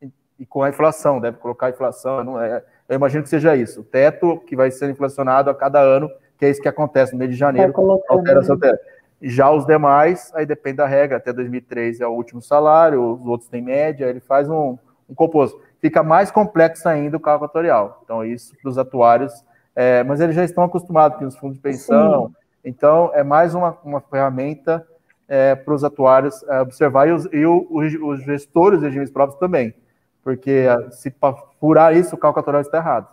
E, 0.01 0.11
e 0.41 0.47
com 0.47 0.63
a 0.63 0.69
inflação, 0.69 1.21
deve 1.21 1.39
colocar 1.39 1.67
a 1.67 1.71
inflação, 1.71 2.23
não 2.23 2.41
é, 2.41 2.63
eu 2.89 2.97
imagino 2.97 3.23
que 3.23 3.29
seja 3.29 3.57
isso. 3.57 3.81
O 3.81 3.85
teto 3.85 4.39
que 4.47 4.55
vai 4.55 4.71
ser 4.71 4.91
inflacionado 4.91 5.49
a 5.49 5.55
cada 5.55 5.81
ano, 5.81 6.11
que 6.37 6.45
é 6.45 6.51
isso 6.51 6.61
que 6.61 6.69
acontece 6.69 7.13
no 7.13 7.19
mês 7.19 7.31
de 7.31 7.37
janeiro, 7.37 7.73
altera 8.09 8.43
seu 8.43 8.59
teto. 8.59 8.79
Já 9.23 9.51
os 9.51 9.65
demais, 9.65 10.33
aí 10.35 10.45
depende 10.45 10.79
da 10.79 10.87
regra, 10.87 11.17
até 11.17 11.33
2003 11.33 12.01
é 12.01 12.07
o 12.07 12.11
último 12.11 12.43
salário, 12.43 13.15
os 13.15 13.25
outros 13.25 13.49
têm 13.49 13.63
média, 13.63 14.07
ele 14.07 14.19
faz 14.19 14.51
um, 14.51 14.77
um 15.09 15.15
composto. 15.15 15.61
Fica 15.81 16.03
mais 16.03 16.31
complexo 16.31 16.89
ainda 16.89 17.17
o 17.17 17.21
cálculo 17.21 17.49
atorial. 17.49 18.01
Então, 18.05 18.25
isso 18.25 18.55
para 18.61 18.69
os 18.69 18.77
atuários, 18.77 19.33
é, 19.77 20.03
mas 20.03 20.21
eles 20.21 20.35
já 20.35 20.45
estão 20.45 20.65
acostumados 20.65 21.19
com 21.19 21.27
os 21.27 21.37
fundos 21.37 21.57
de 21.57 21.63
pensão, 21.63 22.27
Sim. 22.27 22.35
Então 22.65 23.11
é 23.15 23.23
mais 23.23 23.55
uma, 23.55 23.77
uma 23.85 24.01
ferramenta 24.01 24.87
é, 25.29 25.55
para 25.55 25.75
os 25.75 25.83
atuários 25.83 26.43
é, 26.45 26.61
observar 26.61 27.09
e, 27.09 27.13
os, 27.13 27.25
e 27.33 27.47
o, 27.47 27.67
os, 27.71 28.23
gestores 28.25 28.81
de 28.81 28.87
regimes 28.87 29.11
próprios 29.11 29.39
também. 29.39 29.75
Porque 30.23 30.67
ah, 30.69 30.91
se 30.91 31.13
furar 31.59 31.97
isso, 31.97 32.15
o 32.15 32.19
cálculo 32.19 32.61
está 32.61 32.79
errado. 32.79 33.09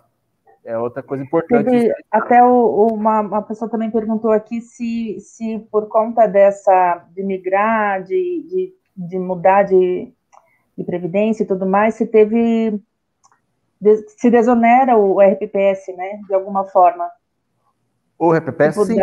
É 0.63 0.77
outra 0.77 1.01
coisa 1.01 1.23
importante. 1.23 1.91
Até 2.11 2.43
o, 2.43 2.87
uma, 2.91 3.21
uma, 3.21 3.41
pessoa 3.41 3.71
também 3.71 3.89
perguntou 3.89 4.31
aqui 4.31 4.61
se, 4.61 5.19
se 5.19 5.59
por 5.71 5.87
conta 5.87 6.27
dessa 6.27 7.05
de 7.15 7.23
migrar, 7.23 8.03
de, 8.03 8.45
de, 8.47 8.73
de 8.95 9.17
mudar 9.17 9.63
de, 9.63 10.13
de 10.77 10.83
previdência 10.83 11.43
e 11.43 11.47
tudo 11.47 11.65
mais, 11.65 11.95
se 11.95 12.05
teve 12.05 12.79
se 14.17 14.29
desonera 14.29 14.97
o 14.97 15.21
RPPS, 15.21 15.95
né, 15.95 16.19
de 16.27 16.33
alguma 16.33 16.65
forma. 16.65 17.09
O 18.19 18.37
tipo, 18.37 18.85
sim, 18.85 18.97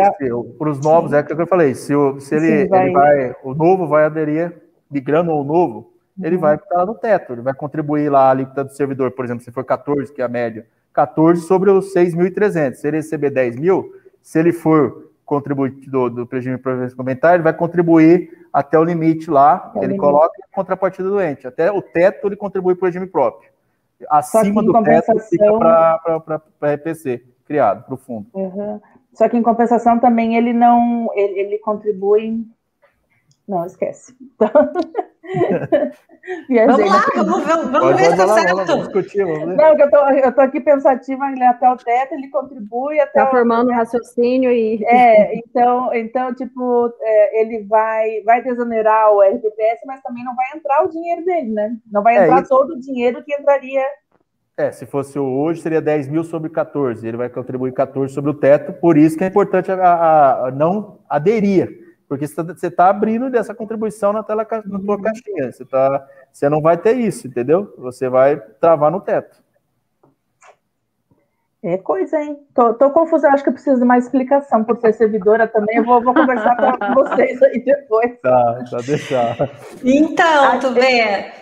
para 0.59 0.69
os 0.69 0.79
novos, 0.79 1.09
sim. 1.09 1.17
é 1.17 1.21
o 1.21 1.25
que 1.25 1.33
eu 1.33 1.47
falei, 1.47 1.73
se, 1.73 1.95
o, 1.95 2.19
se 2.19 2.35
ele, 2.35 2.63
sim, 2.63 2.67
vai... 2.67 2.85
ele 2.85 2.93
vai, 2.93 3.35
o 3.43 3.55
novo 3.55 3.87
vai 3.87 4.05
aderir, 4.05 4.53
migrando 4.91 5.31
ao 5.31 5.43
novo, 5.43 5.91
ele 6.21 6.35
uhum. 6.35 6.41
vai 6.41 6.55
estar 6.55 6.85
no 6.85 6.93
teto, 6.93 7.33
ele 7.33 7.41
vai 7.41 7.55
contribuir 7.55 8.09
lá 8.09 8.27
a 8.27 8.29
alíquota 8.29 8.63
do 8.63 8.71
servidor, 8.71 9.11
por 9.11 9.25
exemplo, 9.25 9.43
se 9.43 9.51
for 9.51 9.63
14, 9.63 10.13
que 10.13 10.21
é 10.21 10.25
a 10.25 10.27
média, 10.27 10.67
14 10.93 11.41
sobre 11.41 11.69
os 11.69 11.93
6.300. 11.93 12.75
Se 12.75 12.87
ele 12.87 12.97
receber 12.97 13.29
10 13.29 13.55
mil, 13.57 13.91
se 14.21 14.39
ele 14.39 14.51
for 14.51 15.11
contribuidor 15.23 16.09
do, 16.09 16.25
do 16.25 16.29
regime 16.31 16.55
de 16.55 16.61
previdência 16.61 16.95
complementar, 16.95 17.35
ele 17.35 17.43
vai 17.43 17.53
contribuir 17.53 18.47
até 18.51 18.79
o 18.79 18.83
limite 18.83 19.29
lá, 19.29 19.71
é 19.75 19.79
ele 19.79 19.87
limite. 19.87 19.99
coloca 19.99 20.33
a 20.41 20.55
contrapartida 20.55 21.09
do 21.09 21.21
ente. 21.21 21.45
Até 21.45 21.71
o 21.71 21.81
teto 21.81 22.27
ele 22.27 22.35
contribui 22.35 22.75
para 22.75 22.85
o 22.85 22.87
regime 22.87 23.05
próprio. 23.05 23.49
Acima 24.09 24.63
do 24.63 24.73
teto 24.83 25.19
fica 25.19 25.51
para 25.57 26.41
a 26.61 26.73
RPC, 26.73 27.23
criado, 27.45 27.83
para 27.83 27.93
o 27.93 27.97
fundo. 27.97 28.27
Uhum. 28.33 28.79
Só 29.17 29.27
que 29.27 29.35
em 29.35 29.41
compensação 29.41 29.99
também 29.99 30.37
ele 30.37 30.53
não, 30.53 31.09
ele, 31.15 31.39
ele 31.39 31.57
contribui 31.57 32.45
não, 33.47 33.65
esquece. 33.65 34.13
vamos 34.37 34.53
lá, 36.89 37.05
vamos, 37.15 37.45
vamos, 37.45 37.71
vamos 37.71 37.95
ver 37.95 38.11
se 38.11 38.17
tá 38.17 38.27
certo. 38.27 38.57
Vamos 38.57 38.79
discutir, 38.79 39.23
vamos 39.23 39.39
ver. 39.39 39.55
Não, 39.55 39.79
eu 39.79 39.89
tô, 39.89 39.97
eu 40.09 40.35
tô 40.35 40.41
aqui 40.41 40.59
pensativa, 40.59 41.31
ele 41.31 41.41
é 41.41 41.47
até 41.47 41.71
o 41.71 41.77
teto, 41.77 42.13
ele 42.13 42.29
contribui 42.29 42.99
até 42.99 43.21
Tá 43.21 43.29
o... 43.29 43.31
formando 43.31 43.71
um 43.71 43.73
raciocínio 43.73 44.51
e... 44.51 44.83
É, 44.83 45.37
então, 45.37 45.93
então 45.93 46.35
tipo, 46.35 46.93
é, 46.99 47.41
ele 47.41 47.63
vai, 47.63 48.21
vai 48.25 48.43
desonerar 48.43 49.13
o 49.13 49.21
RPPS, 49.21 49.79
mas 49.85 50.01
também 50.01 50.25
não 50.25 50.35
vai 50.35 50.47
entrar 50.53 50.83
o 50.83 50.89
dinheiro 50.89 51.23
dele, 51.23 51.53
né? 51.53 51.77
Não 51.89 52.03
vai 52.03 52.17
é, 52.17 52.25
entrar 52.25 52.41
é, 52.41 52.47
todo 52.47 52.71
o 52.71 52.79
dinheiro 52.79 53.23
que 53.23 53.33
entraria... 53.33 53.85
É, 54.57 54.71
se 54.71 54.87
fosse 54.87 55.19
hoje, 55.19 55.61
seria 55.61 55.79
10 55.79 56.07
mil 56.07 56.23
sobre 56.23 56.49
14, 56.49 57.07
ele 57.07 57.15
vai 57.15 57.29
contribuir 57.29 57.73
14 57.73 58.11
sobre 58.11 58.31
o 58.31 58.33
teto, 58.33 58.73
por 58.73 58.97
isso 58.97 59.15
que 59.15 59.23
é 59.23 59.27
importante 59.27 59.71
a, 59.71 59.75
a, 59.75 60.47
a 60.47 60.51
não 60.51 60.99
aderir 61.07 61.87
porque 62.07 62.25
você 62.25 62.41
está 62.41 62.85
tá 62.85 62.89
abrindo 62.89 63.29
dessa 63.29 63.53
contribuição 63.53 64.13
na, 64.13 64.23
tela, 64.23 64.47
na 64.65 64.79
tua 64.79 65.01
caixinha. 65.01 65.51
Você, 65.51 65.65
tá, 65.65 66.07
você 66.31 66.47
não 66.47 66.61
vai 66.61 66.77
ter 66.77 66.95
isso, 66.95 67.27
entendeu? 67.27 67.73
Você 67.77 68.07
vai 68.07 68.37
travar 68.37 68.91
no 68.91 69.01
teto. 69.01 69.45
É 71.61 71.77
coisa, 71.77 72.17
hein? 72.21 72.39
Tô, 72.53 72.73
tô 72.75 72.91
confusa, 72.91 73.27
acho 73.29 73.43
que 73.43 73.49
eu 73.49 73.53
preciso 73.53 73.79
de 73.79 73.85
mais 73.85 74.05
explicação 74.05 74.63
por 74.63 74.77
ser 74.77 74.93
servidora 74.93 75.47
também. 75.47 75.77
Eu 75.77 75.83
vou, 75.83 76.01
vou 76.01 76.13
conversar 76.13 76.55
com 76.55 76.93
vocês 76.95 77.41
aí 77.43 77.59
depois. 77.61 78.17
Tá, 78.21 78.63
tá 78.71 78.77
deixar. 78.77 79.35
Então, 79.83 80.59
tu 80.59 80.71
vê. 80.71 81.33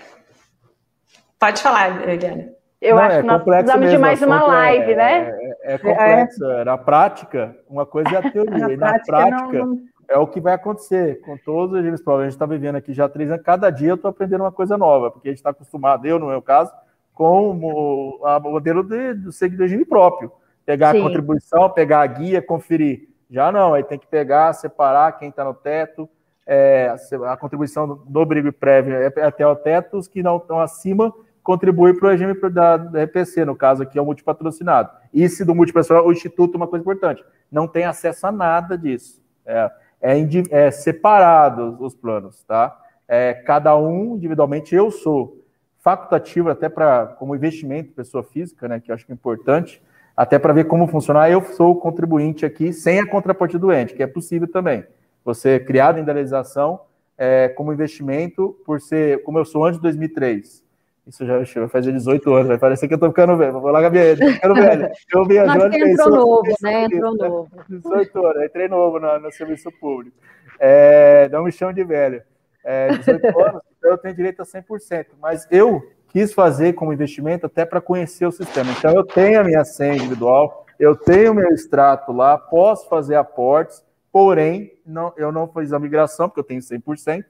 Pode 1.38 1.62
falar, 1.62 2.10
Eliane. 2.10 2.55
Eu 2.86 2.98
não, 2.98 3.04
acho 3.04 3.18
é 3.18 3.22
que 3.22 3.28
nós 3.28 3.44
precisamos 3.44 3.90
de 3.90 3.98
mais 3.98 4.22
uma 4.22 4.44
live, 4.44 4.92
é, 4.92 4.96
né? 4.96 5.38
É, 5.64 5.74
é 5.74 5.78
complexo. 5.80 6.46
É. 6.46 6.64
Na 6.64 6.78
prática, 6.78 7.56
uma 7.68 7.84
coisa 7.84 8.10
é 8.12 8.18
a 8.18 8.32
teoria, 8.32 8.68
na 8.68 8.74
e 8.74 8.78
na 8.78 8.86
prática, 8.86 9.12
prática 9.12 9.66
não, 9.66 9.80
é 10.08 10.18
o 10.20 10.28
que 10.28 10.40
vai 10.40 10.54
acontecer 10.54 11.20
com 11.22 11.36
todos 11.36 11.84
os 11.84 12.02
próprios. 12.04 12.22
A 12.22 12.24
gente 12.26 12.34
está 12.34 12.46
vivendo 12.46 12.76
aqui 12.76 12.94
já 12.94 13.06
há 13.06 13.10
três 13.10 13.32
anos, 13.32 13.44
cada 13.44 13.72
dia 13.72 13.90
eu 13.90 13.96
estou 13.96 14.10
aprendendo 14.10 14.42
uma 14.42 14.52
coisa 14.52 14.78
nova, 14.78 15.10
porque 15.10 15.30
a 15.30 15.32
gente 15.32 15.40
está 15.40 15.50
acostumado, 15.50 16.06
eu 16.06 16.20
no 16.20 16.28
meu 16.28 16.44
caso, 16.44 16.72
com 17.12 17.50
o 17.50 18.42
modelo 18.52 18.84
de, 18.84 19.16
do 19.16 19.32
regime 19.58 19.84
próprio. 19.84 20.32
Pegar 20.64 20.92
Sim. 20.92 21.00
a 21.00 21.04
contribuição, 21.04 21.70
pegar 21.72 22.02
a 22.02 22.08
guia, 22.08 22.40
conferir. 22.40 23.10
Já 23.32 23.52
não, 23.52 23.74
aí 23.74 23.84
tem 23.84 23.98
que 23.98 24.08
pegar, 24.08 24.54
separar 24.54 25.12
quem 25.14 25.30
está 25.30 25.44
no 25.44 25.56
teto, 25.56 26.08
é, 26.46 26.96
a 27.28 27.36
contribuição 27.36 28.04
do 28.06 28.26
brigo 28.26 28.54
prévio 28.54 28.96
é 28.96 29.08
até 29.24 29.48
o 29.48 29.56
teto, 29.56 29.98
os 29.98 30.08
que 30.08 30.22
não 30.22 30.38
estão 30.38 30.60
acima 30.60 31.12
contribuem 31.46 31.96
para 31.96 32.08
o 32.08 32.10
regime 32.10 32.34
da, 32.50 32.76
da 32.76 33.00
no 33.46 33.56
caso 33.56 33.84
aqui 33.84 34.00
é 34.00 34.02
o 34.02 34.06
multipatrocinado. 34.06 34.90
E 35.14 35.30
se 35.30 35.46
do 35.46 35.54
multipatrocinado, 35.54 36.08
o 36.08 36.12
Instituto, 36.12 36.56
uma 36.56 36.68
coisa 36.68 36.82
importante, 36.82 37.24
não 37.52 37.68
tem 37.68 37.86
acesso 37.86 38.26
a 38.26 38.32
nada 38.32 38.76
disso. 38.76 39.22
É, 39.46 39.72
é, 40.02 40.18
é 40.50 40.72
separado 40.72 41.78
os 41.80 41.94
planos, 41.94 42.44
tá? 42.46 42.76
É, 43.08 43.36
cada 43.46 43.78
um 43.78 44.16
individualmente, 44.16 44.74
eu 44.74 44.90
sou 44.90 45.46
facultativo 45.78 46.50
até 46.50 46.68
para 46.68 47.06
como 47.20 47.36
investimento 47.36 47.94
pessoa 47.94 48.24
física, 48.24 48.68
né, 48.68 48.80
que 48.80 48.90
eu 48.90 48.96
acho 48.96 49.06
que 49.06 49.12
é 49.12 49.14
importante, 49.14 49.80
até 50.18 50.40
para 50.40 50.52
ver 50.52 50.64
como 50.64 50.88
funcionar. 50.88 51.30
Eu 51.30 51.44
sou 51.44 51.74
o 51.74 51.76
contribuinte 51.76 52.44
aqui 52.44 52.74
sem 52.74 53.00
a 53.00 53.08
contrapartida 53.08 53.60
do 53.60 53.72
ente, 53.72 53.94
que 53.94 54.02
é 54.02 54.08
possível 54.08 54.52
também. 54.52 54.84
Você 55.24 55.60
criado 55.60 56.00
em 56.00 56.02
idealização 56.02 56.82
é, 57.16 57.50
como 57.50 57.72
investimento 57.72 58.58
por 58.66 58.82
ser, 58.82 59.22
como 59.22 59.38
eu 59.38 59.46
sou 59.46 59.64
antes 59.64 59.78
de 59.78 59.84
2003. 59.84 60.65
Isso 61.08 61.24
já 61.24 61.38
vai 61.38 61.68
fazer 61.68 61.92
18 61.92 62.34
anos, 62.34 62.48
vai 62.48 62.58
parecer 62.58 62.88
que 62.88 62.96
eu 62.96 62.98
tô 62.98 63.10
ficando 63.10 63.38
velho. 63.38 63.60
Vou 63.60 63.70
lá, 63.70 63.80
Gabriel, 63.80 64.18
tô 64.18 64.28
ficando 64.28 64.56
velho. 64.56 64.90
Eu 65.14 65.26
viajando. 65.26 65.70
Mas 65.70 65.76
entrou 65.76 66.10
novo, 66.10 66.54
né? 66.62 66.86
Entrou 66.86 67.16
novo. 67.16 67.50
18 67.70 68.26
anos, 68.26 68.44
entrei 68.44 68.68
novo 68.68 69.00
no, 69.00 69.20
no 69.20 69.32
serviço 69.32 69.72
público. 69.80 70.18
É, 70.60 71.30
não 71.32 71.44
me 71.44 71.52
chamo 71.52 71.74
de 71.74 71.84
velho. 71.84 72.24
É, 72.64 72.88
18 72.98 73.26
anos, 73.40 73.62
então 73.78 73.92
eu 73.92 73.98
tenho 74.00 74.16
direito 74.16 74.42
a 74.42 74.46
100%. 74.46 75.06
Mas 75.22 75.48
eu 75.52 75.80
quis 76.10 76.34
fazer 76.34 76.74
como 76.74 76.92
investimento 76.92 77.46
até 77.46 77.66
para 77.66 77.80
conhecer 77.80 78.26
o 78.26 78.32
sistema. 78.32 78.72
Então 78.72 78.92
eu 78.92 79.04
tenho 79.04 79.40
a 79.40 79.44
minha 79.44 79.64
senha 79.64 79.96
individual, 79.96 80.66
eu 80.80 80.96
tenho 80.96 81.36
meu 81.36 81.50
extrato 81.50 82.12
lá, 82.12 82.36
posso 82.36 82.90
fazer 82.90 83.16
aportes, 83.16 83.86
porém 84.12 84.72
não, 84.84 85.14
eu 85.18 85.32
não 85.32 85.48
fiz 85.48 85.72
a 85.72 85.78
migração, 85.78 86.28
porque 86.28 86.40
eu 86.40 86.44
tenho 86.44 86.62
100%. 86.62 87.24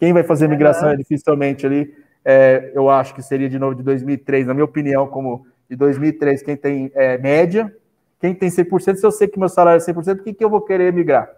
Quem 0.00 0.12
vai 0.12 0.24
fazer 0.24 0.48
migração 0.48 0.90
é 0.90 0.96
dificilmente 0.96 1.64
ali 1.64 1.94
é, 2.30 2.72
eu 2.74 2.90
acho 2.90 3.14
que 3.14 3.22
seria 3.22 3.48
de 3.48 3.58
novo 3.58 3.74
de 3.74 3.82
2003, 3.82 4.46
na 4.46 4.52
minha 4.52 4.66
opinião, 4.66 5.06
como 5.06 5.46
de 5.66 5.74
2003, 5.74 6.42
quem 6.42 6.58
tem 6.58 6.92
é, 6.94 7.16
média, 7.16 7.74
quem 8.20 8.34
tem 8.34 8.50
100%, 8.50 8.96
se 8.96 9.06
eu 9.06 9.10
sei 9.10 9.26
que 9.28 9.38
meu 9.38 9.48
salário 9.48 9.80
é 9.80 9.92
100%, 9.92 10.16
por 10.16 10.24
que, 10.24 10.34
que 10.34 10.44
eu 10.44 10.50
vou 10.50 10.60
querer 10.60 10.92
migrar? 10.92 11.30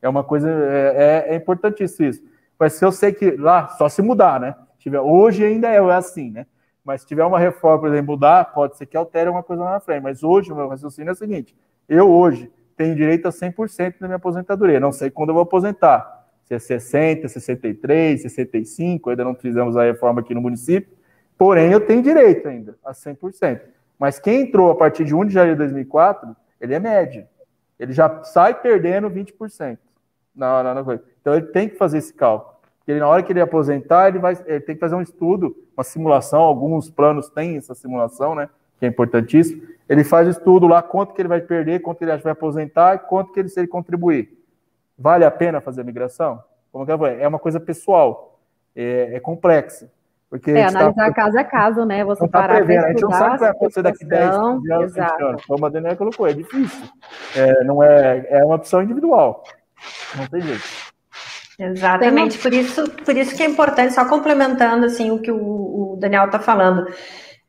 É 0.00 0.08
uma 0.08 0.24
coisa, 0.24 0.48
é, 0.50 1.26
é, 1.28 1.34
é 1.34 1.36
importantíssimo 1.36 2.08
isso. 2.08 2.22
Mas 2.58 2.72
se 2.72 2.82
eu 2.82 2.90
sei 2.90 3.12
que 3.12 3.32
lá, 3.32 3.68
só 3.76 3.90
se 3.90 4.00
mudar, 4.00 4.40
né? 4.40 4.54
Tiver, 4.78 5.00
hoje 5.00 5.44
ainda 5.44 5.68
é 5.68 5.78
assim, 5.92 6.30
né? 6.30 6.46
Mas 6.82 7.02
se 7.02 7.06
tiver 7.06 7.26
uma 7.26 7.38
reforma, 7.38 7.80
por 7.80 7.90
exemplo, 7.90 8.14
mudar, 8.14 8.46
pode 8.46 8.78
ser 8.78 8.86
que 8.86 8.96
altere 8.96 9.28
uma 9.28 9.42
coisa 9.42 9.62
lá 9.62 9.72
na 9.72 9.80
frente. 9.80 10.02
Mas 10.02 10.22
hoje, 10.22 10.50
o 10.50 10.56
meu 10.56 10.68
raciocínio 10.68 11.10
é 11.10 11.12
o 11.12 11.16
seguinte: 11.16 11.54
eu 11.86 12.10
hoje 12.10 12.50
tenho 12.74 12.96
direito 12.96 13.28
a 13.28 13.30
100% 13.30 13.96
da 14.00 14.06
minha 14.06 14.16
aposentadoria. 14.16 14.80
Não 14.80 14.92
sei 14.92 15.10
quando 15.10 15.28
eu 15.28 15.34
vou 15.34 15.42
aposentar 15.42 16.17
se 16.17 16.17
é 16.17 16.17
60, 16.48 17.28
63, 17.28 18.22
65, 18.22 19.10
ainda 19.10 19.24
não 19.24 19.34
fizemos 19.34 19.76
a 19.76 19.84
reforma 19.84 20.20
aqui 20.20 20.34
no 20.34 20.40
município, 20.40 20.96
porém 21.36 21.70
eu 21.70 21.80
tenho 21.80 22.02
direito 22.02 22.48
ainda 22.48 22.76
a 22.84 22.92
100%. 22.92 23.60
Mas 23.98 24.18
quem 24.18 24.42
entrou 24.42 24.70
a 24.70 24.74
partir 24.74 25.04
de 25.04 25.14
1 25.14 25.26
de 25.26 25.34
janeiro 25.34 25.56
de 25.56 25.64
2004, 25.64 26.34
ele 26.60 26.74
é 26.74 26.78
médio. 26.78 27.26
Ele 27.78 27.92
já 27.92 28.22
sai 28.24 28.54
perdendo 28.54 29.10
20%. 29.10 29.78
Na, 30.34 30.62
na, 30.62 30.74
na 30.74 30.84
coisa. 30.84 31.02
Então 31.20 31.34
ele 31.34 31.46
tem 31.46 31.68
que 31.68 31.76
fazer 31.76 31.98
esse 31.98 32.14
cálculo. 32.14 32.56
Porque 32.78 32.92
ele, 32.92 33.00
na 33.00 33.08
hora 33.08 33.22
que 33.24 33.32
ele 33.32 33.40
aposentar, 33.40 34.08
ele, 34.08 34.20
vai, 34.20 34.38
ele 34.46 34.60
tem 34.60 34.76
que 34.76 34.80
fazer 34.80 34.94
um 34.94 35.02
estudo, 35.02 35.54
uma 35.76 35.82
simulação, 35.82 36.40
alguns 36.40 36.88
planos 36.88 37.28
têm 37.28 37.56
essa 37.56 37.74
simulação, 37.74 38.36
né? 38.36 38.48
Que 38.78 38.86
é 38.86 38.88
importantíssimo. 38.88 39.62
Ele 39.88 40.04
faz 40.04 40.28
o 40.28 40.30
estudo 40.30 40.68
lá, 40.68 40.80
quanto 40.80 41.12
que 41.12 41.20
ele 41.20 41.28
vai 41.28 41.40
perder, 41.40 41.80
quanto 41.80 41.98
que 41.98 42.04
ele 42.04 42.16
vai 42.16 42.32
aposentar 42.32 42.94
e 42.94 42.98
quanto 43.00 43.32
que 43.32 43.40
ele, 43.40 43.48
se 43.48 43.58
ele 43.58 43.66
contribuir. 43.66 44.37
Vale 44.98 45.24
a 45.24 45.30
pena 45.30 45.60
fazer 45.60 45.82
a 45.82 45.84
migração? 45.84 46.42
Como 46.72 46.84
que 46.84 46.92
é? 46.92 47.22
é 47.22 47.28
uma 47.28 47.38
coisa 47.38 47.60
pessoal, 47.60 48.38
é, 48.74 49.16
é 49.16 49.20
complexa. 49.20 49.90
Porque 50.28 50.50
é, 50.50 50.64
tá 50.64 50.68
analisar 50.68 51.06
tá, 51.06 51.12
caso 51.12 51.38
a 51.38 51.44
caso, 51.44 51.84
né? 51.86 52.04
Você 52.04 52.22
não 52.22 52.28
tá 52.28 52.40
parar 52.40 52.56
prevendo, 52.56 52.84
a 52.84 52.88
gente 52.88 53.02
não 53.02 53.12
sabe 53.12 53.28
o 53.28 53.32
que 53.32 53.38
vai 53.38 53.50
acontecer 53.50 53.82
daqui 53.82 54.04
10, 54.04 54.30
15 54.30 54.36
anos, 54.72 54.94
20 54.94 55.22
anos. 55.22 55.44
Como 55.46 55.64
a 55.64 55.68
Daniela 55.70 55.96
colocou, 55.96 56.26
é 56.26 56.34
difícil. 56.34 56.84
É, 57.34 57.64
não 57.64 57.82
é, 57.82 58.26
é 58.28 58.44
uma 58.44 58.56
opção 58.56 58.82
individual. 58.82 59.42
Não 60.16 60.26
tem 60.26 60.40
jeito. 60.42 60.62
Exatamente, 61.58 62.38
por 62.38 62.52
isso, 62.52 62.88
por 63.04 63.16
isso 63.16 63.36
que 63.36 63.42
é 63.42 63.46
importante, 63.46 63.92
só 63.92 64.04
complementando 64.04 64.86
assim 64.86 65.10
o 65.10 65.18
que 65.18 65.32
o, 65.32 65.94
o 65.94 65.96
Daniel 65.98 66.26
está 66.26 66.38
falando. 66.38 66.86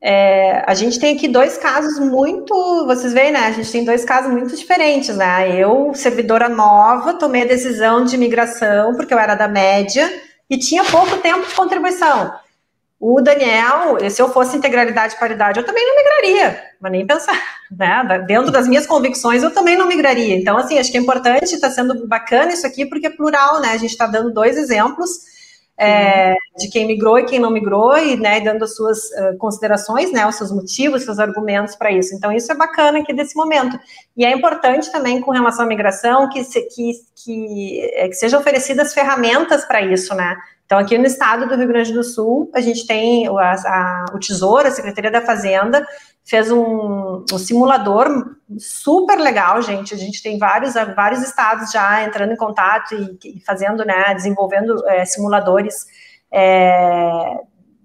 É, 0.01 0.63
a 0.65 0.73
gente 0.73 0.97
tem 0.97 1.15
aqui 1.15 1.27
dois 1.27 1.57
casos 1.57 1.99
muito, 1.99 2.53
vocês 2.85 3.11
veem, 3.11 3.31
né? 3.31 3.47
A 3.47 3.51
gente 3.51 3.71
tem 3.71 3.83
dois 3.83 4.05
casos 4.05 4.31
muito 4.31 4.55
diferentes, 4.55 5.15
né? 5.15 5.53
Eu, 5.59 5.91
servidora 5.93 6.47
nova, 6.47 7.15
tomei 7.15 7.43
a 7.43 7.47
decisão 7.47 8.05
de 8.05 8.17
migração 8.17 8.95
porque 8.95 9.13
eu 9.13 9.19
era 9.19 9.35
da 9.35 9.47
média 9.47 10.09
e 10.49 10.57
tinha 10.57 10.85
pouco 10.85 11.17
tempo 11.17 11.45
de 11.45 11.53
contribuição. 11.53 12.33
O 12.97 13.21
Daniel, 13.21 13.97
se 14.09 14.21
eu 14.21 14.31
fosse 14.31 14.57
integralidade 14.57 15.15
e 15.15 15.19
paridade, 15.19 15.59
eu 15.59 15.65
também 15.65 15.85
não 15.85 15.95
migraria, 15.95 16.63
mas 16.81 16.91
nem 16.91 17.05
pensar, 17.05 17.37
né? 17.69 18.23
Dentro 18.25 18.51
das 18.51 18.67
minhas 18.67 18.87
convicções, 18.87 19.43
eu 19.43 19.53
também 19.53 19.77
não 19.77 19.87
migraria. 19.87 20.35
Então, 20.35 20.57
assim, 20.57 20.79
acho 20.79 20.91
que 20.91 20.97
é 20.97 21.01
importante, 21.01 21.53
está 21.53 21.69
sendo 21.69 22.07
bacana 22.07 22.53
isso 22.53 22.65
aqui, 22.65 22.85
porque 22.85 23.07
é 23.07 23.09
plural, 23.09 23.59
né? 23.59 23.69
A 23.71 23.77
gente 23.77 23.91
está 23.91 24.07
dando 24.07 24.33
dois 24.33 24.57
exemplos 24.57 25.27
é, 25.79 26.35
de 26.57 26.69
quem 26.69 26.85
migrou 26.85 27.17
e 27.17 27.23
quem 27.23 27.39
não 27.39 27.49
migrou, 27.49 27.97
e 27.97 28.17
né, 28.17 28.41
dando 28.41 28.63
as 28.65 28.75
suas 28.75 28.97
uh, 29.11 29.37
considerações, 29.37 30.11
né, 30.11 30.27
os 30.27 30.35
seus 30.35 30.51
motivos, 30.51 31.03
seus 31.03 31.19
argumentos 31.19 31.73
para 31.75 31.89
isso. 31.89 32.13
Então, 32.13 32.33
isso 32.33 32.51
é 32.51 32.55
bacana 32.55 32.99
aqui 32.99 33.13
desse 33.13 33.33
momento. 33.35 33.79
E 34.17 34.25
é 34.25 34.31
importante 34.31 34.91
também, 34.91 35.21
com 35.21 35.31
relação 35.31 35.63
à 35.63 35.67
migração, 35.67 36.27
que, 36.27 36.43
se, 36.43 36.61
que, 36.63 36.91
que, 37.23 37.81
é, 37.93 38.09
que 38.09 38.15
sejam 38.15 38.41
oferecidas 38.41 38.93
ferramentas 38.93 39.63
para 39.63 39.81
isso, 39.81 40.13
né? 40.13 40.35
Então, 40.65 40.77
aqui 40.77 40.97
no 40.97 41.05
estado 41.05 41.47
do 41.47 41.55
Rio 41.55 41.67
Grande 41.67 41.93
do 41.93 42.03
Sul, 42.03 42.51
a 42.53 42.61
gente 42.61 42.85
tem 42.85 43.27
a, 43.27 43.31
a, 43.31 44.05
o 44.13 44.19
Tesouro, 44.19 44.67
a 44.67 44.71
Secretaria 44.71 45.09
da 45.09 45.21
Fazenda, 45.21 45.83
fez 46.29 46.51
um, 46.51 47.25
um, 47.31 47.37
simulador 47.39 48.35
super 48.59 49.17
legal, 49.17 49.61
gente. 49.63 49.95
A 49.95 49.97
gente 49.97 50.21
tem 50.21 50.37
vários, 50.37 50.75
vários 50.95 51.23
estados 51.23 51.71
já 51.71 52.03
entrando 52.03 52.31
em 52.31 52.37
contato 52.37 52.93
e, 52.93 53.37
e 53.37 53.41
fazendo, 53.41 53.83
né, 53.83 54.13
desenvolvendo 54.13 54.87
é, 54.87 55.03
simuladores 55.05 55.87
é, 56.31 57.35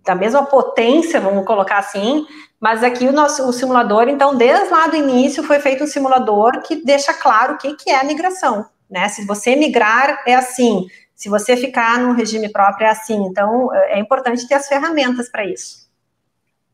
da 0.05 0.15
mesma 0.15 0.45
potência, 0.45 1.21
vamos 1.21 1.47
colocar 1.47 1.79
assim. 1.79 2.27
Mas 2.61 2.85
aqui 2.85 3.07
o 3.07 3.13
nosso 3.13 3.49
o 3.49 3.53
simulador, 3.53 4.09
então, 4.09 4.37
desde 4.37 4.71
lá 4.71 4.87
do 4.89 4.97
início 4.97 5.43
foi 5.43 5.59
feito 5.59 5.85
um 5.85 5.87
simulador 5.87 6.61
que 6.63 6.85
deixa 6.85 7.15
claro 7.15 7.55
o 7.55 7.59
que, 7.59 7.75
que 7.75 7.91
é 7.91 7.99
a 7.99 8.05
migração. 8.05 8.67
Né? 8.91 9.09
Se 9.09 9.25
você 9.27 9.57
migrar, 9.57 10.23
é 10.27 10.35
assim. 10.35 10.87
Se 11.15 11.29
você 11.29 11.57
ficar 11.57 11.99
no 11.99 12.13
regime 12.13 12.51
próprio, 12.51 12.87
é 12.87 12.91
assim. 12.91 13.17
Então, 13.25 13.75
é 13.75 13.99
importante 13.99 14.47
ter 14.47 14.55
as 14.55 14.69
ferramentas 14.69 15.31
para 15.31 15.47
isso. 15.47 15.84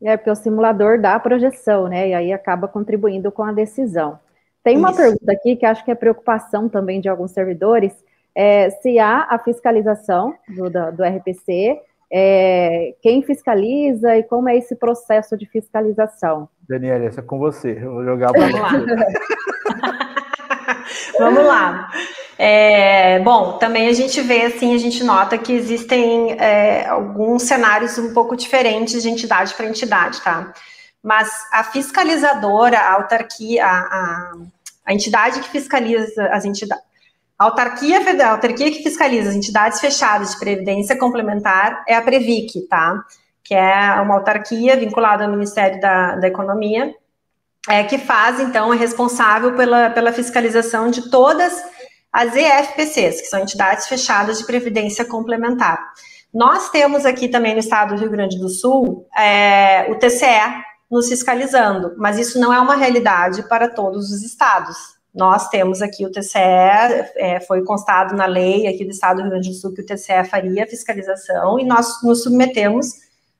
É, 0.03 0.17
porque 0.17 0.31
o 0.31 0.35
simulador 0.35 0.99
dá 0.99 1.15
a 1.15 1.19
projeção, 1.19 1.87
né? 1.87 2.09
E 2.09 2.13
aí 2.13 2.33
acaba 2.33 2.67
contribuindo 2.67 3.31
com 3.31 3.43
a 3.43 3.51
decisão. 3.51 4.19
Tem 4.63 4.77
uma 4.77 4.89
Isso. 4.89 4.97
pergunta 4.99 5.31
aqui 5.31 5.55
que 5.55 5.65
acho 5.65 5.83
que 5.83 5.91
é 5.91 5.95
preocupação 5.95 6.67
também 6.69 6.99
de 6.99 7.09
alguns 7.09 7.31
servidores, 7.31 7.93
é, 8.35 8.69
se 8.69 8.97
há 8.99 9.27
a 9.29 9.37
fiscalização 9.39 10.33
do, 10.47 10.69
do, 10.69 10.91
do 10.91 11.03
RPC, 11.03 11.79
é, 12.11 12.93
quem 13.01 13.21
fiscaliza 13.21 14.17
e 14.17 14.23
como 14.23 14.49
é 14.49 14.57
esse 14.57 14.75
processo 14.75 15.37
de 15.37 15.45
fiscalização? 15.45 16.47
Daniela, 16.67 17.05
essa 17.05 17.21
é 17.21 17.23
com 17.23 17.37
você, 17.39 17.77
eu 17.81 17.93
vou 17.93 18.03
jogar 18.03 18.31
para 18.31 18.47
você. 18.47 18.85
Vamos 21.17 21.45
lá. 21.45 21.89
É, 22.37 23.19
bom, 23.19 23.57
também 23.59 23.87
a 23.87 23.93
gente 23.93 24.19
vê, 24.21 24.43
assim, 24.43 24.73
a 24.73 24.77
gente 24.77 25.03
nota 25.03 25.37
que 25.37 25.53
existem 25.53 26.31
é, 26.39 26.87
alguns 26.87 27.43
cenários 27.43 27.97
um 27.97 28.13
pouco 28.13 28.35
diferentes 28.35 29.01
de 29.01 29.09
entidade 29.09 29.53
para 29.53 29.67
entidade, 29.67 30.21
tá? 30.21 30.51
Mas 31.03 31.29
a 31.51 31.63
fiscalizadora, 31.63 32.77
a 32.77 32.93
autarquia, 32.93 33.65
a, 33.65 33.79
a, 33.79 34.31
a 34.87 34.93
entidade 34.93 35.39
que 35.39 35.49
fiscaliza 35.49 36.25
as 36.27 36.45
entidades, 36.45 36.83
a 37.37 37.45
autarquia 37.45 38.03
federal, 38.03 38.33
a 38.33 38.35
autarquia 38.35 38.71
que 38.71 38.83
fiscaliza 38.83 39.29
as 39.29 39.35
entidades 39.35 39.79
fechadas 39.79 40.31
de 40.31 40.39
previdência 40.39 40.95
complementar 40.95 41.83
é 41.87 41.95
a 41.95 42.01
Previc, 42.01 42.67
tá? 42.67 43.03
Que 43.43 43.55
é 43.55 43.99
uma 43.99 44.15
autarquia 44.15 44.77
vinculada 44.77 45.25
ao 45.25 45.31
Ministério 45.31 45.81
da, 45.81 46.17
da 46.17 46.27
Economia, 46.27 46.93
é, 47.69 47.83
que 47.83 47.97
faz, 47.97 48.39
então, 48.39 48.73
é 48.73 48.77
responsável 48.77 49.55
pela, 49.55 49.89
pela 49.89 50.11
fiscalização 50.11 50.89
de 50.89 51.09
todas 51.09 51.63
as 52.11 52.35
EFPCs, 52.35 53.21
que 53.21 53.27
são 53.27 53.39
entidades 53.39 53.87
fechadas 53.87 54.39
de 54.39 54.45
previdência 54.45 55.05
complementar. 55.05 55.79
Nós 56.33 56.69
temos 56.69 57.05
aqui 57.05 57.27
também 57.27 57.53
no 57.53 57.59
estado 57.59 57.95
do 57.95 58.01
Rio 58.01 58.09
Grande 58.09 58.39
do 58.39 58.49
Sul 58.49 59.05
é, 59.17 59.89
o 59.91 59.95
TCE 59.95 60.63
nos 60.89 61.07
fiscalizando, 61.07 61.93
mas 61.97 62.17
isso 62.17 62.39
não 62.39 62.53
é 62.53 62.59
uma 62.59 62.75
realidade 62.75 63.43
para 63.43 63.69
todos 63.69 64.11
os 64.11 64.23
estados. 64.23 64.77
Nós 65.13 65.49
temos 65.49 65.81
aqui 65.81 66.05
o 66.05 66.11
TCE, 66.11 66.39
é, 67.17 67.39
foi 67.41 67.63
constado 67.63 68.15
na 68.15 68.25
lei 68.25 68.67
aqui 68.67 68.85
do 68.85 68.91
estado 68.91 69.17
do 69.17 69.21
Rio 69.23 69.31
Grande 69.31 69.49
do 69.49 69.55
Sul 69.55 69.73
que 69.73 69.81
o 69.81 69.85
TCE 69.85 70.23
faria 70.29 70.63
a 70.63 70.67
fiscalização 70.67 71.59
e 71.59 71.65
nós 71.65 72.01
nos 72.01 72.23
submetemos 72.23 72.87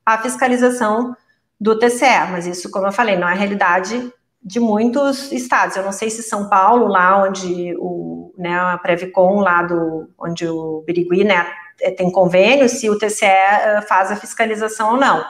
à 0.06 0.18
fiscalização 0.18 1.16
do 1.62 1.78
TCE, 1.78 2.32
mas 2.32 2.48
isso, 2.48 2.72
como 2.72 2.88
eu 2.88 2.92
falei, 2.92 3.16
não 3.16 3.30
é 3.30 3.36
realidade 3.36 4.12
de 4.42 4.60
muitos 4.60 5.32
estados. 5.32 5.76
Eu 5.76 5.84
não 5.84 5.92
sei 5.92 6.10
se 6.10 6.24
São 6.24 6.50
Paulo, 6.50 6.88
lá 6.88 7.22
onde 7.22 7.76
o, 7.78 8.34
né, 8.36 8.58
a 8.58 8.80
Previcon, 8.80 9.42
lá 9.42 9.62
do, 9.62 10.10
onde 10.18 10.48
o 10.48 10.82
Birigui, 10.88 11.24
né, 11.24 11.46
é, 11.80 11.92
tem 11.92 12.12
convênio, 12.12 12.68
se 12.68 12.90
o 12.90 12.98
TCE 12.98 13.28
uh, 13.28 13.88
faz 13.88 14.12
a 14.12 14.16
fiscalização 14.16 14.94
ou 14.94 14.98
não. 14.98 15.24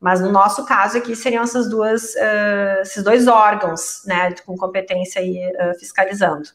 Mas 0.00 0.22
no 0.22 0.32
nosso 0.32 0.64
caso 0.64 0.96
aqui 0.96 1.14
seriam 1.14 1.42
essas 1.42 1.68
duas, 1.68 2.14
uh, 2.14 2.80
esses 2.80 3.04
dois 3.04 3.28
órgãos, 3.28 4.02
né, 4.06 4.32
com 4.46 4.56
competência 4.56 5.20
aí, 5.20 5.36
uh, 5.36 5.78
fiscalizando. 5.78 6.48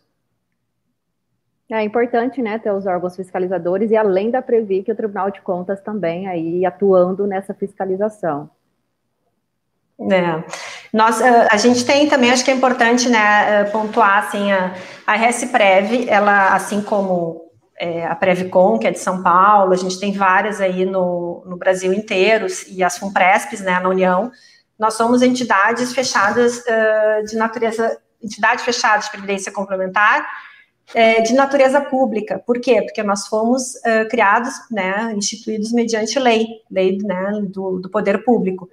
É 1.69 1.84
importante, 1.84 2.41
né, 2.41 2.57
ter 2.57 2.72
os 2.72 2.88
órgãos 2.88 3.15
fiscalizadores 3.15 3.91
e 3.91 3.95
além 3.95 4.32
da 4.32 4.41
Previ, 4.41 4.82
que 4.82 4.91
o 4.91 4.95
Tribunal 4.95 5.30
de 5.30 5.41
Contas 5.41 5.80
também 5.80 6.28
aí 6.28 6.65
atuando 6.65 7.28
nessa 7.28 7.53
fiscalização. 7.53 8.49
É. 10.09 10.43
Nós, 10.91 11.21
a 11.21 11.57
gente 11.57 11.85
tem 11.85 12.07
também, 12.07 12.31
acho 12.31 12.43
que 12.43 12.51
é 12.51 12.53
importante, 12.53 13.07
né, 13.07 13.65
pontuar, 13.65 14.25
assim, 14.25 14.51
a, 14.51 14.73
a 15.05 15.15
RSPrev, 15.15 16.09
ela, 16.09 16.55
assim 16.55 16.81
como 16.81 17.51
é, 17.81 18.05
a 18.05 18.15
Previcon, 18.15 18.77
que 18.77 18.85
é 18.85 18.91
de 18.91 18.99
São 18.99 19.23
Paulo, 19.23 19.73
a 19.73 19.75
gente 19.75 19.99
tem 19.99 20.11
várias 20.11 20.61
aí 20.61 20.85
no, 20.85 21.43
no 21.47 21.57
Brasil 21.57 21.91
inteiro, 21.91 22.45
e 22.69 22.83
as 22.83 22.97
FUNPRESPs, 22.99 23.61
né, 23.61 23.79
na 23.79 23.89
União, 23.89 24.31
nós 24.77 24.93
somos 24.93 25.21
entidades 25.21 25.93
fechadas 25.93 26.59
uh, 26.59 27.25
de 27.25 27.35
natureza, 27.35 27.99
entidade 28.21 28.63
fechada 28.63 29.03
de 29.03 29.09
previdência 29.09 29.51
complementar, 29.51 30.27
é, 30.93 31.21
de 31.21 31.33
natureza 31.33 31.81
pública. 31.81 32.39
Por 32.45 32.59
quê? 32.59 32.81
Porque 32.81 33.01
nós 33.01 33.27
fomos 33.27 33.75
uh, 33.75 34.07
criados, 34.09 34.53
né, 34.69 35.13
instituídos 35.15 35.71
mediante 35.71 36.19
lei, 36.19 36.47
lei 36.69 36.97
né, 36.97 37.31
do, 37.43 37.79
do 37.79 37.89
poder 37.89 38.23
público. 38.23 38.69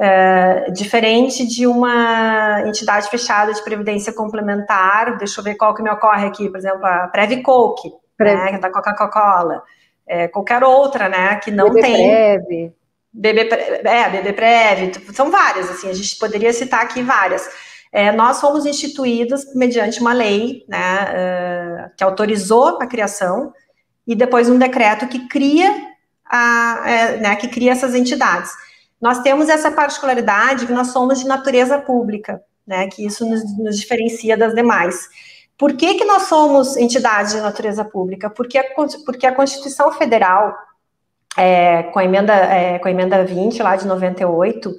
Uh, 0.00 0.72
diferente 0.72 1.46
de 1.46 1.66
uma 1.66 2.62
entidade 2.66 3.10
fechada 3.10 3.52
de 3.52 3.62
previdência 3.62 4.14
complementar, 4.14 5.18
deixa 5.18 5.38
eu 5.38 5.44
ver 5.44 5.56
qual 5.56 5.74
que 5.74 5.82
me 5.82 5.90
ocorre 5.90 6.26
aqui, 6.26 6.48
por 6.48 6.56
exemplo, 6.56 6.86
a 6.86 7.08
Previcoke, 7.08 7.92
Prev... 8.16 8.52
né, 8.52 8.58
da 8.58 8.70
Coca-Cola, 8.70 9.62
é, 10.06 10.26
qualquer 10.26 10.64
outra, 10.64 11.06
né, 11.06 11.36
que 11.36 11.50
não 11.50 11.68
BB 11.68 11.80
tem... 11.82 12.08
Prev. 12.08 12.72
BB, 13.12 13.48
é, 13.84 14.08
BB 14.08 14.32
Prev, 14.32 15.12
são 15.12 15.30
várias, 15.30 15.68
assim, 15.68 15.90
a 15.90 15.92
gente 15.92 16.16
poderia 16.16 16.52
citar 16.54 16.80
aqui 16.80 17.02
várias. 17.02 17.46
É, 17.92 18.10
nós 18.10 18.40
fomos 18.40 18.64
instituídos 18.64 19.54
mediante 19.54 20.00
uma 20.00 20.14
lei, 20.14 20.64
né, 20.66 21.90
que 21.94 22.02
autorizou 22.02 22.78
a 22.80 22.86
criação, 22.86 23.52
e 24.06 24.14
depois 24.14 24.48
um 24.48 24.58
decreto 24.58 25.06
que 25.08 25.28
cria, 25.28 25.70
a, 26.24 26.84
é, 26.86 27.16
né, 27.18 27.36
que 27.36 27.48
cria 27.48 27.72
essas 27.72 27.94
entidades. 27.94 28.50
Nós 29.00 29.20
temos 29.20 29.48
essa 29.48 29.70
particularidade 29.70 30.66
que 30.66 30.72
nós 30.72 30.88
somos 30.88 31.18
de 31.18 31.26
natureza 31.26 31.78
pública, 31.78 32.42
né, 32.66 32.86
que 32.88 33.04
isso 33.04 33.28
nos, 33.28 33.58
nos 33.58 33.76
diferencia 33.78 34.36
das 34.36 34.54
demais. 34.54 35.08
Por 35.56 35.74
que, 35.74 35.94
que 35.94 36.04
nós 36.04 36.22
somos 36.22 36.76
entidades 36.76 37.32
de 37.32 37.40
natureza 37.40 37.84
pública? 37.84 38.30
Porque 38.30 38.58
a, 38.58 38.64
porque 39.04 39.26
a 39.26 39.34
Constituição 39.34 39.92
Federal, 39.92 40.54
é, 41.36 41.84
com, 41.84 41.98
a 41.98 42.04
emenda, 42.04 42.34
é, 42.34 42.78
com 42.78 42.88
a 42.88 42.90
emenda 42.90 43.24
20, 43.24 43.62
lá 43.62 43.76
de 43.76 43.86
98, 43.86 44.72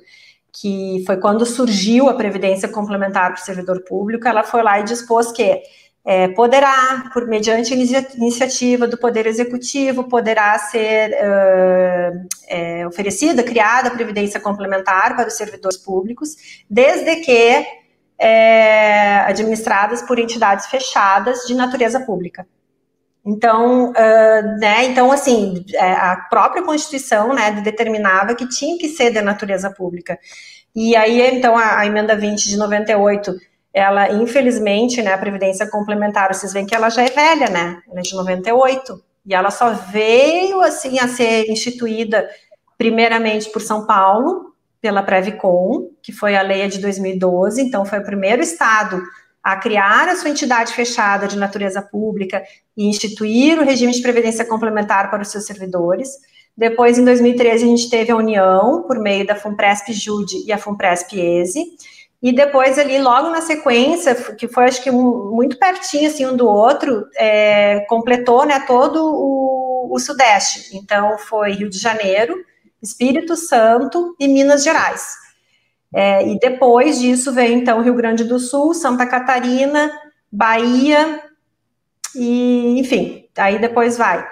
que 0.54 1.04
foi 1.06 1.18
quando 1.18 1.46
surgiu 1.46 2.10
a 2.10 2.14
Previdência 2.14 2.70
Complementar 2.70 3.34
para 3.34 3.42
o 3.42 3.46
servidor 3.46 3.84
público, 3.84 4.28
ela 4.28 4.44
foi 4.44 4.62
lá 4.62 4.80
e 4.80 4.84
dispôs 4.84 5.32
que 5.32 5.62
é, 6.04 6.28
poderá, 6.30 7.10
por 7.14 7.28
mediante 7.28 7.74
iniciativa 7.74 8.88
do 8.88 8.98
Poder 8.98 9.28
Executivo, 9.28 10.06
poderá 10.06 10.58
ser 10.58 11.12
uh, 11.12 12.28
é, 12.48 12.88
oferecida, 12.88 13.44
criada 13.44 13.90
a 13.90 13.92
Previdência 13.92 14.40
Complementar 14.40 15.16
para 15.16 15.28
os 15.28 15.36
servidores 15.36 15.78
públicos, 15.78 16.64
desde 16.68 17.18
que 17.18 17.66
é, 18.20 19.20
administradas 19.28 20.02
por 20.02 20.18
entidades 20.18 20.66
fechadas 20.68 21.40
de 21.46 21.54
natureza 21.54 22.00
pública. 22.00 22.48
Então, 23.24 23.92
uh, 23.92 24.60
né, 24.60 24.86
então 24.86 25.12
assim, 25.12 25.64
é, 25.76 25.92
a 25.92 26.16
própria 26.32 26.64
Constituição, 26.64 27.34
né, 27.36 27.52
determinava 27.64 28.34
que 28.34 28.48
tinha 28.50 28.76
que 28.80 28.90
ser 28.90 29.12
de 29.12 29.22
natureza 29.22 29.70
pública. 29.70 30.18
E 30.76 30.96
aí, 30.96 31.22
então, 31.38 31.56
a, 31.56 31.80
a 31.80 31.86
emenda 31.86 32.16
20 32.16 32.50
de 32.50 32.58
98, 32.58 33.36
ela, 33.74 34.12
infelizmente, 34.12 35.02
né, 35.02 35.14
a 35.14 35.18
Previdência 35.18 35.70
Complementar, 35.70 36.34
vocês 36.34 36.54
veem 36.54 36.66
que 36.66 36.76
ela 36.76 36.90
já 36.90 37.04
é 37.04 37.10
velha, 37.10 37.50
né, 37.50 37.82
ela 37.90 38.00
é 38.00 38.04
de 38.04 38.16
98, 38.16 39.02
e 39.26 39.34
ela 39.34 39.52
só 39.52 39.72
veio, 39.72 40.62
assim, 40.62 41.00
a 41.00 41.08
ser 41.08 41.50
instituída, 41.50 42.28
primeiramente 42.78 43.50
por 43.50 43.62
São 43.62 43.86
Paulo, 43.86 44.52
pela 44.82 45.04
Previcon, 45.04 45.92
que 46.02 46.12
foi 46.12 46.36
a 46.36 46.42
lei 46.42 46.68
de 46.68 46.80
2012, 46.80 47.62
então 47.62 47.86
foi 47.86 48.00
o 48.00 48.04
primeiro 48.04 48.42
estado 48.42 49.02
a 49.44 49.56
criar 49.56 50.08
a 50.08 50.16
sua 50.16 50.30
entidade 50.30 50.74
fechada 50.74 51.28
de 51.28 51.38
natureza 51.38 51.82
pública 51.82 52.44
e 52.78 52.88
instituir 52.88 53.60
o 53.60 53.64
regime 53.64 53.92
de 53.92 54.02
previdência 54.02 54.46
complementar 54.46 55.10
para 55.10 55.22
os 55.22 55.30
seus 55.30 55.46
servidores. 55.46 56.10
Depois, 56.56 56.98
em 56.98 57.06
2013, 57.06 57.64
a 57.64 57.68
gente 57.68 57.90
teve 57.90 58.12
a 58.12 58.16
união 58.16 58.84
por 58.84 59.00
meio 59.00 59.26
da 59.26 59.36
FUNPRESP 59.36 59.94
Jude 59.94 60.46
e 60.46 60.52
a 60.52 60.58
FUNPRESP 60.58 61.20
ESE. 61.20 61.64
E 62.22 62.32
depois, 62.32 62.78
ali, 62.78 63.00
logo 63.00 63.30
na 63.30 63.42
sequência, 63.42 64.14
que 64.14 64.48
foi, 64.48 64.66
acho 64.66 64.84
que, 64.84 64.92
muito 64.92 65.58
pertinho, 65.58 66.08
assim, 66.08 66.26
um 66.26 66.38
do 66.38 66.48
outro, 66.48 67.08
é, 67.16 67.80
completou, 67.90 68.46
né, 68.46 68.64
todo 68.68 69.04
o, 69.04 69.96
o 69.96 70.00
Sudeste. 70.00 70.78
Então, 70.78 71.18
foi 71.18 71.54
Rio 71.54 71.70
de 71.70 71.80
Janeiro, 71.80 72.36
Espírito 72.82 73.36
Santo 73.36 74.16
e 74.20 74.28
Minas 74.28 74.64
Gerais. 74.64 75.16
É, 75.94 76.28
e 76.28 76.38
depois 76.40 77.00
disso 77.00 77.34
vem, 77.34 77.60
então, 77.60 77.82
Rio 77.82 77.96
Grande 77.96 78.24
do 78.24 78.40
Sul, 78.40 78.74
Santa 78.76 79.06
Catarina, 79.08 79.92
Bahia, 80.32 81.22
e, 82.16 82.80
enfim, 82.80 83.26
aí 83.38 83.60
depois 83.60 83.98
vai. 83.98 84.26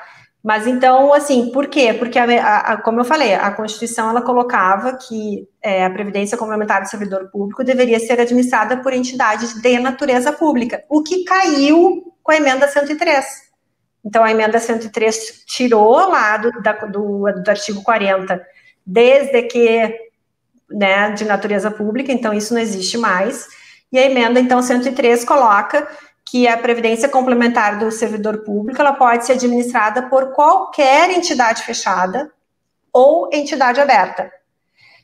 Mas 0.43 0.65
então, 0.65 1.13
assim, 1.13 1.51
por 1.51 1.67
quê? 1.67 1.93
Porque, 1.93 2.17
a, 2.17 2.57
a, 2.57 2.77
como 2.81 3.01
eu 3.01 3.05
falei, 3.05 3.33
a 3.33 3.51
Constituição 3.51 4.09
ela 4.09 4.21
colocava 4.21 4.97
que 4.97 5.47
é, 5.61 5.85
a 5.85 5.89
Previdência 5.89 6.37
Complementar 6.37 6.81
do 6.81 6.89
Servidor 6.89 7.29
Público 7.29 7.63
deveria 7.63 7.99
ser 7.99 8.21
administrada 8.21 8.77
por 8.77 8.93
entidades 8.93 9.53
de 9.61 9.79
natureza 9.79 10.31
pública, 10.31 10.83
o 10.89 11.03
que 11.03 11.25
caiu 11.25 12.13
com 12.23 12.31
a 12.31 12.37
emenda 12.37 12.67
103. 12.67 13.49
Então, 14.03 14.23
a 14.23 14.31
emenda 14.31 14.59
103 14.59 15.43
tirou 15.45 16.09
lá 16.09 16.37
do, 16.37 16.51
da, 16.61 16.71
do, 16.71 17.25
do 17.43 17.49
artigo 17.49 17.83
40, 17.83 18.41
desde 18.85 19.41
que 19.43 20.09
né, 20.71 21.11
de 21.11 21.25
natureza 21.25 21.69
pública, 21.69 22.11
então 22.11 22.33
isso 22.33 22.53
não 22.53 22.61
existe 22.61 22.97
mais. 22.97 23.47
E 23.91 23.97
a 23.97 24.05
emenda, 24.05 24.39
então, 24.39 24.61
103 24.61 25.25
coloca 25.25 25.87
que 26.29 26.47
a 26.47 26.57
previdência 26.57 27.09
complementar 27.09 27.79
do 27.79 27.91
servidor 27.91 28.43
público 28.43 28.79
ela 28.79 28.93
pode 28.93 29.25
ser 29.25 29.33
administrada 29.33 30.03
por 30.03 30.31
qualquer 30.33 31.09
entidade 31.09 31.63
fechada 31.63 32.31
ou 32.93 33.29
entidade 33.33 33.79
aberta. 33.81 34.31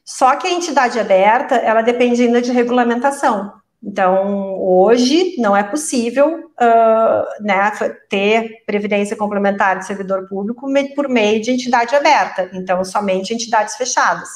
Só 0.04 0.36
que 0.36 0.48
a 0.48 0.52
entidade 0.52 1.00
aberta, 1.00 1.56
ela 1.56 1.82
depende 1.82 2.22
ainda 2.22 2.42
de 2.42 2.52
regulamentação. 2.52 3.54
Então, 3.84 4.60
hoje 4.60 5.36
não 5.40 5.58
é 5.58 5.64
possível 5.64 6.52
uh, 6.60 7.44
né, 7.44 7.72
ter 8.08 8.64
previdência 8.66 9.18
complementar 9.18 9.80
de 9.80 9.88
servidor 9.88 10.28
público 10.28 10.68
por 10.96 11.10
meio 11.10 11.42
de 11.42 11.52
entidade 11.52 11.96
aberta. 11.96 12.50
Então, 12.54 12.84
somente 12.84 13.34
entidades 13.34 13.76
fechadas. 13.76 14.30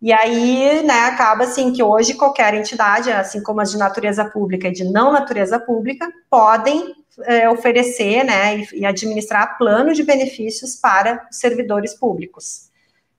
E 0.00 0.12
aí, 0.12 0.82
né, 0.82 1.00
acaba 1.06 1.44
assim 1.44 1.72
que 1.72 1.82
hoje 1.82 2.14
qualquer 2.14 2.52
entidade, 2.54 3.10
assim 3.10 3.42
como 3.42 3.60
as 3.60 3.70
de 3.70 3.78
natureza 3.78 4.24
pública 4.24 4.68
e 4.68 4.72
de 4.72 4.84
não 4.84 5.10
natureza 5.10 5.58
pública, 5.58 6.12
podem 6.28 6.94
é, 7.24 7.48
oferecer, 7.48 8.22
né, 8.22 8.58
e, 8.58 8.80
e 8.80 8.86
administrar 8.86 9.56
planos 9.56 9.96
de 9.96 10.02
benefícios 10.02 10.76
para 10.76 11.26
servidores 11.30 11.94
públicos. 11.94 12.70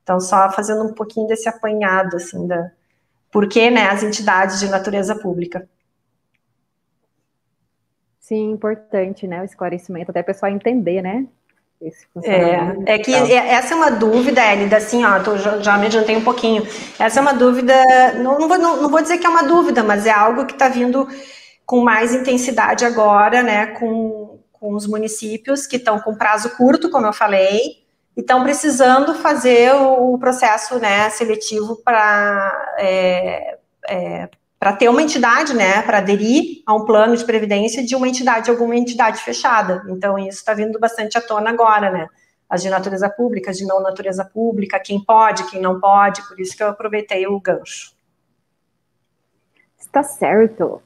Então, 0.04 0.20
só 0.20 0.52
fazendo 0.52 0.84
um 0.84 0.94
pouquinho 0.94 1.28
desse 1.28 1.50
apanhado, 1.50 2.18
assim, 2.18 2.48
da 2.48 2.72
por 3.32 3.48
que, 3.50 3.70
né, 3.70 3.88
as 3.90 4.04
entidades 4.04 4.60
de 4.60 4.70
natureza 4.70 5.16
pública. 5.16 5.68
Sim, 8.20 8.52
importante, 8.52 9.28
né, 9.28 9.42
o 9.42 9.46
esclarecimento, 9.46 10.12
até 10.12 10.22
o 10.22 10.26
pessoal 10.26 10.52
entender, 10.52 11.02
né, 11.02 11.28
é, 12.24 12.94
é 12.96 13.00
que 13.00 13.14
essa 13.14 13.74
é 13.74 13.78
uma 13.78 13.92
dúvida, 13.92 14.42
Elida, 14.54 14.78
assim, 14.78 15.06
ó, 15.06 15.20
tô, 15.20 15.38
já, 15.38 15.60
já 15.60 15.78
me 15.78 15.86
adiantei 15.86 16.18
um 16.18 16.24
pouquinho. 16.24 16.68
Essa 16.98 17.20
é 17.20 17.22
uma 17.22 17.34
dúvida, 17.34 17.74
não, 18.16 18.40
não, 18.40 18.48
vou, 18.48 18.58
não, 18.58 18.82
não 18.82 18.90
vou 18.90 19.02
dizer 19.02 19.20
que 19.20 19.26
é 19.26 19.30
uma 19.30 19.44
dúvida, 19.44 19.84
mas 19.84 20.06
é 20.06 20.12
algo 20.12 20.46
que 20.46 20.54
está 20.54 20.68
vindo 20.68 21.08
com 21.66 21.82
mais 21.82 22.16
intensidade 22.16 22.84
agora, 22.86 23.44
né, 23.44 23.68
com, 23.68 24.40
com 24.52 24.74
os 24.74 24.88
municípios 24.88 25.68
que 25.68 25.76
estão 25.76 26.00
com 26.00 26.16
prazo 26.16 26.50
curto, 26.58 26.90
como 26.90 27.06
eu 27.06 27.14
falei, 27.14 27.86
e 28.16 28.22
estão 28.22 28.42
precisando 28.42 29.14
fazer 29.14 29.74
o, 29.76 30.14
o 30.14 30.18
processo, 30.18 30.80
né, 30.80 31.10
seletivo 31.12 31.76
para 31.84 32.76
é, 32.80 33.58
é, 33.88 34.30
para 34.60 34.74
ter 34.74 34.90
uma 34.90 35.02
entidade, 35.02 35.54
né, 35.54 35.82
para 35.84 36.00
aderir 36.00 36.64
a 36.66 36.74
um 36.74 36.84
plano 36.84 37.16
de 37.16 37.24
previdência 37.24 37.86
de 37.86 37.96
uma 37.96 38.08
entidade, 38.08 38.50
alguma 38.50 38.76
entidade 38.76 39.22
fechada. 39.22 39.84
Então, 39.88 40.18
isso 40.18 40.40
está 40.40 40.54
vindo 40.54 40.80
bastante 40.80 41.18
à 41.18 41.22
tona 41.22 41.50
agora, 41.50 41.92
né? 41.92 42.10
As 42.50 42.62
de 42.62 42.70
natureza 42.70 43.10
pública, 43.10 43.52
as 43.52 43.58
de 43.58 43.66
não 43.66 43.82
natureza 43.82 44.26
pública, 44.26 44.80
quem 44.80 45.04
pode, 45.04 45.50
quem 45.50 45.62
não 45.62 45.80
pode, 45.80 46.28
por 46.28 46.40
isso 46.40 46.56
que 46.56 46.64
eu 46.64 46.70
aproveitei 46.70 47.28
o 47.28 47.40
gancho. 47.40 47.92
Está 49.78 50.02
certo. 50.02 50.82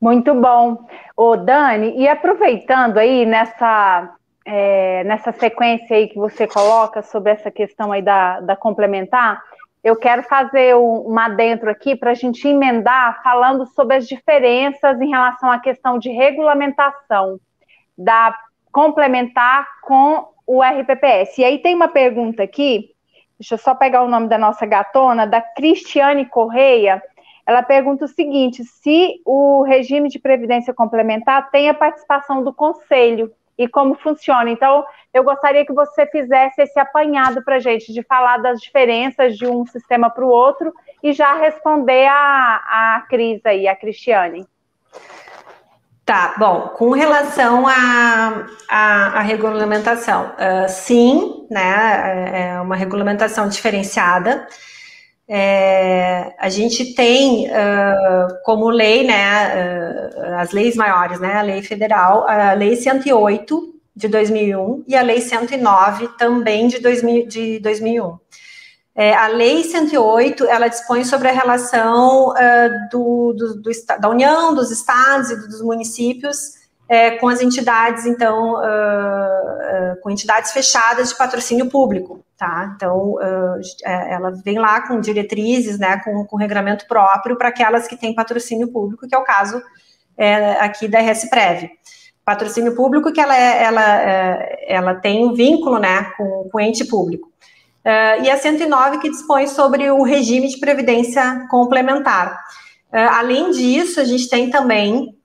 Muito 0.00 0.34
bom. 0.34 0.86
Ô, 1.16 1.36
Dani, 1.36 1.96
e 1.96 2.08
aproveitando 2.08 2.98
aí 2.98 3.24
nessa, 3.24 4.14
é, 4.44 5.04
nessa 5.04 5.32
sequência 5.32 5.96
aí 5.96 6.08
que 6.08 6.18
você 6.18 6.46
coloca 6.46 7.02
sobre 7.02 7.32
essa 7.32 7.50
questão 7.50 7.92
aí 7.92 8.02
da, 8.02 8.40
da 8.40 8.56
complementar, 8.56 9.42
eu 9.82 9.96
quero 9.96 10.22
fazer 10.22 10.76
um, 10.76 11.18
adentro 11.18 11.68
aqui 11.68 11.96
para 11.96 12.12
a 12.12 12.14
gente 12.14 12.46
emendar 12.46 13.20
falando 13.22 13.66
sobre 13.66 13.96
as 13.96 14.06
diferenças 14.06 15.00
em 15.00 15.08
relação 15.08 15.50
à 15.50 15.58
questão 15.58 15.98
de 15.98 16.08
regulamentação 16.08 17.40
da 17.98 18.36
complementar 18.70 19.66
com 19.82 20.28
o 20.46 20.62
RPPS. 20.62 21.40
E 21.40 21.44
aí 21.44 21.58
tem 21.58 21.74
uma 21.74 21.88
pergunta 21.88 22.42
aqui, 22.42 22.90
deixa 23.38 23.54
eu 23.54 23.58
só 23.58 23.74
pegar 23.74 24.02
o 24.02 24.08
nome 24.08 24.28
da 24.28 24.38
nossa 24.38 24.64
gatona, 24.64 25.26
da 25.26 25.40
Cristiane 25.40 26.26
Correia. 26.26 27.02
Ela 27.44 27.62
pergunta 27.62 28.04
o 28.04 28.08
seguinte: 28.08 28.64
se 28.64 29.20
o 29.26 29.62
regime 29.64 30.08
de 30.08 30.20
previdência 30.20 30.72
complementar 30.72 31.50
tem 31.50 31.68
a 31.68 31.74
participação 31.74 32.44
do 32.44 32.52
conselho 32.52 33.32
e 33.62 33.68
como 33.68 33.94
funciona. 33.94 34.50
Então, 34.50 34.84
eu 35.12 35.22
gostaria 35.22 35.64
que 35.64 35.72
você 35.72 36.06
fizesse 36.06 36.62
esse 36.62 36.78
apanhado 36.78 37.42
para 37.44 37.56
a 37.56 37.60
gente, 37.60 37.92
de 37.92 38.02
falar 38.02 38.38
das 38.38 38.60
diferenças 38.60 39.36
de 39.36 39.46
um 39.46 39.66
sistema 39.66 40.10
para 40.10 40.24
o 40.24 40.28
outro 40.28 40.72
e 41.02 41.12
já 41.12 41.34
responder 41.34 42.06
a, 42.06 42.96
a 42.96 43.06
Cris 43.08 43.44
aí, 43.44 43.68
a 43.68 43.76
Cristiane. 43.76 44.46
Tá, 46.04 46.34
bom, 46.36 46.68
com 46.76 46.90
relação 46.90 47.64
à 47.66 48.44
a, 48.68 49.18
a, 49.18 49.20
regulamentação, 49.20 50.32
uh, 50.32 50.68
sim, 50.68 51.46
né, 51.48 52.32
é, 52.34 52.48
é 52.48 52.60
uma 52.60 52.74
regulamentação 52.74 53.48
diferenciada. 53.48 54.48
É, 55.34 56.34
a 56.38 56.50
gente 56.50 56.94
tem 56.94 57.46
uh, 57.46 58.42
como 58.44 58.68
lei, 58.68 59.02
né, 59.02 60.12
uh, 60.14 60.34
as 60.34 60.52
leis 60.52 60.76
maiores, 60.76 61.18
né, 61.20 61.36
a 61.36 61.40
lei 61.40 61.62
federal, 61.62 62.28
a 62.28 62.52
lei 62.52 62.76
108 62.76 63.74
de 63.96 64.08
2001 64.08 64.84
e 64.86 64.94
a 64.94 65.00
lei 65.00 65.22
109 65.22 66.08
também 66.18 66.68
de, 66.68 66.80
2000, 66.80 67.26
de 67.28 67.58
2001. 67.60 68.18
É, 68.94 69.14
a 69.14 69.28
lei 69.28 69.64
108, 69.64 70.44
ela 70.44 70.68
dispõe 70.68 71.02
sobre 71.02 71.28
a 71.28 71.32
relação 71.32 72.28
uh, 72.28 72.88
do, 72.90 73.32
do, 73.32 73.62
do, 73.62 73.70
da 74.00 74.10
União, 74.10 74.54
dos 74.54 74.70
estados 74.70 75.30
e 75.30 75.48
dos 75.48 75.62
municípios 75.62 76.61
é, 76.92 77.12
com 77.12 77.26
as 77.26 77.40
entidades, 77.40 78.04
então, 78.04 78.52
uh, 78.52 78.58
uh, 78.58 80.00
com 80.02 80.10
entidades 80.10 80.52
fechadas 80.52 81.08
de 81.08 81.16
patrocínio 81.16 81.70
público, 81.70 82.22
tá? 82.36 82.70
Então, 82.76 83.14
uh, 83.14 83.60
ela 83.86 84.30
vem 84.44 84.58
lá 84.58 84.86
com 84.86 85.00
diretrizes, 85.00 85.78
né, 85.78 86.02
com, 86.04 86.26
com 86.26 86.36
regramento 86.36 86.86
próprio 86.86 87.38
para 87.38 87.48
aquelas 87.48 87.88
que 87.88 87.96
têm 87.96 88.14
patrocínio 88.14 88.68
público, 88.70 89.08
que 89.08 89.14
é 89.14 89.18
o 89.18 89.24
caso 89.24 89.62
é, 90.18 90.52
aqui 90.60 90.86
da 90.86 91.00
RSPrev. 91.00 91.70
Patrocínio 92.26 92.76
público 92.76 93.10
que 93.10 93.22
ela, 93.22 93.38
é, 93.38 93.62
ela, 93.64 94.02
é, 94.02 94.74
ela 94.74 94.94
tem 94.94 95.24
um 95.24 95.32
vínculo, 95.32 95.78
né, 95.78 96.12
com, 96.18 96.50
com 96.52 96.58
o 96.58 96.60
ente 96.60 96.84
público. 96.84 97.32
e 98.22 98.28
a 98.28 98.36
109 98.36 98.98
que 98.98 99.08
dispõe 99.08 99.46
sobre 99.46 99.90
o 99.90 100.02
regime 100.02 100.46
de 100.46 100.60
previdência 100.60 101.46
complementar. 101.48 102.38
além 102.92 103.50
disso, 103.50 103.98
a 103.98 104.04
gente 104.04 104.28
tem 104.28 104.50
também 104.50 105.16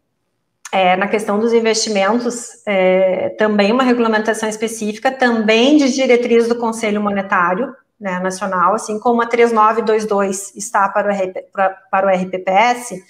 é, 0.72 0.96
na 0.96 1.08
questão 1.08 1.40
dos 1.40 1.54
investimentos, 1.54 2.50
é, 2.66 3.30
também 3.38 3.72
uma 3.72 3.84
regulamentação 3.84 4.50
específica, 4.50 5.12
também 5.12 5.78
de 5.78 5.94
diretriz 5.94 6.48
do 6.48 6.56
Conselho 6.56 7.02
Monetário 7.02 7.74
né, 8.00 8.20
Nacional, 8.20 8.76
assim 8.76 9.00
como 9.00 9.22
a 9.22 9.26
3922 9.26 10.56
está 10.56 10.90
para 10.90 11.12
o, 11.12 11.16
RP, 11.16 11.52
para, 11.52 11.70
para 11.92 12.08
o 12.08 12.10
RPPS, 12.10 13.02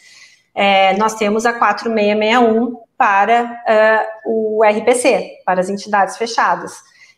é, 0.56 0.96
nós 0.98 1.16
temos 1.16 1.46
a 1.46 1.54
4661 1.54 2.78
para 2.98 3.44
uh, 4.26 4.58
o 4.58 4.64
RPC, 4.64 5.42
para 5.46 5.62
as 5.62 5.70
entidades 5.70 6.18
fechadas. 6.18 6.74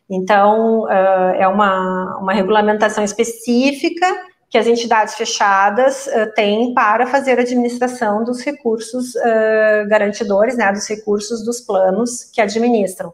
Então, 0.10 0.82
uh, 0.84 1.36
é 1.38 1.48
uma, 1.48 2.18
uma 2.18 2.34
regulamentação 2.34 3.04
específica 3.04 4.06
que 4.50 4.58
as 4.58 4.66
entidades 4.66 5.16
fechadas 5.16 6.08
uh, 6.08 6.34
têm 6.34 6.74
para 6.74 7.06
fazer 7.06 7.38
a 7.38 7.41
administração 7.41 8.24
dos 8.24 8.41
recursos 8.41 9.14
uh, 9.16 9.88
garantidores, 9.88 10.58
né, 10.58 10.72
dos 10.72 10.88
recursos 10.88 11.45
dos 11.45 11.62
planos 11.62 12.24
que 12.34 12.41
administram. 12.41 13.14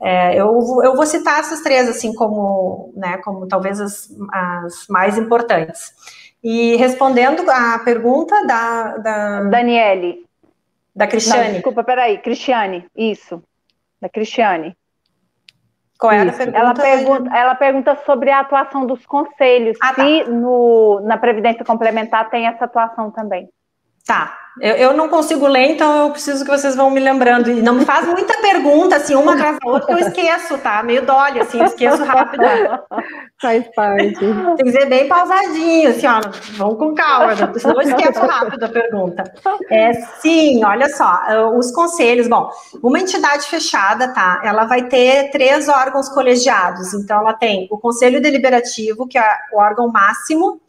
É, 0.00 0.34
eu, 0.34 0.58
eu 0.82 0.96
vou 0.96 1.06
citar 1.06 1.38
essas 1.38 1.60
três, 1.60 1.88
assim, 1.88 2.12
como, 2.12 2.92
né, 2.96 3.18
como 3.18 3.46
talvez 3.46 3.80
as, 3.80 4.10
as 4.32 4.86
mais 4.88 5.16
importantes. 5.16 5.92
E 6.42 6.74
respondendo 6.74 7.48
à 7.48 7.78
pergunta 7.78 8.44
da... 8.44 8.96
da 8.96 9.42
Daniele. 9.44 10.26
Da 10.94 11.06
Cristiane. 11.06 11.44
Não, 11.44 11.52
desculpa, 11.52 11.84
peraí, 11.84 12.18
Cristiane, 12.18 12.84
isso, 12.96 13.42
da 14.00 14.08
Cristiane. 14.08 14.76
Qual 16.02 16.12
era 16.12 16.32
a 16.32 16.34
pergunta? 16.34 16.58
Ela 16.58 16.74
pergunta, 16.74 17.36
ela 17.36 17.54
pergunta 17.54 17.98
sobre 18.04 18.28
a 18.28 18.40
atuação 18.40 18.84
dos 18.84 19.06
conselhos, 19.06 19.78
ah, 19.80 19.94
se 19.94 20.24
tá. 20.24 20.30
no, 20.32 21.00
na 21.04 21.16
Previdência 21.16 21.64
Complementar 21.64 22.28
tem 22.28 22.48
essa 22.48 22.64
atuação 22.64 23.12
também. 23.12 23.48
Tá. 24.06 24.38
Eu, 24.60 24.74
eu, 24.74 24.92
não 24.92 25.08
consigo 25.08 25.46
ler, 25.46 25.70
então 25.70 26.06
eu 26.06 26.10
preciso 26.10 26.44
que 26.44 26.50
vocês 26.50 26.76
vão 26.76 26.90
me 26.90 27.00
lembrando. 27.00 27.50
E 27.50 27.62
não 27.62 27.72
me 27.72 27.86
faz 27.86 28.06
muita 28.06 28.38
pergunta, 28.42 28.96
assim, 28.96 29.14
uma 29.14 29.32
atrás 29.32 29.58
da 29.58 29.70
outra, 29.70 29.86
que 29.86 29.92
eu 30.02 30.06
esqueço, 30.06 30.58
tá? 30.58 30.82
Meio 30.82 31.06
dole, 31.06 31.40
assim, 31.40 31.58
eu 31.58 31.64
esqueço 31.64 32.04
rápido. 32.04 32.42
Faz 33.40 33.64
parte. 33.74 34.18
Tem 34.18 34.56
que 34.66 34.72
ser 34.72 34.86
bem 34.86 35.08
pausadinho, 35.08 35.88
assim, 35.88 36.06
ó, 36.06 36.20
vamos 36.58 36.76
com 36.76 36.94
calma, 36.94 37.34
senão 37.58 37.80
eu 37.80 37.88
esqueço 37.88 38.20
rápido 38.20 38.62
a 38.62 38.68
pergunta. 38.68 39.24
É, 39.70 39.94
sim, 40.20 40.62
olha 40.62 40.88
só, 40.90 41.18
os 41.56 41.70
conselhos, 41.70 42.28
bom, 42.28 42.50
uma 42.82 43.00
entidade 43.00 43.46
fechada, 43.46 44.12
tá? 44.12 44.42
Ela 44.44 44.64
vai 44.66 44.82
ter 44.82 45.30
três 45.30 45.66
órgãos 45.66 46.10
colegiados. 46.10 46.92
Então, 46.92 47.20
ela 47.20 47.32
tem 47.32 47.66
o 47.70 47.78
Conselho 47.78 48.20
Deliberativo, 48.20 49.08
que 49.08 49.16
é 49.16 49.26
o 49.54 49.58
órgão 49.58 49.88
máximo 49.88 50.60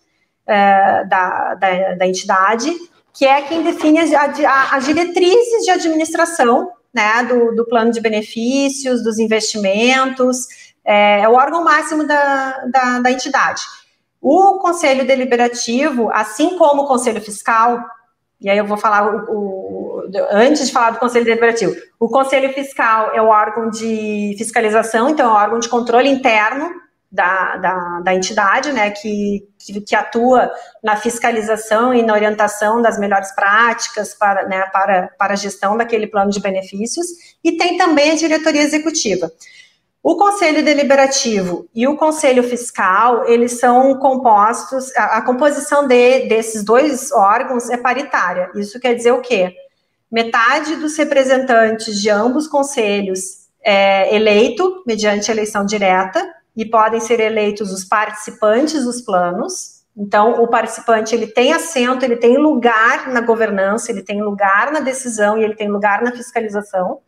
é, 0.48 1.04
da, 1.04 1.56
da, 1.56 1.96
da 1.96 2.08
entidade, 2.08 2.74
que 3.14 3.26
é 3.26 3.44
quem 3.44 3.62
define 3.62 4.00
as, 4.00 4.86
diretrizes 4.86 5.64
de 5.64 5.72
administração 5.72 6.72
né, 6.94 7.24
do, 7.24 7.56
do, 7.56 7.66
plano 7.66 7.92
de 7.92 8.02
benefícios, 8.02 9.04
dos 9.04 9.20
investimentos, 9.20 10.48
é, 10.84 11.22
é 11.22 11.30
o 11.30 11.34
órgão 11.34 11.64
máximo 11.64 12.08
da, 12.08 12.66
da, 12.72 13.00
da, 13.00 13.12
entidade. 13.12 13.62
O 14.22 14.60
Conselho 14.60 15.06
Deliberativo, 15.06 16.10
assim 16.12 16.58
como 16.58 16.84
o 16.84 16.88
Conselho 16.88 17.22
Fiscal, 17.22 17.84
e 18.42 18.50
aí 18.50 18.58
eu 18.58 18.66
vou 18.66 18.78
falar 18.78 19.08
o, 19.08 19.32
o, 19.32 20.04
antes 20.32 20.68
de 20.68 20.74
falar 20.74 20.92
do 20.92 21.00
Conselho 21.00 21.26
Deliberativo, 21.26 21.76
o 22.00 22.10
Conselho 22.10 22.52
Fiscal 22.54 23.12
é 23.14 23.22
o 23.22 23.28
órgão 23.28 23.70
de 23.70 24.36
fiscalização, 24.38 25.10
então 25.10 25.30
é 25.30 25.34
o 25.34 25.36
órgão 25.36 25.60
de 25.60 25.70
controle 25.70 26.10
interno 26.10 26.83
da, 27.14 27.58
da, 27.58 28.00
da 28.00 28.16
entidade, 28.16 28.72
né, 28.72 28.90
que, 28.90 29.48
que, 29.60 29.80
que, 29.82 29.96
atua 29.96 30.52
na 30.84 30.96
fiscalização 30.96 31.94
e 31.94 32.02
na 32.02 32.12
orientação 32.12 32.82
das 32.82 32.98
melhores 32.98 33.32
práticas 33.36 34.16
para, 34.16 34.48
né, 34.48 34.64
para, 34.74 35.12
para 35.16 35.34
a 35.34 35.38
gestão 35.38 35.78
daquele 35.78 36.08
plano 36.08 36.32
de 36.32 36.42
benefícios, 36.42 37.06
e 37.44 37.52
tem 37.52 37.78
também 37.78 38.12
a 38.12 38.16
diretoria 38.16 38.64
executiva. 38.64 39.32
O 40.02 40.18
Conselho 40.18 40.66
Deliberativo 40.66 41.70
e 41.74 41.88
o 41.88 41.96
Conselho 41.96 42.42
Fiscal, 42.42 43.30
eles 43.30 43.60
são 43.60 43.96
compostos, 44.00 44.92
a, 44.98 45.18
a 45.18 45.22
composição 45.22 45.88
de, 45.88 46.28
desses 46.28 46.64
dois 46.64 47.12
órgãos 47.12 47.70
é 47.70 47.78
paritária. 47.78 48.50
Isso 48.56 48.80
quer 48.80 48.96
dizer 48.96 49.12
o 49.12 49.22
quê? 49.22 49.54
Metade 50.12 50.78
dos 50.78 50.98
representantes 50.98 52.02
de 52.02 52.10
ambos 52.10 52.48
conselhos 52.48 53.44
é 53.64 54.14
eleito 54.16 54.84
mediante 54.86 55.30
eleição 55.32 55.64
direta, 55.64 56.28
e 56.56 56.66
podem 56.66 57.00
ser 57.00 57.20
eleitos 57.20 57.72
os 57.72 57.84
participantes 57.84 58.84
dos 58.86 59.02
planos. 59.02 59.84
Então, 59.96 60.44
o 60.44 60.48
participante 60.48 61.14
ele 61.14 61.28
tem 61.28 61.54
assento, 61.54 62.04
ele 62.04 62.16
tem 62.16 62.38
lugar 62.38 63.10
na 63.10 63.22
governança, 63.22 63.92
ele 63.92 64.02
tem 64.02 64.22
lugar 64.22 64.72
na 64.72 64.80
decisão 64.80 65.38
e 65.38 65.44
ele 65.44 65.56
tem 65.56 65.70
lugar 65.70 66.02
na 66.02 66.12
fiscalização. 66.12 67.00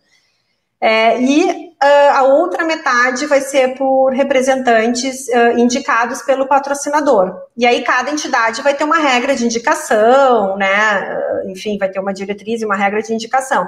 É, 0.79 1.19
e 1.19 1.69
uh, 1.81 2.11
a 2.13 2.23
outra 2.23 2.63
metade 2.63 3.25
vai 3.25 3.41
ser 3.41 3.75
por 3.75 4.11
representantes 4.11 5.27
uh, 5.29 5.57
indicados 5.57 6.21
pelo 6.21 6.47
patrocinador. 6.47 7.33
E 7.57 7.65
aí 7.65 7.81
cada 7.83 8.11
entidade 8.11 8.61
vai 8.61 8.75
ter 8.75 8.83
uma 8.83 8.99
regra 8.99 9.35
de 9.35 9.45
indicação, 9.45 10.57
né? 10.57 11.17
Uh, 11.17 11.49
enfim, 11.49 11.77
vai 11.77 11.89
ter 11.89 11.99
uma 11.99 12.13
diretriz 12.13 12.61
e 12.61 12.65
uma 12.65 12.75
regra 12.75 13.01
de 13.01 13.13
indicação. 13.13 13.67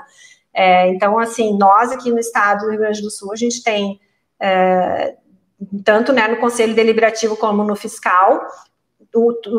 É, 0.54 0.90
então, 0.90 1.18
assim, 1.18 1.58
nós 1.58 1.92
aqui 1.92 2.12
no 2.12 2.20
estado 2.20 2.66
do 2.66 2.72
Rio 2.72 2.80
Grande 2.80 3.02
do 3.02 3.12
Sul, 3.12 3.32
a 3.32 3.36
gente 3.36 3.64
tem 3.64 4.00
é, 4.40 5.16
tanto 5.84 6.14
né, 6.14 6.28
no 6.28 6.38
Conselho 6.38 6.76
Deliberativo 6.76 7.36
como 7.36 7.64
no 7.64 7.76
Fiscal, 7.76 8.42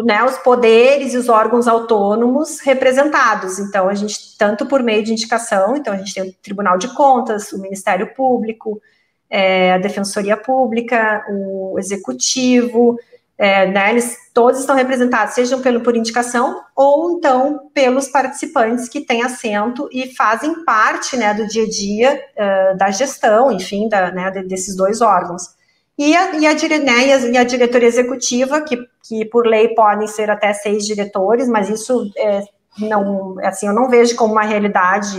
né, 0.05 0.23
os 0.25 0.39
poderes 0.39 1.15
e 1.15 1.17
os 1.17 1.29
órgãos 1.29 1.67
autônomos 1.67 2.61
representados. 2.61 3.59
Então, 3.59 3.89
a 3.89 3.95
gente, 3.95 4.37
tanto 4.39 4.67
por 4.67 4.83
meio 4.83 5.03
de 5.03 5.13
indicação, 5.13 5.77
então 5.77 5.93
a 5.93 5.97
gente 5.97 6.15
tem 6.15 6.23
o 6.23 6.33
Tribunal 6.43 6.79
de 6.79 6.89
Contas, 6.95 7.53
o 7.53 7.61
Ministério 7.61 8.15
Público, 8.15 8.81
é, 9.29 9.73
a 9.73 9.79
Defensoria 9.79 10.37
Pública, 10.37 11.25
o 11.29 11.77
Executivo, 11.79 12.97
é, 13.37 13.67
né, 13.67 13.91
eles 13.91 14.17
todos 14.35 14.59
estão 14.59 14.75
representados, 14.75 15.35
sejam 15.35 15.61
pelo, 15.61 15.81
por 15.81 15.97
indicação 15.97 16.61
ou 16.75 17.13
então 17.13 17.71
pelos 17.73 18.09
participantes 18.09 18.89
que 18.89 19.01
têm 19.01 19.23
assento 19.23 19.89
e 19.93 20.15
fazem 20.17 20.65
parte 20.65 21.17
né, 21.17 21.33
do 21.35 21.47
dia 21.47 21.63
a 21.63 21.69
dia 21.69 22.25
uh, 22.37 22.77
da 22.77 22.91
gestão, 22.91 23.53
enfim, 23.53 23.89
da, 23.89 24.11
né, 24.11 24.31
desses 24.43 24.75
dois 24.77 25.01
órgãos. 25.01 25.57
E 25.99 26.15
a, 26.17 26.37
e 26.37 26.47
a, 26.47 26.79
né, 26.79 27.07
e 27.33 27.37
a, 27.37 27.43
diretoria 27.43 27.89
executiva, 27.89 28.61
que, 28.61 28.79
que 29.03 29.25
por 29.25 29.45
lei 29.45 29.75
podem 29.75 30.07
ser 30.07 30.31
até 30.31 30.53
seis 30.53 30.87
diretores, 30.87 31.49
mas 31.49 31.69
isso 31.69 32.09
é, 32.17 32.43
não, 32.79 33.37
assim, 33.43 33.67
eu 33.67 33.75
não 33.75 33.91
vejo 33.91 34.15
como 34.15 34.33
uma 34.33 34.45
realidade 34.45 35.19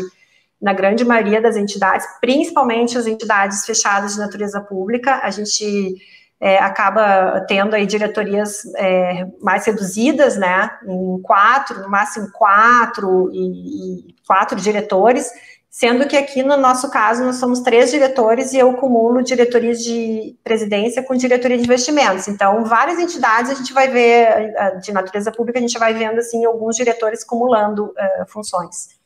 na 0.61 0.71
grande 0.71 1.03
maioria 1.03 1.41
das 1.41 1.57
entidades, 1.57 2.07
principalmente 2.21 2.97
as 2.97 3.07
entidades 3.07 3.65
fechadas 3.65 4.13
de 4.13 4.19
natureza 4.19 4.61
pública, 4.61 5.19
a 5.21 5.29
gente 5.29 5.95
é, 6.39 6.57
acaba 6.57 7.41
tendo 7.41 7.75
aí 7.75 7.85
diretorias 7.85 8.61
é, 8.75 9.27
mais 9.41 9.65
reduzidas, 9.65 10.37
né, 10.37 10.69
em 10.87 11.21
quatro, 11.21 11.81
no 11.81 11.89
máximo 11.89 12.31
quatro 12.31 13.29
e, 13.33 14.07
e, 14.09 14.15
quatro 14.25 14.59
diretores, 14.59 15.29
sendo 15.69 16.07
que 16.07 16.17
aqui 16.17 16.41
no 16.41 16.57
nosso 16.57 16.89
caso 16.89 17.23
nós 17.23 17.35
somos 17.35 17.59
três 17.59 17.91
diretores 17.91 18.53
e 18.53 18.57
eu 18.57 18.73
cumulo 18.73 19.21
diretorias 19.21 19.79
de 19.79 20.35
presidência 20.43 21.03
com 21.03 21.15
diretoria 21.15 21.57
de 21.57 21.63
investimentos. 21.63 22.27
Então, 22.27 22.65
várias 22.65 22.99
entidades 22.99 23.51
a 23.51 23.53
gente 23.55 23.71
vai 23.71 23.87
ver 23.87 24.53
de 24.81 24.91
natureza 24.91 25.31
pública 25.31 25.59
a 25.59 25.61
gente 25.61 25.77
vai 25.77 25.93
vendo 25.93 26.19
assim 26.19 26.43
alguns 26.45 26.75
diretores 26.75 27.23
cumulando 27.23 27.85
uh, 27.85 28.25
funções 28.27 28.99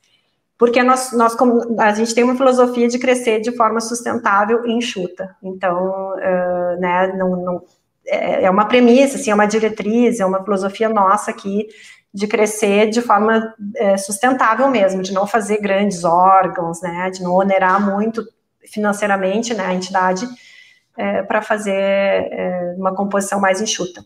porque 0.57 0.81
nós, 0.81 1.11
nós 1.11 1.35
a 1.77 1.93
gente 1.93 2.15
tem 2.15 2.23
uma 2.23 2.37
filosofia 2.37 2.87
de 2.87 2.97
crescer 2.97 3.41
de 3.41 3.51
forma 3.51 3.81
sustentável 3.81 4.65
e 4.65 4.71
enxuta. 4.71 5.35
Então, 5.43 6.13
uh, 6.13 6.79
né, 6.79 7.07
não, 7.17 7.35
não, 7.35 7.63
é, 8.07 8.45
é 8.45 8.49
uma 8.49 8.65
premissa, 8.65 9.17
assim, 9.17 9.29
é 9.29 9.33
uma 9.33 9.45
diretriz, 9.45 10.21
é 10.21 10.25
uma 10.25 10.41
filosofia 10.41 10.87
nossa 10.87 11.31
aqui 11.31 11.67
de 12.13 12.27
crescer 12.27 12.89
de 12.89 13.01
forma 13.01 13.53
é, 13.75 13.97
sustentável 13.97 14.69
mesmo, 14.69 15.01
de 15.01 15.11
não 15.11 15.25
fazer 15.25 15.59
grandes 15.59 16.03
órgãos, 16.03 16.81
né, 16.81 17.09
de 17.09 17.23
não 17.23 17.33
onerar 17.33 17.83
muito 17.83 18.23
financeiramente 18.71 19.53
né, 19.53 19.65
a 19.65 19.73
entidade 19.73 20.27
é, 20.95 21.23
para 21.23 21.41
fazer 21.41 21.73
é, 21.73 22.75
uma 22.77 22.93
composição 22.93 23.39
mais 23.39 23.59
enxuta. 23.59 24.05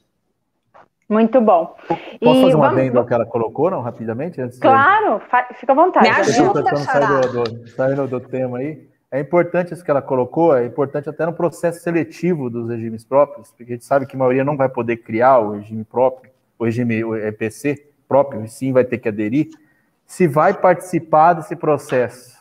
Muito 1.10 1.40
bom. 1.40 1.76
Posso 1.88 2.02
e 2.22 2.42
fazer 2.42 2.56
um 2.56 2.60
vamos... 2.60 2.78
adendo 2.78 3.00
ao 3.00 3.06
que 3.06 3.14
ela 3.14 3.26
colocou, 3.26 3.72
não, 3.72 3.82
rapidamente? 3.82 4.42
Antes 4.42 4.60
claro, 4.60 5.20
de... 5.20 5.56
fica 5.56 5.72
à 5.72 5.76
vontade. 5.76 6.10
Me 6.10 6.16
ajuda, 6.16 6.76
saindo 6.76 7.44
do, 7.44 7.68
saindo 7.70 8.08
do 8.08 8.20
tema 8.20 8.58
aí. 8.60 8.88
É 9.10 9.22
importante 9.22 9.74
isso 9.74 9.84
que 9.84 9.90
ela 9.90 10.02
colocou, 10.02 10.56
é 10.56 10.66
importante 10.66 11.10
até 11.10 11.26
no 11.26 11.32
processo 11.32 11.82
seletivo 11.82 12.50
dos 12.50 12.70
regimes 12.70 13.06
próprios, 13.06 13.52
porque 13.52 13.72
a 13.72 13.76
gente 13.76 13.86
sabe 13.86 14.06
que 14.06 14.18
a 14.18 14.20
maioria 14.20 14.44
não 14.44 14.58
vai 14.58 14.68
poder 14.68 14.98
criar 14.98 15.40
o 15.40 15.52
regime 15.52 15.86
próprio, 15.86 16.30
o 16.60 16.66
regime 16.66 17.00
EPC 17.26 17.88
próprio, 18.08 18.44
e 18.44 18.48
sim 18.48 18.72
vai 18.72 18.86
ter 18.86 18.98
que 18.98 19.10
aderir, 19.10 19.50
se 20.06 20.28
vai 20.28 20.54
participar 20.54 21.34
desse 21.34 21.56
processo. 21.56 22.38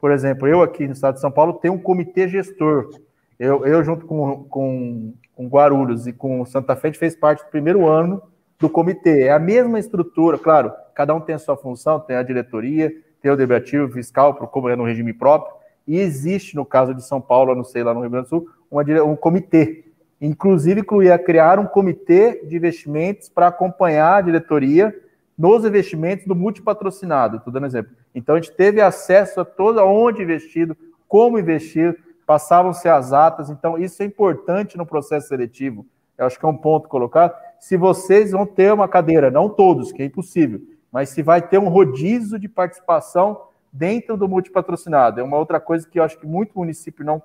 Por 0.00 0.10
exemplo, 0.10 0.46
eu 0.46 0.62
aqui 0.62 0.86
no 0.86 0.92
estado 0.92 1.14
de 1.14 1.20
São 1.20 1.30
Paulo 1.30 1.54
tenho 1.54 1.74
um 1.74 1.78
comitê 1.78 2.28
gestor. 2.28 2.90
Eu, 3.38 3.64
eu 3.64 3.82
junto 3.82 4.04
com, 4.06 4.44
com 4.44 5.12
com 5.38 5.46
Guarulhos 5.46 6.08
e 6.08 6.12
com 6.12 6.44
Santa 6.44 6.74
Fe, 6.74 6.92
fez 6.94 7.14
parte 7.14 7.44
do 7.44 7.50
primeiro 7.50 7.86
ano 7.86 8.20
do 8.58 8.68
comitê. 8.68 9.22
É 9.22 9.30
a 9.30 9.38
mesma 9.38 9.78
estrutura, 9.78 10.36
claro, 10.36 10.72
cada 10.92 11.14
um 11.14 11.20
tem 11.20 11.36
a 11.36 11.38
sua 11.38 11.56
função, 11.56 12.00
tem 12.00 12.16
a 12.16 12.24
diretoria, 12.24 12.92
tem 13.22 13.30
o 13.30 13.36
debativo 13.36 13.88
fiscal, 13.92 14.34
como 14.34 14.68
é 14.68 14.74
no 14.74 14.82
regime 14.82 15.12
próprio, 15.12 15.54
e 15.86 15.96
existe, 15.96 16.56
no 16.56 16.64
caso 16.64 16.92
de 16.92 17.04
São 17.04 17.20
Paulo, 17.20 17.54
não 17.54 17.62
sei, 17.62 17.84
lá 17.84 17.94
no 17.94 18.00
Rio 18.00 18.10
Grande 18.10 18.26
do 18.26 18.30
Sul, 18.30 18.48
uma, 18.68 18.82
um 19.04 19.14
comitê. 19.14 19.84
Inclusive, 20.20 20.80
incluía 20.80 21.18
criar 21.18 21.58
um 21.58 21.66
comitê 21.66 22.44
de 22.44 22.56
investimentos 22.56 23.28
para 23.28 23.48
acompanhar 23.48 24.16
a 24.16 24.20
diretoria 24.20 24.94
nos 25.36 25.64
investimentos 25.64 26.26
do 26.26 26.34
multipatrocinado, 26.34 27.36
estou 27.36 27.52
dando 27.52 27.66
exemplo. 27.66 27.92
Então, 28.12 28.34
a 28.34 28.40
gente 28.40 28.52
teve 28.56 28.80
acesso 28.80 29.40
a 29.40 29.44
todo 29.44 29.80
onde 29.84 30.22
investido, 30.22 30.76
como 31.06 31.38
investir, 31.38 31.96
passavam-se 32.26 32.88
as 32.88 33.12
atas, 33.12 33.48
então 33.48 33.78
isso 33.78 34.02
é 34.02 34.06
importante 34.06 34.76
no 34.76 34.84
processo 34.84 35.28
seletivo. 35.28 35.86
Eu 36.18 36.26
acho 36.26 36.38
que 36.38 36.44
é 36.44 36.48
um 36.48 36.56
ponto 36.56 36.88
colocar. 36.88 37.32
Se 37.58 37.76
vocês 37.76 38.32
vão 38.32 38.44
ter 38.44 38.72
uma 38.72 38.88
cadeira, 38.88 39.30
não 39.30 39.48
todos, 39.48 39.92
que 39.92 40.02
é 40.02 40.04
impossível, 40.04 40.60
mas 40.92 41.10
se 41.10 41.22
vai 41.22 41.40
ter 41.40 41.58
um 41.58 41.68
rodízio 41.68 42.38
de 42.38 42.48
participação 42.48 43.40
dentro 43.72 44.16
do 44.16 44.28
multipatrocinado. 44.28 45.20
É 45.20 45.22
uma 45.22 45.38
outra 45.38 45.60
coisa 45.60 45.88
que 45.88 45.98
eu 45.98 46.02
acho 46.02 46.18
que 46.18 46.26
muito 46.26 46.58
município 46.58 47.04
não, 47.04 47.22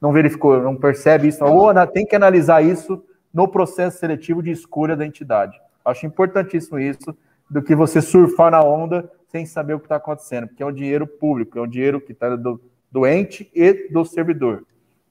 não 0.00 0.12
verificou, 0.12 0.60
não 0.62 0.76
percebe 0.76 1.28
isso, 1.28 1.44
ou 1.44 1.72
tem 1.86 2.06
que 2.06 2.16
analisar 2.16 2.62
isso 2.62 3.02
no 3.32 3.48
processo 3.48 3.98
seletivo 3.98 4.42
de 4.42 4.50
escolha 4.50 4.96
da 4.96 5.04
entidade. 5.04 5.60
Acho 5.84 6.06
importantíssimo 6.06 6.78
isso, 6.78 7.16
do 7.50 7.62
que 7.62 7.74
você 7.74 8.00
surfar 8.00 8.50
na 8.50 8.62
onda 8.62 9.10
sem 9.28 9.44
saber 9.46 9.74
o 9.74 9.78
que 9.78 9.86
está 9.86 9.96
acontecendo, 9.96 10.48
porque 10.48 10.62
é 10.62 10.66
um 10.66 10.72
dinheiro 10.72 11.06
público, 11.06 11.58
é 11.58 11.62
um 11.62 11.68
dinheiro 11.68 12.00
que 12.00 12.12
está 12.12 12.34
do, 12.34 12.60
do 12.90 13.06
ente 13.06 13.50
e 13.54 13.88
do 13.90 14.04
servidor. 14.04 14.64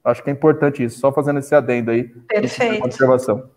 Acho 0.04 0.24
que 0.24 0.30
é 0.30 0.34
importante 0.34 0.84
isso, 0.84 1.00
só 1.00 1.12
fazendo 1.12 1.40
esse 1.40 1.54
adendo 1.54 1.92
aí. 1.92 2.04
Perfeito. 2.04 2.84
Observação. 2.84 3.50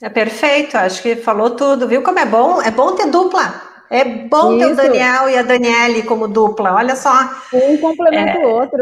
É 0.00 0.08
perfeito, 0.08 0.76
acho 0.76 1.02
que 1.02 1.16
falou 1.16 1.50
tudo, 1.50 1.88
viu 1.88 2.02
como 2.02 2.18
é 2.18 2.26
bom? 2.26 2.60
É 2.60 2.70
bom 2.70 2.94
ter 2.94 3.10
dupla. 3.10 3.62
É 3.90 4.04
bom 4.04 4.52
isso. 4.52 4.66
ter 4.66 4.72
o 4.72 4.76
Daniel 4.76 5.28
e 5.28 5.38
a 5.38 5.42
Daniele 5.42 6.02
como 6.02 6.28
dupla, 6.28 6.74
olha 6.74 6.96
só. 6.96 7.12
Um 7.52 7.78
complementa 7.78 8.38
é, 8.38 8.46
o 8.46 8.50
outro. 8.50 8.78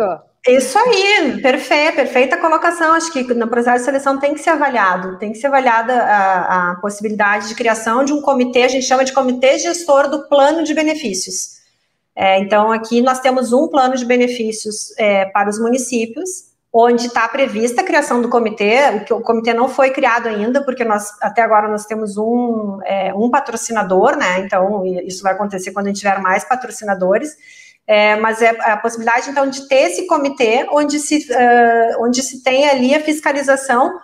Isso 0.46 0.76
aí, 0.76 1.40
perfeito, 1.40 1.94
perfeita 1.94 2.36
colocação. 2.36 2.92
Acho 2.94 3.12
que 3.12 3.22
no 3.32 3.46
processo 3.46 3.78
de 3.78 3.84
seleção 3.84 4.18
tem 4.18 4.34
que 4.34 4.40
ser 4.40 4.50
avaliado, 4.50 5.16
tem 5.18 5.30
que 5.30 5.38
ser 5.38 5.46
avaliada 5.46 5.94
a, 5.94 6.72
a 6.72 6.74
possibilidade 6.76 7.48
de 7.48 7.54
criação 7.54 8.04
de 8.04 8.12
um 8.12 8.20
comitê, 8.20 8.64
a 8.64 8.68
gente 8.68 8.84
chama 8.84 9.04
de 9.04 9.12
comitê 9.12 9.58
gestor 9.58 10.08
do 10.08 10.28
plano 10.28 10.64
de 10.64 10.74
benefícios. 10.74 11.62
É, 12.14 12.40
então, 12.40 12.72
aqui 12.72 13.00
nós 13.00 13.20
temos 13.20 13.52
um 13.52 13.68
plano 13.68 13.96
de 13.96 14.04
benefícios 14.04 14.92
é, 14.98 15.26
para 15.26 15.48
os 15.48 15.60
municípios, 15.60 16.50
onde 16.72 17.06
está 17.06 17.28
prevista 17.28 17.82
a 17.82 17.84
criação 17.84 18.20
do 18.20 18.28
comitê. 18.28 19.04
O, 19.10 19.14
o, 19.14 19.22
comitê 19.22 19.54
não 19.54 19.68
foi 19.68 19.90
criado 19.90 20.26
ainda, 20.26 20.64
porque 20.64 20.84
nós 20.84 21.10
até 21.22 21.42
agora 21.42 21.68
nós 21.68 21.86
temos 21.86 22.16
um, 22.16 22.80
é, 22.84 23.14
um 23.14 23.30
patrocinador, 23.30 24.16
né? 24.16 24.40
Então, 24.40 24.84
isso 24.84 25.22
vai 25.22 25.34
acontecer 25.34 25.70
quando 25.70 25.86
a 25.86 25.88
gente 25.90 26.00
tiver 26.00 26.18
mais 26.20 26.44
patrocinadores. 26.44 27.36
É, 27.86 28.16
mas 28.16 28.40
é 28.40 28.50
a 28.60 28.76
possibilidade, 28.76 29.28
então, 29.28 29.48
de 29.48 29.68
ter 29.68 29.90
esse 29.90 30.06
comitê 30.06 30.66
onde 30.70 30.98
se, 31.00 31.26
uh, 31.30 32.04
onde 32.04 32.22
se 32.22 32.42
tem 32.42 32.68
ali 32.68 32.94
a 32.94 33.00
fiscalização 33.00 33.98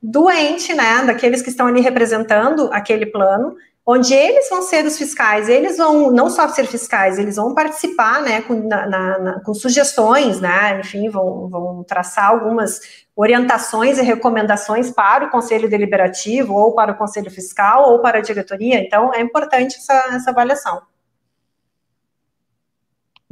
do 0.00 0.30
ente, 0.30 0.72
né, 0.74 1.02
daqueles 1.04 1.42
que 1.42 1.48
estão 1.48 1.66
ali 1.66 1.80
representando 1.80 2.68
aquele 2.72 3.06
plano, 3.06 3.56
onde 3.86 4.14
eles 4.14 4.48
vão 4.48 4.62
ser 4.62 4.84
os 4.84 4.96
fiscais, 4.96 5.48
eles 5.48 5.76
vão 5.76 6.10
não 6.10 6.30
só 6.30 6.48
ser 6.48 6.66
fiscais, 6.66 7.18
eles 7.18 7.36
vão 7.36 7.54
participar, 7.54 8.22
né, 8.22 8.40
com, 8.42 8.66
na, 8.66 8.86
na, 8.86 9.40
com 9.40 9.52
sugestões, 9.52 10.40
né, 10.40 10.80
enfim, 10.80 11.08
vão, 11.08 11.48
vão 11.48 11.84
traçar 11.84 12.30
algumas 12.30 12.80
orientações 13.16 13.98
e 13.98 14.02
recomendações 14.02 14.90
para 14.90 15.26
o 15.26 15.30
Conselho 15.30 15.68
Deliberativo, 15.68 16.54
ou 16.54 16.74
para 16.74 16.92
o 16.92 16.96
Conselho 16.96 17.30
Fiscal, 17.30 17.90
ou 17.90 18.00
para 18.00 18.18
a 18.18 18.22
diretoria, 18.22 18.78
então 18.78 19.12
é 19.12 19.20
importante 19.20 19.76
essa, 19.76 20.14
essa 20.14 20.30
avaliação. 20.30 20.82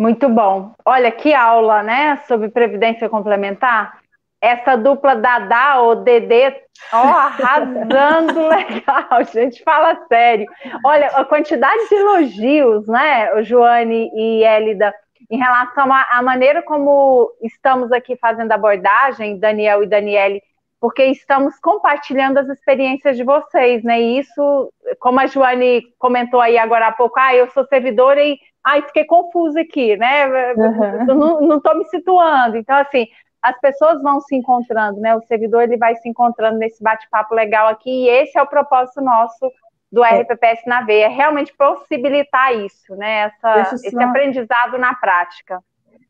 Muito 0.03 0.29
bom. 0.29 0.73
Olha 0.85 1.13
que 1.13 1.33
aula, 1.33 1.81
né, 1.81 2.21
sobre 2.27 2.49
previdência 2.49 3.09
complementar 3.09 4.01
essa 4.41 4.77
dupla 4.77 5.15
Dadá 5.15 5.79
ou 5.79 5.95
Dedê, 5.95 6.53
ó, 6.93 6.97
arrasando 6.97 8.49
legal, 8.51 9.25
gente, 9.33 9.63
fala 9.63 9.97
sério. 10.09 10.45
Olha, 10.85 11.07
a 11.07 11.25
quantidade 11.25 11.89
de 11.89 11.95
elogios, 11.95 12.89
né, 12.89 13.45
Joane 13.45 14.11
e 14.13 14.45
Elida, 14.45 14.93
em 15.31 15.39
relação 15.39 15.87
à 15.93 16.21
maneira 16.21 16.63
como 16.63 17.31
estamos 17.41 17.93
aqui 17.93 18.17
fazendo 18.17 18.51
abordagem, 18.51 19.39
Daniel 19.39 19.85
e 19.85 19.87
Daniele, 19.87 20.43
porque 20.81 21.05
estamos 21.05 21.61
compartilhando 21.61 22.39
as 22.39 22.49
experiências 22.49 23.17
de 23.17 23.23
vocês, 23.23 23.85
né? 23.85 24.03
E 24.03 24.19
isso, 24.19 24.73
como 24.99 25.21
a 25.21 25.27
Joane 25.27 25.85
comentou 25.97 26.41
aí 26.41 26.59
agora 26.59 26.89
há 26.89 26.93
pouco, 26.93 27.21
ah, 27.21 27.33
eu 27.37 27.49
sou 27.51 27.65
servidora 27.67 28.21
e 28.21 28.37
ai, 28.65 28.83
fiquei 28.83 29.05
confusa 29.05 29.61
aqui, 29.61 29.97
né? 29.97 30.55
Uhum. 30.55 31.41
Não 31.47 31.57
estou 31.57 31.77
me 31.77 31.85
situando. 31.87 32.57
Então, 32.57 32.77
assim, 32.77 33.07
as 33.43 33.59
pessoas 33.61 34.01
vão 34.03 34.21
se 34.21 34.37
encontrando, 34.37 35.01
né? 35.01 35.17
O 35.17 35.23
servidor 35.23 35.63
ele 35.63 35.77
vai 35.77 35.97
se 35.97 36.09
encontrando 36.09 36.59
nesse 36.59 36.83
bate-papo 36.83 37.35
legal 37.35 37.69
aqui, 37.69 38.05
e 38.05 38.09
esse 38.09 38.39
é 38.39 38.43
o 38.43 38.47
propósito 38.47 39.01
nosso 39.01 39.51
do 39.91 40.03
é. 40.03 40.23
RPPS 40.23 40.63
na 40.67 40.81
veia, 40.83 41.05
é 41.05 41.09
realmente 41.09 41.53
possibilitar 41.55 42.55
isso, 42.55 42.97
né? 42.97 43.31
Essa, 43.45 43.75
esse 43.75 44.03
aprendizado 44.03 44.79
na 44.79 44.95
prática. 44.95 45.63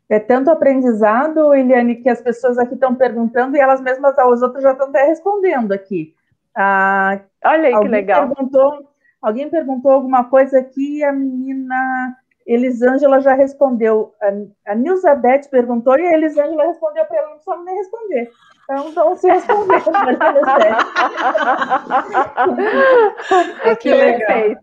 É 0.09 0.21
tanto 0.21 0.51
aprendizado, 0.51 1.55
Eliane, 1.55 1.97
que 1.97 2.09
as 2.09 2.21
pessoas 2.21 2.59
aqui 2.59 2.75
estão 2.75 2.95
perguntando 2.95 3.57
e 3.57 3.61
elas 3.61 3.81
mesmas 3.81 4.17
as 4.17 4.43
outras 4.43 4.63
já 4.63 4.73
estão 4.73 4.89
até 4.89 5.05
respondendo 5.05 5.73
aqui. 5.73 6.15
Ah, 6.55 7.19
Olha 7.45 7.69
aí 7.69 7.81
que 7.81 7.89
legal. 7.89 8.29
Perguntou, 8.29 8.89
alguém 9.21 9.49
perguntou 9.49 9.91
alguma 9.91 10.25
coisa 10.25 10.59
aqui 10.59 11.03
a 11.03 11.13
menina 11.13 12.15
Elisângela 12.47 13.21
já 13.21 13.35
respondeu. 13.35 14.15
A, 14.21 14.73
a 14.73 14.75
Nilzabeth 14.75 15.49
perguntou 15.51 15.99
e 15.99 16.07
a 16.07 16.15
Elisângela 16.15 16.65
respondeu 16.65 17.05
para 17.05 17.19
ela, 17.19 17.31
não 17.31 17.41
sabe 17.41 17.65
nem 17.65 17.77
responder. 17.77 18.31
Então, 18.65 18.89
então 18.89 19.17
se 19.17 19.31
responder. 19.31 19.83
que 23.81 23.93
legal. 23.93 24.57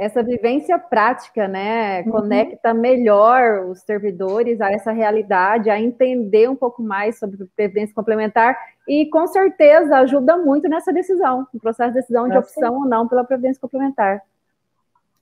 essa 0.00 0.22
vivência 0.22 0.78
prática, 0.78 1.48
né, 1.48 2.02
uhum. 2.02 2.10
conecta 2.10 2.74
melhor 2.74 3.66
os 3.66 3.80
servidores 3.80 4.60
a 4.60 4.70
essa 4.70 4.92
realidade, 4.92 5.70
a 5.70 5.80
entender 5.80 6.48
um 6.48 6.56
pouco 6.56 6.82
mais 6.82 7.18
sobre 7.18 7.46
previdência 7.56 7.94
complementar 7.94 8.56
e, 8.88 9.08
com 9.10 9.26
certeza, 9.26 9.98
ajuda 9.98 10.36
muito 10.36 10.68
nessa 10.68 10.92
decisão, 10.92 11.46
no 11.52 11.60
processo 11.60 11.92
de 11.92 12.00
decisão 12.00 12.28
de 12.28 12.36
opção 12.36 12.74
ou 12.74 12.86
não 12.86 13.08
pela 13.08 13.24
previdência 13.24 13.60
complementar. 13.60 14.22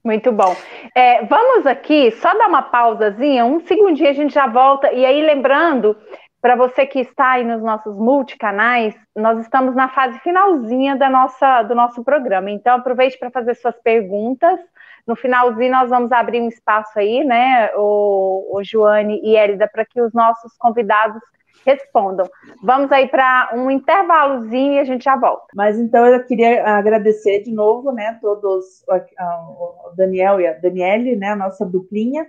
Muito 0.05 0.31
bom. 0.31 0.55
É, 0.95 1.25
vamos 1.25 1.67
aqui 1.67 2.11
só 2.11 2.37
dar 2.37 2.47
uma 2.47 2.61
pausazinha, 2.61 3.47
um 3.47 3.61
segundinho 3.61 4.11
a 4.11 4.13
gente 4.13 4.35
já 4.35 4.47
volta. 4.47 4.93
E 4.93 5.05
aí, 5.07 5.23
lembrando, 5.23 5.97
para 6.43 6.55
você 6.57 6.85
que 6.85 7.01
está 7.01 7.31
aí 7.33 7.45
nos 7.45 7.63
nossos 7.63 7.97
multicanais, 7.97 8.95
nós 9.17 9.41
estamos 9.41 9.75
na 9.75 9.89
fase 9.89 10.19
finalzinha 10.19 10.95
da 10.95 11.09
nossa, 11.09 11.63
do 11.63 11.75
nosso 11.75 12.05
programa. 12.05 12.51
Então, 12.51 12.77
aproveite 12.77 13.19
para 13.19 13.31
fazer 13.31 13.55
suas 13.55 13.81
perguntas. 13.81 14.61
No 15.07 15.17
finalzinho, 15.17 15.73
nós 15.73 15.89
vamos 15.89 16.13
abrir 16.13 16.43
um 16.43 16.49
espaço 16.49 16.99
aí, 16.99 17.25
né, 17.25 17.71
o, 17.75 18.59
o 18.59 18.63
Joane 18.63 19.21
e 19.23 19.37
Elida, 19.37 19.67
para 19.67 19.87
que 19.87 20.03
os 20.03 20.13
nossos 20.13 20.55
convidados 20.59 21.23
respondam. 21.65 22.29
Vamos 22.63 22.91
aí 22.93 23.09
para 23.09 23.51
um 23.55 23.71
intervalozinho 23.71 24.75
e 24.75 24.79
a 24.79 24.85
gente 24.85 25.05
já 25.05 25.17
volta. 25.17 25.47
Mas 25.55 25.79
então 25.79 26.07
eu 26.07 26.25
queria 26.25 26.65
agradecer 26.67 27.43
de 27.43 27.53
novo, 27.53 27.93
né, 27.93 28.19
todos, 28.21 28.85
o 28.89 29.95
Daniel 29.97 30.41
e 30.41 30.47
a 30.47 30.53
Daniele, 30.53 31.17
né, 31.17 31.31
a 31.31 31.37
nossa 31.37 31.65
duplinha, 31.65 32.27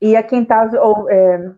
e 0.00 0.16
a 0.16 0.22
quem 0.22 0.42
está 0.42 0.68
é, 1.10 1.50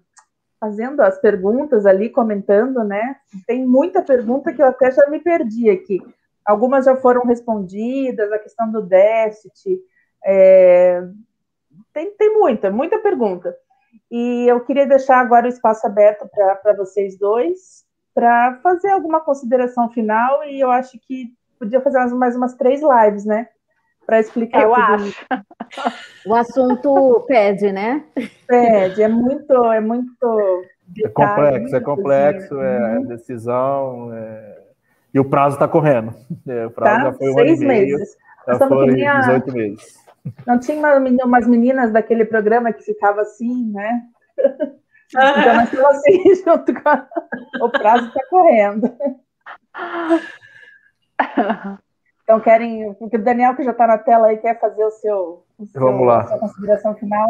fazendo 0.61 1.01
as 1.01 1.19
perguntas 1.21 1.87
ali, 1.87 2.11
comentando, 2.11 2.83
né, 2.85 3.17
tem 3.47 3.65
muita 3.67 4.03
pergunta 4.03 4.53
que 4.53 4.63
eu 4.63 4.67
até 4.67 4.91
já 4.91 5.09
me 5.09 5.21
perdi 5.21 5.71
aqui. 5.71 6.01
Algumas 6.45 6.85
já 6.85 6.95
foram 6.97 7.23
respondidas, 7.23 8.31
a 8.31 8.39
questão 8.39 8.71
do 8.71 8.83
déficit, 8.83 9.81
é, 10.27 11.03
tem, 11.93 12.11
tem 12.17 12.35
muita, 12.35 12.71
muita 12.71 12.99
pergunta. 12.99 13.57
E 14.11 14.47
eu 14.49 14.61
queria 14.61 14.87
deixar 14.87 15.19
agora 15.19 15.47
o 15.47 15.49
espaço 15.49 15.87
aberto 15.87 16.29
para 16.63 16.75
vocês 16.77 17.19
dois, 17.19 17.85
para 18.15 18.61
fazer 18.63 18.91
alguma 18.91 19.21
consideração 19.21 19.91
final, 19.91 20.45
e 20.45 20.61
eu 20.61 20.71
acho 20.71 20.99
que 21.01 21.33
podia 21.59 21.81
fazer 21.81 21.99
mais, 21.99 22.13
mais 22.13 22.37
umas 22.37 22.55
três 22.55 22.81
lives, 22.81 23.25
né? 23.25 23.49
Para 24.07 24.21
explicar. 24.21 24.63
Eu 24.63 24.75
acho. 24.75 25.27
O 26.27 26.35
assunto 26.35 27.25
pede, 27.27 27.73
né? 27.73 28.05
Pede, 28.47 29.03
é 29.03 29.09
muito, 29.09 29.53
é 29.73 29.81
muito. 29.81 30.65
É 31.03 31.09
complexo, 31.09 31.77
é 31.77 31.81
complexo, 31.81 32.61
é 32.61 32.99
uhum. 32.99 33.07
decisão, 33.07 34.13
é... 34.15 34.59
e 35.13 35.19
o 35.19 35.25
prazo 35.25 35.57
está 35.57 35.67
correndo. 35.67 36.15
É, 36.47 36.67
o 36.67 36.71
prazo 36.71 36.97
tá? 36.97 37.05
já 37.05 37.13
foi 37.15 37.31
um 37.31 37.35
Seis 37.35 37.51
ano 37.51 37.63
e 37.63 37.67
meio, 37.67 37.99
meses. 37.99 38.17
Já 38.47 38.69
foi 38.69 38.95
18 38.95 39.53
meses. 39.53 40.04
Não 40.47 40.59
tinha 40.59 40.79
uma, 40.79 40.97
umas 41.25 41.47
meninas 41.47 41.93
daquele 41.93 42.25
programa 42.25 42.73
que 42.73 42.83
ficava 42.83 43.23
assim, 43.23 43.73
né? 43.73 44.03
Ah. 45.17 45.39
Então 45.39 45.55
nós 45.55 45.65
estamos 45.73 45.91
assim, 45.91 46.35
junto 46.45 46.83
com 46.83 46.89
a... 46.89 47.07
o 47.61 47.71
prazo 47.71 48.07
está 48.07 48.21
correndo. 48.29 48.93
Então 52.23 52.41
querem, 52.41 52.95
porque 52.95 53.17
o 53.17 53.23
Daniel 53.23 53.55
que 53.55 53.63
já 53.63 53.71
está 53.71 53.87
na 53.87 53.99
tela 53.99 54.29
aí 54.29 54.39
quer 54.39 54.59
fazer 54.59 54.83
o 54.83 54.91
seu, 54.91 55.45
o 55.59 55.67
seu 55.67 55.81
Vamos 55.81 56.07
lá. 56.07 56.23
A 56.23 56.27
sua 56.27 56.39
consideração 56.39 56.95
final. 56.97 57.29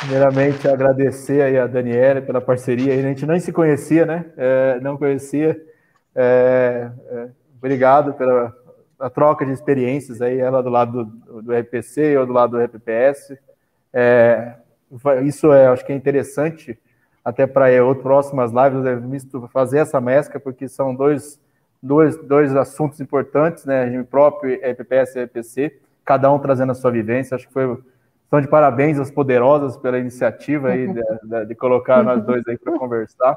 Primeiramente 0.00 0.66
agradecer 0.66 1.42
aí 1.42 1.58
a 1.58 1.66
Daniela 1.66 2.22
pela 2.22 2.40
parceria. 2.40 2.94
A 2.94 3.02
gente 3.02 3.26
nem 3.26 3.38
se 3.38 3.52
conhecia, 3.52 4.06
né? 4.06 4.24
É, 4.36 4.80
não 4.80 4.96
conhecia. 4.96 5.56
É, 6.14 6.90
é, 7.10 7.28
obrigado 7.58 8.14
pela 8.14 8.54
a 8.98 9.10
troca 9.10 9.44
de 9.44 9.52
experiências 9.52 10.22
aí, 10.22 10.38
ela 10.38 10.62
do 10.62 10.70
lado 10.70 11.04
do, 11.04 11.42
do 11.42 11.52
RPC, 11.52 12.00
eu 12.00 12.26
do 12.26 12.32
lado 12.32 12.52
do 12.52 12.62
RPPS. 12.62 13.38
É, 13.92 14.54
isso 15.24 15.52
é, 15.52 15.66
acho 15.66 15.84
que 15.84 15.92
é 15.92 15.96
interessante 15.96 16.78
até 17.24 17.46
para 17.46 17.84
outras 17.84 18.02
próximas 18.02 18.52
lives 18.52 19.26
fazer 19.52 19.78
essa 19.78 20.00
mescla, 20.00 20.38
porque 20.38 20.68
são 20.68 20.94
dois, 20.94 21.40
dois, 21.82 22.16
dois 22.16 22.54
assuntos 22.54 23.00
importantes, 23.00 23.64
né? 23.64 23.84
Regime 23.84 24.04
próprio, 24.04 24.54
RPPS 24.62 25.16
e 25.16 25.24
RPC, 25.24 25.80
cada 26.04 26.30
um 26.32 26.38
trazendo 26.38 26.72
a 26.72 26.74
sua 26.74 26.90
vivência. 26.90 27.34
Acho 27.34 27.48
que 27.48 27.52
foi 27.52 27.78
estão 28.26 28.40
de 28.40 28.48
parabéns 28.48 28.98
às 28.98 29.10
poderosas 29.10 29.76
pela 29.76 29.98
iniciativa 29.98 30.68
aí 30.68 30.86
de, 30.86 31.00
de, 31.22 31.46
de 31.46 31.54
colocar 31.54 32.02
nós 32.02 32.24
dois 32.24 32.46
aí 32.46 32.58
para 32.58 32.78
conversar. 32.78 33.36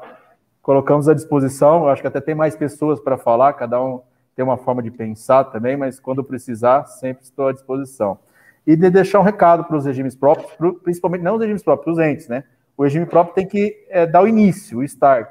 Colocamos 0.62 1.08
à 1.08 1.14
disposição, 1.14 1.88
acho 1.88 2.02
que 2.02 2.08
até 2.08 2.20
tem 2.20 2.34
mais 2.34 2.54
pessoas 2.54 3.00
para 3.00 3.16
falar, 3.16 3.54
cada 3.54 3.82
um 3.82 4.02
tem 4.40 4.44
uma 4.44 4.56
forma 4.56 4.82
de 4.82 4.90
pensar 4.90 5.44
também, 5.44 5.76
mas 5.76 6.00
quando 6.00 6.24
precisar, 6.24 6.86
sempre 6.86 7.22
estou 7.24 7.48
à 7.48 7.52
disposição. 7.52 8.18
E 8.66 8.74
de 8.74 8.88
deixar 8.88 9.20
um 9.20 9.22
recado 9.22 9.64
para 9.64 9.76
os 9.76 9.84
regimes 9.84 10.16
próprios, 10.16 10.50
principalmente 10.82 11.20
não 11.20 11.34
os 11.34 11.40
regimes 11.42 11.62
próprios, 11.62 11.98
os 11.98 12.02
entes, 12.02 12.26
né? 12.26 12.44
O 12.74 12.82
regime 12.82 13.04
próprio 13.04 13.34
tem 13.34 13.46
que 13.46 13.76
é, 13.90 14.06
dar 14.06 14.22
o 14.22 14.26
início, 14.26 14.78
o 14.78 14.84
start, 14.84 15.28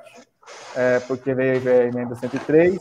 é, 0.75 0.99
porque 0.99 1.33
veio, 1.33 1.59
veio 1.59 1.81
a 1.81 1.85
emenda 1.85 2.13
103, 2.13 2.77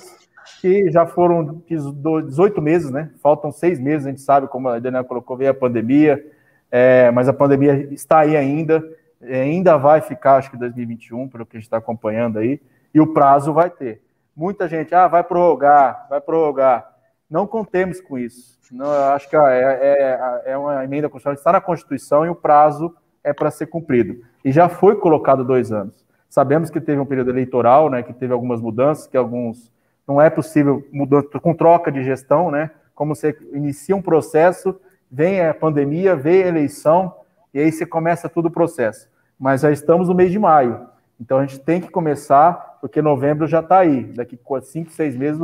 que 0.61 0.91
já 0.91 1.07
foram 1.07 1.63
18 1.67 2.61
meses, 2.61 2.91
né? 2.91 3.09
Faltam 3.23 3.51
seis 3.51 3.81
meses, 3.81 4.07
a 4.07 4.11
gente 4.11 4.21
sabe, 4.21 4.49
como 4.49 4.69
a 4.69 4.79
Daniela 4.79 5.07
colocou, 5.07 5.35
veio 5.35 5.51
a 5.51 5.55
pandemia, 5.55 6.23
é, 6.71 7.11
mas 7.11 7.27
a 7.27 7.33
pandemia 7.33 7.89
está 7.91 8.19
aí 8.19 8.37
ainda, 8.37 8.85
ainda 9.23 9.79
vai 9.79 10.03
ficar, 10.03 10.37
acho 10.37 10.51
que 10.51 10.59
2021, 10.59 11.27
pelo 11.27 11.47
que 11.47 11.57
a 11.57 11.59
gente 11.59 11.67
está 11.67 11.79
acompanhando 11.79 12.39
aí, 12.39 12.61
e 12.93 13.01
o 13.01 13.07
prazo 13.07 13.51
vai 13.55 13.71
ter. 13.71 14.03
Muita 14.39 14.69
gente, 14.69 14.95
ah, 14.95 15.09
vai 15.09 15.25
prorrogar, 15.25 16.07
vai 16.09 16.21
prorrogar. 16.21 16.89
Não 17.29 17.45
contemos 17.45 18.01
com 18.01 18.17
isso. 18.17 18.57
Não, 18.71 18.89
acho 19.13 19.29
que 19.29 19.37
é, 19.37 20.41
é, 20.45 20.53
é 20.53 20.57
uma 20.57 20.85
emenda 20.85 21.09
constitucional, 21.09 21.35
está 21.35 21.51
na 21.51 21.61
Constituição 21.61 22.25
e 22.25 22.29
o 22.29 22.37
prazo 22.37 22.95
é 23.25 23.33
para 23.33 23.51
ser 23.51 23.67
cumprido. 23.67 24.23
E 24.45 24.53
já 24.53 24.69
foi 24.69 24.95
colocado 24.95 25.45
dois 25.45 25.73
anos. 25.73 26.07
Sabemos 26.31 26.71
que 26.71 26.81
teve 26.81 27.01
um 27.01 27.05
período 27.05 27.31
eleitoral, 27.31 27.91
né, 27.91 28.01
que 28.05 28.13
teve 28.13 28.33
algumas 28.33 28.61
mudanças, 28.61 29.09
que 29.09 29.17
alguns 29.17 29.73
não 30.07 30.23
é 30.23 30.31
possível 30.31 30.87
mudança 30.93 31.41
com 31.41 31.53
troca 31.53 31.91
de 31.91 32.05
gestão, 32.05 32.49
né? 32.49 32.71
Como 32.95 33.17
você 33.17 33.37
inicia 33.53 33.97
um 33.97 34.01
processo, 34.01 34.81
vem 35.11 35.45
a 35.45 35.53
pandemia, 35.53 36.15
vem 36.15 36.45
a 36.45 36.47
eleição 36.47 37.13
e 37.53 37.59
aí 37.59 37.73
você 37.73 37.85
começa 37.85 38.29
todo 38.29 38.47
o 38.47 38.53
processo. 38.53 39.11
Mas 39.37 39.63
já 39.63 39.73
estamos 39.73 40.09
no 40.09 40.15
mês 40.15 40.31
de 40.31 40.39
maio. 40.39 40.87
Então 41.21 41.39
a 41.39 41.41
gente 41.45 41.59
tem 41.59 41.81
que 41.81 41.91
começar, 41.91 42.68
porque 42.81 43.03
novembro 43.03 43.47
já 43.47 43.61
está 43.61 43.79
aí, 43.79 44.05
daqui 44.05 44.39
cinco, 44.63 44.91
seis 44.91 45.17
meses. 45.17 45.41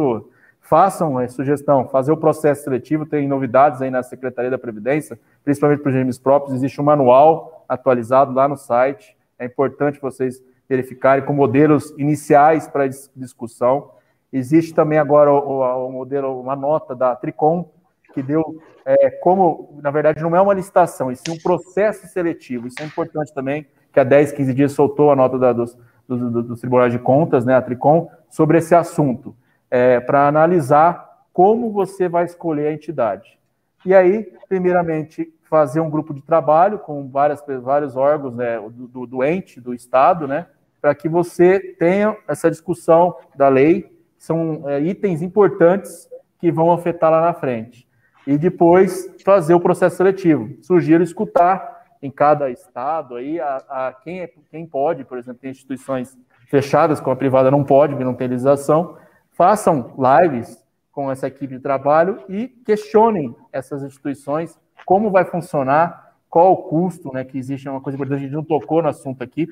Façam 0.61 1.19
a 1.19 1.29
sugestão, 1.29 1.87
fazer 1.89 2.11
o 2.11 2.17
processo 2.17 2.65
seletivo, 2.65 3.05
tem 3.05 3.29
novidades 3.29 3.83
aí 3.83 3.91
na 3.91 4.03
Secretaria 4.03 4.51
da 4.51 4.59
Previdência, 4.59 5.19
principalmente 5.45 5.83
para 5.83 5.91
os 5.91 5.95
regimes 5.95 6.19
próprios, 6.19 6.55
existe 6.55 6.81
um 6.81 6.85
manual 6.85 7.65
atualizado 7.69 8.33
lá 8.33 8.49
no 8.49 8.57
site, 8.57 9.15
é 9.39 9.45
importante 9.45 10.01
vocês 10.01 10.43
verificarem 10.69 11.25
com 11.25 11.33
modelos 11.33 11.95
iniciais 11.99 12.67
para 12.67 12.89
discussão. 12.89 13.91
Existe 14.33 14.75
também 14.75 14.99
agora 14.99 15.31
o, 15.31 15.87
o, 15.87 15.93
modelo, 15.93 16.41
uma 16.41 16.57
nota 16.57 16.95
da 16.95 17.15
Tricom, 17.15 17.69
que 18.13 18.23
deu 18.23 18.63
é, 18.85 19.11
como, 19.11 19.79
na 19.83 19.91
verdade, 19.91 20.23
não 20.23 20.35
é 20.35 20.41
uma 20.41 20.55
licitação, 20.55 21.11
e 21.11 21.17
sim 21.17 21.31
um 21.31 21.39
processo 21.39 22.07
seletivo. 22.07 22.67
Isso 22.67 22.81
é 22.81 22.85
importante 22.85 23.33
também, 23.33 23.67
que 23.93 24.01
há 24.01 24.05
10, 24.05 24.33
15 24.33 24.55
dias 24.55 24.73
soltou 24.73 25.11
a 25.11 25.17
nota 25.17 25.39
da, 25.39 25.53
dos, 25.53 25.77
dos 26.09 26.61
tribunais 26.61 26.93
de 26.93 26.99
contas, 26.99 27.45
né, 27.45 27.55
a 27.55 27.63
Tricom, 27.63 28.11
sobre 28.29 28.59
esse 28.59 28.75
assunto, 28.75 29.35
é, 29.71 30.01
para 30.01 30.29
analisar 30.29 31.25
como 31.33 31.73
você 31.73 32.09
vai 32.09 32.25
escolher 32.25 32.69
a 32.69 32.73
entidade. 32.73 33.39
E 33.85 33.95
aí, 33.95 34.33
primeiramente, 34.49 35.33
fazer 35.45 35.81
um 35.81 35.91
grupo 35.91 36.15
de 36.15 36.23
trabalho 36.23 36.79
com 36.79 37.09
várias, 37.09 37.43
vários 37.63 37.97
órgãos 37.97 38.35
né, 38.35 38.59
do, 38.59 38.89
do, 38.89 39.07
do 39.07 39.25
ente, 39.25 39.61
do 39.61 39.75
Estado, 39.75 40.27
né, 40.27 40.47
para 40.81 40.95
que 40.95 41.09
você 41.09 41.61
tenha 41.79 42.17
essa 42.29 42.51
discussão 42.51 43.17
da 43.35 43.49
lei, 43.49 43.99
são 44.19 44.69
é, 44.69 44.81
itens 44.81 45.23
importantes 45.23 46.09
que 46.39 46.51
vão 46.53 46.73
afetar 46.73 47.11
lá 47.11 47.21
na 47.21 47.33
frente. 47.33 47.87
E 48.27 48.39
depois 48.39 49.11
fazer 49.25 49.55
o 49.55 49.61
processo 49.61 49.97
seletivo. 49.97 50.51
Sugiro 50.63 51.03
escutar 51.03 51.74
em 52.05 52.11
cada 52.11 52.51
estado 52.51 53.17
aí 53.17 53.41
a, 53.41 53.57
a 53.69 53.93
quem, 53.93 54.21
é, 54.21 54.31
quem 54.51 54.67
pode, 54.67 55.05
por 55.05 55.17
exemplo, 55.17 55.41
tem 55.41 55.51
instituições 55.51 56.19
fechadas, 56.47 57.01
como 57.01 57.15
a 57.15 57.17
privada 57.17 57.51
não 57.51 57.65
pode, 57.65 57.95
porque 57.95 58.05
não 58.05 58.15
tem 58.15 58.29
legislação, 58.29 58.99
façam 59.33 59.95
lives 59.99 60.63
com 60.93 61.11
essa 61.11 61.27
equipe 61.27 61.55
de 61.55 61.61
trabalho 61.61 62.23
e 62.29 62.47
questionem 62.47 63.35
essas 63.51 63.83
instituições, 63.83 64.59
como 64.85 65.11
vai 65.11 65.25
funcionar, 65.25 66.13
qual 66.29 66.53
o 66.53 66.57
custo, 66.59 67.11
né, 67.11 67.25
que 67.25 67.39
existe, 67.39 67.67
é 67.67 67.71
uma 67.71 67.81
coisa 67.81 67.97
importante, 67.97 68.19
a 68.19 68.23
gente 68.23 68.35
não 68.35 68.45
tocou 68.45 68.83
no 68.83 68.89
assunto 68.89 69.25
aqui, 69.25 69.49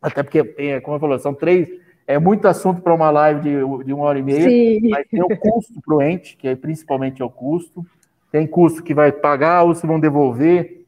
até 0.00 0.22
porque, 0.22 0.80
como 0.82 0.96
eu 0.96 1.00
falei, 1.00 1.18
são 1.18 1.34
três, 1.34 1.68
é 2.06 2.16
muito 2.16 2.46
assunto 2.46 2.80
para 2.80 2.94
uma 2.94 3.10
live 3.10 3.40
de, 3.40 3.84
de, 3.84 3.92
uma 3.92 4.04
hora 4.04 4.20
e 4.20 4.22
meia, 4.22 4.48
Sim. 4.48 4.88
mas 4.88 5.06
tem 5.08 5.20
o 5.20 5.36
custo 5.36 5.74
para 5.84 5.96
o 5.96 6.00
ente, 6.00 6.36
que 6.36 6.46
é 6.46 6.54
principalmente 6.54 7.20
é 7.20 7.24
o 7.24 7.30
custo, 7.30 7.84
tem 8.30 8.46
custo 8.46 8.84
que 8.84 8.94
vai 8.94 9.10
pagar 9.10 9.64
ou 9.64 9.74
se 9.74 9.84
vão 9.84 9.98
devolver, 9.98 10.78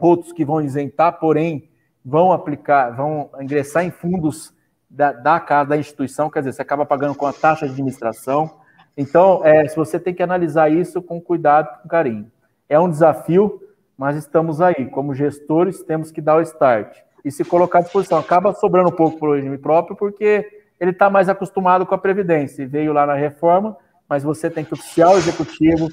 outros 0.00 0.32
que 0.32 0.44
vão 0.44 0.60
isentar, 0.60 1.18
porém 1.18 1.68
vão 2.04 2.32
aplicar, 2.32 2.90
vão 2.90 3.30
ingressar 3.40 3.84
em 3.84 3.90
fundos 3.90 4.54
da, 4.88 5.12
da 5.12 5.38
casa, 5.38 5.70
da 5.70 5.76
instituição, 5.76 6.28
quer 6.28 6.40
dizer, 6.40 6.52
você 6.54 6.62
acaba 6.62 6.84
pagando 6.84 7.14
com 7.14 7.26
a 7.26 7.32
taxa 7.32 7.66
de 7.66 7.72
administração. 7.72 8.58
Então, 8.96 9.44
é, 9.44 9.66
você 9.68 10.00
tem 10.00 10.12
que 10.12 10.22
analisar 10.22 10.70
isso 10.70 11.00
com 11.00 11.20
cuidado, 11.20 11.82
com 11.82 11.88
carinho. 11.88 12.30
É 12.68 12.78
um 12.78 12.90
desafio, 12.90 13.62
mas 13.96 14.16
estamos 14.16 14.60
aí. 14.60 14.86
Como 14.86 15.14
gestores, 15.14 15.82
temos 15.82 16.10
que 16.10 16.20
dar 16.20 16.36
o 16.36 16.40
start. 16.40 16.96
E 17.24 17.30
se 17.30 17.44
colocar 17.44 17.78
à 17.78 17.82
disposição. 17.82 18.18
Acaba 18.18 18.52
sobrando 18.52 18.88
um 18.88 18.96
pouco 18.96 19.18
para 19.18 19.28
o 19.28 19.34
regime 19.34 19.58
próprio, 19.58 19.96
porque 19.96 20.46
ele 20.78 20.90
está 20.90 21.08
mais 21.08 21.28
acostumado 21.28 21.86
com 21.86 21.94
a 21.94 21.98
Previdência. 21.98 22.66
Veio 22.66 22.92
lá 22.92 23.06
na 23.06 23.14
reforma, 23.14 23.76
mas 24.08 24.22
você 24.22 24.50
tem 24.50 24.64
que 24.64 24.74
oficiar 24.74 25.10
o 25.10 25.18
executivo, 25.18 25.88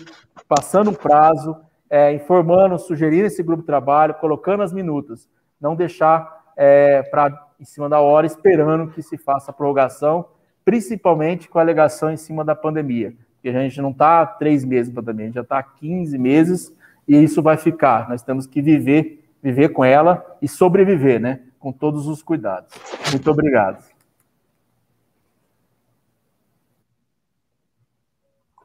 passando 0.47 0.89
um 0.89 0.93
prazo, 0.93 1.55
é, 1.89 2.14
informando, 2.14 2.77
sugerindo 2.77 3.27
esse 3.27 3.41
grupo 3.41 3.61
de 3.64 3.68
trabalho, 3.68 4.14
colocando 4.15 4.64
as 4.64 4.73
minutas. 4.73 5.30
Não 5.59 5.76
deixar 5.76 6.51
é, 6.55 7.03
para 7.03 7.47
em 7.59 7.65
cima 7.65 7.89
da 7.89 7.99
hora, 7.99 8.27
esperando 8.27 8.91
que 8.91 9.01
se 9.01 9.18
faça 9.18 9.51
a 9.51 9.53
prorrogação, 9.53 10.26
principalmente 10.64 11.49
com 11.49 11.57
a 11.57 11.61
alegação 11.61 12.11
em 12.11 12.18
cima 12.18 12.45
da 12.45 12.55
pandemia. 12.55 13.14
Porque 13.35 13.49
a 13.49 13.61
gente 13.61 13.81
não 13.81 13.91
está 13.91 14.26
três 14.26 14.64
meses 14.64 14.93
para 14.93 15.01
pandemia, 15.01 15.26
a 15.26 15.27
gente 15.27 15.35
já 15.35 15.41
está 15.41 15.64
15 15.64 16.18
meses 16.18 16.76
e 17.07 17.18
isso 17.18 17.41
vai 17.41 17.57
ficar. 17.57 18.09
Nós 18.09 18.22
temos 18.22 18.45
que 18.45 18.61
viver, 18.61 19.23
viver 19.41 19.69
com 19.69 19.84
ela 19.84 20.23
e 20.41 20.47
sobreviver, 20.47 21.19
né? 21.19 21.39
Com 21.59 21.72
todos 21.72 22.07
os 22.07 22.22
cuidados. 22.22 22.73
Muito 23.11 23.31
obrigado. 23.31 23.96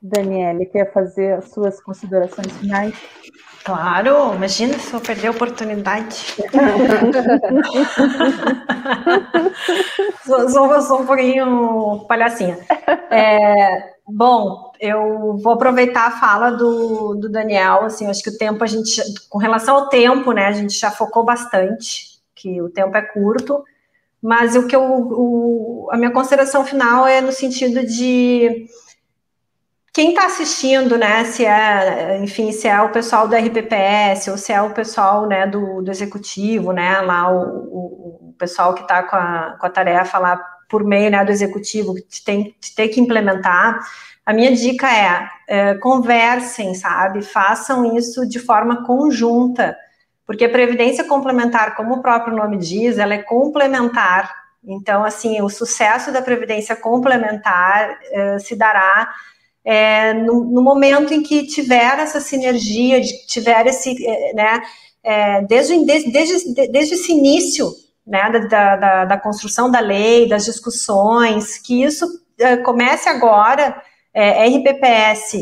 Daniele, 0.02 0.66
quer 0.66 0.92
fazer 0.92 1.34
as 1.34 1.50
suas 1.50 1.80
considerações 1.80 2.50
finais? 2.58 2.92
Claro, 3.64 4.34
imagina 4.34 4.76
se 4.76 4.92
eu 4.92 5.00
perder 5.00 5.28
a 5.28 5.30
oportunidade. 5.30 6.16
sou, 10.26 10.48
sou, 10.48 10.82
sou, 10.82 11.02
um 11.02 11.06
pouquinho 11.06 12.04
palhacinha. 12.08 12.58
É, 13.08 13.92
bom, 14.08 14.72
eu 14.80 15.36
vou 15.36 15.52
aproveitar 15.52 16.08
a 16.08 16.18
fala 16.18 16.50
do, 16.50 17.14
do 17.14 17.30
Daniel. 17.30 17.84
Assim, 17.84 18.08
acho 18.08 18.24
que 18.24 18.30
o 18.30 18.36
tempo 18.36 18.64
a 18.64 18.66
gente, 18.66 19.00
com 19.30 19.38
relação 19.38 19.76
ao 19.76 19.88
tempo, 19.88 20.32
né, 20.32 20.46
a 20.46 20.52
gente 20.52 20.76
já 20.76 20.90
focou 20.90 21.24
bastante, 21.24 22.20
que 22.34 22.60
o 22.60 22.68
tempo 22.68 22.96
é 22.96 23.02
curto. 23.02 23.62
Mas 24.20 24.56
o 24.56 24.66
que 24.66 24.74
eu, 24.74 24.82
o, 24.82 25.88
a 25.92 25.96
minha 25.96 26.10
consideração 26.10 26.64
final 26.64 27.06
é 27.06 27.20
no 27.20 27.30
sentido 27.30 27.86
de 27.86 28.66
quem 29.92 30.10
está 30.10 30.24
assistindo, 30.24 30.96
né, 30.96 31.24
se 31.24 31.44
é, 31.44 32.18
enfim, 32.22 32.50
se 32.50 32.66
é 32.66 32.80
o 32.80 32.90
pessoal 32.90 33.28
do 33.28 33.36
RPPS 33.36 34.28
ou 34.28 34.38
se 34.38 34.50
é 34.50 34.62
o 34.62 34.70
pessoal, 34.70 35.26
né, 35.26 35.46
do, 35.46 35.82
do 35.82 35.90
executivo, 35.90 36.72
né, 36.72 37.00
lá 37.02 37.30
o, 37.30 37.40
o, 37.40 38.28
o 38.30 38.34
pessoal 38.38 38.74
que 38.74 38.80
está 38.82 39.02
com 39.02 39.16
a, 39.16 39.56
com 39.60 39.66
a 39.66 39.70
tarefa 39.70 40.18
lá 40.18 40.42
por 40.66 40.82
meio, 40.82 41.10
né, 41.10 41.22
do 41.22 41.30
executivo, 41.30 41.94
que 41.94 42.24
tem, 42.24 42.56
tem 42.74 42.88
que 42.88 43.00
implementar, 43.00 43.80
a 44.24 44.32
minha 44.32 44.54
dica 44.54 44.88
é, 44.88 45.28
é, 45.46 45.74
conversem, 45.74 46.74
sabe, 46.74 47.20
façam 47.20 47.96
isso 47.96 48.26
de 48.26 48.38
forma 48.38 48.86
conjunta, 48.86 49.76
porque 50.24 50.46
a 50.46 50.50
previdência 50.50 51.04
complementar, 51.04 51.74
como 51.74 51.96
o 51.96 52.02
próprio 52.02 52.34
nome 52.34 52.56
diz, 52.56 52.96
ela 52.96 53.12
é 53.12 53.22
complementar, 53.22 54.42
então, 54.64 55.04
assim, 55.04 55.42
o 55.42 55.48
sucesso 55.48 56.12
da 56.12 56.22
previdência 56.22 56.76
complementar 56.76 57.98
é, 58.10 58.38
se 58.38 58.54
dará 58.54 59.12
é, 59.64 60.12
no, 60.14 60.44
no, 60.44 60.62
momento 60.62 61.14
em 61.14 61.22
que 61.22 61.46
tiver 61.46 61.98
essa 61.98 62.20
sinergia, 62.20 63.00
de, 63.00 63.26
tiver 63.26 63.66
esse, 63.66 63.94
é, 64.04 64.34
né, 64.34 64.62
é, 65.02 65.42
desde, 65.42 65.84
desde, 65.84 66.10
desde, 66.68 66.94
esse 66.94 67.12
início, 67.12 67.70
né, 68.06 68.30
da, 68.48 68.76
da, 68.76 69.04
da, 69.04 69.16
construção 69.18 69.70
da 69.70 69.78
lei, 69.78 70.28
das 70.28 70.44
discussões, 70.44 71.58
que 71.58 71.82
isso 71.82 72.06
é, 72.38 72.56
comece 72.56 73.08
agora, 73.08 73.80
é, 74.12 74.46
RPPS 74.48 75.34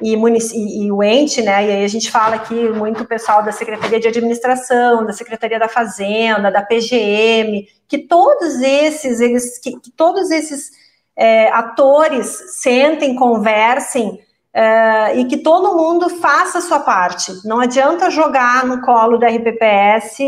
e, 0.00 0.14
e, 0.14 0.84
e, 0.84 0.92
o 0.92 1.02
ente, 1.02 1.42
né, 1.42 1.66
e 1.66 1.70
aí 1.72 1.84
a 1.84 1.88
gente 1.88 2.10
fala 2.10 2.36
aqui 2.36 2.54
muito 2.54 3.02
o 3.02 3.06
pessoal 3.06 3.42
da 3.42 3.52
Secretaria 3.52 4.00
de 4.00 4.08
Administração, 4.08 5.04
da 5.04 5.12
Secretaria 5.12 5.58
da 5.58 5.68
Fazenda, 5.68 6.50
da 6.50 6.62
PGM, 6.62 7.66
que 7.86 7.98
todos 7.98 8.60
esses, 8.62 9.20
eles, 9.20 9.58
que, 9.58 9.78
que 9.78 9.90
todos 9.90 10.30
esses 10.30 10.85
é, 11.16 11.48
atores 11.48 12.26
sentem, 12.60 13.14
conversem 13.14 14.20
é, 14.52 15.16
e 15.16 15.24
que 15.24 15.38
todo 15.38 15.76
mundo 15.76 16.08
faça 16.08 16.58
a 16.58 16.62
sua 16.62 16.80
parte. 16.80 17.32
Não 17.44 17.60
adianta 17.60 18.10
jogar 18.10 18.66
no 18.66 18.80
colo 18.82 19.18
da 19.18 19.28
RPPS 19.28 20.18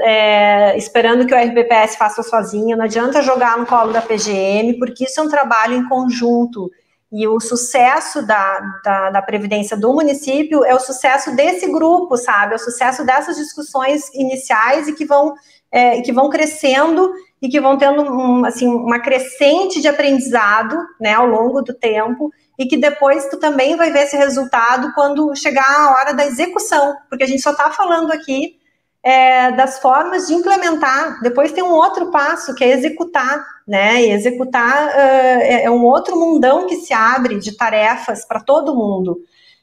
é, 0.00 0.76
esperando 0.76 1.26
que 1.26 1.34
o 1.34 1.38
RPPS 1.38 1.96
faça 1.96 2.22
sozinho, 2.22 2.76
não 2.76 2.84
adianta 2.84 3.22
jogar 3.22 3.56
no 3.56 3.66
colo 3.66 3.92
da 3.92 4.02
PGM, 4.02 4.74
porque 4.78 5.04
isso 5.04 5.20
é 5.20 5.22
um 5.22 5.28
trabalho 5.28 5.74
em 5.74 5.88
conjunto. 5.88 6.70
E 7.12 7.28
o 7.28 7.38
sucesso 7.38 8.26
da, 8.26 8.60
da, 8.84 9.10
da, 9.10 9.22
Previdência 9.22 9.76
do 9.76 9.92
município 9.92 10.64
é 10.64 10.74
o 10.74 10.80
sucesso 10.80 11.36
desse 11.36 11.70
grupo, 11.70 12.16
sabe? 12.16 12.54
É 12.54 12.56
o 12.56 12.58
sucesso 12.58 13.06
dessas 13.06 13.36
discussões 13.36 14.12
iniciais 14.12 14.88
e 14.88 14.94
que 14.94 15.04
vão, 15.04 15.34
é, 15.70 16.00
que 16.00 16.12
vão 16.12 16.28
crescendo 16.28 17.12
e 17.44 17.48
que 17.50 17.60
vão 17.60 17.76
tendo 17.76 18.00
um, 18.00 18.42
assim, 18.46 18.66
uma 18.66 18.98
crescente 18.98 19.78
de 19.82 19.86
aprendizado 19.86 20.78
né, 20.98 21.12
ao 21.12 21.26
longo 21.26 21.60
do 21.60 21.74
tempo 21.74 22.32
e 22.58 22.64
que 22.64 22.78
depois 22.78 23.28
tu 23.28 23.38
também 23.38 23.76
vai 23.76 23.92
ver 23.92 24.04
esse 24.04 24.16
resultado 24.16 24.94
quando 24.94 25.36
chegar 25.36 25.62
a 25.62 25.90
hora 25.90 26.14
da 26.14 26.24
execução, 26.24 26.96
porque 27.06 27.22
a 27.22 27.26
gente 27.26 27.42
só 27.42 27.50
está 27.50 27.70
falando 27.70 28.10
aqui 28.12 28.56
é, 29.02 29.52
das 29.52 29.78
formas 29.78 30.26
de 30.26 30.32
implementar. 30.32 31.20
Depois 31.20 31.52
tem 31.52 31.62
um 31.62 31.74
outro 31.74 32.10
passo 32.10 32.54
que 32.54 32.64
é 32.64 32.70
executar, 32.70 33.44
né? 33.68 34.00
E 34.00 34.12
executar 34.12 34.86
uh, 34.88 35.42
é 35.42 35.70
um 35.70 35.84
outro 35.84 36.18
mundão 36.18 36.66
que 36.66 36.76
se 36.76 36.94
abre 36.94 37.38
de 37.38 37.54
tarefas 37.54 38.24
para 38.24 38.40
todo 38.40 38.74
mundo. 38.74 39.18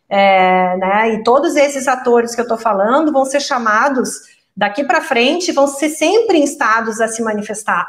É, 0.08 0.78
né? 0.78 1.14
E 1.16 1.24
todos 1.24 1.56
esses 1.56 1.88
atores 1.88 2.36
que 2.36 2.42
eu 2.42 2.46
estou 2.46 2.60
falando 2.60 3.12
vão 3.12 3.26
ser 3.26 3.40
chamados 3.40 4.20
daqui 4.56 4.84
para 4.84 5.02
frente 5.02 5.52
vão 5.52 5.68
ser 5.68 5.90
sempre 5.90 6.38
instados 6.38 7.00
a 7.00 7.08
se 7.08 7.22
manifestar. 7.22 7.88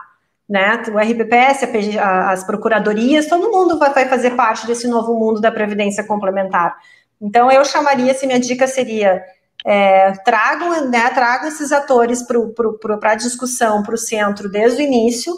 Né? 0.48 0.82
O 0.93 0.98
RPPS, 0.98 1.66
as 1.98 2.44
procuradorias, 2.44 3.26
todo 3.26 3.51
mundo 3.51 3.78
vai, 3.78 3.93
vai 3.93 4.09
fazer 4.09 4.32
parte 4.32 4.66
desse 4.66 4.86
novo 4.86 5.14
mundo 5.14 5.40
da 5.40 5.51
previdência 5.51 6.05
complementar. 6.05 6.76
Então, 7.20 7.51
eu 7.51 7.64
chamaria, 7.64 8.12
se 8.14 8.26
minha 8.26 8.40
dica 8.40 8.66
seria, 8.66 9.22
é, 9.64 10.12
tragam, 10.24 10.90
né, 10.90 11.09
tragam 11.10 11.48
esses 11.48 11.70
atores 11.70 12.22
para 12.22 13.12
a 13.12 13.14
discussão, 13.14 13.82
para 13.82 13.94
o 13.94 13.98
centro, 13.98 14.51
desde 14.51 14.82
o 14.82 14.84
início, 14.84 15.32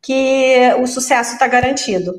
que 0.00 0.72
o 0.80 0.86
sucesso 0.86 1.34
está 1.34 1.46
garantido. 1.46 2.14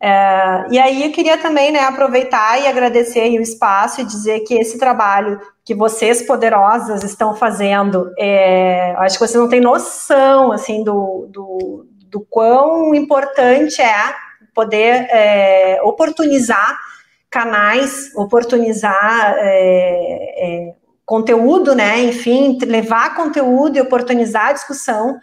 É, 0.00 0.66
e 0.70 0.78
aí 0.78 1.04
eu 1.04 1.12
queria 1.12 1.36
também 1.38 1.72
né, 1.72 1.80
aproveitar 1.80 2.60
e 2.60 2.66
agradecer 2.66 3.28
o 3.36 3.42
espaço 3.42 4.00
e 4.00 4.04
dizer 4.04 4.40
que 4.40 4.54
esse 4.54 4.78
trabalho 4.78 5.40
que 5.64 5.74
vocês 5.74 6.22
poderosas 6.22 7.02
estão 7.02 7.34
fazendo, 7.34 8.12
é, 8.16 8.94
acho 8.98 9.18
que 9.18 9.26
você 9.26 9.36
não 9.36 9.48
tem 9.48 9.60
noção 9.60 10.52
assim 10.52 10.84
do, 10.84 11.28
do, 11.30 11.86
do 12.06 12.20
quão 12.20 12.94
importante 12.94 13.82
é 13.82 14.14
poder 14.54 15.08
é, 15.10 15.80
oportunizar 15.82 16.78
canais, 17.30 18.10
oportunizar 18.14 19.34
é, 19.38 20.68
é, 20.68 20.74
conteúdo, 21.04 21.74
né? 21.74 22.00
Enfim, 22.04 22.58
levar 22.64 23.14
conteúdo 23.14 23.76
e 23.76 23.80
oportunizar 23.80 24.48
a 24.48 24.52
discussão 24.52 25.18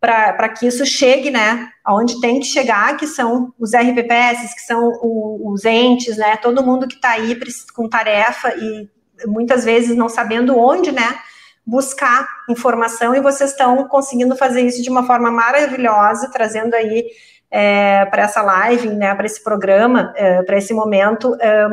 para 0.00 0.48
que 0.48 0.66
isso 0.66 0.86
chegue, 0.86 1.30
né, 1.30 1.68
aonde 1.84 2.20
tem 2.20 2.38
que 2.38 2.46
chegar, 2.46 2.96
que 2.96 3.06
são 3.06 3.52
os 3.58 3.72
RPPS, 3.74 4.54
que 4.54 4.60
são 4.60 4.88
o, 5.02 5.50
os 5.52 5.64
entes, 5.64 6.16
né, 6.16 6.36
todo 6.36 6.62
mundo 6.64 6.86
que 6.86 6.94
está 6.94 7.10
aí 7.10 7.36
com 7.74 7.88
tarefa 7.88 8.54
e 8.56 8.88
muitas 9.26 9.64
vezes 9.64 9.96
não 9.96 10.08
sabendo 10.08 10.56
onde, 10.56 10.92
né, 10.92 11.18
buscar 11.66 12.26
informação 12.48 13.14
e 13.14 13.20
vocês 13.20 13.50
estão 13.50 13.88
conseguindo 13.88 14.36
fazer 14.36 14.62
isso 14.62 14.82
de 14.82 14.88
uma 14.88 15.04
forma 15.04 15.30
maravilhosa, 15.30 16.30
trazendo 16.32 16.74
aí 16.74 17.04
é, 17.50 18.04
para 18.06 18.22
essa 18.22 18.40
live, 18.40 18.88
né, 18.90 19.14
para 19.14 19.26
esse 19.26 19.42
programa, 19.42 20.12
é, 20.16 20.42
para 20.42 20.56
esse 20.56 20.72
momento, 20.72 21.36
é, 21.40 21.66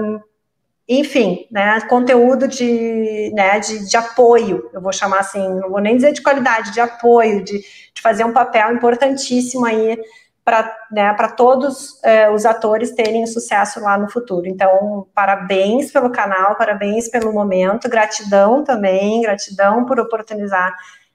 enfim, 0.87 1.47
né, 1.51 1.81
conteúdo 1.81 2.47
de, 2.47 3.31
né, 3.33 3.59
de, 3.59 3.89
de, 3.89 3.97
apoio, 3.97 4.69
eu 4.71 4.79
vou 4.79 4.93
chamar 4.93 5.19
assim, 5.19 5.47
não 5.59 5.69
vou 5.69 5.81
nem 5.81 5.95
dizer 5.95 6.13
de 6.13 6.21
qualidade, 6.21 6.71
de 6.71 6.79
apoio, 6.79 7.43
de, 7.43 7.59
de 7.59 8.01
fazer 8.01 8.23
um 8.23 8.33
papel 8.33 8.71
importantíssimo 8.73 9.65
aí 9.65 9.97
para 10.43 10.71
né, 10.91 11.11
todos 11.35 11.99
é, 12.03 12.29
os 12.29 12.45
atores 12.45 12.91
terem 12.91 13.25
sucesso 13.25 13.79
lá 13.79 13.97
no 13.97 14.07
futuro. 14.07 14.45
Então, 14.45 15.07
parabéns 15.15 15.91
pelo 15.91 16.11
canal, 16.11 16.55
parabéns 16.55 17.09
pelo 17.09 17.33
momento, 17.33 17.89
gratidão 17.89 18.63
também, 18.63 19.23
gratidão 19.23 19.85
por 19.85 19.99
oportunizar, 19.99 20.71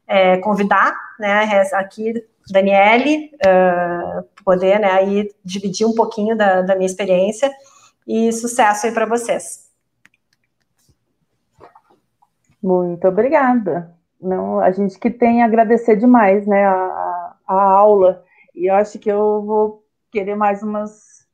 é, 0.08 0.36
convidar, 0.38 0.92
né, 1.16 1.48
aqui 1.74 2.14
Daniele, 2.50 3.30
uh, 3.46 4.24
poder, 4.44 4.80
né, 4.80 4.90
aí 4.90 5.30
dividir 5.44 5.86
um 5.86 5.94
pouquinho 5.94 6.36
da, 6.36 6.62
da 6.62 6.74
minha 6.74 6.86
experiência, 6.86 7.48
e 8.10 8.32
sucesso 8.32 8.86
aí 8.86 8.92
para 8.92 9.06
vocês. 9.06 9.70
Muito 12.60 13.06
obrigada. 13.06 13.94
Não, 14.20 14.58
a 14.58 14.72
gente 14.72 14.98
que 14.98 15.08
tem 15.08 15.42
a 15.42 15.46
agradecer 15.46 15.94
demais, 15.94 16.44
né, 16.44 16.66
a, 16.66 17.36
a 17.46 17.62
aula. 17.62 18.24
E 18.52 18.68
eu 18.68 18.74
acho 18.74 18.98
que 18.98 19.08
eu 19.08 19.42
vou 19.42 19.84
querer 20.10 20.34
mais 20.34 20.60
umas, 20.60 21.24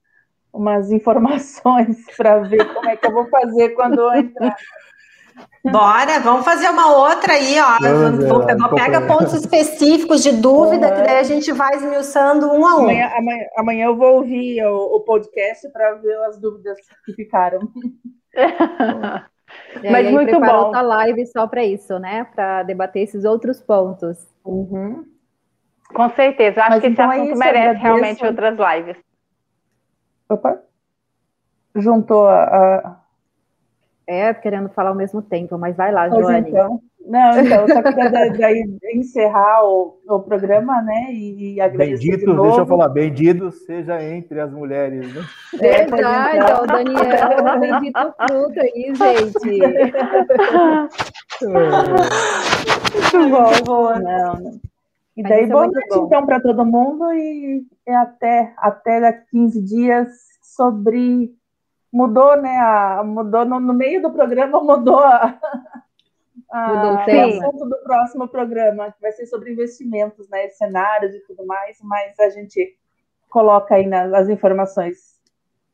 umas 0.52 0.92
informações 0.92 2.04
para 2.14 2.40
ver 2.40 2.70
como 2.74 2.90
é 2.90 2.96
que 2.96 3.06
eu 3.06 3.12
vou 3.12 3.26
fazer 3.30 3.70
quando 3.70 3.98
eu 3.98 4.12
entrar 4.12 4.54
Bora, 5.64 6.20
vamos 6.20 6.44
fazer 6.44 6.68
uma 6.70 6.96
outra 6.96 7.34
aí, 7.34 7.56
ó. 7.60 7.78
Vamos, 7.80 8.24
vou, 8.24 8.46
vou, 8.46 8.74
pega 8.74 9.00
pontos 9.00 9.34
específicos 9.34 10.22
de 10.22 10.32
dúvida, 10.32 10.92
que 10.92 11.02
daí 11.02 11.18
a 11.18 11.22
gente 11.24 11.52
vai 11.52 11.74
esmiuçando 11.74 12.46
um 12.46 12.64
a 12.64 12.76
um. 12.76 12.82
Amanhã, 12.84 13.10
amanhã, 13.16 13.46
amanhã 13.56 13.86
eu 13.86 13.96
vou 13.96 14.16
ouvir 14.16 14.64
o, 14.64 14.96
o 14.96 15.00
podcast 15.00 15.68
para 15.70 15.94
ver 15.94 16.16
as 16.24 16.38
dúvidas 16.38 16.78
que 17.04 17.12
ficaram. 17.14 17.60
É, 18.34 18.46
Mas 19.90 20.10
muito 20.10 20.38
bom. 20.40 20.56
outra 20.66 20.82
live 20.82 21.26
só 21.26 21.46
para 21.46 21.64
isso, 21.64 21.98
né? 21.98 22.24
Para 22.34 22.62
debater 22.62 23.02
esses 23.02 23.24
outros 23.24 23.60
pontos. 23.60 24.26
Uhum. 24.44 25.04
Com 25.92 26.10
certeza. 26.10 26.60
Eu 26.60 26.62
acho 26.62 26.70
Mas 26.72 26.80
que 26.80 26.88
então 26.88 27.12
esse 27.12 27.20
é 27.20 27.24
assunto 27.24 27.42
é 27.42 27.52
merece 27.52 27.80
realmente 27.80 28.24
outras 28.24 28.56
lives. 28.58 28.96
Opa. 30.28 30.60
Juntou 31.74 32.26
a, 32.26 32.44
a 32.44 33.05
é, 34.06 34.32
querendo 34.32 34.68
falar 34.68 34.90
ao 34.90 34.94
mesmo 34.94 35.20
tempo, 35.20 35.58
mas 35.58 35.76
vai 35.76 35.90
lá, 35.92 36.08
Joane. 36.08 36.48
Então, 36.48 36.80
não, 37.06 37.38
então, 37.38 37.68
só 37.68 37.82
queria 37.82 38.10
daí, 38.10 38.64
encerrar 38.94 39.64
o, 39.64 39.96
o, 40.08 40.20
programa, 40.20 40.82
né, 40.82 41.06
e, 41.12 41.60
agradecer 41.60 42.10
Bendito, 42.10 42.34
de 42.34 42.42
deixa 42.42 42.60
eu 42.60 42.66
falar, 42.66 42.88
bendito 42.88 43.50
seja 43.52 44.02
entre 44.02 44.40
as 44.40 44.50
mulheres, 44.52 45.14
né? 45.14 45.22
É, 45.60 45.86
Verdade, 45.86 46.38
ó, 46.52 46.62
o 46.62 46.66
Daniel, 46.66 47.60
bendito 47.60 48.14
fruto 48.28 48.60
aí, 48.60 48.92
gente. 48.94 49.60
Muito 52.92 53.30
bom, 53.30 53.64
boa. 53.64 53.98
Não, 54.00 54.40
não. 54.40 54.60
E 55.16 55.22
daí, 55.22 55.44
é 55.44 55.46
boa 55.46 55.68
noite, 55.68 55.88
bom. 55.88 56.06
então, 56.06 56.26
para 56.26 56.40
todo 56.40 56.66
mundo, 56.66 57.10
e 57.12 57.64
até, 57.88 58.52
até 58.58 59.00
daqui 59.00 59.24
15 59.30 59.62
dias 59.62 60.08
sobre 60.42 61.35
mudou, 61.96 62.36
né? 62.36 62.58
A, 62.58 63.02
mudou 63.02 63.46
no, 63.46 63.58
no, 63.58 63.72
meio 63.72 64.02
do 64.02 64.10
programa, 64.10 64.62
mudou 64.62 64.98
a, 64.98 65.38
a 66.52 66.68
mudou 66.68 66.92
o, 66.92 66.98
assunto 66.98 67.68
do 67.68 67.76
próximo 67.82 68.28
programa, 68.28 68.92
que 68.92 69.00
vai 69.00 69.12
ser 69.12 69.24
sobre 69.26 69.52
investimentos, 69.52 70.28
né? 70.28 70.48
Cenários 70.50 71.14
e 71.14 71.20
tudo 71.20 71.46
mais, 71.46 71.78
mas 71.82 72.18
a 72.20 72.28
gente 72.28 72.76
coloca 73.30 73.74
aí 73.74 73.86
nas, 73.86 74.12
as 74.12 74.28
informações 74.28 75.18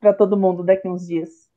para 0.01 0.12
todo 0.12 0.36
mundo 0.36 0.62
daqui 0.62 0.89
uns 0.89 1.09
dias. 1.09 1.51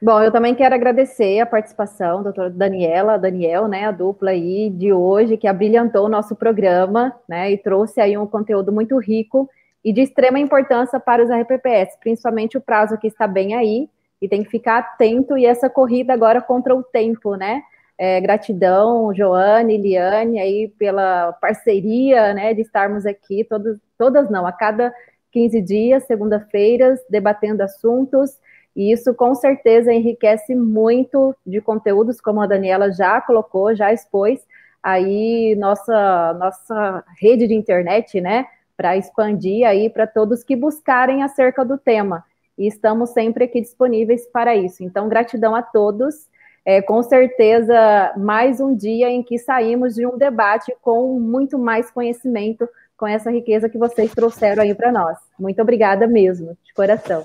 Bom, 0.00 0.22
eu 0.22 0.30
também 0.30 0.54
quero 0.54 0.76
agradecer 0.76 1.40
a 1.40 1.46
participação, 1.46 2.22
doutora 2.22 2.50
Daniela, 2.50 3.18
Daniel, 3.18 3.66
né, 3.66 3.86
a 3.86 3.90
dupla 3.90 4.30
aí 4.30 4.70
de 4.70 4.92
hoje, 4.92 5.36
que 5.36 5.48
abrilhantou 5.48 6.06
o 6.06 6.08
nosso 6.08 6.36
programa, 6.36 7.12
né, 7.28 7.50
e 7.50 7.58
trouxe 7.58 8.00
aí 8.00 8.16
um 8.16 8.24
conteúdo 8.24 8.70
muito 8.70 8.96
rico 8.96 9.50
e 9.84 9.92
de 9.92 10.02
extrema 10.02 10.38
importância 10.38 10.98
para 10.98 11.22
os 11.22 11.30
RPPS, 11.30 11.96
principalmente 12.00 12.56
o 12.56 12.60
prazo 12.60 12.98
que 12.98 13.06
está 13.06 13.26
bem 13.26 13.54
aí, 13.54 13.88
e 14.20 14.28
tem 14.28 14.42
que 14.42 14.50
ficar 14.50 14.78
atento, 14.78 15.38
e 15.38 15.46
essa 15.46 15.70
corrida 15.70 16.12
agora 16.12 16.42
contra 16.42 16.74
o 16.74 16.82
tempo, 16.82 17.36
né? 17.36 17.62
É, 17.96 18.20
gratidão, 18.20 19.12
Joane, 19.14 19.76
Liane, 19.76 20.38
aí 20.38 20.68
pela 20.78 21.32
parceria, 21.32 22.32
né, 22.32 22.54
de 22.54 22.60
estarmos 22.60 23.04
aqui, 23.04 23.44
todas, 23.44 23.78
todas 23.96 24.30
não, 24.30 24.46
a 24.46 24.52
cada 24.52 24.94
15 25.32 25.60
dias, 25.62 26.04
segunda-feiras, 26.04 27.00
debatendo 27.10 27.62
assuntos, 27.62 28.38
e 28.76 28.92
isso 28.92 29.12
com 29.14 29.34
certeza 29.34 29.92
enriquece 29.92 30.54
muito 30.54 31.34
de 31.44 31.60
conteúdos, 31.60 32.20
como 32.20 32.40
a 32.40 32.46
Daniela 32.46 32.92
já 32.92 33.20
colocou, 33.20 33.74
já 33.74 33.92
expôs, 33.92 34.46
aí 34.80 35.56
nossa, 35.56 36.34
nossa 36.34 37.04
rede 37.20 37.48
de 37.48 37.54
internet, 37.54 38.20
né, 38.20 38.46
para 38.78 38.96
expandir 38.96 39.66
aí 39.66 39.90
para 39.90 40.06
todos 40.06 40.44
que 40.44 40.54
buscarem 40.54 41.24
acerca 41.24 41.64
do 41.64 41.76
tema. 41.76 42.24
E 42.56 42.68
estamos 42.68 43.10
sempre 43.10 43.44
aqui 43.44 43.60
disponíveis 43.60 44.24
para 44.28 44.54
isso. 44.54 44.84
Então, 44.84 45.08
gratidão 45.08 45.52
a 45.52 45.62
todos. 45.62 46.28
É, 46.64 46.80
com 46.80 47.02
certeza, 47.02 48.12
mais 48.16 48.60
um 48.60 48.76
dia 48.76 49.10
em 49.10 49.20
que 49.20 49.36
saímos 49.36 49.96
de 49.96 50.06
um 50.06 50.16
debate 50.16 50.72
com 50.80 51.18
muito 51.18 51.58
mais 51.58 51.90
conhecimento, 51.90 52.68
com 52.96 53.06
essa 53.06 53.32
riqueza 53.32 53.68
que 53.68 53.78
vocês 53.78 54.12
trouxeram 54.12 54.62
aí 54.62 54.74
para 54.74 54.92
nós. 54.92 55.18
Muito 55.38 55.60
obrigada 55.60 56.06
mesmo, 56.06 56.56
de 56.62 56.72
coração. 56.72 57.24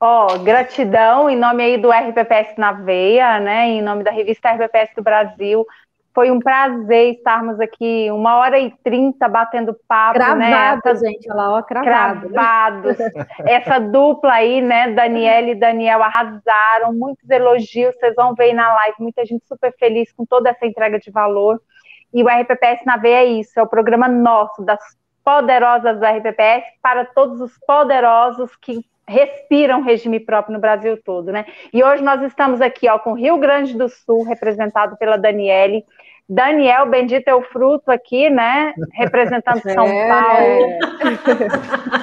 Ó, 0.00 0.28
oh, 0.30 0.38
gratidão 0.38 1.28
em 1.28 1.36
nome 1.36 1.62
aí 1.64 1.76
do 1.76 1.90
RPPS 1.90 2.56
na 2.56 2.72
Veia, 2.72 3.40
né? 3.40 3.66
Em 3.66 3.82
nome 3.82 4.04
da 4.04 4.12
revista 4.12 4.52
RPPS 4.52 4.94
do 4.94 5.02
Brasil, 5.02 5.66
foi 6.18 6.32
um 6.32 6.40
prazer 6.40 7.14
estarmos 7.14 7.60
aqui 7.60 8.10
uma 8.10 8.38
hora 8.38 8.58
e 8.58 8.72
trinta 8.82 9.28
batendo 9.28 9.72
papo, 9.86 10.14
Cravado, 10.14 10.40
né? 10.40 10.80
Essa... 10.84 11.06
gente, 11.06 11.28
lá, 11.28 11.56
ó, 11.56 11.62
cravado. 11.62 12.28
Cravados. 12.28 12.96
Essa 13.46 13.78
dupla 13.78 14.32
aí, 14.32 14.60
né, 14.60 14.90
Daniela 14.90 15.50
e 15.50 15.54
Daniel 15.54 16.02
arrasaram, 16.02 16.92
muitos 16.92 17.30
elogios, 17.30 17.94
vocês 17.94 18.16
vão 18.16 18.34
ver 18.34 18.46
aí 18.46 18.52
na 18.52 18.74
live, 18.74 18.96
muita 18.98 19.24
gente 19.24 19.46
super 19.46 19.72
feliz 19.78 20.12
com 20.12 20.26
toda 20.26 20.50
essa 20.50 20.66
entrega 20.66 20.98
de 20.98 21.08
valor. 21.08 21.62
E 22.12 22.20
o 22.24 22.26
RPPS 22.26 22.84
na 22.84 22.96
veia 22.96 23.22
é 23.22 23.26
isso, 23.26 23.52
é 23.60 23.62
o 23.62 23.68
programa 23.68 24.08
nosso, 24.08 24.64
das 24.64 24.80
poderosas 25.22 26.00
do 26.00 26.04
RPPS, 26.04 26.64
para 26.82 27.04
todos 27.04 27.40
os 27.40 27.56
poderosos 27.64 28.56
que 28.56 28.80
respiram 29.08 29.82
regime 29.82 30.20
próprio 30.20 30.52
no 30.52 30.60
Brasil 30.60 31.00
todo, 31.02 31.32
né? 31.32 31.46
E 31.72 31.82
hoje 31.82 32.02
nós 32.02 32.22
estamos 32.22 32.60
aqui, 32.60 32.88
ó, 32.88 32.98
com 32.98 33.14
Rio 33.14 33.38
Grande 33.38 33.76
do 33.76 33.88
Sul, 33.88 34.24
representado 34.24 34.96
pela 34.98 35.16
Daniele, 35.16 35.84
Daniel, 36.28 36.86
bendito 36.86 37.26
é 37.28 37.34
o 37.34 37.42
fruto 37.42 37.90
aqui, 37.90 38.28
né? 38.28 38.74
Representando 38.92 39.60
São 39.72 39.86
é. 39.86 40.08
Paulo. 40.08 40.78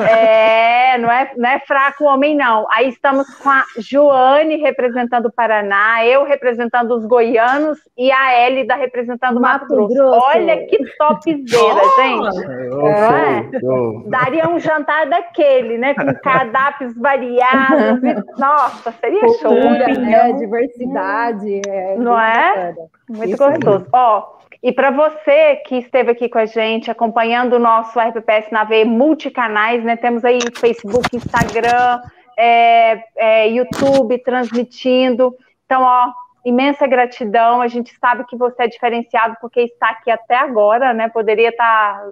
É, 0.02 0.97
não 0.97 1.11
é, 1.11 1.31
não 1.38 1.49
é 1.49 1.60
fraco 1.60 2.03
o 2.03 2.07
homem, 2.07 2.35
não. 2.35 2.65
Aí 2.72 2.89
estamos 2.89 3.30
com 3.35 3.49
a 3.49 3.64
Joane 3.77 4.57
representando 4.57 5.27
o 5.27 5.31
Paraná, 5.31 6.03
eu 6.06 6.23
representando 6.23 6.91
os 6.95 7.06
goianos 7.06 7.77
e 7.97 8.11
a 8.11 8.34
Hélida 8.34 8.76
representando 8.76 9.39
Mato, 9.39 9.64
Mato 9.64 9.76
Grosso. 9.76 9.93
Grosso. 9.93 10.26
Olha 10.27 10.65
que 10.65 10.77
topzera, 10.97 11.81
oh, 11.84 12.02
gente. 12.02 13.56
é? 13.56 14.10
Daria 14.10 14.49
um 14.49 14.60
jantar 14.60 15.07
daquele, 15.07 15.77
né? 15.77 15.93
Com 15.93 16.14
cardápios 16.15 16.95
variados. 16.97 18.02
Nossa, 18.38 18.91
seria 18.99 19.22
Cultura, 19.22 19.93
show. 19.93 20.02
Né? 20.02 20.34
Diversidade. 20.34 21.61
É 21.68 21.95
não 21.97 22.19
é? 22.19 22.73
Muito 23.10 23.34
Isso 23.34 23.38
gostoso. 23.38 23.85
Ó, 23.91 24.15
e 24.66 24.72
para 24.72 24.90
você 24.90 25.58
que 25.68 25.78
esteve 25.78 26.12
aqui 26.12 26.28
com 26.28 26.40
a 26.40 26.46
gente, 26.46 26.90
acompanhando 26.90 27.54
o 27.54 27.60
nosso 27.60 28.00
RPPS 28.00 28.52
na 28.52 28.64
veia 28.64 28.86
multicanais, 28.86 29.84
né? 29.84 29.96
Temos 29.96 30.26
aí 30.26 30.40
Facebook, 30.60 31.16
Instagram, 31.16 32.02
é, 32.38 33.04
é, 33.16 33.48
YouTube 33.50 34.18
transmitindo. 34.20 35.36
Então, 35.66 35.84
ó, 35.84 36.12
imensa 36.44 36.88
gratidão. 36.88 37.62
A 37.62 37.68
gente 37.68 37.96
sabe 38.00 38.26
que 38.26 38.36
você 38.36 38.64
é 38.64 38.68
diferenciado 38.68 39.36
porque 39.40 39.62
está 39.62 39.90
aqui 39.90 40.10
até 40.10 40.36
agora, 40.36 40.94
né? 40.94 41.10
Poderia 41.10 41.50
estar 41.50 42.04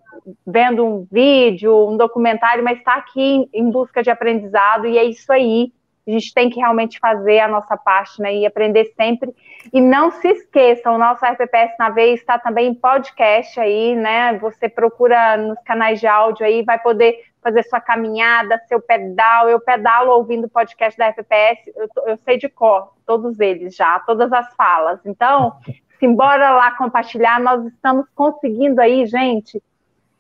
vendo 0.46 0.86
um 0.86 1.08
vídeo, 1.12 1.90
um 1.90 1.98
documentário, 1.98 2.64
mas 2.64 2.78
está 2.78 2.96
aqui 2.96 3.50
em 3.54 3.70
busca 3.72 4.04
de 4.04 4.12
aprendizado, 4.12 4.88
e 4.88 4.98
é 4.98 5.04
isso 5.04 5.32
aí. 5.32 5.72
A 6.06 6.12
gente 6.12 6.34
tem 6.34 6.50
que 6.50 6.60
realmente 6.60 7.00
fazer 7.00 7.40
a 7.40 7.48
nossa 7.48 7.78
parte, 7.78 8.22
né? 8.22 8.36
E 8.36 8.46
aprender 8.46 8.92
sempre. 8.96 9.34
E 9.72 9.80
não 9.80 10.12
se 10.12 10.28
esqueça, 10.28 10.92
o 10.92 10.98
nosso 10.98 11.26
RPPS 11.26 11.76
na 11.80 11.90
Veia 11.90 12.14
está 12.14 12.38
também 12.38 12.68
em 12.68 12.74
podcast 12.76 13.58
aí, 13.60 13.96
né? 13.96 14.38
Você 14.40 14.68
procura 14.68 15.38
nos 15.38 15.62
canais 15.64 16.00
de 16.00 16.08
áudio 16.08 16.46
aí, 16.46 16.62
vai 16.62 16.78
poder 16.78 17.18
fazer 17.42 17.64
sua 17.64 17.80
caminhada, 17.80 18.62
seu 18.68 18.82
pedal. 18.82 19.50
Eu 19.50 19.60
pedalo 19.60 20.12
ouvindo 20.12 20.46
o 20.46 20.50
podcast 20.50 20.98
da 20.98 21.10
RPPS, 21.10 21.72
eu, 21.76 21.90
eu 22.08 22.18
sei 22.18 22.38
de 22.38 22.50
cor, 22.50 22.94
todos 23.06 23.40
eles 23.40 23.76
já, 23.76 24.00
todas 24.00 24.32
as 24.34 24.54
falas. 24.56 25.00
Então, 25.06 25.54
simbora 26.00 26.52
lá 26.52 26.72
compartilhar. 26.72 27.40
Nós 27.40 27.66
estamos 27.66 28.06
conseguindo 28.14 28.82
aí, 28.82 29.06
gente, 29.06 29.62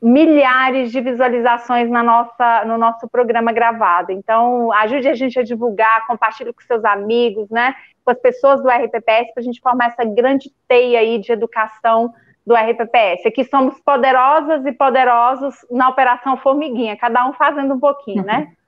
milhares 0.03 0.91
de 0.91 0.99
visualizações 0.99 1.89
na 1.89 2.03
nossa, 2.03 2.65
no 2.65 2.77
nosso 2.77 3.07
programa 3.07 3.53
gravado. 3.53 4.11
Então, 4.11 4.69
ajude 4.73 5.07
a 5.07 5.13
gente 5.13 5.39
a 5.39 5.43
divulgar, 5.43 6.05
compartilhe 6.05 6.51
com 6.51 6.61
seus 6.61 6.83
amigos, 6.83 7.49
né? 7.49 7.73
Com 8.03 8.11
as 8.11 8.19
pessoas 8.19 8.61
do 8.61 8.67
RPPS, 8.67 9.33
para 9.33 9.41
a 9.41 9.43
gente 9.43 9.61
formar 9.61 9.87
essa 9.87 10.03
grande 10.03 10.51
teia 10.67 10.99
aí 10.99 11.19
de 11.19 11.31
educação 11.31 12.13
do 12.45 12.53
RPPS. 12.53 13.25
Aqui 13.25 13.45
somos 13.45 13.79
poderosas 13.79 14.65
e 14.65 14.73
poderosos 14.73 15.55
na 15.71 15.87
Operação 15.87 16.35
Formiguinha, 16.35 16.97
cada 16.97 17.25
um 17.25 17.31
fazendo 17.31 17.73
um 17.73 17.79
pouquinho, 17.79 18.23
né? 18.23 18.51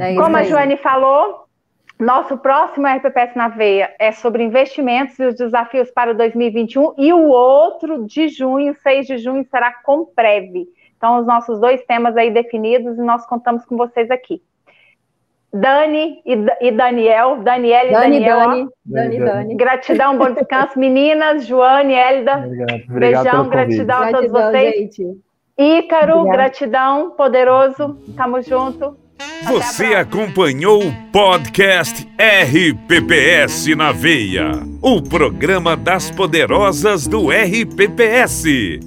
É 0.00 0.14
Como 0.14 0.34
a 0.34 0.42
Joane 0.42 0.78
falou, 0.78 1.46
nosso 2.00 2.38
próximo 2.38 2.86
RPPS 2.86 3.34
na 3.36 3.48
Veia 3.48 3.94
é 3.98 4.10
sobre 4.12 4.42
investimentos 4.42 5.18
e 5.18 5.26
os 5.26 5.34
desafios 5.34 5.90
para 5.90 6.14
2021, 6.14 6.94
e 6.96 7.12
o 7.12 7.28
outro 7.28 8.06
de 8.06 8.28
junho, 8.28 8.74
6 8.82 9.06
de 9.06 9.18
junho, 9.18 9.44
será 9.50 9.70
com 9.84 10.06
Preve. 10.06 10.66
Então, 10.98 11.20
os 11.20 11.26
nossos 11.26 11.60
dois 11.60 11.80
temas 11.84 12.16
aí 12.16 12.30
definidos 12.30 12.98
e 12.98 13.02
nós 13.02 13.24
contamos 13.24 13.64
com 13.64 13.76
vocês 13.76 14.10
aqui. 14.10 14.42
Dani 15.52 16.20
e, 16.26 16.70
Daniel, 16.72 17.38
Daniel 17.42 17.86
e 17.86 17.92
Dani, 17.92 18.20
Daniel. 18.20 18.38
Dani, 18.38 18.68
Dani, 18.84 19.18
Dani. 19.18 19.54
Gratidão, 19.54 20.18
bom 20.18 20.30
descanso. 20.32 20.76
Meninas, 20.78 21.46
Joane, 21.46 21.94
Hélida. 21.94 22.38
Obrigado, 22.38 22.82
obrigado 22.90 23.24
Beijão, 23.24 23.48
gratidão 23.48 24.02
a 24.02 24.10
todos 24.10 24.30
vocês. 24.30 24.74
Gente. 24.74 25.20
Ícaro, 25.56 26.18
Obrigada. 26.18 26.36
gratidão, 26.36 27.10
poderoso. 27.12 27.96
Tamo 28.16 28.42
junto. 28.42 28.96
Você 29.46 29.86
acompanhou 29.94 30.86
o 30.86 30.94
podcast 31.10 32.06
RPPS 32.16 33.74
na 33.74 33.90
Veia, 33.90 34.52
o 34.80 35.02
programa 35.02 35.76
das 35.76 36.10
poderosas 36.10 37.06
do 37.06 37.30
RPPS, 37.30 38.44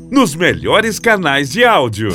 nos 0.10 0.34
melhores 0.34 0.99
canais 0.99 1.49
de 1.52 1.66
áudio. 1.66 2.12